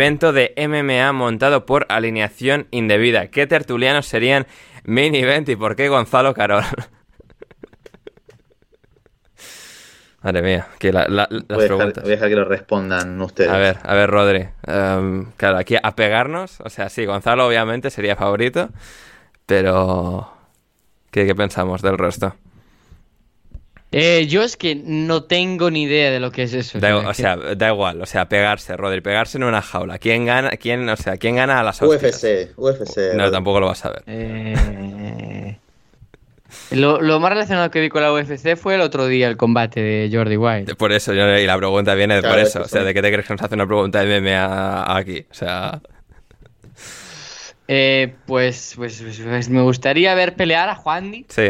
De 0.07 0.53
MMA 0.55 1.11
montado 1.11 1.65
por 1.65 1.85
alineación 1.89 2.67
indebida. 2.71 3.27
¿Qué 3.27 3.45
tertulianos 3.45 4.05
serían 4.05 4.47
main 4.85 5.13
event 5.15 5.49
y 5.49 5.57
por 5.57 5.75
qué 5.75 5.89
Gonzalo 5.89 6.33
Carol? 6.33 6.63
Madre 10.23 10.41
mía, 10.41 10.67
que 10.79 10.93
la, 10.93 11.07
las 11.09 11.27
voy 11.29 11.67
preguntas. 11.67 12.03
voy 12.03 12.13
a 12.13 12.15
dejar 12.15 12.29
que 12.29 12.35
lo 12.35 12.45
respondan 12.45 13.21
ustedes. 13.21 13.49
A 13.49 13.57
ver, 13.57 13.79
a 13.83 13.93
ver, 13.95 14.09
Rodri. 14.09 14.47
Em, 14.65 15.25
claro, 15.35 15.57
aquí 15.57 15.75
a 15.81 15.91
pegarnos, 15.95 16.61
o 16.61 16.69
sea, 16.69 16.87
sí, 16.87 17.05
Gonzalo 17.05 17.45
obviamente 17.45 17.89
sería 17.89 18.15
favorito, 18.15 18.69
pero 19.45 20.31
¿qué, 21.11 21.25
qué 21.25 21.35
pensamos 21.35 21.81
del 21.81 21.97
resto? 21.97 22.33
Eh, 23.91 24.27
yo 24.27 24.43
es 24.43 24.57
que 24.57 24.75
no 24.75 25.23
tengo 25.23 25.71
ni 25.71 25.83
idea 25.83 26.11
de 26.11 26.19
lo 26.19 26.31
que 26.31 26.43
es 26.43 26.53
eso. 26.53 26.77
o 26.77 27.13
sea, 27.13 27.37
da 27.37 27.69
igual, 27.69 28.01
o 28.01 28.05
sea, 28.05 28.27
pegarse, 28.27 28.75
Rodri, 28.75 29.01
pegarse 29.01 29.37
en 29.37 29.45
una 29.45 29.61
jaula. 29.61 29.97
¿Quién 29.97 30.25
gana, 30.25 30.51
quién, 30.51 30.87
o 30.89 30.97
sea, 30.97 31.17
quién 31.17 31.37
gana 31.37 31.59
a 31.59 31.63
las 31.63 31.81
UFC, 31.81 32.51
UFC. 32.57 33.15
No, 33.15 33.31
tampoco 33.31 33.59
lo 33.61 33.67
vas 33.67 33.85
a 33.85 33.91
ver. 33.91 34.03
Eh... 34.07 35.57
Lo, 36.71 37.19
más 37.19 37.29
relacionado 37.31 37.71
que 37.71 37.79
vi 37.79 37.89
con 37.89 38.01
la 38.01 38.11
UFC 38.11 38.55
fue 38.57 38.75
el 38.75 38.81
otro 38.81 39.07
día, 39.07 39.27
el 39.27 39.37
combate 39.37 39.79
de 39.79 40.09
Jordi 40.11 40.37
White. 40.37 40.75
Por 40.75 40.91
eso, 40.91 41.13
y 41.13 41.45
la 41.45 41.57
pregunta 41.57 41.93
viene 41.95 42.21
por 42.21 42.39
eso. 42.39 42.61
O 42.61 42.67
sea, 42.67 42.83
¿de 42.83 42.93
qué 42.93 43.01
te 43.01 43.11
crees 43.11 43.25
que 43.25 43.33
nos 43.33 43.41
hace 43.41 43.55
una 43.55 43.67
pregunta 43.67 44.03
de 44.03 44.21
MMA 44.21 44.97
aquí? 44.97 45.25
O 45.29 45.33
sea... 45.33 45.81
Eh, 47.69 48.13
pues, 48.25 48.73
pues, 48.77 49.01
pues, 49.01 49.19
pues, 49.19 49.49
me 49.49 49.61
gustaría 49.61 50.15
ver 50.15 50.35
pelear 50.35 50.69
a 50.69 50.75
Juan 50.75 51.25
Sí. 51.27 51.49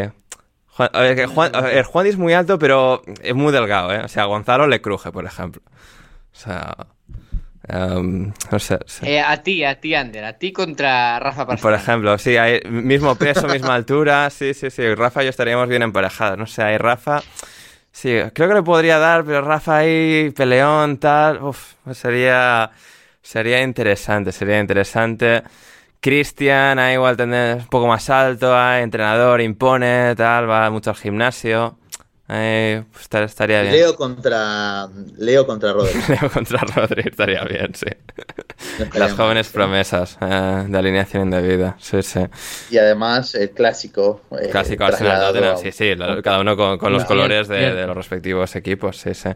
Juan, 0.77 0.89
a 0.93 1.01
ver, 1.01 1.25
Juan, 1.25 1.51
Juan 1.85 2.05
es 2.05 2.17
muy 2.17 2.33
alto, 2.33 2.59
pero 2.59 3.01
es 3.23 3.33
muy 3.33 3.51
delgado, 3.51 3.91
¿eh? 3.93 4.01
O 4.03 4.07
sea, 4.07 4.23
a 4.23 4.25
Gonzalo 4.27 4.67
le 4.67 4.79
cruje, 4.79 5.11
por 5.11 5.25
ejemplo. 5.25 5.61
O 5.65 6.35
sea... 6.35 6.75
Um, 7.69 8.31
no 8.49 8.59
sé. 8.59 8.79
Eh, 9.01 9.19
a 9.19 9.43
ti, 9.43 9.61
a 9.65 9.77
ti, 9.81 9.93
Ander, 9.93 10.23
a 10.23 10.37
ti 10.37 10.53
contra 10.53 11.19
Rafa 11.19 11.45
Por 11.57 11.73
ejemplo, 11.73 12.17
sí, 12.17 12.37
hay 12.37 12.61
mismo 12.69 13.15
peso, 13.15 13.45
misma 13.47 13.75
altura, 13.75 14.29
sí, 14.29 14.53
sí, 14.53 14.69
sí. 14.69 14.95
Rafa 14.95 15.21
y 15.21 15.25
yo 15.25 15.31
estaríamos 15.31 15.67
bien 15.67 15.81
emparejados. 15.81 16.37
No 16.37 16.45
sé, 16.45 16.63
hay 16.63 16.77
Rafa. 16.77 17.21
Sí, 17.91 18.15
creo 18.33 18.47
que 18.47 18.53
le 18.53 18.63
podría 18.63 18.99
dar, 18.99 19.25
pero 19.25 19.41
Rafa 19.41 19.79
ahí, 19.79 20.31
peleón, 20.33 20.97
tal. 20.97 21.41
Uf, 21.43 21.73
sería. 21.91 22.71
Sería 23.21 23.61
interesante, 23.61 24.31
sería 24.31 24.61
interesante. 24.61 25.43
Cristian, 26.07 26.79
ahí 26.79 26.93
igual 26.93 27.17
tener 27.17 27.57
un 27.57 27.65
poco 27.65 27.85
más 27.85 28.09
alto, 28.09 28.57
entrenador, 28.77 29.41
impone, 29.41 30.15
tal, 30.15 30.49
va 30.49 30.69
mucho 30.69 30.91
al 30.91 30.95
gimnasio. 30.95 31.77
Eh, 32.29 32.85
pues 32.93 33.23
estaría 33.29 33.61
bien. 33.63 33.73
Leo 33.73 33.93
contra 33.97 34.87
Leo 35.17 35.45
contra 35.45 35.73
Rodri. 35.73 35.99
Leo 36.07 36.31
contra 36.31 36.59
Rodri 36.59 37.09
estaría 37.09 37.43
bien, 37.43 37.75
sí. 37.75 37.87
Las 38.93 39.15
jóvenes 39.15 39.49
promesas 39.49 40.17
eh, 40.21 40.65
de 40.69 40.77
alineación 40.77 41.23
indebida, 41.23 41.75
sí, 41.77 42.01
sí. 42.01 42.21
Y 42.71 42.77
además 42.77 43.35
el 43.35 43.51
clásico. 43.51 44.21
Eh, 44.31 44.47
clásico 44.49 44.85
Arsenal 44.85 45.57
sí, 45.61 45.73
sí, 45.73 45.93
cada 46.23 46.39
uno 46.39 46.55
con, 46.55 46.93
los 46.93 47.03
colores 47.03 47.49
de, 47.49 47.85
los 47.85 47.97
respectivos 47.97 48.55
equipos, 48.55 48.95
sí, 48.95 49.13
sí. 49.13 49.31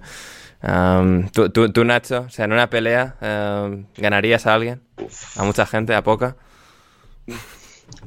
¿tú, 1.34 1.50
tú, 1.50 1.84
Nacho, 1.84 2.28
o 2.28 2.30
sea, 2.30 2.46
en 2.46 2.54
una 2.54 2.70
pelea, 2.70 3.18
¿ganarías 3.98 4.48
a 4.48 4.54
alguien? 4.54 4.80
¿A 5.36 5.44
mucha 5.44 5.66
gente? 5.66 5.94
¿A 5.94 6.02
poca? 6.02 6.38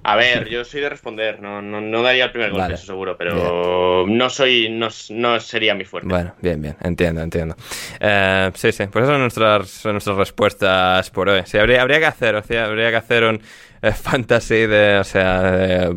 A 0.02 0.16
ver, 0.16 0.48
yo 0.48 0.64
soy 0.64 0.80
de 0.80 0.88
responder, 0.88 1.40
no, 1.40 1.62
no, 1.62 2.02
daría 2.02 2.26
el 2.26 2.30
primer 2.30 2.50
golpe, 2.50 2.74
eso 2.74 2.86
seguro, 2.86 3.16
pero 3.16 4.04
no 4.06 4.30
soy, 4.30 4.68
no, 4.68 4.88
no, 5.10 5.40
sería 5.40 5.74
mi 5.74 5.84
fuerte. 5.84 6.08
Bueno, 6.08 6.34
bien, 6.42 6.60
bien, 6.60 6.76
entiendo, 6.82 7.22
entiendo. 7.22 7.56
Eh, 8.00 8.50
sí, 8.54 8.72
sí, 8.72 8.86
pues 8.86 9.04
esas 9.04 9.14
son 9.14 9.20
nuestras, 9.20 9.84
nuestras 9.86 10.16
respuestas 10.16 11.10
por 11.10 11.28
hoy. 11.28 11.42
Sí, 11.46 11.58
habría, 11.58 11.80
habría 11.82 12.00
que 12.00 12.06
hacer, 12.06 12.34
o 12.34 12.42
sea, 12.42 12.66
habría 12.66 12.90
que 12.90 12.96
hacer 12.96 13.24
un 13.24 13.40
eh, 13.80 13.92
fantasy 13.92 14.66
de, 14.66 14.98
o 14.98 15.04
sea, 15.04 15.88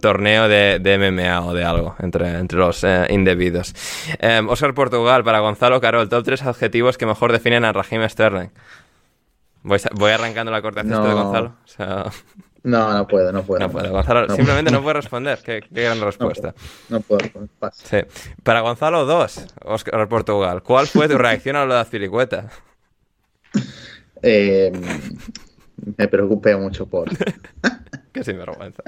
torneo 0.00 0.48
de, 0.48 0.78
de, 0.78 1.10
MMA 1.10 1.44
o 1.44 1.52
de 1.52 1.64
algo 1.64 1.96
entre, 1.98 2.38
entre 2.38 2.58
los 2.58 2.84
eh, 2.84 3.06
indebidos. 3.10 3.74
Oscar 4.48 4.74
Portugal, 4.74 5.24
para 5.24 5.40
Gonzalo 5.40 5.80
Carol, 5.80 6.08
top 6.08 6.24
3 6.24 6.42
adjetivos 6.44 6.98
que 6.98 7.06
mejor 7.06 7.32
definen 7.32 7.64
a 7.64 7.72
Raheem 7.72 8.08
Sterling. 8.08 8.50
Voy, 9.62 9.78
voy 9.92 10.12
arrancando 10.12 10.52
la 10.52 10.62
corteza 10.62 11.00
de 11.00 11.12
Gonzalo. 11.12 11.56
O 11.64 11.68
sea... 11.68 12.04
No, 12.62 12.92
no 12.92 13.06
puedo, 13.06 13.32
no 13.32 13.42
puedo. 13.42 13.60
No 13.60 13.70
puedo. 13.70 13.90
Gonzalo 13.90 14.34
simplemente 14.34 14.70
no 14.70 14.82
puede 14.82 14.94
responder. 14.94 15.38
Qué, 15.42 15.62
gran 15.70 16.00
respuesta. 16.00 16.54
No 16.88 17.00
puedo, 17.00 17.20
Sí. 17.72 17.98
Para 18.42 18.60
Gonzalo, 18.60 19.06
dos. 19.06 19.46
Oscar 19.64 20.08
Portugal. 20.08 20.62
¿Cuál 20.62 20.86
fue 20.86 21.08
tu 21.08 21.16
reacción 21.16 21.56
a 21.56 21.64
lo 21.64 21.74
de 21.74 21.80
Azpilicueta? 21.80 22.50
Eh, 24.22 24.70
me 25.96 26.08
preocupé 26.08 26.56
mucho 26.56 26.86
por. 26.86 27.08
Qué 28.12 28.24
sinvergüenza. 28.24 28.82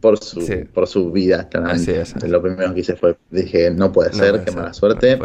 por 0.00 0.18
su, 0.18 0.66
por 0.74 0.88
su 0.88 1.12
vida, 1.12 1.48
claramente. 1.48 2.02
Lo 2.26 2.42
primero 2.42 2.74
que 2.74 2.80
hice 2.80 2.96
fue, 2.96 3.16
dije, 3.30 3.70
no 3.70 3.92
puede 3.92 4.12
ser, 4.12 4.44
qué 4.44 4.50
mala 4.50 4.74
suerte. 4.74 5.18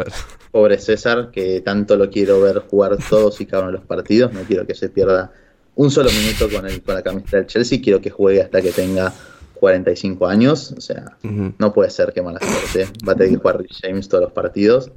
Pobre 0.52 0.78
César, 0.78 1.32
que 1.32 1.60
tanto 1.60 1.96
lo 1.96 2.08
quiero 2.08 2.40
ver 2.40 2.60
jugar 2.60 2.96
todos 3.10 3.40
y 3.40 3.46
cada 3.46 3.64
uno 3.64 3.72
de 3.72 3.78
los 3.78 3.86
partidos. 3.86 4.32
No 4.32 4.42
quiero 4.42 4.64
que 4.64 4.76
se 4.76 4.90
pierda 4.90 5.32
un 5.76 5.90
solo 5.90 6.10
minuto 6.10 6.48
con, 6.50 6.66
el, 6.66 6.82
con 6.82 6.94
la 6.94 7.02
camiseta 7.02 7.38
del 7.38 7.46
Chelsea, 7.46 7.80
quiero 7.82 8.00
que 8.00 8.10
juegue 8.10 8.42
hasta 8.42 8.62
que 8.62 8.70
tenga 8.70 9.12
45 9.54 10.26
años, 10.26 10.74
o 10.76 10.80
sea, 10.80 11.16
no 11.22 11.72
puede 11.72 11.90
ser 11.90 12.12
que 12.12 12.22
mala 12.22 12.40
suerte, 12.40 12.92
va 13.06 13.12
a 13.12 13.16
tener 13.16 13.32
que 13.32 13.38
jugar 13.38 13.64
James 13.82 14.08
todos 14.08 14.24
los 14.24 14.32
partidos. 14.32 14.92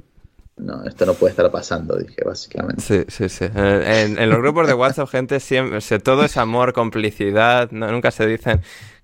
No, 0.56 0.84
esto 0.84 1.06
no 1.06 1.14
puede 1.14 1.30
estar 1.30 1.48
pasando, 1.52 1.96
dije, 1.96 2.22
básicamente. 2.24 2.82
Sí, 2.82 3.04
sí, 3.06 3.28
sí. 3.28 3.44
En, 3.54 4.28
los 4.28 4.38
grupos 4.40 4.66
de 4.66 4.74
WhatsApp, 4.74 5.08
gente, 5.08 5.38
siempre, 5.38 5.80
todo 6.00 6.24
es 6.24 6.36
amor, 6.36 6.72
complicidad, 6.72 7.70
nunca 7.70 8.10
se 8.10 8.26
dicen 8.26 8.60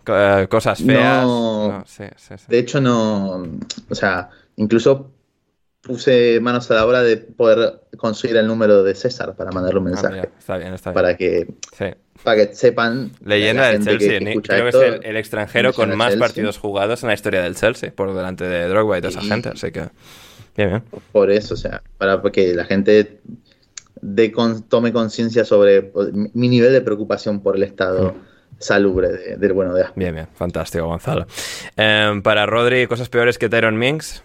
eh, 0.07 0.49
cosas 0.51 0.83
feas. 0.83 1.25
No, 1.25 1.85
sí, 1.87 2.05
sí, 2.17 2.35
de 2.49 2.59
hecho, 2.59 2.81
no. 2.81 3.45
O 3.89 3.95
sea, 3.95 4.31
incluso 4.57 5.14
puse 5.85 6.41
manos 6.41 6.71
a 6.71 6.75
la 6.75 6.87
obra 6.87 7.03
de 7.03 7.19
poder 7.19 7.81
conseguir 7.97 8.37
el 8.37 8.47
número 8.47 8.83
de 8.83 8.95
César 8.95 9.37
para 9.37 9.53
mandarle 9.53 9.81
un 9.81 9.89
ah, 9.89 9.91
mensaje. 9.91 10.29
está 10.39 10.57
bien, 10.57 10.73
está 10.73 10.91
bien. 10.91 10.95
Para 10.95 11.17
que, 11.17 11.47
para 12.23 12.37
que 12.47 12.55
sepan. 12.55 13.13
Leyenda 13.25 13.69
del 13.69 13.85
Chelsea. 13.85 14.19
creo 14.43 14.43
que 14.43 14.69
es 14.69 15.01
el, 15.05 15.17
extranjero 15.17 15.73
con 15.73 15.95
más 15.97 16.17
partidos 16.17 16.59
jugados 16.59 17.03
en 17.03 17.09
la 17.09 17.15
historia 17.15 17.43
del 17.43 17.55
Chelsea, 17.55 17.93
por 17.95 18.15
delante 18.15 18.45
de 18.45 18.67
Drogba 18.67 18.99
y 18.99 19.03
toda 19.03 19.11
esa 19.11 19.23
gente. 19.23 19.51
Así 19.51 19.71
que. 19.71 19.89
Bien, 20.57 20.71
bien. 20.71 20.83
Por 21.13 21.31
eso, 21.31 21.55
o 21.55 21.57
sea, 21.57 21.83
para 21.99 22.21
que 22.33 22.55
la 22.55 22.65
gente 22.65 23.21
de 24.01 24.33
tome 24.69 24.93
conciencia 24.93 25.45
sobre 25.45 25.93
mi 26.33 26.49
nivel 26.49 26.73
de 26.73 26.81
preocupación 26.81 27.43
por 27.43 27.57
el 27.57 27.63
estado. 27.63 28.13
Mm. 28.13 28.35
salubre 28.59 29.37
del 29.37 29.53
bueno 29.53 29.75
de 29.75 29.85
Bien, 29.97 30.15
bien, 30.15 30.29
fantástico, 30.35 30.87
Gonzalo. 30.87 31.27
Em, 31.77 32.23
para 32.23 32.47
Rodri, 32.47 32.87
cosas 32.87 33.09
peores 33.09 33.37
que 33.37 33.49
Tyron 33.49 33.77
Minks. 33.77 34.23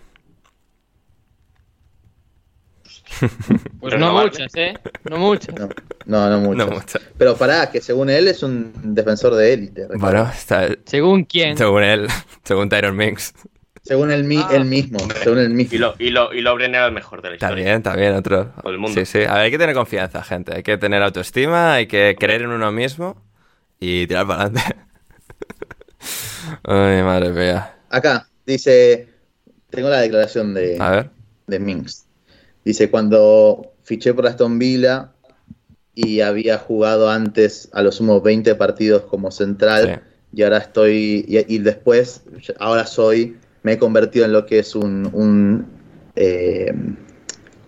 Pues 3.79 3.97
no 3.97 4.13
muchas, 4.13 4.53
¿eh? 4.55 4.73
No 5.09 5.17
muchas. 5.17 5.55
No, 6.05 6.29
no, 6.29 6.39
muchas. 6.39 7.01
Pero 7.17 7.35
pará, 7.35 7.71
que 7.71 7.81
según 7.81 8.09
él 8.09 8.27
es 8.27 8.43
un 8.43 8.73
defensor 8.93 9.35
de 9.35 9.53
élite. 9.53 9.87
Bueno, 9.95 10.29
está... 10.29 10.67
¿Según 10.85 11.23
quién? 11.23 11.57
Según 11.57 11.83
él, 11.83 12.07
según 12.43 12.69
Tyron 12.69 12.95
Minks. 12.95 13.33
Según 13.83 14.11
él, 14.11 14.21
ah. 14.43 14.59
mismo, 14.63 14.99
según 15.23 15.39
él 15.39 15.49
mismo. 15.49 15.75
Y 15.75 15.79
lo, 15.79 15.95
y 15.97 16.09
lo, 16.09 16.33
y 16.33 16.41
lo 16.41 16.59
era 16.59 16.85
el 16.85 16.91
mejor 16.91 17.21
de 17.21 17.29
la 17.29 17.35
historia. 17.35 17.55
También, 17.55 17.81
también, 17.81 18.13
otro. 18.13 18.53
el 18.65 18.77
mundo. 18.77 18.99
Sí, 18.99 19.05
sí. 19.05 19.19
A 19.19 19.35
ver, 19.35 19.43
hay 19.43 19.51
que 19.51 19.57
tener 19.57 19.73
confianza, 19.73 20.21
gente. 20.23 20.55
Hay 20.55 20.63
que 20.63 20.77
tener 20.77 21.01
autoestima, 21.01 21.73
hay 21.73 21.87
que 21.87 22.15
creer 22.19 22.43
en 22.43 22.49
uno 22.49 22.71
mismo 22.71 23.23
y 23.79 24.05
tirar 24.05 24.27
para 24.27 24.43
adelante. 24.43 24.75
Ay, 26.63 27.01
madre 27.03 27.29
mía. 27.31 27.75
Acá, 27.89 28.27
dice... 28.45 29.07
Tengo 29.69 29.89
la 29.89 30.01
declaración 30.01 30.53
de, 30.53 30.77
A 30.79 30.89
ver. 30.89 31.09
de 31.47 31.59
Minks. 31.59 32.08
Dice, 32.65 32.89
cuando 32.89 33.73
fiché 33.83 34.13
por 34.13 34.27
Aston 34.27 34.59
Villa 34.59 35.11
y 35.95 36.21
había 36.21 36.57
jugado 36.57 37.09
antes 37.09 37.69
a 37.73 37.81
los 37.81 37.95
sumo 37.95 38.21
20 38.21 38.55
partidos 38.55 39.03
como 39.03 39.31
central 39.31 40.03
y 40.33 40.43
ahora 40.43 40.59
estoy, 40.59 41.25
y, 41.27 41.57
después, 41.57 42.23
ahora 42.59 42.85
soy, 42.85 43.37
me 43.63 43.73
he 43.73 43.77
convertido 43.79 44.25
en 44.25 44.33
lo 44.33 44.45
que 44.45 44.59
es 44.59 44.75
un, 44.75 45.09
un, 45.11 45.65
eh, 46.15 46.71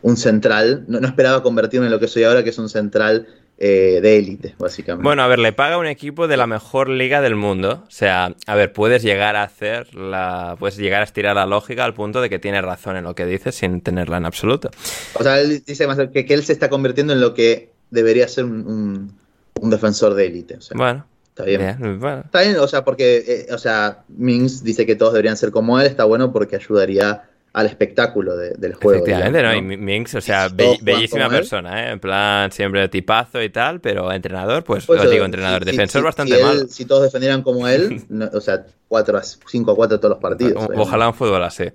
un 0.03 0.17
central. 0.17 0.85
No, 0.87 0.99
no, 0.99 1.07
esperaba 1.07 1.41
convertirme 1.41 1.87
en 1.87 1.91
lo 1.91 1.99
que 1.99 2.07
soy 2.07 2.23
ahora, 2.23 2.43
que 2.43 2.51
es 2.51 2.59
un 2.59 2.69
central 2.69 3.27
eh, 3.63 3.99
de 4.01 4.17
élite, 4.17 4.55
básicamente. 4.57 5.03
Bueno, 5.03 5.21
a 5.21 5.27
ver, 5.27 5.37
le 5.37 5.53
paga 5.53 5.77
un 5.77 5.85
equipo 5.85 6.27
de 6.27 6.35
la 6.35 6.47
mejor 6.47 6.89
liga 6.89 7.21
del 7.21 7.35
mundo. 7.35 7.83
O 7.87 7.91
sea, 7.91 8.35
a 8.47 8.55
ver, 8.55 8.73
puedes 8.73 9.03
llegar 9.03 9.35
a 9.35 9.43
hacer 9.43 9.93
la. 9.93 10.55
Puedes 10.57 10.77
llegar 10.77 11.01
a 11.01 11.03
estirar 11.03 11.35
la 11.35 11.45
lógica 11.45 11.85
al 11.85 11.93
punto 11.93 12.21
de 12.21 12.29
que 12.31 12.39
tiene 12.39 12.59
razón 12.63 12.97
en 12.97 13.03
lo 13.03 13.13
que 13.13 13.27
dice 13.27 13.51
sin 13.51 13.81
tenerla 13.81 14.17
en 14.17 14.25
absoluto. 14.25 14.71
O 15.13 15.21
sea, 15.21 15.39
él 15.39 15.61
dice 15.63 15.85
más 15.85 15.99
que, 16.11 16.25
que 16.25 16.33
él 16.33 16.43
se 16.43 16.53
está 16.53 16.69
convirtiendo 16.71 17.13
en 17.13 17.21
lo 17.21 17.35
que 17.35 17.69
debería 17.91 18.27
ser 18.27 18.45
un, 18.45 19.15
defensor 19.61 20.15
de 20.15 20.25
élite. 20.25 20.57
bueno. 20.73 21.05
Está 21.29 21.43
bien. 21.43 21.61
Está 21.61 22.41
bien, 22.41 22.57
o 22.57 22.67
sea, 22.67 22.83
porque, 22.83 23.23
eh, 23.27 23.53
o 23.53 23.59
sea, 23.59 24.03
Mings 24.09 24.63
dice 24.63 24.87
que 24.87 24.95
todos 24.95 25.13
deberían 25.13 25.37
ser 25.37 25.51
como 25.51 25.79
él, 25.79 25.85
está 25.85 26.03
bueno 26.03 26.33
porque 26.33 26.55
ayudaría 26.55 27.29
al 27.53 27.65
espectáculo 27.65 28.37
del 28.37 28.73
juego. 28.75 29.03
Efectivamente, 29.03 29.43
¿no? 29.43 29.53
Y 29.53 29.61
Minx, 29.61 30.15
o 30.15 30.21
sea, 30.21 30.47
bellísima 30.47 31.29
persona, 31.29 31.83
¿eh? 31.85 31.91
En 31.91 31.99
plan, 31.99 32.49
siempre 32.51 32.87
tipazo 32.87 33.41
y 33.41 33.49
tal, 33.49 33.81
pero 33.81 34.11
entrenador, 34.11 34.63
pues, 34.63 34.85
pues 34.85 35.09
digo, 35.09 35.25
entrenador, 35.25 35.65
defensor 35.65 36.03
bastante 36.03 36.41
mal. 36.41 36.69
Si 36.69 36.85
todos 36.85 37.03
defendieran 37.03 37.41
como 37.41 37.67
él, 37.67 38.01
o 38.33 38.39
sea, 38.39 38.65
4 38.87 39.19
5 39.47 39.71
a 39.71 39.75
4 39.75 39.99
todos 39.99 40.09
los 40.11 40.21
partidos. 40.21 40.65
Ojalá 40.75 41.09
un 41.09 41.13
fútbol 41.13 41.43
así. 41.43 41.65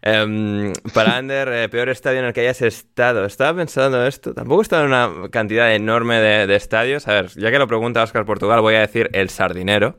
Em, 0.00 0.72
para 0.94 1.16
Ander, 1.18 1.48
eh, 1.48 1.68
peor 1.68 1.90
estadio 1.90 2.20
en 2.20 2.24
el 2.24 2.32
que 2.32 2.40
hayas 2.40 2.62
estado. 2.62 3.26
Estaba 3.26 3.58
pensando 3.58 4.06
esto, 4.06 4.32
tampoco 4.32 4.62
he 4.62 4.64
estado 4.64 4.84
en 4.84 4.88
una 4.88 5.28
cantidad 5.30 5.74
enorme 5.74 6.20
de, 6.20 6.56
estadios. 6.56 7.06
A 7.06 7.12
ver, 7.12 7.28
ya 7.36 7.50
que 7.50 7.58
lo 7.58 7.66
pregunta 7.66 8.02
Oscar 8.02 8.24
Portugal, 8.24 8.62
voy 8.62 8.76
a 8.76 8.80
decir 8.80 9.10
el 9.12 9.28
Sardinero 9.28 9.98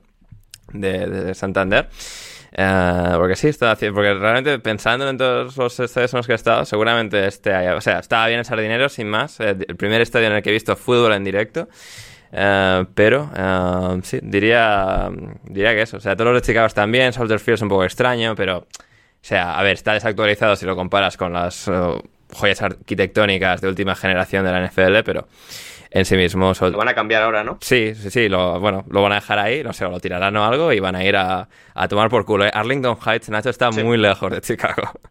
de, 0.73 1.05
de 1.07 1.35
Santander. 1.35 1.87
Eh, 2.61 3.13
porque 3.15 3.37
sí, 3.37 3.47
está, 3.47 3.73
porque 3.77 4.13
realmente 4.15 4.59
pensando 4.59 5.07
en 5.07 5.17
todos 5.17 5.55
los 5.55 5.79
estadios 5.79 6.13
en 6.13 6.17
los 6.17 6.27
que 6.27 6.33
he 6.33 6.35
estado, 6.35 6.65
seguramente 6.65 7.25
este 7.25 7.53
haya, 7.53 7.73
o 7.73 7.79
sea, 7.79 7.99
estaba 7.99 8.27
bien 8.27 8.39
el 8.39 8.43
Sardinero, 8.45 8.89
sin 8.89 9.07
más. 9.07 9.39
Eh, 9.39 9.55
el 9.65 9.77
primer 9.77 10.01
estadio 10.01 10.27
en 10.27 10.33
el 10.33 10.43
que 10.43 10.49
he 10.49 10.53
visto 10.53 10.75
fútbol 10.75 11.13
en 11.13 11.23
directo. 11.23 11.69
Eh, 12.33 12.85
pero 12.95 13.31
sí, 14.03 14.19
diría, 14.21 15.09
diría 15.45 15.73
que 15.73 15.83
eso. 15.83 15.97
O 15.97 15.99
sea, 16.01 16.17
todos 16.17 16.33
los 16.33 16.41
de 16.41 16.47
Chicago 16.47 16.67
están 16.67 16.91
bien, 16.91 17.13
Soldier 17.13 17.39
Field 17.39 17.55
es 17.55 17.61
un 17.61 17.69
poco 17.69 17.85
extraño, 17.85 18.35
pero, 18.35 18.57
o 18.57 18.67
sea, 19.21 19.57
a 19.57 19.63
ver, 19.63 19.75
está 19.75 19.93
desactualizado 19.93 20.57
si 20.57 20.65
lo 20.65 20.75
comparas 20.75 21.15
con 21.15 21.31
las 21.31 21.71
joyas 22.33 22.61
arquitectónicas 22.61 23.61
de 23.61 23.69
última 23.69 23.95
generación 23.95 24.43
de 24.43 24.51
la 24.51 24.67
NFL, 24.67 25.03
pero 25.05 25.29
en 25.91 26.05
sí 26.05 26.15
mismo. 26.15 26.53
Lo 26.59 26.77
van 26.77 26.87
a 26.87 26.93
cambiar 26.93 27.23
ahora, 27.23 27.43
¿no? 27.43 27.57
Sí, 27.61 27.93
sí, 27.95 28.09
sí, 28.09 28.29
lo, 28.29 28.59
bueno, 28.59 28.85
lo 28.89 29.01
van 29.01 29.13
a 29.13 29.15
dejar 29.15 29.39
ahí, 29.39 29.63
no 29.63 29.73
sé, 29.73 29.85
lo 29.85 29.99
tirarán 29.99 30.35
o 30.37 30.45
algo 30.45 30.71
y 30.71 30.79
van 30.79 30.95
a 30.95 31.03
ir 31.03 31.15
a, 31.15 31.47
tomar 31.87 32.09
por 32.09 32.25
culo. 32.25 32.45
Arlington 32.51 32.97
Heights, 33.05 33.29
Nacho, 33.29 33.49
está 33.49 33.71
muy 33.71 33.97
lejos 33.97 34.31
de 34.31 34.41
Chicago. 34.41 34.91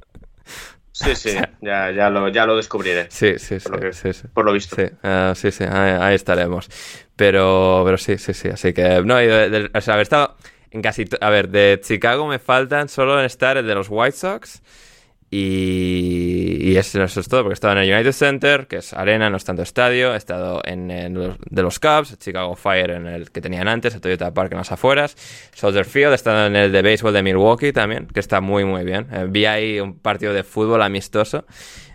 Sí, 0.90 1.14
sí, 1.14 1.30
ya, 1.60 1.92
ya, 1.92 2.10
lo, 2.10 2.26
ya 2.26 2.44
lo 2.44 2.56
descubriré. 2.56 3.06
Sí, 3.09 3.38
sí, 3.38 3.59
por 3.60 3.94
sí, 3.94 4.12
sí, 4.12 4.26
Por 4.34 4.44
lo 4.44 4.52
visto. 4.52 4.74
Sí, 4.74 4.82
uh, 4.82 5.32
sí, 5.36 5.52
sí 5.52 5.62
ahí, 5.62 6.16
estaremos. 6.16 6.68
Pero, 7.14 7.82
pero 7.84 7.96
sí, 7.98 8.18
sí, 8.18 8.34
sí. 8.34 8.48
Así 8.48 8.72
que, 8.72 9.00
no, 9.05 9.14
o 9.14 9.80
sea, 9.80 9.94
haber 9.94 10.02
estado 10.02 10.36
en 10.72 10.82
casi. 10.82 11.05
A 11.20 11.30
ver, 11.30 11.50
de 11.50 11.80
Chicago 11.84 12.26
me 12.26 12.40
faltan 12.40 12.88
solo 12.88 13.16
en 13.20 13.26
estar 13.26 13.56
el 13.56 13.68
de 13.68 13.76
los 13.76 13.86
White 13.88 14.16
Sox 14.16 14.60
y, 15.30 16.76
eso, 16.76 17.02
es 17.02 17.28
todo, 17.28 17.42
porque 17.42 17.52
he 17.52 17.55
estado 17.55 17.74
en 17.74 17.80
el 17.80 17.92
United 17.92 18.12
Center, 18.12 18.66
que 18.66 18.76
es 18.76 18.94
arena, 18.94 19.28
no 19.28 19.36
es 19.36 19.44
tanto 19.44 19.62
estadio. 19.62 20.14
He 20.14 20.16
estado 20.16 20.62
en, 20.64 21.12
los, 21.12 21.36
de 21.50 21.62
los 21.62 21.78
Cubs, 21.78 22.18
Chicago 22.18 22.56
Fire, 22.56 22.90
en 22.90 23.06
el 23.06 23.30
que 23.30 23.40
tenían 23.40 23.68
antes, 23.68 23.94
el 23.94 24.00
Toyota 24.00 24.32
Park 24.32 24.52
en 24.52 24.59
las 24.59 24.72
afueras. 24.72 25.16
Soldier 25.52 25.84
Field, 25.84 26.12
he 26.12 26.14
estado 26.14 26.46
en 26.46 26.56
el 26.56 26.72
de 26.72 26.80
béisbol 26.80 27.12
de 27.12 27.22
Milwaukee 27.22 27.72
también, 27.72 28.06
que 28.06 28.20
está 28.20 28.40
muy, 28.40 28.64
muy 28.64 28.84
bien. 28.84 29.06
Eh, 29.12 29.26
vi 29.28 29.44
ahí 29.44 29.80
un 29.80 29.98
partido 29.98 30.32
de 30.32 30.44
fútbol 30.44 30.82
amistoso 30.82 31.44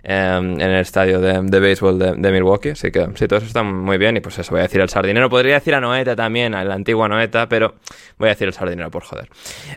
en 0.04 0.60
el 0.60 0.82
estadio 0.82 1.22
de, 1.22 1.42
de 1.42 1.60
béisbol 1.60 1.98
de, 1.98 2.32
Milwaukee. 2.32 2.70
Así 2.70 2.92
que 2.92 3.08
sí, 3.16 3.28
todo 3.28 3.38
eso 3.38 3.48
está 3.48 3.64
muy 3.64 3.98
bien. 3.98 4.18
Y 4.18 4.20
pues 4.20 4.38
eso, 4.38 4.52
voy 4.52 4.60
a 4.60 4.64
decir 4.64 4.82
el 4.82 4.90
sardinero. 4.90 5.30
Podría 5.30 5.56
decir 5.56 5.74
a 5.76 5.80
Noeta 5.80 6.16
también, 6.16 6.54
a 6.54 6.64
la 6.64 6.76
antigua 6.76 7.08
Noeta, 7.08 7.48
pero 7.48 7.76
voy 8.18 8.28
a 8.28 8.32
decir 8.32 8.48
el 8.48 8.54
sardinero 8.54 8.92
por 8.92 9.04
joder. 9.04 9.30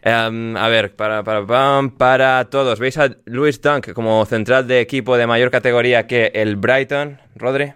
Em, 0.02 0.56
a 0.56 0.68
ver, 0.68 0.96
para, 0.96 1.22
para, 1.22 1.46
para, 1.96 2.44
todos. 2.50 2.80
¿Veis 2.80 2.98
a 2.98 3.10
Luis 3.24 3.60
Dunk 3.60 3.92
como 3.92 4.24
central 4.26 4.66
de 4.66 4.80
equipo 4.80 5.16
de 5.16 5.26
mayor 5.28 5.50
categoría 5.50 6.08
que 6.08 6.32
el 6.34 6.56
Brighton, 6.56 7.20
Rodri? 7.36 7.72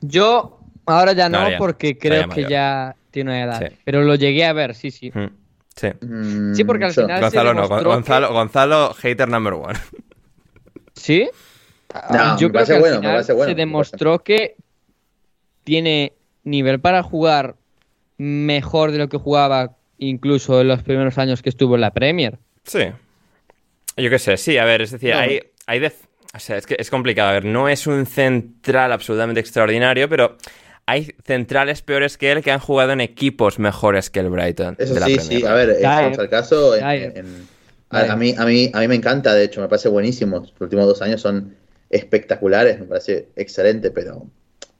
Yo 0.00 0.60
ahora 0.86 1.12
ya 1.14 1.28
no, 1.28 1.40
porque 1.58 1.98
creo 1.98 2.28
que 2.28 2.44
ya 2.44 2.94
tiene 3.10 3.42
edad. 3.42 3.72
Pero 3.84 4.02
lo 4.02 4.14
llegué 4.14 4.44
a 4.46 4.52
ver, 4.52 4.76
sí, 4.76 4.92
sí. 4.92 5.10
Mm, 5.12 5.30
sí. 5.74 5.88
Mm, 6.00 6.54
sí, 6.54 6.62
porque 6.62 6.84
al 6.84 6.92
final. 6.92 7.20
Gonzalo 7.22 7.54
no, 7.54 7.68
Gonzalo, 7.68 8.32
Gonzalo, 8.32 8.94
hater 8.94 9.28
number 9.28 9.54
one. 9.54 9.74
¿Sí? 10.98 11.28
Yo 12.38 12.50
creo 12.50 12.66
que 12.66 12.72
al 12.74 12.96
final 12.96 13.24
se 13.24 13.54
demostró 13.54 14.18
que 14.18 14.56
tiene 15.64 16.12
nivel 16.44 16.80
para 16.80 17.02
jugar 17.02 17.56
mejor 18.18 18.92
de 18.92 18.98
lo 18.98 19.08
que 19.08 19.16
jugaba 19.16 19.76
incluso 19.98 20.60
en 20.60 20.68
los 20.68 20.82
primeros 20.82 21.18
años 21.18 21.42
que 21.42 21.48
estuvo 21.48 21.74
en 21.74 21.80
la 21.80 21.92
Premier. 21.92 22.38
Sí. 22.64 22.90
Yo 23.96 24.10
qué 24.10 24.18
sé, 24.18 24.36
sí, 24.36 24.58
a 24.58 24.64
ver, 24.64 24.82
es 24.82 24.92
decir, 24.92 25.12
hay, 25.12 25.40
hay 25.66 25.80
o 26.34 26.38
sea, 26.38 26.56
es 26.56 26.66
que 26.66 26.76
es 26.78 26.90
complicado. 26.90 27.30
A 27.30 27.32
ver, 27.32 27.44
no 27.44 27.68
es 27.68 27.86
un 27.86 28.06
central 28.06 28.92
absolutamente 28.92 29.40
extraordinario, 29.40 30.08
pero 30.08 30.36
hay 30.86 31.14
centrales 31.24 31.82
peores 31.82 32.16
que 32.16 32.30
él 32.30 32.42
que 32.42 32.50
han 32.50 32.60
jugado 32.60 32.92
en 32.92 33.00
equipos 33.00 33.58
mejores 33.58 34.10
que 34.10 34.20
el 34.20 34.30
Brighton. 34.30 34.76
Eso 34.78 34.94
sí, 35.04 35.18
sí, 35.18 35.44
a 35.44 35.54
ver, 35.54 35.70
es 35.70 36.18
el 36.18 36.28
caso 36.28 36.76
en 36.76 37.48
a, 37.90 38.16
mí, 38.16 38.34
a, 38.36 38.44
mí, 38.44 38.70
a 38.72 38.80
mí 38.80 38.88
me 38.88 38.94
encanta, 38.94 39.34
de 39.34 39.44
hecho, 39.44 39.60
me 39.60 39.68
parece 39.68 39.88
buenísimo. 39.88 40.40
Los 40.40 40.60
últimos 40.60 40.86
dos 40.86 41.02
años 41.02 41.20
son 41.20 41.56
espectaculares, 41.90 42.78
me 42.78 42.86
parece 42.86 43.28
excelente, 43.36 43.90
pero 43.90 44.26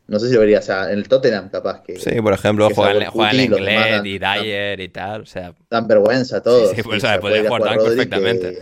no 0.08 0.18
sé 0.18 0.28
si 0.28 0.34
lo 0.34 0.40
vería, 0.40 0.58
o 0.58 0.62
sea, 0.62 0.90
en 0.90 0.98
el 0.98 1.08
Tottenham 1.08 1.50
capaz 1.50 1.82
que... 1.82 1.98
Sí, 1.98 2.20
por 2.20 2.32
ejemplo, 2.32 2.68
juegan, 2.70 3.02
en 3.34 3.40
inglés 3.40 4.00
y 4.04 4.18
Dyer 4.18 4.80
y 4.80 4.88
tal, 4.88 5.22
o 5.22 5.26
sea... 5.26 5.54
Dan 5.70 5.86
vergüenza 5.86 6.42
todo. 6.42 6.74
Sí, 6.74 6.82
pues, 6.82 7.02
podría, 7.02 7.48
jugar, 7.48 7.62
jugar 7.62 7.78
perfectamente. 7.78 8.58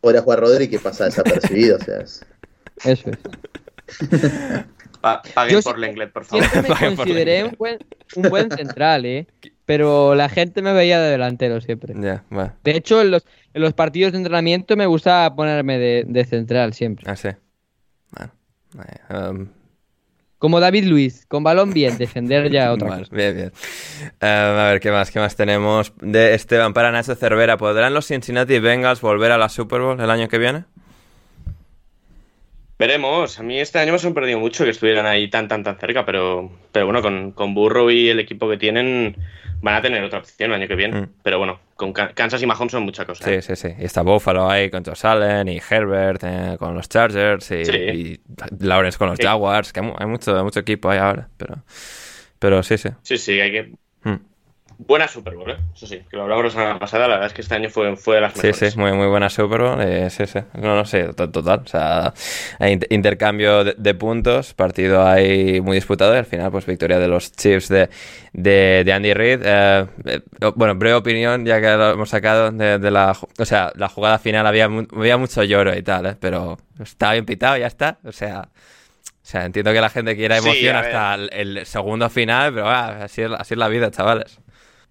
podría 0.00 0.22
jugar 0.22 0.40
Rodri 0.40 0.68
que 0.68 0.78
pasa 0.78 1.04
desapercibido, 1.04 1.76
o 1.76 1.80
sea... 1.80 1.98
Es... 1.98 2.26
Eso 2.84 3.10
es. 3.10 3.18
paguen 5.34 5.62
por 5.62 5.78
Lenglet, 5.78 6.12
por 6.12 6.24
favor. 6.24 6.44
Siempre 6.46 6.74
me 6.80 6.96
consideré 6.96 7.44
un 7.44 7.54
buen, 7.58 7.78
un 8.16 8.22
buen 8.30 8.50
central, 8.50 9.04
¿eh? 9.06 9.26
Pero 9.70 10.16
la 10.16 10.28
gente 10.28 10.62
me 10.62 10.72
veía 10.72 10.98
de 10.98 11.12
delantero 11.12 11.60
siempre. 11.60 11.94
Ya, 11.96 12.24
De 12.64 12.72
hecho, 12.72 13.02
en 13.02 13.12
los, 13.12 13.24
en 13.54 13.62
los 13.62 13.72
partidos 13.72 14.10
de 14.10 14.18
entrenamiento 14.18 14.76
me 14.76 14.84
gusta 14.84 15.32
ponerme 15.36 15.78
de, 15.78 16.24
central 16.24 16.74
siempre. 16.74 17.04
Ah, 17.08 17.14
sí. 17.14 17.28
Um, 19.08 19.46
Como 20.38 20.58
David 20.58 20.86
Luis, 20.86 21.24
con 21.26 21.44
balón 21.44 21.72
bien, 21.72 21.98
defender 21.98 22.50
ya 22.50 22.72
otra 22.72 22.98
cosa. 22.98 23.14
Bien, 23.14 23.32
bien. 23.36 23.52
Um, 24.20 24.58
a 24.58 24.70
ver, 24.72 24.80
¿qué 24.80 24.90
más? 24.90 25.12
¿Qué 25.12 25.20
más 25.20 25.36
tenemos? 25.36 25.92
De 26.00 26.34
Esteban 26.34 26.74
para 26.74 26.90
Nacho 26.90 27.14
Cervera. 27.14 27.56
¿Podrán 27.56 27.94
los 27.94 28.08
Cincinnati 28.08 28.58
Bengals 28.58 29.00
volver 29.00 29.30
a 29.30 29.38
la 29.38 29.48
Super 29.48 29.82
Bowl 29.82 30.00
el 30.00 30.10
año 30.10 30.26
que 30.26 30.38
viene? 30.38 30.64
Veremos. 32.76 33.38
A 33.38 33.44
mí 33.44 33.60
este 33.60 33.78
año 33.78 33.92
me 33.92 33.96
ha 33.96 33.98
sorprendido 34.00 34.40
mucho 34.40 34.64
que 34.64 34.70
estuvieran 34.70 35.06
ahí 35.06 35.30
tan, 35.30 35.46
tan, 35.46 35.62
tan 35.62 35.78
cerca, 35.78 36.04
pero, 36.04 36.50
pero 36.72 36.86
bueno, 36.86 37.02
con, 37.02 37.30
con 37.30 37.54
Burrow 37.54 37.88
y 37.90 38.08
el 38.08 38.18
equipo 38.18 38.48
que 38.48 38.56
tienen, 38.56 39.16
van 39.62 39.74
a 39.74 39.82
tener 39.82 40.02
otra 40.02 40.20
opción 40.20 40.50
el 40.50 40.60
año 40.60 40.68
que 40.68 40.74
viene. 40.74 41.02
Mm. 41.02 41.08
Pero 41.22 41.38
bueno, 41.38 41.60
con 41.76 41.92
Kansas 41.92 42.42
y 42.42 42.46
Mahomes 42.46 42.72
son 42.72 42.82
muchas 42.84 43.06
cosas. 43.06 43.26
Sí, 43.26 43.32
¿eh? 43.34 43.42
sí, 43.42 43.56
sí. 43.56 43.68
Y 43.78 43.84
está 43.84 44.02
Buffalo 44.02 44.48
ahí 44.48 44.70
con 44.70 44.84
Josh 44.84 45.06
Allen 45.06 45.48
y 45.48 45.58
Herbert 45.58 46.22
eh, 46.24 46.56
con 46.58 46.74
los 46.74 46.88
Chargers 46.88 47.50
y, 47.50 48.20
Lawrence 48.58 48.98
con 48.98 49.08
los 49.08 49.18
Jaguars. 49.18 49.72
Que 49.72 49.80
hay 49.80 50.06
mucho, 50.06 50.44
mucho 50.44 50.60
equipo 50.60 50.90
ahí 50.90 50.98
ahora. 50.98 51.28
Pero, 51.36 51.62
pero 52.38 52.62
sí, 52.62 52.78
sí. 52.78 52.88
Sí, 53.02 53.18
sí, 53.18 53.40
hay 53.40 53.52
que. 53.52 53.72
Buena 54.86 55.06
Super 55.08 55.34
Bowl, 55.34 55.50
¿eh? 55.50 55.58
Eso 55.74 55.86
sí, 55.86 56.00
que 56.08 56.16
lo 56.16 56.22
hablamos 56.22 56.44
la 56.44 56.50
semana 56.50 56.78
pasada, 56.78 57.06
la 57.06 57.14
verdad 57.14 57.26
es 57.26 57.34
que 57.34 57.42
este 57.42 57.54
año 57.54 57.68
fue, 57.68 57.94
fue 57.96 58.14
de 58.14 58.22
las 58.22 58.34
mejores. 58.34 58.56
Sí, 58.56 58.70
sí, 58.70 58.78
muy, 58.78 58.92
muy 58.92 59.08
buena 59.08 59.28
Super 59.28 59.60
Bowl, 59.60 59.78
eh, 59.82 60.08
sí, 60.08 60.26
sí, 60.26 60.38
no, 60.54 60.74
no 60.74 60.86
sé, 60.86 61.12
total, 61.12 61.60
o 61.62 61.68
sea, 61.68 62.14
hay 62.58 62.80
intercambio 62.88 63.62
de, 63.64 63.94
puntos, 63.94 64.54
partido 64.54 65.06
ahí 65.06 65.60
muy 65.60 65.74
disputado 65.74 66.14
y 66.14 66.18
al 66.18 66.24
final, 66.24 66.50
pues 66.50 66.64
victoria 66.64 66.98
de 66.98 67.08
los 67.08 67.30
Chiefs 67.30 67.68
de, 67.68 67.90
de, 68.32 68.90
Andy 68.90 69.12
Reid. 69.12 69.42
Eh, 69.44 69.86
eh, 70.06 70.20
bueno, 70.54 70.74
breve 70.74 70.94
opinión, 70.94 71.44
ya 71.44 71.60
que 71.60 71.68
lo 71.76 71.90
hemos 71.90 72.08
sacado 72.08 72.50
de, 72.50 72.90
la, 72.90 73.14
o 73.38 73.44
sea, 73.44 73.72
la 73.76 73.90
jugada 73.90 74.18
final 74.18 74.46
había, 74.46 74.64
había 74.64 75.18
mucho 75.18 75.42
lloro 75.44 75.76
y 75.76 75.82
tal, 75.82 76.06
¿eh? 76.06 76.16
Pero 76.18 76.56
estaba 76.82 77.12
bien 77.12 77.26
pitado, 77.26 77.58
ya 77.58 77.66
está, 77.66 77.98
o 78.04 78.12
sea... 78.12 78.48
O 79.22 79.28
sea, 79.30 79.44
entiendo 79.44 79.72
que 79.72 79.80
la 79.80 79.90
gente 79.90 80.16
quiera 80.16 80.38
emoción 80.38 80.74
hasta 80.74 81.14
el, 81.14 81.64
segundo 81.64 82.10
final, 82.10 82.52
pero 82.52 82.68
así, 82.68 83.22
así 83.22 83.54
es 83.54 83.58
la 83.58 83.68
vida, 83.68 83.90
chavales. 83.90 84.40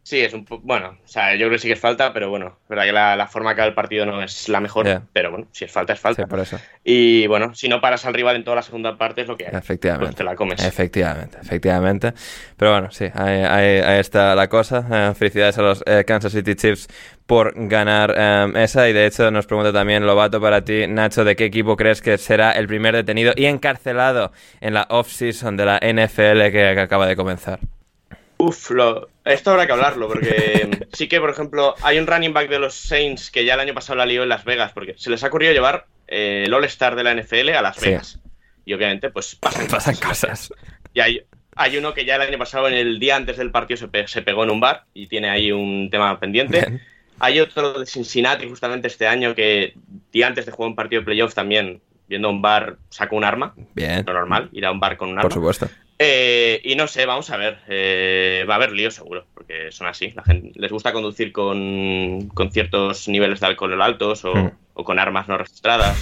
Sí, 0.04 0.22
es 0.22 0.34
un 0.34 0.46
bueno, 0.64 0.98
o 1.04 1.08
sea, 1.08 1.34
yo 1.34 1.48
creo 1.48 1.52
que 1.52 1.60
sí 1.60 1.68
que 1.68 1.74
es 1.74 1.80
falta, 1.80 2.12
pero 2.14 2.30
bueno, 2.30 2.58
verdad 2.68 2.86
que 2.86 2.92
la, 2.92 3.28
forma 3.28 3.54
que 3.54 3.62
ha 3.62 3.66
el 3.66 3.74
partido 3.74 4.06
no 4.06 4.24
es 4.24 4.50
la 4.50 4.60
mejor, 4.60 5.04
pero 5.14 5.30
bueno, 5.30 5.48
si 5.52 5.66
es 5.66 5.72
falta, 5.72 5.94
es 5.94 6.00
falta. 6.00 6.26
por 6.26 6.40
eso. 6.40 6.60
Y 6.84 7.28
bueno, 7.28 7.54
si 7.54 7.70
no 7.70 7.80
paras 7.80 8.06
al 8.06 8.14
rival 8.14 8.36
en 8.36 8.44
toda 8.44 8.56
la 8.56 8.62
segunda 8.64 8.98
parte 8.98 9.22
es 9.22 9.28
lo 9.28 9.38
que 9.38 9.46
hay. 9.46 9.52
Efectivamente. 9.54 10.08
Pues 10.08 10.16
te 10.16 10.24
la 10.24 10.36
comes. 10.36 10.64
Efectivamente, 10.64 11.38
efectivamente. 11.40 12.14
Pero 12.58 12.72
bueno, 12.72 12.92
sí, 12.92 13.06
ahí, 13.14 14.00
está 14.00 14.34
la 14.36 14.48
cosa. 14.48 14.86
Eh, 14.92 15.14
felicidades 15.16 15.58
a 15.60 15.62
los 15.62 15.84
eh, 15.86 16.04
Kansas 16.08 16.32
City 16.32 16.56
Chiefs 16.56 16.88
por 17.28 17.54
ganar 17.68 18.16
eh, 18.18 18.52
esa. 18.64 18.90
Y 18.90 18.94
de 18.94 19.06
hecho 19.06 19.30
nos 19.30 19.46
pregunta 19.46 19.72
también 19.72 20.08
Lobato 20.08 20.42
para 20.42 20.64
ti, 20.64 20.88
Nacho, 20.88 21.24
¿de 21.24 21.36
qué 21.36 21.46
equipo 21.46 21.78
crees 21.78 22.02
que 22.02 22.18
será 22.18 22.54
el 22.54 22.68
primer 22.68 22.96
detenido 22.96 23.34
y 23.36 23.46
encarcelado 23.46 24.32
en 24.60 24.74
la 24.74 24.88
off-season 24.90 25.56
de 25.56 25.66
la 25.66 25.78
NFL 25.78 26.52
que 26.52 26.80
acaba 26.80 27.06
de 27.06 27.16
comenzar? 27.16 27.60
Uf, 28.42 28.72
lo, 28.72 29.10
esto 29.34 29.52
habrá 29.52 29.66
que 29.66 29.74
hablarlo, 29.74 30.08
porque 30.08 30.70
sí 30.94 31.08
que, 31.08 31.20
por 31.20 31.30
ejemplo, 31.30 31.76
hay 31.82 31.98
un 31.98 32.08
running 32.08 32.34
back 32.34 32.50
de 32.50 32.60
los 32.60 32.74
Saints 32.74 33.32
que 33.32 33.46
ya 33.46 33.54
el 33.54 33.60
año 33.60 33.74
pasado 33.74 33.98
la 33.98 34.06
lió 34.06 34.24
en 34.24 34.30
Las 34.30 34.46
Vegas, 34.46 34.72
porque 34.74 34.96
se 34.98 35.10
les 35.10 35.24
ha 35.24 35.28
ocurrido 35.28 35.54
llevar 35.54 35.86
eh, 36.08 36.44
el 36.46 36.54
All-Star 36.54 36.96
de 36.96 37.04
la 37.04 37.14
NFL 37.14 37.50
a 37.50 37.62
Las 37.62 37.80
Vegas. 37.80 38.20
Y 38.66 38.74
obviamente, 38.74 39.10
pues 39.10 39.36
pasan, 39.36 39.68
pasan 39.72 39.96
cosas. 39.96 40.54
Y 40.94 41.00
hay, 41.00 41.22
hay 41.56 41.78
uno 41.78 41.94
que 41.94 42.06
ya 42.06 42.16
el 42.16 42.22
año 42.22 42.38
pasado, 42.38 42.68
en 42.68 42.74
el 42.74 43.00
día 43.00 43.16
antes 43.16 43.38
del 43.38 43.52
partido, 43.52 43.90
se, 44.06 44.22
pegó 44.22 44.44
en 44.44 44.50
un 44.50 44.60
bar 44.60 44.86
y 44.94 45.08
tiene 45.08 45.30
ahí 45.30 45.52
un 45.52 45.90
tema 45.90 46.20
pendiente. 46.20 46.82
Hay 47.20 47.40
otro 47.40 47.80
de 47.80 47.86
Cincinnati, 47.86 48.48
justamente 48.48 48.88
este 48.88 49.08
año, 49.08 49.36
que 49.36 49.74
día 50.12 50.28
antes 50.28 50.46
de 50.46 50.52
jugar 50.52 50.70
un 50.70 50.76
partido 50.76 51.02
de 51.02 51.06
playoff 51.06 51.34
también, 51.34 51.82
viendo 52.08 52.30
un 52.30 52.42
bar, 52.42 52.78
sacó 52.90 53.18
un 53.18 53.26
arma. 53.26 53.54
Bien. 53.76 54.04
Lo 54.06 54.14
normal, 54.14 54.50
ir 54.54 54.66
a 54.66 54.72
un 54.72 54.80
bar 54.80 54.98
con 54.98 55.10
un 55.10 55.20
arma. 55.20 55.24
Por 55.24 55.34
supuesto. 55.34 55.70
Eh, 56.02 56.62
y 56.64 56.76
no 56.76 56.88
sé, 56.88 57.06
vamos 57.06 57.30
a 57.30 57.38
ver. 57.38 57.60
Eh, 57.68 58.46
va 58.50 58.54
a 58.54 58.58
haber 58.58 58.72
lío 58.72 58.90
seguro, 58.90 59.26
porque 59.34 59.72
son 59.72 59.88
así. 59.88 60.12
La 60.12 60.24
gente 60.24 60.58
les 60.58 60.72
gusta 60.72 60.94
conducir 60.94 61.34
con, 61.34 62.32
ciertos 62.52 63.10
niveles 63.10 63.42
de 63.42 63.48
alcohol 63.48 63.82
altos 63.82 64.24
hmm. 64.24 64.48
o, 64.74 64.84
con 64.86 64.98
armas 64.98 65.28
no 65.28 65.38
registradas. 65.38 65.98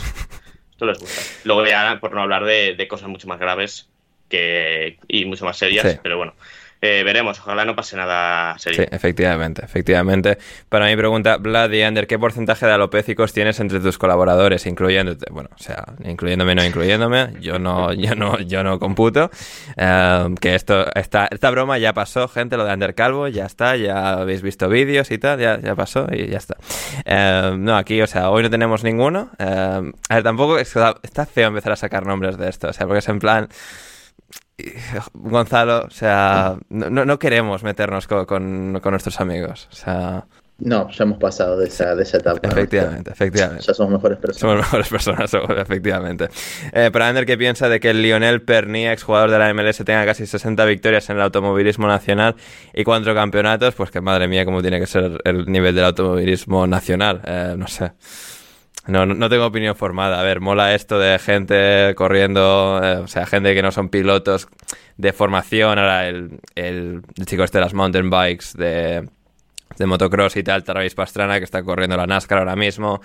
Esto 0.71 0.85
les 0.85 0.99
gusta. 0.99 1.21
Luego 1.45 1.65
ya, 1.65 1.97
por 1.99 2.13
no 2.13 2.21
hablar 2.21 2.45
de, 2.45 2.87
cosas 2.87 3.09
mucho 3.09 3.27
más 3.27 3.39
graves 3.39 3.89
que, 4.29 4.99
y 5.07 5.25
mucho 5.25 5.45
más 5.45 5.57
serias, 5.57 5.99
pero 6.03 6.17
bueno. 6.17 6.35
Eh, 6.81 7.01
veremos, 7.03 7.39
ojalá 7.39 7.65
no 7.65 7.75
pase 7.75 7.95
nada 7.95 8.57
serio. 8.59 8.83
Sí, 8.83 8.89
efectivamente, 8.91 9.63
efectivamente. 9.65 10.37
Para 10.69 10.85
mi 10.85 10.95
pregunta, 10.95 11.37
Vlad 11.37 11.73
Ander, 11.73 12.05
¿qué 12.05 12.19
porcentaje 12.19 12.67
de 12.67 12.73
alopécicos 12.73 13.33
tienes 13.33 13.59
entre 13.59 13.79
tus 13.79 13.97
colaboradores, 13.97 14.65
incluyéndote? 14.67 15.25
Bueno, 15.31 15.49
o 15.55 15.57
sea, 15.57 15.85
incluyéndome, 16.03 16.53
no 16.53 16.63
incluyéndome, 16.63 17.33
yo 17.39 17.57
no, 17.57 17.93
yo 17.93 18.13
no, 18.13 18.39
yo 18.39 18.63
no 18.63 18.79
computo. 18.79 19.31
Em, 19.75 20.35
que 20.35 20.53
esto, 20.53 20.85
esta, 20.93 21.27
esta 21.31 21.49
broma 21.49 21.79
ya 21.79 21.93
pasó, 21.93 22.27
gente, 22.27 22.57
lo 22.57 22.65
de 22.65 22.71
Ander 22.71 22.93
Calvo, 22.93 23.27
ya 23.27 23.45
está, 23.45 23.75
ya 23.75 24.13
habéis 24.13 24.43
visto 24.43 24.69
vídeos 24.69 25.09
y 25.09 25.17
tal, 25.17 25.39
ya, 25.39 25.59
ya 25.59 25.75
pasó 25.75 26.07
y 26.11 26.27
ya 26.27 26.37
está. 26.37 26.57
Em, 27.05 27.63
no, 27.63 27.75
aquí, 27.75 28.01
o 28.01 28.07
sea, 28.07 28.29
hoy 28.29 28.43
no 28.43 28.51
tenemos 28.51 28.83
ninguno. 28.83 29.31
Em, 29.39 29.93
a 30.09 30.15
ver, 30.15 30.23
tampoco 30.23 30.59
está 30.59 31.25
feo 31.25 31.47
empezar 31.47 31.71
a 31.71 31.75
sacar 31.75 32.05
nombres 32.05 32.37
de 32.37 32.49
esto, 32.49 32.67
o 32.67 32.73
sea, 32.73 32.85
porque 32.85 32.99
es 32.99 33.09
en 33.09 33.19
plan... 33.19 33.49
Gonzalo, 35.13 35.85
o 35.85 35.89
sea, 35.89 36.57
no, 36.69 36.89
no 36.89 37.19
queremos 37.19 37.63
meternos 37.63 38.07
con, 38.07 38.73
nuestros 38.73 39.21
amigos. 39.21 39.67
O 39.71 39.75
sea. 39.75 40.25
No, 40.59 40.89
ya 40.89 41.03
hemos 41.03 41.19
pasado 41.19 41.55
de 41.59 41.67
esa, 41.67 41.93
de 41.93 42.01
esa 42.01 42.17
etapa. 42.17 42.39
Efectivamente, 42.41 43.11
efectivamente. 43.11 43.63
Ya 43.67 43.75
somos 43.75 43.93
mejores 43.93 44.17
personas. 44.17 44.39
Somos 44.39 44.57
mejores 44.57 44.89
personas, 44.89 45.31
efectivamente. 45.61 46.29
Eh, 46.73 46.89
para 46.91 47.09
Ander, 47.09 47.27
¿qué 47.27 47.37
piensa 47.37 47.69
de 47.69 47.79
que 47.79 47.91
el 47.91 48.01
Lionel 48.01 48.41
Pernia, 48.41 48.91
exjugador 48.91 49.29
de 49.29 49.37
la 49.37 49.53
MLS, 49.53 49.77
tenga 49.85 50.03
casi 50.03 50.25
60 50.25 50.65
victorias 50.65 51.07
en 51.11 51.17
el 51.17 51.21
automovilismo 51.21 51.85
nacional 51.85 52.35
y 52.73 52.83
cuatro 52.83 53.13
campeonatos? 53.13 53.75
Pues 53.75 53.91
que 53.91 54.01
madre 54.01 54.27
mía, 54.27 54.45
cómo 54.45 54.63
tiene 54.63 54.79
que 54.79 54.87
ser 54.87 55.21
el 55.25 55.45
nivel 55.45 55.75
del 55.75 55.85
automovilismo 55.85 56.65
nacional. 56.65 57.21
Eh, 57.23 57.53
no 57.55 57.67
sé. 57.67 57.91
No, 58.87 59.05
no 59.05 59.29
tengo 59.29 59.45
opinión 59.45 59.75
formada. 59.75 60.19
A 60.19 60.23
ver, 60.23 60.39
mola 60.39 60.73
esto 60.73 60.97
de 60.97 61.19
gente 61.19 61.93
corriendo, 61.95 62.79
eh, 62.81 62.97
o 62.97 63.07
sea, 63.07 63.25
gente 63.25 63.53
que 63.53 63.61
no 63.61 63.71
son 63.71 63.89
pilotos 63.89 64.47
de 64.95 65.13
formación. 65.13 65.77
Ahora 65.77 66.07
el, 66.07 66.39
el, 66.55 67.01
chico 67.25 67.43
este 67.43 67.57
de 67.57 67.65
las 67.65 67.73
mountain 67.73 68.09
bikes 68.09 68.47
de, 68.55 69.07
de 69.77 69.85
motocross 69.85 70.37
y 70.37 70.43
tal, 70.43 70.63
Travis 70.63 70.95
Pastrana, 70.95 71.37
que 71.37 71.43
está 71.43 71.63
corriendo 71.63 71.97
la 71.97 72.07
NASCAR 72.07 72.39
ahora 72.39 72.55
mismo. 72.55 73.01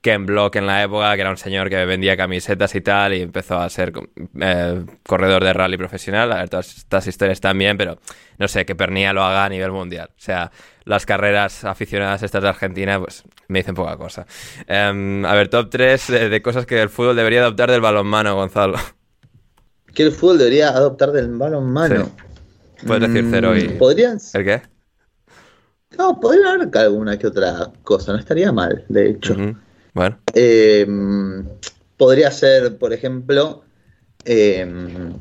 Ken 0.00 0.26
Block 0.26 0.56
en 0.56 0.66
la 0.66 0.82
época, 0.82 1.14
que 1.16 1.20
era 1.20 1.30
un 1.30 1.36
señor 1.36 1.68
que 1.68 1.84
vendía 1.84 2.16
camisetas 2.16 2.74
y 2.74 2.80
tal, 2.80 3.14
y 3.14 3.22
empezó 3.22 3.58
a 3.58 3.68
ser 3.68 3.92
eh, 4.40 4.84
corredor 5.04 5.42
de 5.44 5.52
rally 5.52 5.76
profesional. 5.76 6.30
A 6.32 6.36
ver, 6.36 6.48
todas 6.48 6.76
estas 6.76 7.06
historias 7.06 7.40
también, 7.40 7.76
pero 7.76 7.98
no 8.38 8.46
sé, 8.46 8.64
que 8.64 8.76
Pernilla 8.76 9.12
lo 9.12 9.24
haga 9.24 9.44
a 9.44 9.48
nivel 9.48 9.72
mundial. 9.72 10.10
O 10.10 10.20
sea, 10.20 10.52
las 10.84 11.04
carreras 11.04 11.64
aficionadas 11.64 12.22
estas 12.22 12.42
de 12.42 12.48
Argentina, 12.48 13.00
pues 13.00 13.24
me 13.48 13.58
dicen 13.58 13.74
poca 13.74 13.96
cosa. 13.96 14.26
Em, 14.66 15.24
a 15.24 15.34
ver, 15.34 15.48
top 15.48 15.68
3 15.68 16.06
de, 16.30 16.42
cosas 16.42 16.64
que 16.64 16.80
el 16.80 16.88
fútbol 16.88 17.16
debería 17.16 17.40
adoptar 17.40 17.70
del 17.70 17.80
balonmano, 17.80 18.36
Gonzalo. 18.36 18.78
¿Qué 19.94 20.04
el 20.04 20.12
fútbol 20.12 20.38
debería 20.38 20.68
adoptar 20.68 21.10
del 21.10 21.28
balonmano? 21.28 22.10
Puedes 22.86 23.12
decir 23.12 23.28
cero 23.30 23.56
y... 23.56 23.68
Mm, 23.68 23.78
¿Podrían? 23.78 24.18
¿El 24.32 24.44
qué? 24.44 24.62
No, 25.98 26.20
podría 26.20 26.52
haber 26.52 26.70
alguna 26.78 27.18
que 27.18 27.26
otra 27.26 27.72
cosa, 27.82 28.12
no 28.12 28.18
estaría 28.18 28.52
mal, 28.52 28.84
de 28.88 29.10
hecho. 29.10 29.34
Bueno. 29.94 30.18
Em, 30.34 31.44
podría 31.96 32.30
ser, 32.30 32.78
por 32.78 32.92
ejemplo, 32.92 33.64
em, 34.24 35.14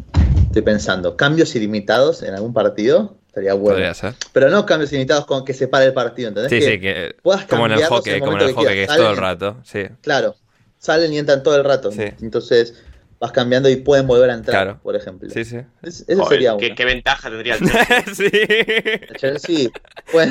estoy 0.47 0.61
pensando, 0.61 1.17
cambios 1.17 1.55
ilimitados 1.55 2.23
en 2.23 2.33
algún 2.33 2.53
partido. 2.53 3.17
Estaría 3.27 3.53
bueno. 3.53 3.75
Podría 3.75 3.93
ser. 3.93 4.15
Pero 4.33 4.49
no 4.49 4.65
cambios 4.65 4.91
ilimitados 4.91 5.25
con 5.25 5.45
que 5.45 5.53
se 5.53 5.67
pare 5.67 5.85
el 5.85 5.93
partido, 5.93 6.29
¿entendés? 6.29 6.51
Sí, 6.51 6.61
sí, 6.61 6.79
que 6.79 7.15
como 7.49 7.67
en 7.67 7.73
el 7.73 7.83
hockey, 7.85 8.19
como 8.19 8.33
en 8.33 8.41
el 8.41 8.53
hockey, 8.53 8.73
que, 8.73 8.83
es 8.83 8.87
todo 8.87 9.11
el 9.11 9.17
rato, 9.17 9.57
sí. 9.63 9.83
Claro, 10.01 10.35
salen 10.79 11.13
y 11.13 11.19
entran 11.19 11.43
todo 11.43 11.55
el 11.55 11.63
rato. 11.63 11.91
Entonces 12.21 12.73
vas 13.19 13.31
cambiando 13.31 13.69
y 13.69 13.77
pueden 13.77 14.05
volver 14.07 14.29
a 14.29 14.33
entrar, 14.33 14.79
por 14.79 14.95
ejemplo. 14.95 15.29
Sí, 15.29 15.43
sí. 15.43 15.57
eso 15.81 16.25
sería 16.25 16.55
¿qué, 16.57 16.75
¿qué, 16.75 16.85
ventaja 16.85 17.29
tendría 17.29 17.55
el 17.55 17.59
Chelsea? 17.71 18.03
sí. 18.13 18.29
El 18.31 19.15
Chelsea. 19.17 19.69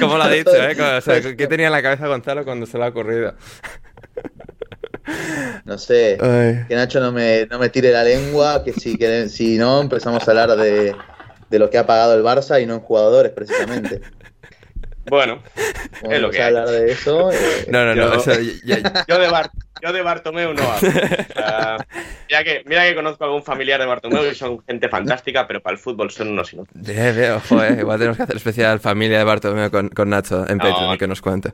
Como 0.01 0.17
lo 0.17 0.23
ha 0.23 0.31
dicho, 0.31 0.55
¿eh? 0.55 0.77
O 0.81 1.01
sea, 1.01 1.21
¿Qué 1.37 1.47
tenía 1.47 1.67
en 1.67 1.73
la 1.73 1.83
cabeza 1.83 2.07
Gonzalo 2.07 2.45
cuando 2.45 2.67
se 2.67 2.79
lo 2.79 2.85
ha 2.85 2.89
ocurrido? 2.89 3.35
No 5.65 5.79
sé, 5.79 6.17
que 6.69 6.75
Nacho 6.75 7.01
no 7.01 7.13
me, 7.13 7.47
no 7.47 7.59
me 7.59 7.69
tire 7.69 7.93
la 7.93 8.05
lengua, 8.05 8.65
que 8.65 8.73
si, 8.73 8.97
que 8.97 9.29
si 9.29 9.57
no 9.59 9.81
empezamos 9.81 10.27
a 10.27 10.31
hablar 10.31 10.57
de, 10.57 10.95
de 11.49 11.59
lo 11.59 11.71
que 11.71 11.79
ha 11.79 11.87
pagado 11.87 12.15
el 12.15 12.23
Barça 12.23 12.63
y 12.63 12.67
no 12.67 12.75
en 12.75 12.81
jugadores 12.81 13.33
precisamente. 13.33 14.01
Bueno, 15.09 15.41
es 16.11 16.21
lo 16.21 16.31
que 16.31 16.39
hay. 16.39 16.49
hablar 16.49 16.69
de 16.69 16.91
eso. 16.91 17.31
Eh, 17.31 17.67
no, 17.69 17.85
no, 17.85 17.95
no. 17.95 18.25
Yo, 18.25 18.77
yo, 19.07 19.19
de 19.19 19.29
Bar 19.29 19.51
yo 19.83 19.93
de 19.93 20.03
Bartomeu 20.03 20.53
no 20.55 20.63
hablo. 20.63 20.91
mira, 22.29 22.45
que, 22.45 22.63
mira 22.67 22.85
que 22.85 22.95
conozco 22.95 23.25
a 23.25 23.27
algún 23.27 23.43
familiar 23.43 23.81
de 23.81 23.87
Bartomeu 23.87 24.25
y 24.31 24.35
son 24.35 24.63
gente 24.65 24.89
fantástica, 24.89 25.47
pero 25.47 25.61
para 25.61 25.75
el 25.75 25.79
fútbol 25.79 26.11
son 26.11 26.29
unos 26.29 26.53
inútiles. 26.53 26.87
Bien, 26.87 27.15
bien, 27.15 27.33
ojo, 27.33 27.63
eh. 27.63 27.77
Igual 27.81 27.99
tenemos 27.99 28.17
que 28.17 28.23
hacer 28.25 28.37
especial 28.37 28.81
familia 28.81 29.19
de 29.19 29.25
Bartomeu 29.25 29.71
con, 29.71 29.89
con 29.89 30.11
Nacho 30.11 30.49
en 30.49 30.59
Patreon, 30.59 30.99
que 30.99 31.07
nos 31.07 31.21
cuente. 31.21 31.53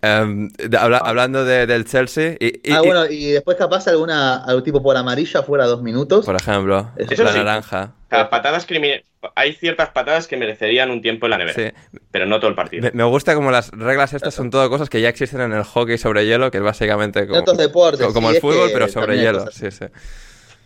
Em, 0.00 0.50
hablando 0.80 1.44
de, 1.44 1.66
del 1.66 1.84
Chelsea. 1.84 2.36
Y, 2.38 2.72
ah, 2.72 2.80
bueno, 2.80 3.06
y 3.06 3.32
después 3.32 3.56
capaz 3.56 3.88
alguna, 3.88 4.44
algún 4.44 4.64
tipo 4.64 4.82
por 4.82 4.96
amarilla 4.96 5.42
fuera 5.42 5.66
dos 5.66 5.82
minutos. 5.82 6.24
Por 6.24 6.36
ejemplo, 6.36 6.90
Eso 6.96 7.24
la 7.24 7.32
naranja. 7.32 7.94
patadas 8.08 8.66
criminales 8.66 9.12
hay 9.34 9.52
ciertas 9.54 9.90
patadas 9.90 10.26
que 10.26 10.36
merecerían 10.36 10.90
un 10.90 11.00
tiempo 11.00 11.26
en 11.26 11.30
la 11.30 11.38
nevera, 11.38 11.74
pero 12.10 12.26
no 12.26 12.40
todo 12.40 12.50
el 12.50 12.56
partido. 12.56 12.90
Me, 12.92 13.04
gusta 13.04 13.34
como 13.34 13.50
las 13.50 13.70
reglas 13.70 14.12
estas 14.14 14.34
son 14.34 14.50
todo 14.50 14.68
cosas 14.68 14.90
que 14.90 15.00
ya 15.00 15.08
existen 15.08 15.40
en 15.40 15.52
el 15.52 15.62
hockey 15.62 15.98
sobre 15.98 16.26
hielo, 16.26 16.50
que 16.50 16.58
es 16.58 16.64
básicamente 16.64 17.26
como, 17.26 17.44
deportes, 17.62 18.06
como, 18.08 18.30
el 18.30 18.40
fútbol, 18.40 18.70
pero 18.72 18.88
sobre 18.88 19.18
hielo. 19.18 19.50
Sí, 19.50 19.70
sí. 19.70 19.86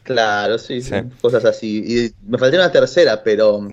Claro, 0.03 0.59
sí, 0.59 0.81
sí, 0.83 0.95
cosas 1.21 1.45
así. 1.45 1.85
Y 1.85 2.31
me 2.31 2.39
faltaría 2.39 2.65
una 2.65 2.73
tercera, 2.73 3.23
pero 3.25 3.69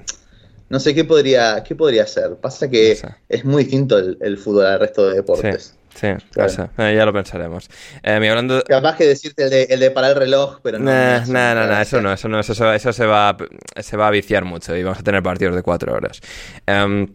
no 0.69 0.79
sé 0.79 0.95
qué 0.95 1.03
podría, 1.03 1.63
qué 1.63 1.75
podría 1.75 2.07
ser. 2.07 2.35
Pasa 2.37 2.69
que 2.69 2.97
es 3.29 3.45
muy 3.45 3.63
distinto 3.63 3.99
el, 3.99 4.17
el, 4.21 4.37
fútbol 4.37 4.65
al 4.65 4.79
resto 4.79 5.09
de 5.09 5.15
deportes. 5.15 5.75
Sí, 5.93 6.07
claro. 6.31 6.71
Eh, 6.79 6.95
ya 6.95 7.05
lo 7.05 7.13
pensaremos. 7.13 7.69
Eh, 8.01 8.13
hablando... 8.13 8.63
Capaz 8.63 8.97
que 8.97 9.05
decirte 9.05 9.43
el 9.43 9.49
de, 9.49 9.63
el 9.63 9.79
de, 9.79 9.91
parar 9.91 10.11
el 10.11 10.17
reloj, 10.17 10.59
pero 10.63 10.79
no. 10.79 10.91
no, 10.91 11.55
no, 11.55 11.67
no, 11.67 11.79
eso 11.79 12.01
no, 12.01 12.13
eso 12.13 12.27
no, 12.27 12.39
eso, 12.39 12.73
eso, 12.73 12.93
se, 12.93 13.05
va, 13.05 13.37
se 13.79 13.97
va 13.97 14.07
a 14.07 14.11
viciar 14.11 14.43
mucho 14.45 14.75
y 14.75 14.83
vamos 14.83 14.99
a 14.99 15.03
tener 15.03 15.21
partidos 15.21 15.55
de 15.55 15.61
cuatro 15.61 15.93
horas. 15.93 16.19
Em, 16.65 17.07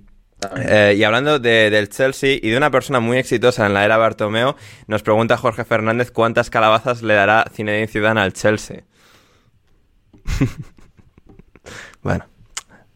eh, 0.56 0.94
y 0.96 1.04
hablando 1.04 1.38
de, 1.38 1.70
del 1.70 1.88
Chelsea 1.88 2.38
y 2.40 2.50
de 2.50 2.56
una 2.56 2.70
persona 2.70 3.00
muy 3.00 3.18
exitosa 3.18 3.66
en 3.66 3.74
la 3.74 3.84
era 3.84 3.96
Bartomeo, 3.96 4.56
nos 4.86 5.02
pregunta 5.02 5.36
Jorge 5.36 5.64
Fernández 5.64 6.10
cuántas 6.10 6.50
calabazas 6.50 7.02
le 7.02 7.14
dará 7.14 7.44
Zinedine 7.52 7.88
Zidane 7.88 8.20
al 8.20 8.32
Chelsea. 8.32 8.84
bueno. 12.02 12.26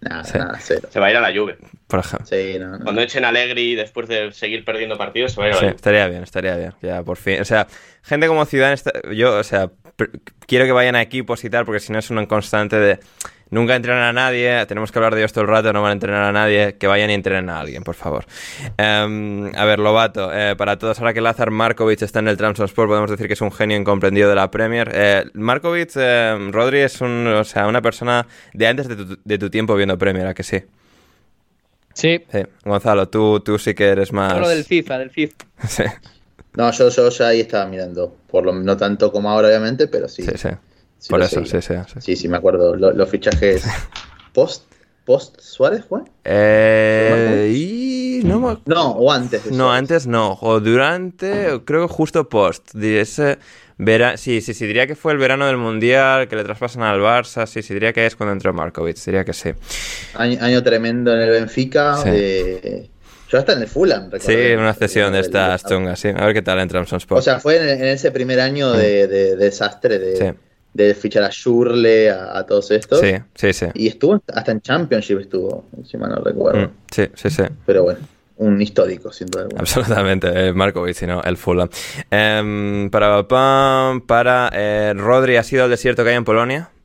Nada, 0.00 0.24
cero. 0.24 0.86
Se 0.90 0.98
va 0.98 1.06
a 1.06 1.10
ir 1.10 1.16
a 1.16 1.20
la 1.20 1.30
lluvia. 1.30 1.56
Por 1.86 2.00
ejemplo. 2.00 2.26
Sí, 2.26 2.58
no, 2.58 2.80
Cuando 2.80 3.02
echen 3.02 3.24
Allegri 3.24 3.76
después 3.76 4.08
de 4.08 4.32
seguir 4.32 4.64
perdiendo 4.64 4.98
partidos, 4.98 5.32
se 5.32 5.40
va 5.40 5.46
a 5.46 5.48
ir 5.48 5.52
a 5.52 5.56
la 5.56 5.60
sí, 5.60 5.66
lluvia. 5.66 5.76
Estaría 5.76 6.08
bien, 6.08 6.22
estaría 6.24 6.56
bien. 6.56 6.74
Ya, 6.82 7.02
por 7.04 7.16
fin. 7.16 7.40
O 7.40 7.44
sea, 7.44 7.68
gente 8.02 8.26
como 8.26 8.44
Zidane, 8.44 8.76
yo, 9.14 9.38
o 9.38 9.44
sea, 9.44 9.70
quiero 10.46 10.64
que 10.64 10.72
vayan 10.72 10.96
a 10.96 11.02
equipos 11.02 11.44
y 11.44 11.50
tal, 11.50 11.64
porque 11.64 11.78
si 11.78 11.92
no 11.92 12.00
es 12.00 12.10
una 12.10 12.26
constante 12.26 12.76
de 12.76 12.98
nunca 13.52 13.76
entrenan 13.76 14.02
a 14.02 14.12
nadie, 14.12 14.64
tenemos 14.66 14.90
que 14.90 14.98
hablar 14.98 15.14
de 15.14 15.20
ellos 15.20 15.32
todo 15.32 15.42
el 15.42 15.50
rato, 15.50 15.72
no 15.72 15.82
van 15.82 15.90
a 15.90 15.92
entrenar 15.92 16.24
a 16.24 16.32
nadie, 16.32 16.76
que 16.76 16.86
vayan 16.86 17.10
y 17.10 17.14
entrenen 17.14 17.50
a 17.50 17.60
alguien, 17.60 17.84
por 17.84 17.94
favor. 17.94 18.24
Em, 18.78 19.54
a 19.54 19.64
ver, 19.64 19.78
Lobato, 19.78 20.32
eh, 20.34 20.56
para 20.56 20.78
todos, 20.78 20.98
ahora 20.98 21.12
que 21.12 21.20
Lazar 21.20 21.50
Markovic 21.50 22.02
está 22.02 22.18
en 22.18 22.28
el 22.28 22.38
Sport, 22.42 22.88
podemos 22.88 23.10
decir 23.10 23.26
que 23.26 23.34
es 23.34 23.40
un 23.40 23.52
genio 23.52 23.76
incomprendido 23.76 24.28
de 24.28 24.34
la 24.34 24.50
Premier. 24.50 24.90
Eh, 24.92 25.24
Markovic, 25.34 25.90
eh, 25.96 26.48
Rodri, 26.50 26.80
es 26.80 27.00
un, 27.02 27.26
o 27.26 27.44
sea, 27.44 27.66
una 27.66 27.82
persona 27.82 28.26
de 28.54 28.66
antes 28.66 28.88
de 28.88 28.96
tu, 28.96 29.18
de 29.22 29.38
tu 29.38 29.50
tiempo 29.50 29.76
viendo 29.76 29.96
Premier, 29.98 30.26
¿a 30.26 30.34
que 30.34 30.42
sí? 30.42 30.62
Sí. 31.92 32.24
sí. 32.32 32.38
Gonzalo, 32.64 33.08
tú, 33.10 33.40
tú 33.40 33.58
sí 33.58 33.74
que 33.74 33.88
eres 33.88 34.14
más... 34.14 34.38
Lo 34.40 34.48
del 34.48 34.64
FIFA, 34.64 34.98
del 34.98 35.10
FIFA. 35.10 35.36
sí. 35.68 35.84
No, 36.54 36.70
yo, 36.70 36.88
yo 36.88 37.08
ya 37.10 37.28
ahí 37.28 37.40
estaba 37.40 37.66
mirando, 37.66 38.16
por 38.28 38.46
lo, 38.46 38.54
no 38.54 38.76
tanto 38.78 39.12
como 39.12 39.30
ahora 39.30 39.48
obviamente, 39.48 39.88
pero 39.88 40.08
sí. 40.08 40.22
Sí, 40.22 40.32
sí. 40.36 40.48
Por 41.08 41.22
eso, 41.22 41.44
sí, 41.44 41.60
sí, 41.60 41.74
sí, 42.00 42.16
sí. 42.16 42.28
me 42.28 42.36
acuerdo. 42.36 42.76
Los, 42.76 43.08
fichajes 43.08 43.64
post, 44.32 44.64
post 45.04 45.40
Suárez 45.40 45.84
fue. 45.88 46.00
Eh, 46.24 47.52
y 47.54 47.92
no, 48.24 48.60
no, 48.66 48.90
o 48.90 49.12
antes. 49.12 49.50
No, 49.50 49.72
antes 49.72 50.06
no. 50.06 50.38
O 50.40 50.60
durante, 50.60 51.60
creo 51.64 51.88
que 51.88 51.92
justo 51.92 52.28
post. 52.28 52.74
Ese 52.74 53.38
vera... 53.78 54.16
Sí, 54.16 54.40
sí, 54.40 54.54
sí, 54.54 54.66
diría 54.66 54.86
que 54.86 54.94
fue 54.94 55.12
el 55.12 55.18
verano 55.18 55.46
del 55.46 55.56
Mundial, 55.56 56.28
que 56.28 56.36
le 56.36 56.44
traspasan 56.44 56.82
al 56.82 57.00
Barça. 57.00 57.46
Sí, 57.46 57.62
sí, 57.62 57.74
diría 57.74 57.92
que 57.92 58.06
es 58.06 58.16
cuando 58.16 58.32
entró 58.32 58.52
Markovic. 58.52 58.96
Diría 59.04 59.24
que 59.24 59.32
sí. 59.32 59.50
Año, 60.14 60.62
tremendo 60.62 61.12
en 61.12 61.20
el 61.20 61.30
Benfica. 61.30 62.02
Eh, 62.06 62.88
yo 63.28 63.38
hasta 63.38 63.54
en 63.54 63.62
el 63.62 63.68
Fulham, 63.68 64.10
Sí, 64.20 64.32
en 64.34 64.60
una 64.60 64.74
cesión 64.74 65.12
de 65.12 65.20
estas 65.20 65.64
chungas, 65.64 65.98
sí. 65.98 66.08
A 66.08 66.26
ver 66.26 66.34
qué 66.34 66.42
tal 66.42 66.60
entra 66.60 66.78
en 66.78 66.84
Sport. 66.84 67.18
O 67.18 67.22
sea, 67.22 67.40
fue 67.40 67.56
en, 67.56 67.84
ese 67.84 68.10
primer 68.10 68.40
año 68.40 68.72
de, 68.72 69.08
de 69.08 69.36
desastre 69.36 69.98
de... 69.98 70.16
Sí 70.16 70.38
de 70.74 70.94
fichar 70.94 71.24
a 71.24 71.30
Shurle, 71.30 72.10
a, 72.10 72.44
todos 72.44 72.70
estos. 72.70 73.00
Sí, 73.00 73.14
sí, 73.34 73.52
sí. 73.52 73.66
Y 73.74 73.88
estuvo 73.88 74.22
hasta 74.32 74.52
en 74.52 74.60
Championship, 74.60 75.20
estuvo, 75.20 75.66
si 75.84 75.96
mal 75.96 76.10
no 76.10 76.16
recuerdo. 76.16 76.68
Mm, 76.68 76.70
sí, 76.90 77.04
sí, 77.14 77.30
sí. 77.30 77.42
Pero 77.66 77.84
bueno, 77.84 78.00
un 78.36 78.60
histórico, 78.60 79.12
sin 79.12 79.28
duda 79.28 79.48
Absolutamente, 79.56 80.48
eh, 80.48 80.52
Markovic, 80.52 80.94
sino 80.94 81.22
el 81.22 81.36
Fulham. 81.36 81.68
Em, 82.10 82.90
para 82.90 83.26
para 83.26 84.50
eh, 84.52 84.94
Rodri, 84.96 85.36
¿ha 85.36 85.42
sido 85.42 85.64
el 85.64 85.70
desierto 85.70 86.02
que 86.04 86.10
hay 86.10 86.16
en 86.16 86.24
Polonia? 86.24 86.70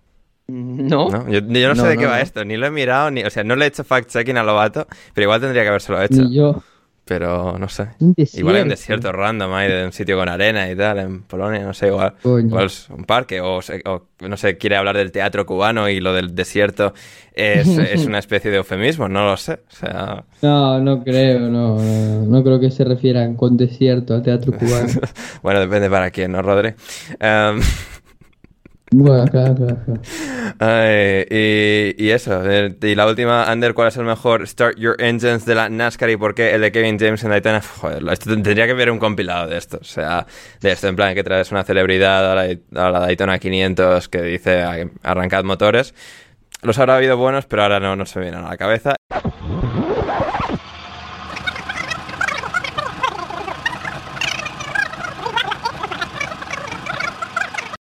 No. 0.48 1.30
Yo, 1.30 1.42
no, 1.42 1.76
sé 1.76 1.88
de 1.88 1.98
qué 1.98 2.06
va 2.06 2.22
esto, 2.22 2.46
ni 2.46 2.56
lo 2.56 2.68
he 2.68 2.72
mirado, 2.72 3.12
ni, 3.12 3.22
o 3.22 3.30
sea, 3.30 3.44
no 3.44 3.58
le 3.58 3.66
he 3.66 3.68
hecho 3.68 3.84
fact-checking 3.84 4.38
a 4.38 4.44
Lobato, 4.44 4.88
pero 5.14 5.26
igual 5.26 5.42
tendría 5.42 5.64
que 5.64 5.70
habérselo 5.70 6.02
hecho. 6.02 6.22
Ni 6.22 6.36
yo. 6.36 6.64
Pero 7.08 7.58
no 7.58 7.70
sé. 7.70 7.88
Un 8.00 8.14
Igual 8.34 8.58
hay 8.58 8.62
un 8.64 8.70
desierto. 8.70 9.12
random 9.12 9.54
ahí 9.54 9.72
de 9.72 9.86
un 9.86 9.94
sitio 9.94 10.18
con 10.18 10.28
arena 10.28 10.70
y 10.70 10.76
tal, 10.76 11.00
en 11.00 11.22
Polonia, 11.24 11.62
no 11.64 11.74
sé, 11.74 11.88
igual. 11.88 12.14
Igual 12.24 12.66
es 12.66 12.90
un 12.90 13.06
parque, 13.06 13.40
o, 13.40 13.60
o, 13.60 14.02
no 14.28 14.38
sé, 14.38 14.58
quiere 14.58 14.76
hablar 14.76 14.98
del 14.98 15.12
teatro 15.12 15.46
cubano 15.46 15.88
y 15.90 16.00
lo 16.02 16.14
del 16.14 16.36
desierto 16.36 16.94
es, 17.34 17.68
es 17.78 18.06
una 18.06 18.20
especie 18.20 18.52
de 18.52 18.58
eufemismo, 18.58 19.08
no 19.08 19.26
lo 19.26 19.38
sé. 19.38 19.54
O 19.54 19.76
sea, 19.76 20.26
No, 20.42 20.80
no 20.80 21.04
creo, 21.04 21.40
no, 21.40 21.78
no, 21.78 22.26
no 22.26 22.44
creo 22.44 22.60
que 22.60 22.72
se 22.72 22.84
refieran 22.84 23.36
con 23.36 23.56
desierto 23.56 24.14
al 24.14 24.22
teatro 24.24 24.52
cubano. 24.54 24.88
bueno, 25.42 25.60
depende 25.62 25.90
para 25.90 26.12
quién, 26.12 26.34
¿no, 26.34 26.42
Rodri? 26.42 26.74
Em, 27.20 27.62
claro, 28.90 29.26
claro, 29.32 29.56
claro. 29.56 30.02
ay, 30.60 31.26
y, 31.30 31.96
y 32.06 32.10
eso, 32.12 32.42
y 32.82 32.96
la 32.96 33.06
última, 33.08 33.44
Ander, 33.50 33.74
¿cuál 33.74 33.90
es 33.90 33.98
el 33.98 34.06
mejor 34.06 34.48
Start 34.48 34.78
Your 34.78 34.96
Engines 35.02 35.46
de 35.46 35.56
la 35.56 35.70
NASCAR 35.70 36.10
y 36.10 36.18
por 36.18 36.34
qué 36.36 36.54
el 36.54 36.62
de 36.62 36.72
Kevin 36.72 36.98
James 37.00 37.24
en 37.24 37.32
Daytona? 37.32 37.62
Joder, 37.62 38.04
esto 38.12 38.30
tendría 38.30 38.66
que 38.66 38.74
ver 38.74 38.90
un 38.92 39.00
compilado 39.00 39.48
de 39.48 39.58
esto, 39.58 39.78
o 39.82 39.84
sea, 39.84 40.26
de 40.62 40.72
esto, 40.72 40.88
en 40.88 40.96
plan, 40.96 41.14
que 41.16 41.24
traes 41.24 41.52
una 41.52 41.64
celebridad 41.64 42.32
a 42.32 42.36
la, 42.36 42.58
a 42.86 42.92
la 42.92 43.00
Daytona 43.00 43.40
500 43.40 44.08
que 44.10 44.22
dice 44.22 44.64
"Ay, 44.64 44.90
arrancad 45.04 45.44
motores. 45.44 45.94
Los 46.64 46.80
habrá 46.80 46.96
habido 46.96 47.18
buenos, 47.18 47.46
pero 47.46 47.64
ahora 47.64 47.80
no, 47.80 47.96
no 47.96 48.06
se 48.06 48.20
vienen 48.20 48.44
a 48.44 48.50
la 48.50 48.58
cabeza. 48.58 48.96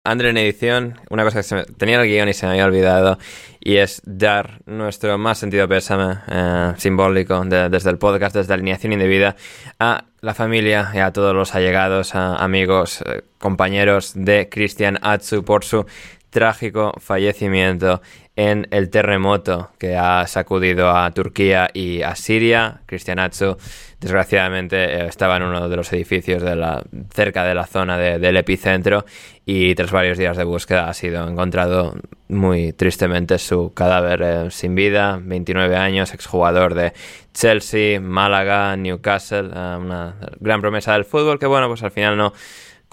Andre 0.06 0.30
en 0.30 0.38
edición, 0.38 1.00
una 1.10 1.24
cosa 1.24 1.40
que 1.40 1.44
se 1.44 1.56
me- 1.56 1.64
tenía 1.66 1.96
en 1.96 2.02
el 2.02 2.08
guion 2.08 2.30
y 2.30 2.34
se 2.34 2.46
me 2.46 2.52
había 2.54 2.66
olvidado, 2.66 3.18
y 3.60 3.78
es 3.78 4.02
dar 4.06 4.62
nuestro 4.68 5.18
más 5.18 5.40
sentido 5.40 5.68
pésame 5.68 6.20
eh, 6.30 6.74
simbólico 6.78 7.44
de- 7.44 7.70
desde 7.70 7.90
el 7.90 7.98
podcast, 7.98 8.36
desde 8.36 8.54
Alineación 8.54 8.94
Indebida, 8.94 9.36
a 9.80 10.06
la 10.22 10.34
familia 10.34 10.92
y 10.94 11.00
a 11.00 11.12
todos 11.12 11.34
los 11.34 11.56
allegados, 11.56 12.14
amigos, 12.16 13.02
eh, 13.02 13.24
compañeros 13.40 14.14
de 14.16 14.48
Cristian 14.50 15.00
Atsu 15.02 15.44
por 15.44 15.66
su 15.66 15.86
trágico 16.36 16.92
fallecimiento 17.00 18.02
en 18.36 18.68
el 18.72 18.90
terremoto 18.90 19.70
que 19.80 19.96
ha 19.96 20.28
sacudido 20.28 20.90
a 20.90 21.10
Turquía 21.12 21.70
y 21.74 22.02
a 22.02 22.14
Siria. 22.16 22.82
Cristian 22.86 23.20
Atsu, 23.20 23.56
desgraciadamente, 24.02 24.76
eh, 24.84 25.06
estaba 25.08 25.38
en 25.38 25.44
uno 25.44 25.70
de 25.70 25.76
los 25.78 25.94
edificios 25.94 26.44
de 26.44 26.58
la, 26.58 26.84
cerca 27.14 27.46
de 27.46 27.56
la 27.56 27.66
zona 27.66 27.98
de- 27.98 28.20
del 28.20 28.36
epicentro 28.36 29.06
y 29.46 29.74
tras 29.76 29.92
varios 29.92 30.18
días 30.18 30.36
de 30.36 30.44
búsqueda 30.44 30.90
ha 30.90 30.94
sido 30.94 31.26
encontrado 31.26 31.96
muy 32.28 32.74
tristemente 32.74 33.38
su 33.38 33.74
cadáver 33.74 34.22
eh, 34.22 34.52
sin 34.52 34.76
vida, 34.76 35.18
29 35.24 35.78
años, 35.78 36.14
exjugador 36.14 36.74
de 36.74 36.92
Chelsea, 37.34 38.02
Málaga, 38.02 38.76
Newcastle, 38.76 39.50
eh, 39.56 39.78
una 39.80 40.16
gran 40.42 40.60
promesa 40.60 40.92
del 40.92 41.06
fútbol 41.06 41.40
que 41.40 41.46
bueno, 41.46 41.70
pues 41.70 41.82
al 41.84 41.92
final 41.92 42.18
no 42.18 42.34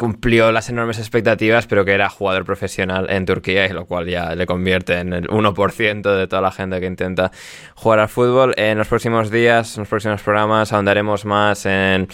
cumplió 0.03 0.51
las 0.51 0.69
enormes 0.69 0.99
expectativas, 0.99 1.69
pero 1.69 1.85
que 1.85 1.93
era 1.93 2.09
jugador 2.09 2.45
profesional 2.45 3.07
en 3.09 3.25
Turquía, 3.25 3.67
y 3.67 3.73
lo 3.73 3.87
cual 3.87 4.09
ya 4.09 4.35
le 4.35 4.47
convierte 4.47 4.99
en 4.99 5.13
el 5.13 5.29
1% 5.29 6.17
de 6.17 6.27
toda 6.27 6.43
la 6.43 6.51
gente 6.51 6.81
que 6.81 6.87
intenta 6.87 7.31
jugar 7.77 8.01
al 8.01 8.09
fútbol. 8.09 8.53
En 8.57 8.79
los 8.79 8.89
próximos 8.89 9.31
días, 9.31 9.77
en 9.77 9.83
los 9.83 9.89
próximos 9.89 10.21
programas, 10.21 10.73
ahondaremos 10.73 11.25
más 11.25 11.67
en 11.67 12.09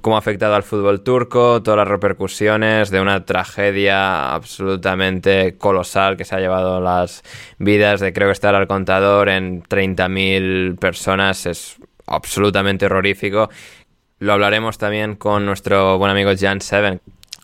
cómo 0.00 0.16
ha 0.16 0.18
afectado 0.18 0.54
al 0.54 0.62
fútbol 0.62 1.02
turco, 1.02 1.62
todas 1.62 1.76
las 1.76 1.88
repercusiones 1.88 2.88
de 2.88 3.02
una 3.02 3.26
tragedia 3.26 4.32
absolutamente 4.32 5.58
colosal 5.58 6.16
que 6.16 6.24
se 6.24 6.36
ha 6.36 6.40
llevado 6.40 6.80
las 6.80 7.22
vidas 7.58 8.00
de 8.00 8.14
creo 8.14 8.28
que 8.28 8.32
estar 8.32 8.54
al 8.54 8.66
contador 8.66 9.28
en 9.28 9.62
30.000 9.62 10.78
personas 10.78 11.44
es 11.44 11.76
absolutamente 12.06 12.86
horrorífico. 12.86 13.50
Lo 14.20 14.32
hablaremos 14.32 14.78
también 14.78 15.16
con 15.16 15.44
nuestro 15.44 15.98
buen 15.98 16.10
amigo 16.10 16.30
Jan 16.34 16.62
Seven. 16.62 17.02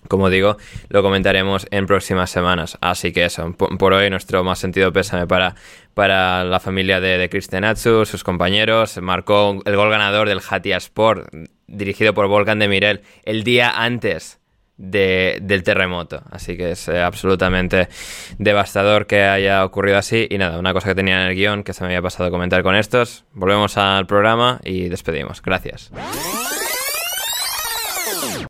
Como 0.08 0.28
digo, 0.30 0.56
lo 0.88 1.02
comentaremos 1.02 1.66
en 1.70 1.86
próximas 1.86 2.28
semanas. 2.30 2.76
Así 2.80 3.12
que 3.12 3.24
eso, 3.24 3.52
por, 3.56 3.92
hoy 3.92 4.10
nuestro 4.10 4.42
más 4.44 4.58
sentido 4.58 4.92
pésame 4.92 5.26
para, 5.26 5.54
para 5.94 6.44
la 6.44 6.60
familia 6.60 7.00
de, 7.00 7.18
de 7.18 7.28
Cristian 7.28 7.64
Atsu, 7.64 8.04
sus 8.04 8.24
compañeros. 8.24 8.98
Marcó 9.00 9.60
el 9.64 9.76
gol 9.76 9.90
ganador 9.90 10.28
del 10.28 10.40
Hatia 10.46 10.76
Sport, 10.78 11.28
dirigido 11.66 12.14
por 12.14 12.26
Volkan 12.28 12.58
de 12.58 12.68
Mirel, 12.68 13.00
el 13.24 13.44
día 13.44 13.70
antes 13.70 14.40
de- 14.76 15.38
del 15.40 15.62
terremoto. 15.62 16.22
Así 16.30 16.56
que 16.56 16.72
es 16.72 16.88
eh, 16.88 17.00
absolutamente 17.00 17.88
devastador 18.38 19.06
que 19.06 19.22
haya 19.22 19.64
ocurrido 19.64 19.98
así. 19.98 20.26
Y 20.30 20.36
nada, 20.38 20.58
una 20.58 20.72
cosa 20.72 20.88
que 20.88 20.94
tenía 20.96 21.22
en 21.22 21.28
el 21.30 21.36
guion 21.36 21.62
que 21.62 21.72
se 21.72 21.82
me 21.84 21.86
había 21.88 22.02
pasado 22.02 22.24
a 22.28 22.30
comentar 22.30 22.62
con 22.64 22.74
estos. 22.74 23.24
Volvemos 23.32 23.76
al 23.78 24.06
programa 24.06 24.60
y 24.64 24.88
despedimos. 24.88 25.40
Gracias. 25.40 25.90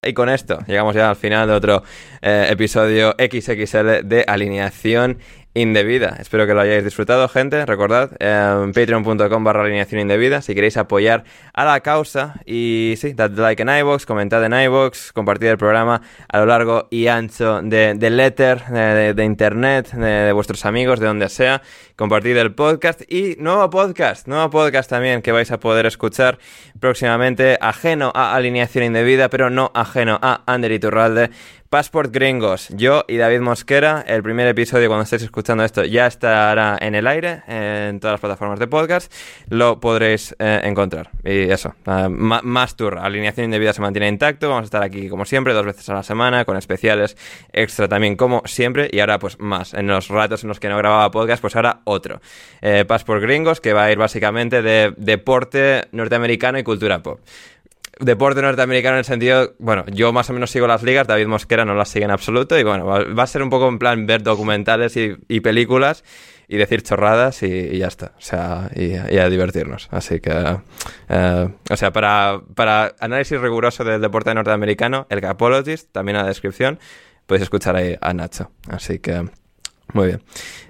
Y 0.04 0.14
con 0.14 0.28
esto 0.28 0.58
llegamos 0.66 0.96
ya 0.96 1.10
al 1.10 1.16
final 1.16 1.46
de 1.46 1.54
otro 1.54 1.84
eh, 2.22 2.48
episodio 2.50 3.14
XXL 3.16 4.02
de 4.02 4.24
Alineación 4.26 5.18
Indebida. 5.54 6.16
Espero 6.18 6.46
que 6.46 6.54
lo 6.54 6.62
hayáis 6.62 6.82
disfrutado, 6.82 7.28
gente. 7.28 7.66
Recordad, 7.66 8.12
eh, 8.20 8.72
patreon.com 8.74 9.44
barra 9.44 9.64
alineación 9.64 10.00
indebida 10.00 10.40
si 10.40 10.54
queréis 10.54 10.78
apoyar 10.78 11.24
a 11.52 11.66
la 11.66 11.80
causa. 11.80 12.36
Y 12.46 12.94
sí, 12.96 13.12
dad 13.12 13.32
like 13.32 13.60
en 13.60 13.68
iVoox, 13.68 14.06
comentad 14.06 14.42
en 14.46 14.54
iVoox, 14.54 15.12
compartid 15.12 15.48
el 15.48 15.58
programa 15.58 16.00
a 16.26 16.38
lo 16.38 16.46
largo 16.46 16.88
y 16.90 17.08
ancho 17.08 17.60
de, 17.60 17.92
de 17.94 18.08
Letter, 18.08 18.64
de 18.64 19.24
internet, 19.24 19.92
de, 19.92 20.06
de 20.06 20.32
vuestros 20.32 20.64
amigos, 20.64 21.00
de 21.00 21.06
donde 21.06 21.28
sea. 21.28 21.60
Compartid 21.96 22.34
el 22.38 22.54
podcast 22.54 23.02
y 23.12 23.36
nuevo 23.38 23.68
podcast, 23.68 24.26
nuevo 24.26 24.48
podcast 24.48 24.88
también 24.88 25.20
que 25.20 25.32
vais 25.32 25.50
a 25.52 25.60
poder 25.60 25.84
escuchar 25.84 26.38
próximamente, 26.80 27.58
ajeno 27.60 28.10
a 28.14 28.34
alineación 28.34 28.84
indebida, 28.84 29.28
pero 29.28 29.50
no 29.50 29.70
ajeno 29.74 30.18
a 30.22 30.42
Ander 30.46 30.72
Iturralde. 30.72 31.30
Passport 31.72 32.12
Gringos, 32.12 32.68
yo 32.68 33.06
y 33.08 33.16
David 33.16 33.40
Mosquera. 33.40 34.04
El 34.06 34.22
primer 34.22 34.46
episodio, 34.46 34.88
cuando 34.88 35.04
estéis 35.04 35.22
escuchando 35.22 35.64
esto, 35.64 35.82
ya 35.86 36.06
estará 36.06 36.76
en 36.78 36.94
el 36.94 37.06
aire, 37.06 37.40
en 37.48 37.98
todas 37.98 38.12
las 38.12 38.20
plataformas 38.20 38.58
de 38.58 38.66
podcast. 38.66 39.10
Lo 39.48 39.80
podréis 39.80 40.36
eh, 40.38 40.60
encontrar. 40.64 41.08
Y 41.24 41.50
eso, 41.50 41.74
eh, 41.86 42.10
más 42.10 42.76
tour. 42.76 42.98
Alineación 42.98 43.46
indebida 43.46 43.72
se 43.72 43.80
mantiene 43.80 44.08
intacto. 44.08 44.50
Vamos 44.50 44.64
a 44.64 44.66
estar 44.66 44.82
aquí, 44.82 45.08
como 45.08 45.24
siempre, 45.24 45.54
dos 45.54 45.64
veces 45.64 45.88
a 45.88 45.94
la 45.94 46.02
semana, 46.02 46.44
con 46.44 46.58
especiales 46.58 47.16
extra 47.54 47.88
también, 47.88 48.16
como 48.16 48.42
siempre. 48.44 48.90
Y 48.92 49.00
ahora, 49.00 49.18
pues 49.18 49.40
más. 49.40 49.72
En 49.72 49.86
los 49.86 50.08
ratos 50.08 50.42
en 50.42 50.48
los 50.48 50.60
que 50.60 50.68
no 50.68 50.76
grababa 50.76 51.10
podcast, 51.10 51.40
pues 51.40 51.56
ahora 51.56 51.80
otro. 51.84 52.20
Eh, 52.60 52.84
Passport 52.86 53.22
Gringos, 53.22 53.62
que 53.62 53.72
va 53.72 53.84
a 53.84 53.90
ir 53.90 53.96
básicamente 53.96 54.60
de 54.60 54.92
deporte 54.98 55.88
norteamericano 55.92 56.58
y 56.58 56.64
cultura 56.64 57.02
pop 57.02 57.18
deporte 58.00 58.42
norteamericano 58.42 58.96
en 58.96 58.98
el 59.00 59.04
sentido, 59.04 59.54
bueno, 59.58 59.84
yo 59.92 60.12
más 60.12 60.28
o 60.30 60.32
menos 60.32 60.50
sigo 60.50 60.66
las 60.66 60.82
ligas, 60.82 61.06
David 61.06 61.26
Mosquera 61.26 61.64
no 61.64 61.74
las 61.74 61.88
sigue 61.88 62.04
en 62.04 62.10
absoluto 62.10 62.58
y 62.58 62.62
bueno, 62.62 62.86
va, 62.86 63.04
va 63.04 63.22
a 63.22 63.26
ser 63.26 63.42
un 63.42 63.50
poco 63.50 63.68
en 63.68 63.78
plan 63.78 64.06
ver 64.06 64.22
documentales 64.22 64.96
y, 64.96 65.16
y 65.28 65.40
películas 65.40 66.04
y 66.48 66.56
decir 66.58 66.82
chorradas 66.82 67.42
y, 67.42 67.78
ya 67.78 67.86
está, 67.86 68.12
o 68.18 68.20
sea, 68.20 68.70
y, 68.74 68.92
y 68.92 69.18
a 69.18 69.30
divertirnos. 69.30 69.88
Así 69.90 70.20
que, 70.20 70.58
eh, 71.08 71.48
o 71.70 71.76
sea, 71.76 71.92
para, 71.92 72.42
para 72.54 72.94
análisis 73.00 73.40
riguroso 73.40 73.84
del 73.84 74.02
deporte 74.02 74.34
norteamericano, 74.34 75.06
el 75.08 75.22
Capologist, 75.22 75.90
también 75.92 76.16
en 76.16 76.22
la 76.22 76.28
descripción, 76.28 76.78
podéis 77.26 77.44
escuchar 77.44 77.76
ahí 77.76 77.96
a 77.98 78.12
Nacho. 78.12 78.50
Así 78.68 78.98
que, 78.98 79.30
muy 79.92 80.06
bien. 80.08 80.22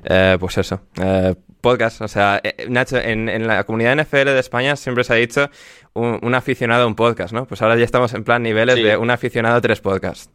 Eh, 0.05 0.37
pues 0.41 0.59
eso. 0.59 0.81
eh, 1.01 1.35
podcast, 1.61 2.01
o 2.01 2.09
sea, 2.09 2.41
eh, 2.43 2.67
Nacho, 2.69 2.99
en, 2.99 3.29
en 3.29 3.47
la 3.47 3.63
comunidad 3.65 3.95
NFL 3.97 4.25
de 4.25 4.41
España 4.41 4.75
siempre 4.75 5.05
se 5.05 5.13
ha 5.13 5.17
dicho 5.17 5.49
un, 5.95 6.19
un 6.21 6.35
aficionado 6.35 6.85
a 6.85 6.87
un 6.87 6.97
podcast, 6.97 7.33
¿no? 7.33 7.47
Pues 7.47 7.63
ahora 7.63 7.77
ya 7.77 7.85
estamos 7.85 8.13
en 8.15 8.25
plan 8.25 8.43
niveles 8.43 8.75
Sí. 8.77 8.83
de 8.83 8.97
un 8.97 9.11
aficionado 9.11 9.57
a 9.57 9.61
tres 9.61 9.81
podcasts. 9.81 10.29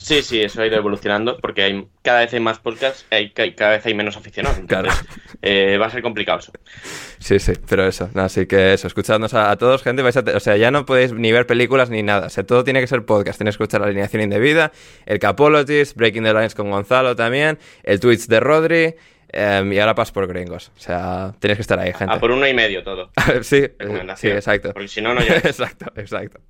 Sí, 0.00 0.22
sí, 0.22 0.40
eso 0.40 0.62
ha 0.62 0.66
ido 0.66 0.76
evolucionando 0.76 1.38
porque 1.38 1.62
hay, 1.64 1.88
cada 2.02 2.20
vez 2.20 2.32
hay 2.32 2.38
más 2.38 2.60
podcasts 2.60 3.04
y 3.10 3.14
hay- 3.16 3.30
ca- 3.30 3.52
cada 3.56 3.72
vez 3.72 3.84
hay 3.84 3.94
menos 3.94 4.16
aficionados. 4.16 4.56
Entonces, 4.58 4.94
eh, 5.42 5.76
va 5.76 5.86
a 5.86 5.90
ser 5.90 6.02
complicado 6.02 6.38
eso. 6.38 6.52
Sí, 7.18 7.40
sí, 7.40 7.52
pero 7.68 7.84
eso, 7.84 8.08
así 8.14 8.46
que 8.46 8.74
eso, 8.74 8.86
escuchadnos 8.86 9.34
a, 9.34 9.50
a 9.50 9.56
todos, 9.56 9.82
gente, 9.82 10.02
vais 10.02 10.16
a 10.16 10.20
o 10.20 10.40
sea, 10.40 10.56
ya 10.56 10.70
no 10.70 10.86
podéis 10.86 11.12
ni 11.12 11.32
ver 11.32 11.46
películas 11.48 11.90
ni 11.90 12.04
nada, 12.04 12.28
o 12.28 12.30
sea, 12.30 12.46
todo 12.46 12.62
tiene 12.62 12.80
que 12.80 12.86
ser 12.86 13.04
podcast, 13.04 13.38
tenéis 13.38 13.56
que 13.56 13.64
escuchar 13.64 13.80
la 13.80 13.88
alineación 13.88 14.22
indebida, 14.22 14.70
el 15.04 15.18
Capologist, 15.18 15.96
Breaking 15.96 16.22
the 16.22 16.32
Lines 16.32 16.54
con 16.54 16.70
Gonzalo 16.70 17.16
también, 17.16 17.58
el 17.82 17.98
Twitch 17.98 18.28
de 18.28 18.38
Rodri, 18.38 18.94
em, 19.32 19.72
y 19.72 19.78
ahora 19.78 19.94
pas 19.94 20.12
por 20.12 20.26
gringos, 20.26 20.70
o 20.76 20.80
sea, 20.80 21.34
tenéis 21.38 21.58
que 21.58 21.62
estar 21.62 21.78
ahí, 21.78 21.92
gente. 21.92 22.14
A 22.14 22.20
por 22.20 22.30
uno 22.30 22.46
y 22.46 22.54
medio 22.54 22.82
todo. 22.82 23.10
sí, 23.42 23.64
sí, 24.16 24.28
exacto. 24.28 24.72
Porque 24.72 24.88
si 24.88 25.00
no, 25.00 25.14
no 25.14 25.20
llegáis. 25.20 25.44
exacto, 25.44 25.92
exacto. 25.96 26.40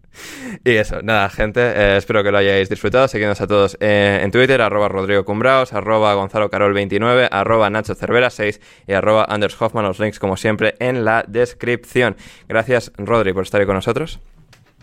Y 0.64 0.72
eso, 0.72 1.02
nada, 1.02 1.28
gente, 1.28 1.60
eh, 1.60 1.96
espero 1.96 2.22
que 2.22 2.30
lo 2.30 2.38
hayáis 2.38 2.68
disfrutado. 2.68 3.08
Seguidnos 3.08 3.40
a 3.40 3.46
todos 3.46 3.76
eh, 3.80 4.20
en 4.22 4.30
Twitter, 4.30 4.60
arroba 4.60 4.88
Rodrigo 4.88 5.24
Cumbraos, 5.24 5.72
arroba 5.72 6.14
Gonzalo 6.14 6.50
Carol 6.50 6.72
29, 6.72 7.28
arroba 7.30 7.70
Nacho 7.70 7.94
Cervera 7.94 8.30
6 8.30 8.60
y 8.86 8.92
arroba 8.92 9.26
Anders 9.28 9.60
Hoffman. 9.60 9.84
Los 9.84 10.00
links, 10.00 10.18
como 10.18 10.36
siempre, 10.36 10.74
en 10.80 11.04
la 11.04 11.24
descripción. 11.26 12.16
Gracias, 12.48 12.92
Rodri, 12.96 13.32
por 13.32 13.44
estar 13.44 13.60
ahí 13.60 13.66
con 13.66 13.76
nosotros. 13.76 14.20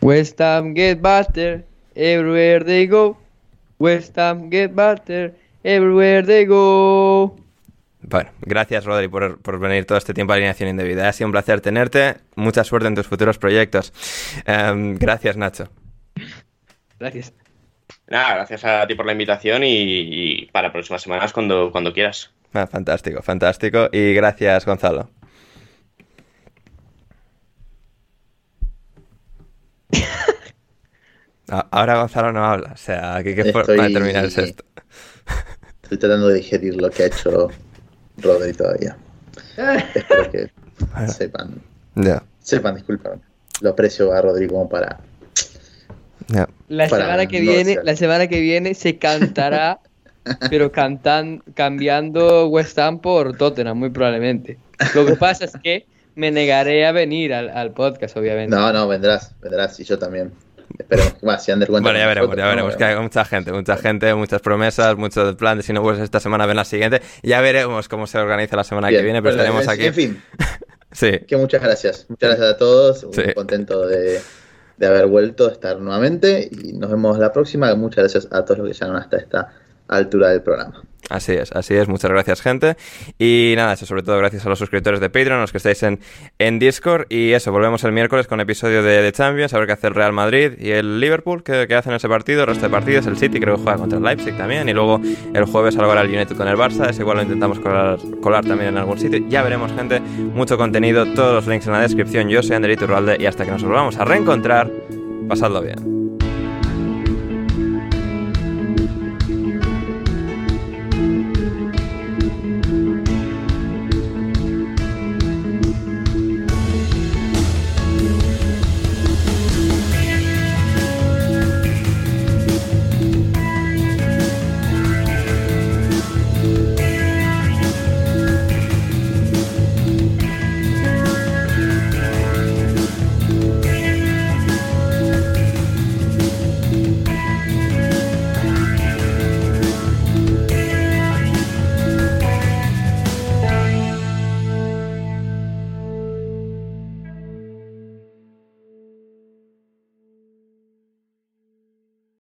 West 0.01 0.39
Ham 0.41 0.75
get 0.75 1.01
better 1.01 1.65
everywhere 1.95 2.63
they 2.63 2.87
go. 2.87 3.17
West 3.79 4.17
Ham 4.17 4.49
get 4.49 4.75
better 4.75 5.33
everywhere 5.63 6.23
they 6.23 6.45
go. 6.45 7.35
Bueno, 8.07 8.29
gracias 8.41 8.85
Rodri 8.85 9.07
por, 9.07 9.41
por, 9.41 9.57
venir 9.59 9.85
todo 9.85 9.97
este 9.97 10.13
tiempo 10.13 10.33
a 10.33 10.35
Alineación 10.35 10.69
Indebida. 10.69 11.09
Ha 11.09 11.13
sido 11.13 11.27
un 11.27 11.31
placer 11.31 11.59
tenerte. 11.59 12.17
Mucha 12.35 12.63
suerte 12.63 12.87
en 12.87 12.93
tus 12.93 13.07
futuros 13.07 13.39
proyectos. 13.39 13.93
Um, 14.47 14.95
gracias, 14.95 15.37
Nacho. 15.37 15.69
Gracias. 16.99 17.33
Nada, 18.07 18.35
gracias 18.35 18.63
a 18.63 18.85
ti 18.85 18.93
por 18.93 19.07
la 19.07 19.13
invitación 19.13 19.63
y, 19.63 19.73
y 19.73 20.45
para 20.51 20.71
próximas 20.71 21.01
semanas 21.01 21.33
cuando, 21.33 21.71
cuando 21.71 21.91
quieras. 21.93 22.31
Ah, 22.53 22.67
fantástico, 22.67 23.23
fantástico. 23.23 23.89
Y 23.91 24.13
gracias, 24.13 24.65
Gonzalo. 24.65 25.09
Ahora 31.71 31.97
Gonzalo 31.97 32.31
no 32.31 32.45
habla, 32.45 32.73
o 32.73 32.77
sea, 32.77 33.21
¿qué, 33.23 33.33
qué 33.35 33.41
Estoy... 33.41 33.77
para 33.77 33.89
terminar 33.89 34.25
el 34.25 34.31
sexto? 34.31 34.63
Estoy 35.83 35.97
tratando 35.97 36.27
de 36.27 36.35
digerir 36.35 36.75
lo 36.75 36.89
que 36.89 37.03
ha 37.03 37.05
hecho 37.07 37.49
Rodri 38.17 38.53
todavía. 38.53 38.97
Espero 39.95 40.31
que 40.31 40.51
sepan. 41.07 41.61
Yeah. 41.95 42.23
Sepan, 42.41 42.75
disculpen. 42.75 43.21
Lo 43.61 43.69
aprecio 43.71 44.13
a 44.13 44.21
Rodri 44.21 44.47
como 44.47 44.67
para. 44.69 44.99
Yeah. 46.27 46.49
La 46.69 46.87
Para 46.87 47.03
semana 47.05 47.25
que 47.27 47.39
no 47.39 47.51
viene, 47.51 47.73
ser. 47.75 47.85
la 47.85 47.95
semana 47.95 48.27
que 48.27 48.41
viene 48.41 48.73
se 48.73 48.97
cantará, 48.97 49.79
pero 50.49 50.71
cantan, 50.71 51.43
cambiando 51.53 52.47
West 52.47 52.77
Ham 52.79 52.99
por 52.99 53.37
Tottenham, 53.37 53.77
muy 53.77 53.89
probablemente. 53.89 54.57
Lo 54.93 55.05
que 55.05 55.15
pasa 55.15 55.45
es 55.45 55.53
que 55.63 55.85
me 56.15 56.31
negaré 56.31 56.85
a 56.85 56.91
venir 56.91 57.33
al, 57.33 57.49
al 57.49 57.71
podcast, 57.71 58.17
obviamente. 58.17 58.55
No, 58.55 58.71
no, 58.73 58.87
vendrás, 58.87 59.33
vendrás 59.41 59.79
y 59.79 59.83
yo 59.83 59.99
también. 59.99 60.31
Esperemos 60.79 61.13
que 61.13 61.25
más, 61.25 61.45
cuenta 61.45 61.67
Bueno, 61.69 61.99
ya 61.99 62.07
veremos, 62.07 62.29
nosotros, 62.29 62.37
ya 62.37 62.43
¿no? 62.43 62.49
veremos. 62.49 62.75
Que 62.75 62.83
hay 62.83 62.95
mucha 62.99 63.25
gente, 63.25 63.51
mucha 63.51 63.77
gente, 63.77 64.13
muchas 64.13 64.41
promesas, 64.41 64.95
mucho 64.97 65.35
plan 65.37 65.57
de 65.57 65.63
si 65.63 65.73
no 65.73 65.81
vuelves 65.81 66.03
esta 66.03 66.19
semana, 66.19 66.45
ven 66.45 66.57
la 66.57 66.65
siguiente. 66.65 67.01
Ya 67.23 67.41
veremos 67.41 67.87
cómo 67.87 68.07
se 68.07 68.17
organiza 68.17 68.55
la 68.55 68.63
semana 68.63 68.89
Bien, 68.89 68.99
que 68.99 69.03
viene, 69.03 69.21
pero 69.21 69.35
bueno, 69.35 69.59
estaremos 69.59 69.67
aquí. 69.67 69.85
En 69.87 69.93
fin, 69.93 70.23
Sí, 70.91 71.19
que 71.27 71.35
muchas 71.35 71.61
gracias. 71.61 72.05
Muchas 72.07 72.29
gracias 72.29 72.49
a 72.53 72.57
todos. 72.57 72.99
Sí. 73.11 73.21
Muy 73.25 73.33
contento 73.33 73.85
de, 73.85 74.21
de 74.77 74.87
haber 74.87 75.07
vuelto 75.07 75.47
a 75.47 75.51
estar 75.51 75.79
nuevamente 75.79 76.49
y 76.49 76.73
nos 76.73 76.89
vemos 76.89 77.17
la 77.19 77.33
próxima. 77.33 77.73
Muchas 77.75 78.03
gracias 78.03 78.27
a 78.31 78.45
todos 78.45 78.59
los 78.59 78.67
que 78.67 78.73
llegaron 78.73 78.95
hasta 78.95 79.17
esta 79.17 79.53
altura 79.87 80.29
del 80.29 80.41
programa. 80.41 80.81
Así 81.09 81.33
es, 81.33 81.51
así 81.51 81.73
es. 81.75 81.87
Muchas 81.87 82.11
gracias, 82.11 82.41
gente. 82.41 82.77
Y 83.19 83.53
nada, 83.55 83.73
eso 83.73 83.85
sobre 83.85 84.03
todo 84.03 84.17
gracias 84.17 84.45
a 84.45 84.49
los 84.49 84.59
suscriptores 84.59 84.99
de 84.99 85.09
Patreon, 85.09 85.41
los 85.41 85.51
que 85.51 85.57
estáis 85.57 85.81
en, 85.83 85.99
en 86.39 86.59
Discord. 86.59 87.05
Y 87.09 87.31
eso, 87.33 87.51
volvemos 87.51 87.83
el 87.83 87.91
miércoles 87.91 88.27
con 88.27 88.39
episodio 88.39 88.83
de, 88.83 89.01
de 89.01 89.11
Champions, 89.11 89.53
a 89.53 89.59
ver 89.59 89.67
qué 89.67 89.73
hace 89.73 89.87
el 89.87 89.95
Real 89.95 90.13
Madrid 90.13 90.53
y 90.59 90.71
el 90.71 90.99
Liverpool, 90.99 91.43
que, 91.43 91.73
hacen 91.75 91.93
ese 91.93 92.09
partido. 92.09 92.41
El 92.41 92.47
resto 92.47 92.65
de 92.65 92.69
partidos, 92.69 93.07
el 93.07 93.17
City 93.17 93.39
creo 93.39 93.55
que 93.55 93.63
juega 93.63 93.77
contra 93.77 93.97
el 93.97 94.03
Leipzig 94.03 94.37
también. 94.37 94.67
Y 94.69 94.73
luego 94.73 95.01
el 95.33 95.45
jueves 95.45 95.77
algo 95.77 95.91
hará 95.91 96.01
el 96.01 96.09
United 96.09 96.35
con 96.35 96.47
el 96.47 96.57
Barça. 96.57 96.89
Es 96.89 96.99
igual 96.99 97.17
lo 97.17 97.23
intentamos 97.23 97.59
colar, 97.59 97.97
colar 98.21 98.45
también 98.45 98.69
en 98.69 98.77
algún 98.77 98.99
sitio. 98.99 99.19
Ya 99.29 99.43
veremos, 99.43 99.71
gente. 99.73 99.99
Mucho 99.99 100.57
contenido, 100.57 101.05
todos 101.13 101.33
los 101.33 101.47
links 101.47 101.67
en 101.67 101.73
la 101.73 101.81
descripción. 101.81 102.29
Yo 102.29 102.43
soy 102.43 102.55
Ander 102.55 102.71
Iturralde 102.71 103.17
y 103.19 103.25
hasta 103.25 103.45
que 103.45 103.51
nos 103.51 103.63
volvamos 103.63 103.97
a 103.97 104.05
reencontrar, 104.05 104.71
pasadlo 105.27 105.61
bien. 105.61 106.04